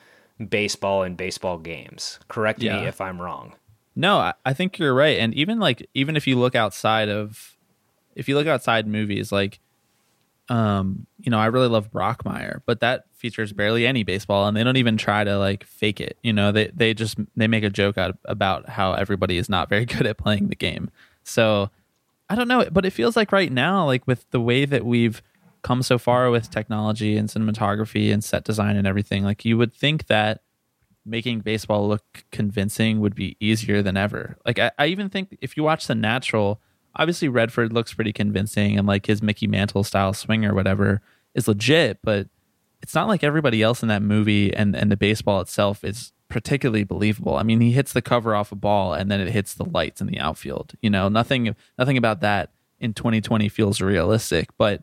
baseball 0.48 1.04
and 1.04 1.16
baseball 1.16 1.58
games. 1.58 2.18
Correct 2.26 2.60
Yeah. 2.60 2.80
me 2.80 2.86
if 2.88 3.00
I'm 3.00 3.22
wrong. 3.22 3.54
No, 3.94 4.16
I, 4.16 4.34
I 4.44 4.52
think 4.52 4.80
you're 4.80 4.92
right. 4.92 5.16
And 5.20 5.32
even 5.34 5.60
like 5.60 5.88
even 5.94 6.16
if 6.16 6.26
you 6.26 6.36
look 6.36 6.56
outside 6.56 7.08
of 7.08 7.53
if 8.14 8.28
you 8.28 8.34
look 8.34 8.46
outside 8.46 8.86
movies, 8.86 9.32
like 9.32 9.60
um, 10.48 11.06
you 11.18 11.30
know, 11.30 11.38
I 11.38 11.46
really 11.46 11.68
love 11.68 11.90
Brockmire, 11.90 12.60
but 12.66 12.80
that 12.80 13.06
features 13.14 13.52
barely 13.52 13.86
any 13.86 14.02
baseball 14.02 14.46
and 14.46 14.56
they 14.56 14.62
don't 14.62 14.76
even 14.76 14.98
try 14.98 15.24
to 15.24 15.38
like 15.38 15.64
fake 15.64 16.00
it. 16.00 16.18
You 16.22 16.32
know, 16.32 16.52
they 16.52 16.70
they 16.74 16.92
just 16.92 17.16
they 17.34 17.48
make 17.48 17.64
a 17.64 17.70
joke 17.70 17.96
out 17.96 18.18
about 18.26 18.68
how 18.68 18.92
everybody 18.92 19.38
is 19.38 19.48
not 19.48 19.68
very 19.68 19.84
good 19.86 20.06
at 20.06 20.18
playing 20.18 20.48
the 20.48 20.56
game. 20.56 20.90
So 21.22 21.70
I 22.28 22.34
don't 22.34 22.48
know, 22.48 22.68
but 22.70 22.84
it 22.84 22.92
feels 22.92 23.16
like 23.16 23.32
right 23.32 23.50
now, 23.50 23.86
like 23.86 24.06
with 24.06 24.28
the 24.30 24.40
way 24.40 24.64
that 24.66 24.84
we've 24.84 25.22
come 25.62 25.82
so 25.82 25.96
far 25.98 26.30
with 26.30 26.50
technology 26.50 27.16
and 27.16 27.28
cinematography 27.28 28.12
and 28.12 28.22
set 28.22 28.44
design 28.44 28.76
and 28.76 28.86
everything, 28.86 29.24
like 29.24 29.46
you 29.46 29.56
would 29.56 29.72
think 29.72 30.06
that 30.06 30.42
making 31.06 31.40
baseball 31.40 31.88
look 31.88 32.24
convincing 32.30 33.00
would 33.00 33.14
be 33.14 33.36
easier 33.40 33.82
than 33.82 33.96
ever. 33.96 34.36
Like 34.44 34.58
I, 34.58 34.72
I 34.78 34.86
even 34.86 35.08
think 35.08 35.38
if 35.40 35.56
you 35.56 35.62
watch 35.62 35.86
The 35.86 35.94
Natural, 35.94 36.60
obviously 36.96 37.28
Redford 37.28 37.72
looks 37.72 37.94
pretty 37.94 38.12
convincing 38.12 38.78
and 38.78 38.86
like 38.86 39.06
his 39.06 39.22
Mickey 39.22 39.46
Mantle 39.46 39.84
style 39.84 40.12
swing 40.12 40.44
or 40.44 40.54
whatever 40.54 41.02
is 41.34 41.48
legit, 41.48 41.98
but 42.02 42.28
it's 42.82 42.94
not 42.94 43.08
like 43.08 43.24
everybody 43.24 43.62
else 43.62 43.82
in 43.82 43.88
that 43.88 44.02
movie 44.02 44.54
and 44.54 44.76
and 44.76 44.90
the 44.90 44.96
baseball 44.96 45.40
itself 45.40 45.84
is 45.84 46.12
particularly 46.28 46.84
believable. 46.84 47.36
I 47.36 47.42
mean, 47.42 47.60
he 47.60 47.72
hits 47.72 47.92
the 47.92 48.02
cover 48.02 48.34
off 48.34 48.52
a 48.52 48.56
ball 48.56 48.92
and 48.92 49.10
then 49.10 49.20
it 49.20 49.30
hits 49.30 49.54
the 49.54 49.64
lights 49.64 50.00
in 50.00 50.06
the 50.06 50.18
outfield. 50.18 50.74
You 50.82 50.90
know, 50.90 51.08
nothing 51.08 51.54
nothing 51.78 51.96
about 51.96 52.20
that 52.20 52.50
in 52.80 52.92
2020 52.92 53.48
feels 53.48 53.80
realistic, 53.80 54.50
but 54.58 54.82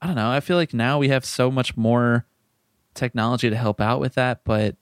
I 0.00 0.06
don't 0.06 0.16
know. 0.16 0.30
I 0.30 0.40
feel 0.40 0.56
like 0.56 0.74
now 0.74 0.98
we 0.98 1.08
have 1.08 1.24
so 1.24 1.50
much 1.50 1.76
more 1.76 2.26
technology 2.94 3.50
to 3.50 3.56
help 3.56 3.80
out 3.80 4.00
with 4.00 4.14
that, 4.14 4.44
but 4.44 4.76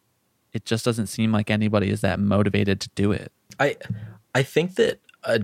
it 0.53 0.65
just 0.65 0.85
doesn't 0.85 1.07
seem 1.07 1.33
like 1.33 1.51
anybody 1.51 1.89
is 1.89 2.03
that 2.03 2.21
motivated 2.21 2.81
to 2.81 2.91
do 2.95 3.13
it. 3.13 3.33
I 3.59 3.77
I 4.35 4.43
think 4.43 4.75
that 4.75 5.01
a 5.25 5.43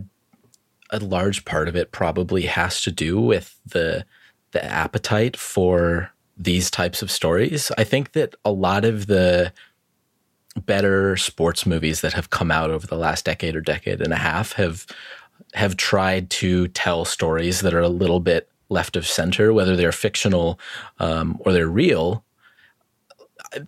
a 0.90 0.98
large 1.00 1.44
part 1.44 1.68
of 1.68 1.76
it 1.76 1.92
probably 1.92 2.42
has 2.42 2.82
to 2.82 2.90
do 2.90 3.20
with 3.20 3.58
the 3.66 4.04
the 4.52 4.64
appetite 4.64 5.36
for 5.36 6.10
these 6.36 6.70
types 6.70 7.02
of 7.02 7.10
stories. 7.10 7.70
I 7.76 7.84
think 7.84 8.12
that 8.12 8.34
a 8.44 8.52
lot 8.52 8.84
of 8.84 9.06
the 9.06 9.52
better 10.64 11.16
sports 11.16 11.66
movies 11.66 12.00
that 12.00 12.12
have 12.14 12.30
come 12.30 12.50
out 12.50 12.70
over 12.70 12.86
the 12.86 12.96
last 12.96 13.24
decade 13.24 13.54
or 13.54 13.60
decade 13.60 14.00
and 14.00 14.12
a 14.12 14.16
half 14.16 14.52
have 14.52 14.86
have 15.54 15.76
tried 15.76 16.30
to 16.30 16.68
tell 16.68 17.04
stories 17.04 17.60
that 17.60 17.74
are 17.74 17.80
a 17.80 17.88
little 17.88 18.20
bit 18.20 18.48
left 18.68 18.96
of 18.96 19.06
center, 19.06 19.52
whether 19.52 19.76
they're 19.76 19.92
fictional 19.92 20.58
um, 20.98 21.40
or 21.40 21.52
they're 21.52 21.68
real. 21.68 22.24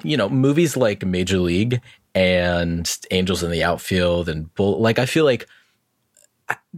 You 0.03 0.17
know, 0.17 0.29
movies 0.29 0.77
like 0.77 1.07
Major 1.07 1.39
League 1.39 1.81
and 2.15 2.99
Angels 3.11 3.43
in 3.43 3.51
the 3.51 3.65
Outfield 3.65 4.29
and 4.29 4.53
Bull, 4.55 4.81
like 4.81 4.99
I 4.99 5.07
feel 5.07 5.25
like 5.25 5.47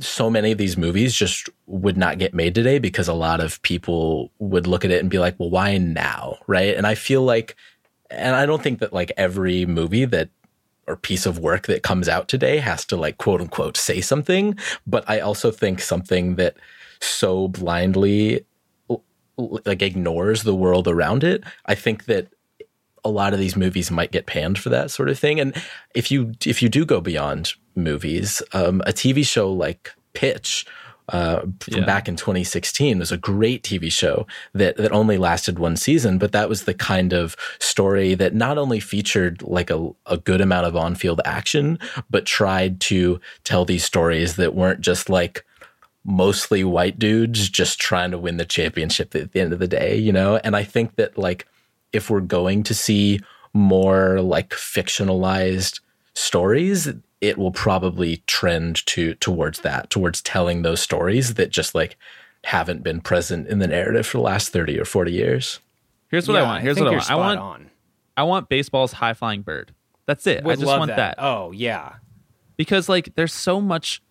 so 0.01 0.31
many 0.31 0.53
of 0.53 0.59
these 0.59 0.77
movies 0.77 1.15
just 1.15 1.49
would 1.66 1.97
not 1.97 2.19
get 2.19 2.35
made 2.35 2.55
today 2.55 2.78
because 2.78 3.09
a 3.09 3.15
lot 3.15 3.40
of 3.40 3.61
people 3.62 4.31
would 4.39 4.66
look 4.66 4.85
at 4.85 4.90
it 4.90 5.01
and 5.01 5.11
be 5.11 5.19
like, 5.19 5.39
well, 5.39 5.51
why 5.51 5.78
now? 5.78 6.39
Right. 6.47 6.74
And 6.77 6.86
I 6.86 6.94
feel 6.94 7.23
like, 7.23 7.57
and 8.11 8.35
I 8.35 8.47
don't 8.47 8.62
think 8.62 8.81
that 8.81 8.93
like 8.93 9.12
every 9.16 9.66
movie 9.66 10.05
that 10.07 10.28
or 10.86 10.97
piece 10.97 11.27
of 11.27 11.39
work 11.39 11.66
that 11.66 11.82
comes 11.82 12.09
out 12.09 12.28
today 12.28 12.59
has 12.59 12.85
to 12.86 12.97
like 12.97 13.19
quote 13.19 13.40
unquote 13.40 13.77
say 13.77 14.01
something. 14.01 14.59
But 14.86 15.09
I 15.09 15.20
also 15.20 15.51
think 15.51 15.81
something 15.81 16.36
that 16.36 16.57
so 17.01 17.49
blindly 17.49 18.44
like 19.36 19.82
ignores 19.82 20.43
the 20.43 20.55
world 20.55 20.89
around 20.89 21.24
it. 21.24 21.43
I 21.66 21.74
think 21.74 22.05
that 22.07 22.28
a 23.05 23.11
lot 23.11 23.32
of 23.32 23.39
these 23.39 23.57
movies 23.57 23.90
might 23.90 24.12
get 24.12 24.27
panned 24.27 24.59
for 24.59 24.69
that 24.70 24.90
sort 24.90 25.09
of 25.09 25.19
thing. 25.19 25.40
And 25.40 25.55
if 25.94 26.11
you 26.11 26.32
if 26.44 26.62
you 26.62 26.69
do 26.69 26.85
go 26.85 27.01
beyond 27.01 27.55
movies, 27.74 28.43
um, 28.53 28.81
a 28.86 28.93
TV 28.93 29.27
show 29.27 29.51
like 29.53 29.93
Pitch 30.15 30.66
uh, 31.09 31.40
from 31.61 31.78
Yeah. 31.81 31.85
back 31.85 32.07
in 32.09 32.16
2016 32.16 32.99
was 32.99 33.11
a 33.11 33.16
great 33.16 33.62
TV 33.65 33.90
show 33.90 34.27
that 34.55 34.77
that 34.77 34.93
only 34.93 35.19
lasted 35.19 35.59
one 35.59 35.77
season, 35.77 36.16
but 36.16 36.32
that 36.32 36.49
was 36.49 36.65
the 36.65 36.74
kind 36.74 37.12
of 37.12 37.35
story 37.59 38.15
that 38.15 38.35
not 38.35 38.57
only 38.57 38.78
featured 38.78 39.43
like 39.43 39.69
a, 39.70 39.90
a 40.07 40.16
good 40.16 40.40
amount 40.40 40.66
of 40.66 40.77
on 40.77 40.94
field 40.94 41.20
action, 41.24 41.78
but 42.09 42.24
tried 42.24 42.81
to 42.81 43.20
tell 43.44 43.65
these 43.65 43.85
stories 43.85 44.36
that 44.36 44.55
weren't 44.55 44.81
just 44.81 45.11
like 45.11 45.44
mostly 46.05 46.62
white 46.65 46.99
dudes 46.99 47.49
just 47.49 47.78
trying 47.81 48.11
to 48.11 48.19
win 48.19 48.36
the 48.36 48.44
championship 48.44 49.15
at 49.15 49.32
the 49.32 49.40
end 49.40 49.53
of 49.53 49.59
the 49.59 49.69
day, 49.69 49.97
you 49.97 50.12
know? 50.12 50.36
And 50.44 50.55
I 50.57 50.65
think 50.65 50.97
that 50.97 51.16
like 51.19 51.47
if 51.93 52.11
we're 52.11 52.20
going 52.20 52.62
to 52.65 52.74
see 52.74 53.20
more 53.53 54.20
like 54.20 54.51
fictionalized 54.51 55.81
stories, 56.15 56.89
it 57.23 57.39
will 57.39 57.53
probably 57.53 58.19
trend 58.27 58.85
to 58.86 59.15
towards 59.15 59.61
that, 59.61 59.89
towards 59.89 60.20
telling 60.20 60.62
those 60.62 60.82
stories 60.82 61.35
that 61.35 61.51
just 61.51 61.74
like 61.74 61.97
haven't 62.44 62.82
been 62.82 63.01
present 63.01 63.47
in 63.47 63.61
the 63.61 63.69
narrative 63.69 64.07
for 64.07 64.19
the 64.19 64.24
last 64.24 64.51
30 64.51 64.78
or 64.78 64.85
40 64.85 65.12
years. 65.12 65.61
Here's 66.11 66.28
what 66.28 66.36
I 66.36 66.43
want. 66.43 66.62
Here's 66.62 66.77
think 66.77 66.90
what 66.90 66.94
I 66.94 66.97
want. 66.97 67.11
I 67.11 67.15
want 67.15 67.40
on. 67.40 67.70
I 68.16 68.23
want 68.24 68.49
baseball's 68.49 68.93
high 68.93 69.15
flying 69.15 69.43
bird. 69.43 69.73
That's 70.05 70.27
it. 70.27 70.44
Would 70.44 70.53
I 70.53 70.57
just 70.57 70.66
love 70.66 70.81
want 70.81 70.97
that. 70.97 71.15
Oh 71.19 71.53
yeah. 71.53 71.94
because 72.57 72.89
like 72.89 73.15
there's 73.15 73.32
so 73.32 73.61
much 73.61 74.03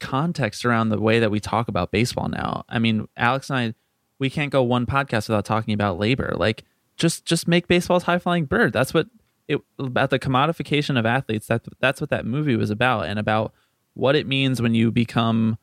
context 0.00 0.64
around 0.64 0.88
the 0.88 1.00
way 1.00 1.20
that 1.20 1.30
we 1.30 1.38
talk 1.38 1.68
about 1.68 1.90
baseball 1.90 2.28
now. 2.28 2.64
I 2.68 2.78
mean, 2.78 3.08
Alex 3.16 3.50
and 3.50 3.58
I, 3.58 3.74
we 4.18 4.30
can't 4.30 4.50
go 4.50 4.62
one 4.62 4.86
podcast 4.86 5.28
without 5.28 5.44
talking 5.44 5.74
about 5.74 5.98
labor. 5.98 6.34
Like, 6.36 6.64
just 6.96 7.24
just 7.24 7.46
make 7.46 7.68
baseball's 7.68 8.04
high 8.04 8.18
flying 8.18 8.46
bird. 8.46 8.72
That's 8.72 8.92
what 8.92 9.06
it 9.48 9.60
about 9.78 10.10
the 10.10 10.18
commodification 10.18 10.98
of 10.98 11.06
athletes. 11.06 11.46
That 11.46 11.66
that's 11.80 12.00
what 12.00 12.10
that 12.10 12.26
movie 12.26 12.56
was 12.56 12.70
about, 12.70 13.06
and 13.06 13.18
about 13.18 13.52
what 13.94 14.16
it 14.16 14.26
means 14.26 14.62
when 14.62 14.74
you 14.74 14.90
become 14.90 15.58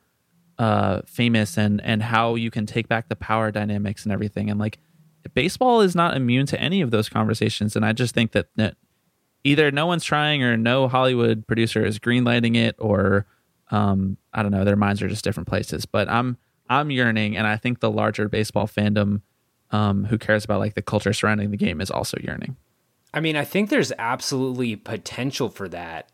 uh, 0.57 1.01
famous 1.05 1.57
and 1.57 1.81
and 1.81 2.03
how 2.03 2.35
you 2.35 2.51
can 2.51 2.65
take 2.65 2.87
back 2.87 3.09
the 3.09 3.15
power 3.15 3.51
dynamics 3.51 4.03
and 4.03 4.11
everything. 4.11 4.49
And 4.49 4.59
like, 4.59 4.79
baseball 5.33 5.81
is 5.81 5.95
not 5.95 6.15
immune 6.15 6.45
to 6.47 6.59
any 6.59 6.81
of 6.81 6.91
those 6.91 7.09
conversations. 7.09 7.75
And 7.75 7.85
I 7.85 7.93
just 7.93 8.13
think 8.13 8.31
that, 8.33 8.47
that 8.55 8.75
either 9.43 9.71
no 9.71 9.85
one's 9.85 10.03
trying 10.03 10.43
or 10.43 10.57
no 10.57 10.87
Hollywood 10.87 11.47
producer 11.47 11.85
is 11.85 11.99
greenlighting 11.99 12.55
it 12.55 12.75
or 12.77 13.25
um, 13.71 14.17
I 14.33 14.41
don't 14.41 14.51
know, 14.51 14.65
their 14.65 14.75
minds 14.75 15.01
are 15.01 15.07
just 15.07 15.23
different 15.23 15.47
places. 15.47 15.85
But 15.85 16.09
I'm 16.09 16.37
I'm 16.69 16.91
yearning 16.91 17.37
and 17.37 17.47
I 17.47 17.57
think 17.57 17.79
the 17.79 17.89
larger 17.89 18.27
baseball 18.27 18.67
fandom 18.67 19.21
um, 19.71 20.05
who 20.05 20.17
cares 20.17 20.45
about 20.45 20.59
like 20.59 20.75
the 20.75 20.81
culture 20.81 21.13
surrounding 21.13 21.51
the 21.51 21.57
game 21.57 21.81
is 21.81 21.91
also 21.91 22.17
yearning. 22.21 22.57
I 23.13 23.19
mean, 23.19 23.35
I 23.35 23.43
think 23.43 23.69
there's 23.69 23.91
absolutely 23.97 24.75
potential 24.75 25.49
for 25.49 25.67
that. 25.69 26.09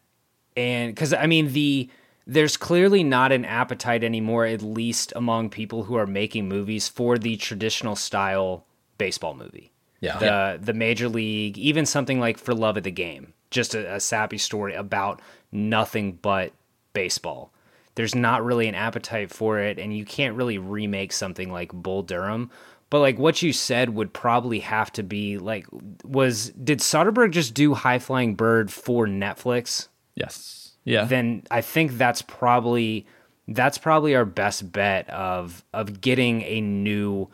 And 0.56 0.94
because, 0.94 1.14
I 1.14 1.26
mean, 1.28 1.52
the 1.52 1.90
there's 2.28 2.58
clearly 2.58 3.04
not 3.04 3.32
an 3.32 3.46
appetite 3.46 4.04
anymore, 4.04 4.46
at 4.46 4.62
least 4.62 5.14
among 5.16 5.50
people 5.50 5.84
who 5.84 5.96
are 5.96 6.08
making 6.08 6.48
movies 6.48 6.88
for 6.88 7.18
the 7.18 7.38
traditional 7.38 7.96
style 7.96 8.66
baseball 8.98 9.36
movie. 9.36 9.72
Yeah. 10.00 10.18
The 10.18 10.60
the 10.62 10.74
major 10.74 11.10
league, 11.10 11.58
even 11.58 11.86
something 11.86 12.20
like 12.20 12.38
For 12.38 12.54
Love 12.54 12.78
of 12.78 12.84
the 12.84 12.92
Game, 12.92 13.34
just 13.52 13.76
a, 13.76 13.96
a 13.96 14.00
sappy 14.00 14.38
story 14.38 14.74
about 14.74 15.22
nothing 15.52 16.14
but 16.22 16.54
baseball. 16.94 17.52
There's 17.96 18.16
not 18.16 18.44
really 18.44 18.68
an 18.68 18.76
appetite 18.76 19.32
for 19.32 19.60
it, 19.60 19.80
and 19.80 19.96
you 19.96 20.04
can't 20.04 20.36
really 20.36 20.58
remake 20.58 21.14
something 21.14 21.52
like 21.52 21.72
Bull 21.72 22.04
Durham. 22.04 22.52
But 22.90 23.00
like 23.00 23.18
what 23.18 23.42
you 23.42 23.52
said 23.52 23.90
would 23.96 24.14
probably 24.14 24.60
have 24.60 24.92
to 24.94 25.04
be 25.04 25.38
like 25.38 25.66
was 26.04 26.50
did 26.52 26.80
Soderbergh 26.80 27.32
just 27.32 27.54
do 27.54 27.74
High 27.74 28.00
Flying 28.00 28.36
Bird 28.36 28.72
for 28.72 29.08
Netflix? 29.08 29.88
Yes. 30.14 30.74
Yeah. 30.84 31.06
Then 31.06 31.44
I 31.50 31.62
think 31.62 31.98
that's 31.98 32.22
probably 32.22 33.06
that's 33.48 33.78
probably 33.78 34.16
our 34.16 34.26
best 34.26 34.72
bet 34.72 35.10
of 35.10 35.64
of 35.74 36.00
getting 36.00 36.44
a 36.44 36.62
new 36.62 37.28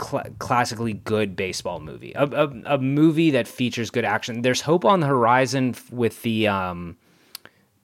cl- 0.00 0.24
classically 0.38 0.92
good 0.94 1.34
baseball 1.36 1.80
movie, 1.80 2.12
a, 2.14 2.24
a 2.24 2.74
a 2.76 2.78
movie 2.78 3.32
that 3.32 3.48
features 3.48 3.90
good 3.90 4.04
action. 4.04 4.42
There's 4.42 4.60
hope 4.62 4.84
on 4.84 5.00
the 5.00 5.06
horizon 5.08 5.74
with 5.90 6.22
the 6.22 6.46
um 6.48 6.96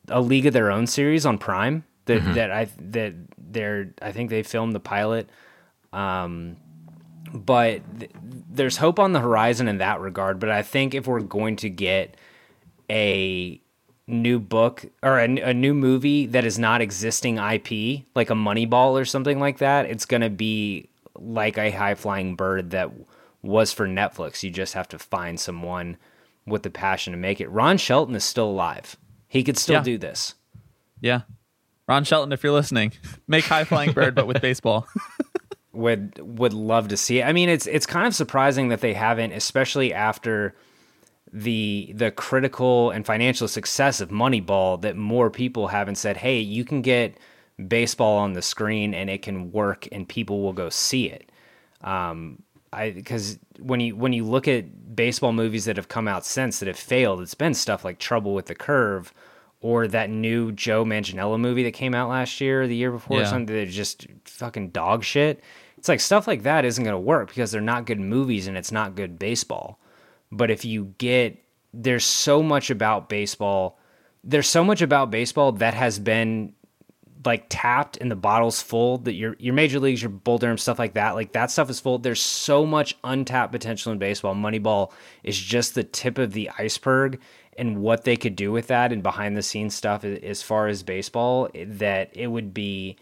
a 0.09 0.21
League 0.21 0.47
of 0.47 0.53
Their 0.55 0.71
Own 0.71 0.87
series 0.87 1.27
on 1.27 1.37
Prime 1.37 1.85
that 2.07 2.23
Mhm. 2.23 2.35
that 2.35 2.51
I 2.53 2.69
that 2.81 3.15
they're 3.37 3.93
I 4.01 4.13
think 4.13 4.31
they 4.31 4.45
filmed 4.45 4.75
the 4.75 4.81
pilot. 4.81 5.29
Um, 5.93 6.57
but 7.33 7.83
th- 7.99 8.11
there's 8.51 8.77
hope 8.79 8.99
on 8.99 9.13
the 9.13 9.21
horizon 9.21 9.69
in 9.69 9.79
that 9.79 10.01
regard. 10.01 10.39
But 10.41 10.51
I 10.51 10.63
think 10.63 10.95
if 10.95 11.07
we're 11.07 11.21
going 11.21 11.57
to 11.57 11.69
get 11.71 12.17
a 12.91 13.61
new 14.07 14.39
book 14.39 14.87
or 15.03 15.19
a 15.19 15.53
new 15.55 15.75
movie 15.75 16.27
that 16.27 16.45
is 16.45 16.59
not 16.59 16.81
existing 16.81 17.37
IP, 17.37 18.05
like 18.15 18.31
a 18.31 18.35
Moneyball 18.35 18.93
or 19.01 19.05
something 19.05 19.39
like 19.39 19.59
that, 19.59 19.87
it's 19.87 20.07
going 20.07 20.23
to 20.23 20.31
be 20.31 20.89
like 21.15 21.59
a 21.59 21.71
high 21.71 21.95
flying 21.95 22.35
bird 22.35 22.71
that 22.71 22.91
was 23.43 23.73
for 23.73 23.87
Netflix. 23.87 24.43
You 24.43 24.51
just 24.51 24.75
have 24.75 24.89
to 24.89 24.99
find 24.99 25.39
someone 25.39 25.97
with 26.47 26.63
the 26.63 26.71
passion 26.71 27.13
to 27.13 27.19
make 27.19 27.41
it. 27.41 27.51
Ron 27.51 27.77
Shelton 27.77 28.15
is 28.15 28.25
still 28.25 28.49
alive. 28.51 28.97
He 29.29 29.45
could 29.45 29.59
still 29.59 29.77
Yeah. 29.77 29.83
do 29.83 29.99
this. 29.99 30.35
Yeah. 31.01 31.21
Ron 31.87 32.05
Shelton, 32.05 32.33
if 32.33 32.43
you're 32.43 32.53
listening, 32.53 32.93
make 33.29 33.45
high 33.45 33.65
flying 33.65 33.93
bird, 33.93 34.15
but 34.15 34.27
with 34.27 34.41
baseball. 34.41 34.87
would 35.79 36.19
would 36.39 36.53
love 36.53 36.89
to 36.89 36.97
see 36.97 37.21
it. 37.21 37.25
I 37.25 37.33
mean, 37.33 37.49
it's 37.49 37.67
it's 37.67 37.87
kind 37.87 38.07
of 38.07 38.15
surprising 38.15 38.69
that 38.69 38.81
they 38.81 38.95
haven't, 38.95 39.33
especially 39.33 39.95
after 39.95 40.55
the 41.33 41.93
the 41.95 42.11
critical 42.11 42.91
and 42.91 43.05
financial 43.07 43.49
success 43.49 44.01
of 44.01 44.09
Moneyball 44.11 44.81
that 44.83 44.97
more 44.97 45.31
people 45.31 45.69
haven't 45.69 45.97
said, 45.97 46.17
"Hey, 46.19 46.41
you 46.41 46.65
can 46.65 46.83
get 46.83 47.17
baseball 47.67 48.19
on 48.19 48.33
the 48.35 48.43
screen 48.43 48.95
and 48.95 49.11
it 49.11 49.23
can 49.23 49.53
work 49.53 49.89
and 49.93 50.09
people 50.09 50.43
will 50.43 50.53
go 50.53 50.69
see 50.69 51.07
it." 51.09 51.31
Um, 51.83 52.43
I 52.73 52.91
because 52.91 53.39
when 53.59 53.81
you 53.81 53.97
when 53.97 54.13
you 54.13 54.25
look 54.25 54.49
at 54.49 54.95
baseball 54.97 55.33
movies 55.33 55.65
that 55.67 55.77
have 55.77 55.89
come 55.89 56.09
out 56.09 56.25
since 56.25 56.59
that 56.61 56.67
have 56.67 56.79
failed, 56.79 57.21
it's 57.21 57.35
been 57.35 57.55
stuff 57.55 57.85
like 57.85 57.99
Trouble 57.99 58.35
with 58.35 58.47
the 58.47 58.55
Curve 58.55 59.13
or 59.61 59.89
that 59.89 60.09
new 60.09 60.53
Joe 60.53 60.85
Manganiello 60.85 61.39
movie 61.39 61.65
that 61.65 61.73
came 61.73 61.95
out 61.95 62.09
last 62.09 62.41
year 62.41 62.63
or 62.63 62.67
the 62.69 62.77
year 62.77 62.93
before, 62.93 63.19
Yeah. 63.19 63.25
or 63.25 63.27
something 63.27 63.55
that 63.57 63.69
just 63.69 64.07
fucking 64.25 64.71
dog 64.71 65.03
shit. 65.05 65.43
It's 65.79 65.89
like 65.89 66.01
stuff 66.01 66.27
like 66.27 66.43
that 66.43 66.65
isn't 66.65 66.83
going 66.83 66.95
to 66.95 67.01
work 67.01 67.29
because 67.29 67.53
they're 67.53 67.61
not 67.61 67.87
good 67.87 68.01
movies 68.01 68.49
and 68.49 68.57
it's 68.57 68.73
not 68.73 68.97
good 68.97 69.19
baseball. 69.19 69.79
But 70.31 70.51
if 70.51 70.65
you 70.65 70.95
get, 70.99 71.43
there's 71.73 72.05
so 72.05 72.43
much 72.43 72.71
about 72.71 73.09
baseball. 73.09 73.79
There's 74.25 74.49
so 74.49 74.65
much 74.65 74.83
about 74.83 75.11
baseball 75.11 75.53
that 75.53 75.75
has 75.75 75.99
been 75.99 76.55
like 77.25 77.47
tapped 77.49 77.97
and 77.97 78.11
the 78.11 78.17
bottle's 78.17 78.63
full 78.63 78.99
that 78.99 79.13
your 79.15 79.37
your 79.39 79.55
major 79.55 79.79
leagues, 79.79 80.03
your 80.03 80.11
Bull 80.11 80.39
Durham, 80.39 80.59
stuff 80.59 80.79
like 80.79 80.95
that, 80.95 81.15
like 81.15 81.33
that 81.33 81.51
stuff 81.51 81.71
is 81.71 81.81
full. 81.81 81.99
There's 81.99 82.23
so 82.23 82.67
much 82.67 82.97
untapped 83.05 83.53
potential 83.53 83.93
in 83.93 83.99
baseball. 83.99 84.35
Moneyball 84.35 84.93
is 85.23 85.39
just 85.39 85.75
the 85.75 85.85
tip 85.85 86.19
of 86.19 86.33
the 86.33 86.51
iceberg 86.59 87.21
and 87.57 87.79
what 87.79 88.05
they 88.05 88.17
could 88.17 88.37
do 88.37 88.53
with 88.53 88.69
that 88.69 88.93
and 88.93 89.03
behind 89.03 89.37
the 89.37 89.43
scenes 89.43 89.75
stuff 89.75 90.05
as 90.05 90.43
far 90.43 90.69
as 90.69 90.83
baseball 90.83 91.49
that 91.55 92.11
it 92.13 92.29
would 92.29 92.55
be 92.55 92.97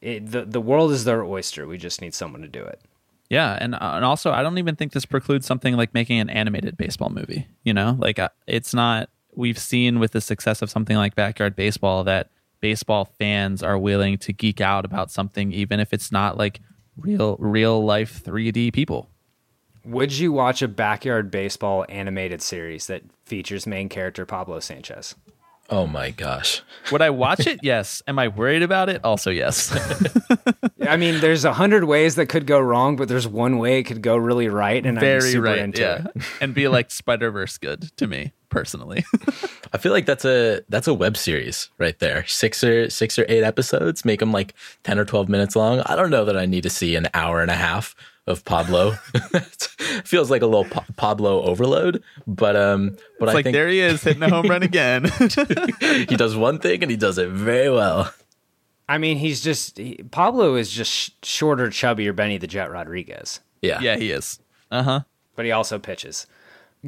it, 0.00 0.30
the 0.30 0.44
the 0.44 0.60
world 0.60 0.92
is 0.92 1.04
their 1.04 1.22
oyster. 1.22 1.66
We 1.66 1.78
just 1.78 2.00
need 2.00 2.14
someone 2.14 2.42
to 2.42 2.48
do 2.48 2.62
it. 2.62 2.80
Yeah, 3.28 3.56
and 3.60 3.74
uh, 3.74 3.92
and 3.94 4.04
also 4.04 4.32
I 4.32 4.42
don't 4.42 4.58
even 4.58 4.76
think 4.76 4.92
this 4.92 5.04
precludes 5.04 5.46
something 5.46 5.76
like 5.76 5.94
making 5.94 6.18
an 6.18 6.30
animated 6.30 6.76
baseball 6.76 7.10
movie. 7.10 7.46
You 7.64 7.74
know, 7.74 7.96
like 7.98 8.18
uh, 8.18 8.30
it's 8.46 8.74
not. 8.74 9.10
We've 9.34 9.58
seen 9.58 10.00
with 10.00 10.10
the 10.12 10.20
success 10.20 10.60
of 10.60 10.70
something 10.70 10.96
like 10.96 11.14
Backyard 11.14 11.54
Baseball 11.54 12.02
that 12.04 12.30
baseball 12.60 13.04
fans 13.04 13.62
are 13.62 13.78
willing 13.78 14.18
to 14.18 14.32
geek 14.32 14.60
out 14.60 14.84
about 14.84 15.10
something, 15.10 15.52
even 15.52 15.78
if 15.78 15.92
it's 15.92 16.10
not 16.10 16.36
like 16.36 16.60
real 16.96 17.36
real 17.38 17.84
life 17.84 18.22
3D 18.24 18.72
people. 18.72 19.08
Would 19.84 20.12
you 20.12 20.32
watch 20.32 20.60
a 20.60 20.68
backyard 20.68 21.30
baseball 21.30 21.86
animated 21.88 22.42
series 22.42 22.86
that 22.88 23.02
features 23.24 23.66
main 23.66 23.88
character 23.88 24.26
Pablo 24.26 24.60
Sanchez? 24.60 25.14
Oh 25.72 25.86
my 25.86 26.10
gosh. 26.10 26.62
Would 26.90 27.00
I 27.00 27.10
watch 27.10 27.46
it? 27.46 27.60
Yes. 27.62 28.02
Am 28.08 28.18
I 28.18 28.26
worried 28.28 28.62
about 28.62 28.88
it? 28.88 29.04
Also, 29.04 29.30
yes. 29.30 29.70
I 30.88 30.96
mean, 30.96 31.20
there's 31.20 31.44
a 31.44 31.52
hundred 31.52 31.84
ways 31.84 32.16
that 32.16 32.26
could 32.26 32.44
go 32.46 32.58
wrong, 32.58 32.96
but 32.96 33.06
there's 33.08 33.28
one 33.28 33.58
way 33.58 33.78
it 33.78 33.84
could 33.84 34.02
go 34.02 34.16
really 34.16 34.48
right, 34.48 34.84
and 34.84 34.98
I'm 34.98 35.00
Very 35.00 35.20
super 35.30 35.44
right. 35.44 35.58
into 35.58 35.80
Yeah, 35.82 36.06
it. 36.14 36.22
and 36.40 36.54
be 36.54 36.66
like 36.66 36.90
Spider 36.90 37.30
Verse 37.30 37.56
good 37.58 37.96
to 37.98 38.08
me 38.08 38.32
personally. 38.48 39.04
I 39.72 39.78
feel 39.78 39.92
like 39.92 40.06
that's 40.06 40.24
a 40.24 40.62
that's 40.68 40.88
a 40.88 40.94
web 40.94 41.16
series 41.16 41.70
right 41.78 41.96
there. 42.00 42.26
Six 42.26 42.64
or 42.64 42.90
six 42.90 43.16
or 43.18 43.24
eight 43.28 43.44
episodes, 43.44 44.04
make 44.04 44.18
them 44.18 44.32
like 44.32 44.54
ten 44.82 44.98
or 44.98 45.04
twelve 45.04 45.28
minutes 45.28 45.54
long. 45.54 45.82
I 45.86 45.94
don't 45.94 46.10
know 46.10 46.24
that 46.24 46.36
I 46.36 46.46
need 46.46 46.62
to 46.64 46.70
see 46.70 46.96
an 46.96 47.06
hour 47.14 47.42
and 47.42 47.50
a 47.50 47.54
half 47.54 47.94
of 48.26 48.44
Pablo. 48.44 48.94
Feels 50.04 50.30
like 50.30 50.42
a 50.42 50.46
little 50.46 50.64
pa- 50.64 50.84
Pablo 50.96 51.42
overload, 51.42 52.02
but 52.26 52.56
um, 52.56 52.96
but 53.18 53.28
it's 53.28 53.30
I 53.30 53.34
like 53.34 53.44
think 53.44 53.54
there 53.54 53.68
he 53.68 53.80
is 53.80 54.02
hitting 54.02 54.22
a 54.22 54.30
home 54.30 54.46
run 54.48 54.62
again. 54.62 55.04
he 55.80 56.16
does 56.16 56.36
one 56.36 56.58
thing 56.58 56.82
and 56.82 56.90
he 56.90 56.96
does 56.96 57.18
it 57.18 57.28
very 57.28 57.70
well. 57.70 58.12
I 58.88 58.98
mean, 58.98 59.18
he's 59.18 59.40
just 59.40 59.78
he, 59.78 60.02
Pablo 60.10 60.56
is 60.56 60.70
just 60.70 60.90
sh- 60.90 61.10
shorter, 61.22 61.68
chubbier 61.68 62.14
Benny 62.14 62.38
the 62.38 62.46
Jet 62.46 62.70
Rodriguez. 62.70 63.40
Yeah, 63.62 63.80
yeah, 63.80 63.96
he 63.96 64.10
is. 64.10 64.40
Uh 64.70 64.82
huh. 64.82 65.00
but 65.36 65.44
he 65.44 65.50
also 65.52 65.78
pitches. 65.78 66.26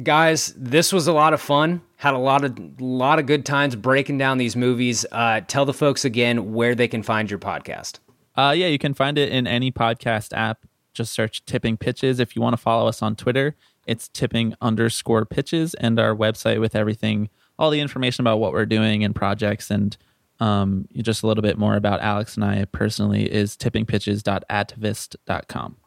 Guys, 0.01 0.53
this 0.57 0.91
was 0.91 1.05
a 1.07 1.13
lot 1.13 1.33
of 1.33 1.41
fun. 1.41 1.81
Had 1.97 2.13
a 2.13 2.17
lot 2.17 2.43
of 2.43 2.81
lot 2.81 3.19
of 3.19 3.25
good 3.25 3.45
times 3.45 3.75
breaking 3.75 4.17
down 4.17 4.37
these 4.37 4.55
movies. 4.55 5.05
Uh, 5.11 5.41
tell 5.47 5.65
the 5.65 5.73
folks 5.73 6.03
again 6.03 6.53
where 6.53 6.73
they 6.73 6.87
can 6.87 7.03
find 7.03 7.29
your 7.29 7.39
podcast. 7.39 7.99
Uh, 8.35 8.53
yeah, 8.57 8.67
you 8.67 8.79
can 8.79 8.93
find 8.95 9.17
it 9.17 9.29
in 9.29 9.45
any 9.45 9.71
podcast 9.71 10.33
app. 10.35 10.65
Just 10.93 11.13
search 11.13 11.45
Tipping 11.45 11.77
Pitches. 11.77 12.19
If 12.19 12.35
you 12.35 12.41
want 12.41 12.53
to 12.53 12.61
follow 12.61 12.87
us 12.87 13.01
on 13.01 13.15
Twitter, 13.15 13.55
it's 13.85 14.07
tipping 14.09 14.55
underscore 14.61 15.25
pitches 15.25 15.73
and 15.75 15.99
our 15.99 16.15
website 16.15 16.59
with 16.59 16.75
everything, 16.75 17.29
all 17.59 17.69
the 17.69 17.81
information 17.81 18.21
about 18.21 18.39
what 18.39 18.53
we're 18.53 18.65
doing 18.65 19.03
and 19.03 19.13
projects 19.15 19.69
and 19.69 19.95
um, 20.39 20.87
just 20.95 21.21
a 21.23 21.27
little 21.27 21.41
bit 21.41 21.57
more 21.57 21.75
about 21.75 21.99
Alex 22.01 22.35
and 22.35 22.43
I 22.43 22.65
personally 22.65 23.31
is 23.31 23.55
tippingpitches.atavist.com. 23.55 25.77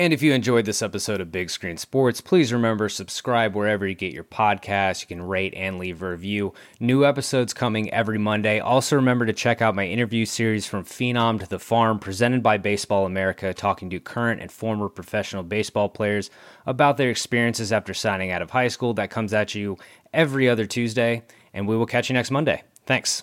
And 0.00 0.14
if 0.14 0.22
you 0.22 0.32
enjoyed 0.32 0.64
this 0.64 0.80
episode 0.80 1.20
of 1.20 1.30
Big 1.30 1.50
Screen 1.50 1.76
Sports, 1.76 2.22
please 2.22 2.54
remember 2.54 2.88
subscribe 2.88 3.54
wherever 3.54 3.86
you 3.86 3.94
get 3.94 4.14
your 4.14 4.24
podcasts. 4.24 5.02
You 5.02 5.08
can 5.08 5.20
rate 5.20 5.52
and 5.54 5.78
leave 5.78 6.02
a 6.02 6.12
review. 6.12 6.54
New 6.80 7.04
episodes 7.04 7.52
coming 7.52 7.92
every 7.92 8.16
Monday. 8.16 8.60
Also 8.60 8.96
remember 8.96 9.26
to 9.26 9.34
check 9.34 9.60
out 9.60 9.74
my 9.74 9.84
interview 9.84 10.24
series 10.24 10.64
from 10.64 10.86
Phenom 10.86 11.38
to 11.40 11.46
the 11.46 11.58
Farm, 11.58 11.98
presented 11.98 12.42
by 12.42 12.56
Baseball 12.56 13.04
America, 13.04 13.52
talking 13.52 13.90
to 13.90 14.00
current 14.00 14.40
and 14.40 14.50
former 14.50 14.88
professional 14.88 15.42
baseball 15.42 15.90
players 15.90 16.30
about 16.64 16.96
their 16.96 17.10
experiences 17.10 17.70
after 17.70 17.92
signing 17.92 18.30
out 18.30 18.40
of 18.40 18.52
high 18.52 18.68
school. 18.68 18.94
That 18.94 19.10
comes 19.10 19.34
at 19.34 19.54
you 19.54 19.76
every 20.14 20.48
other 20.48 20.64
Tuesday, 20.64 21.24
and 21.52 21.68
we 21.68 21.76
will 21.76 21.84
catch 21.84 22.08
you 22.08 22.14
next 22.14 22.30
Monday. 22.30 22.62
Thanks. 22.86 23.22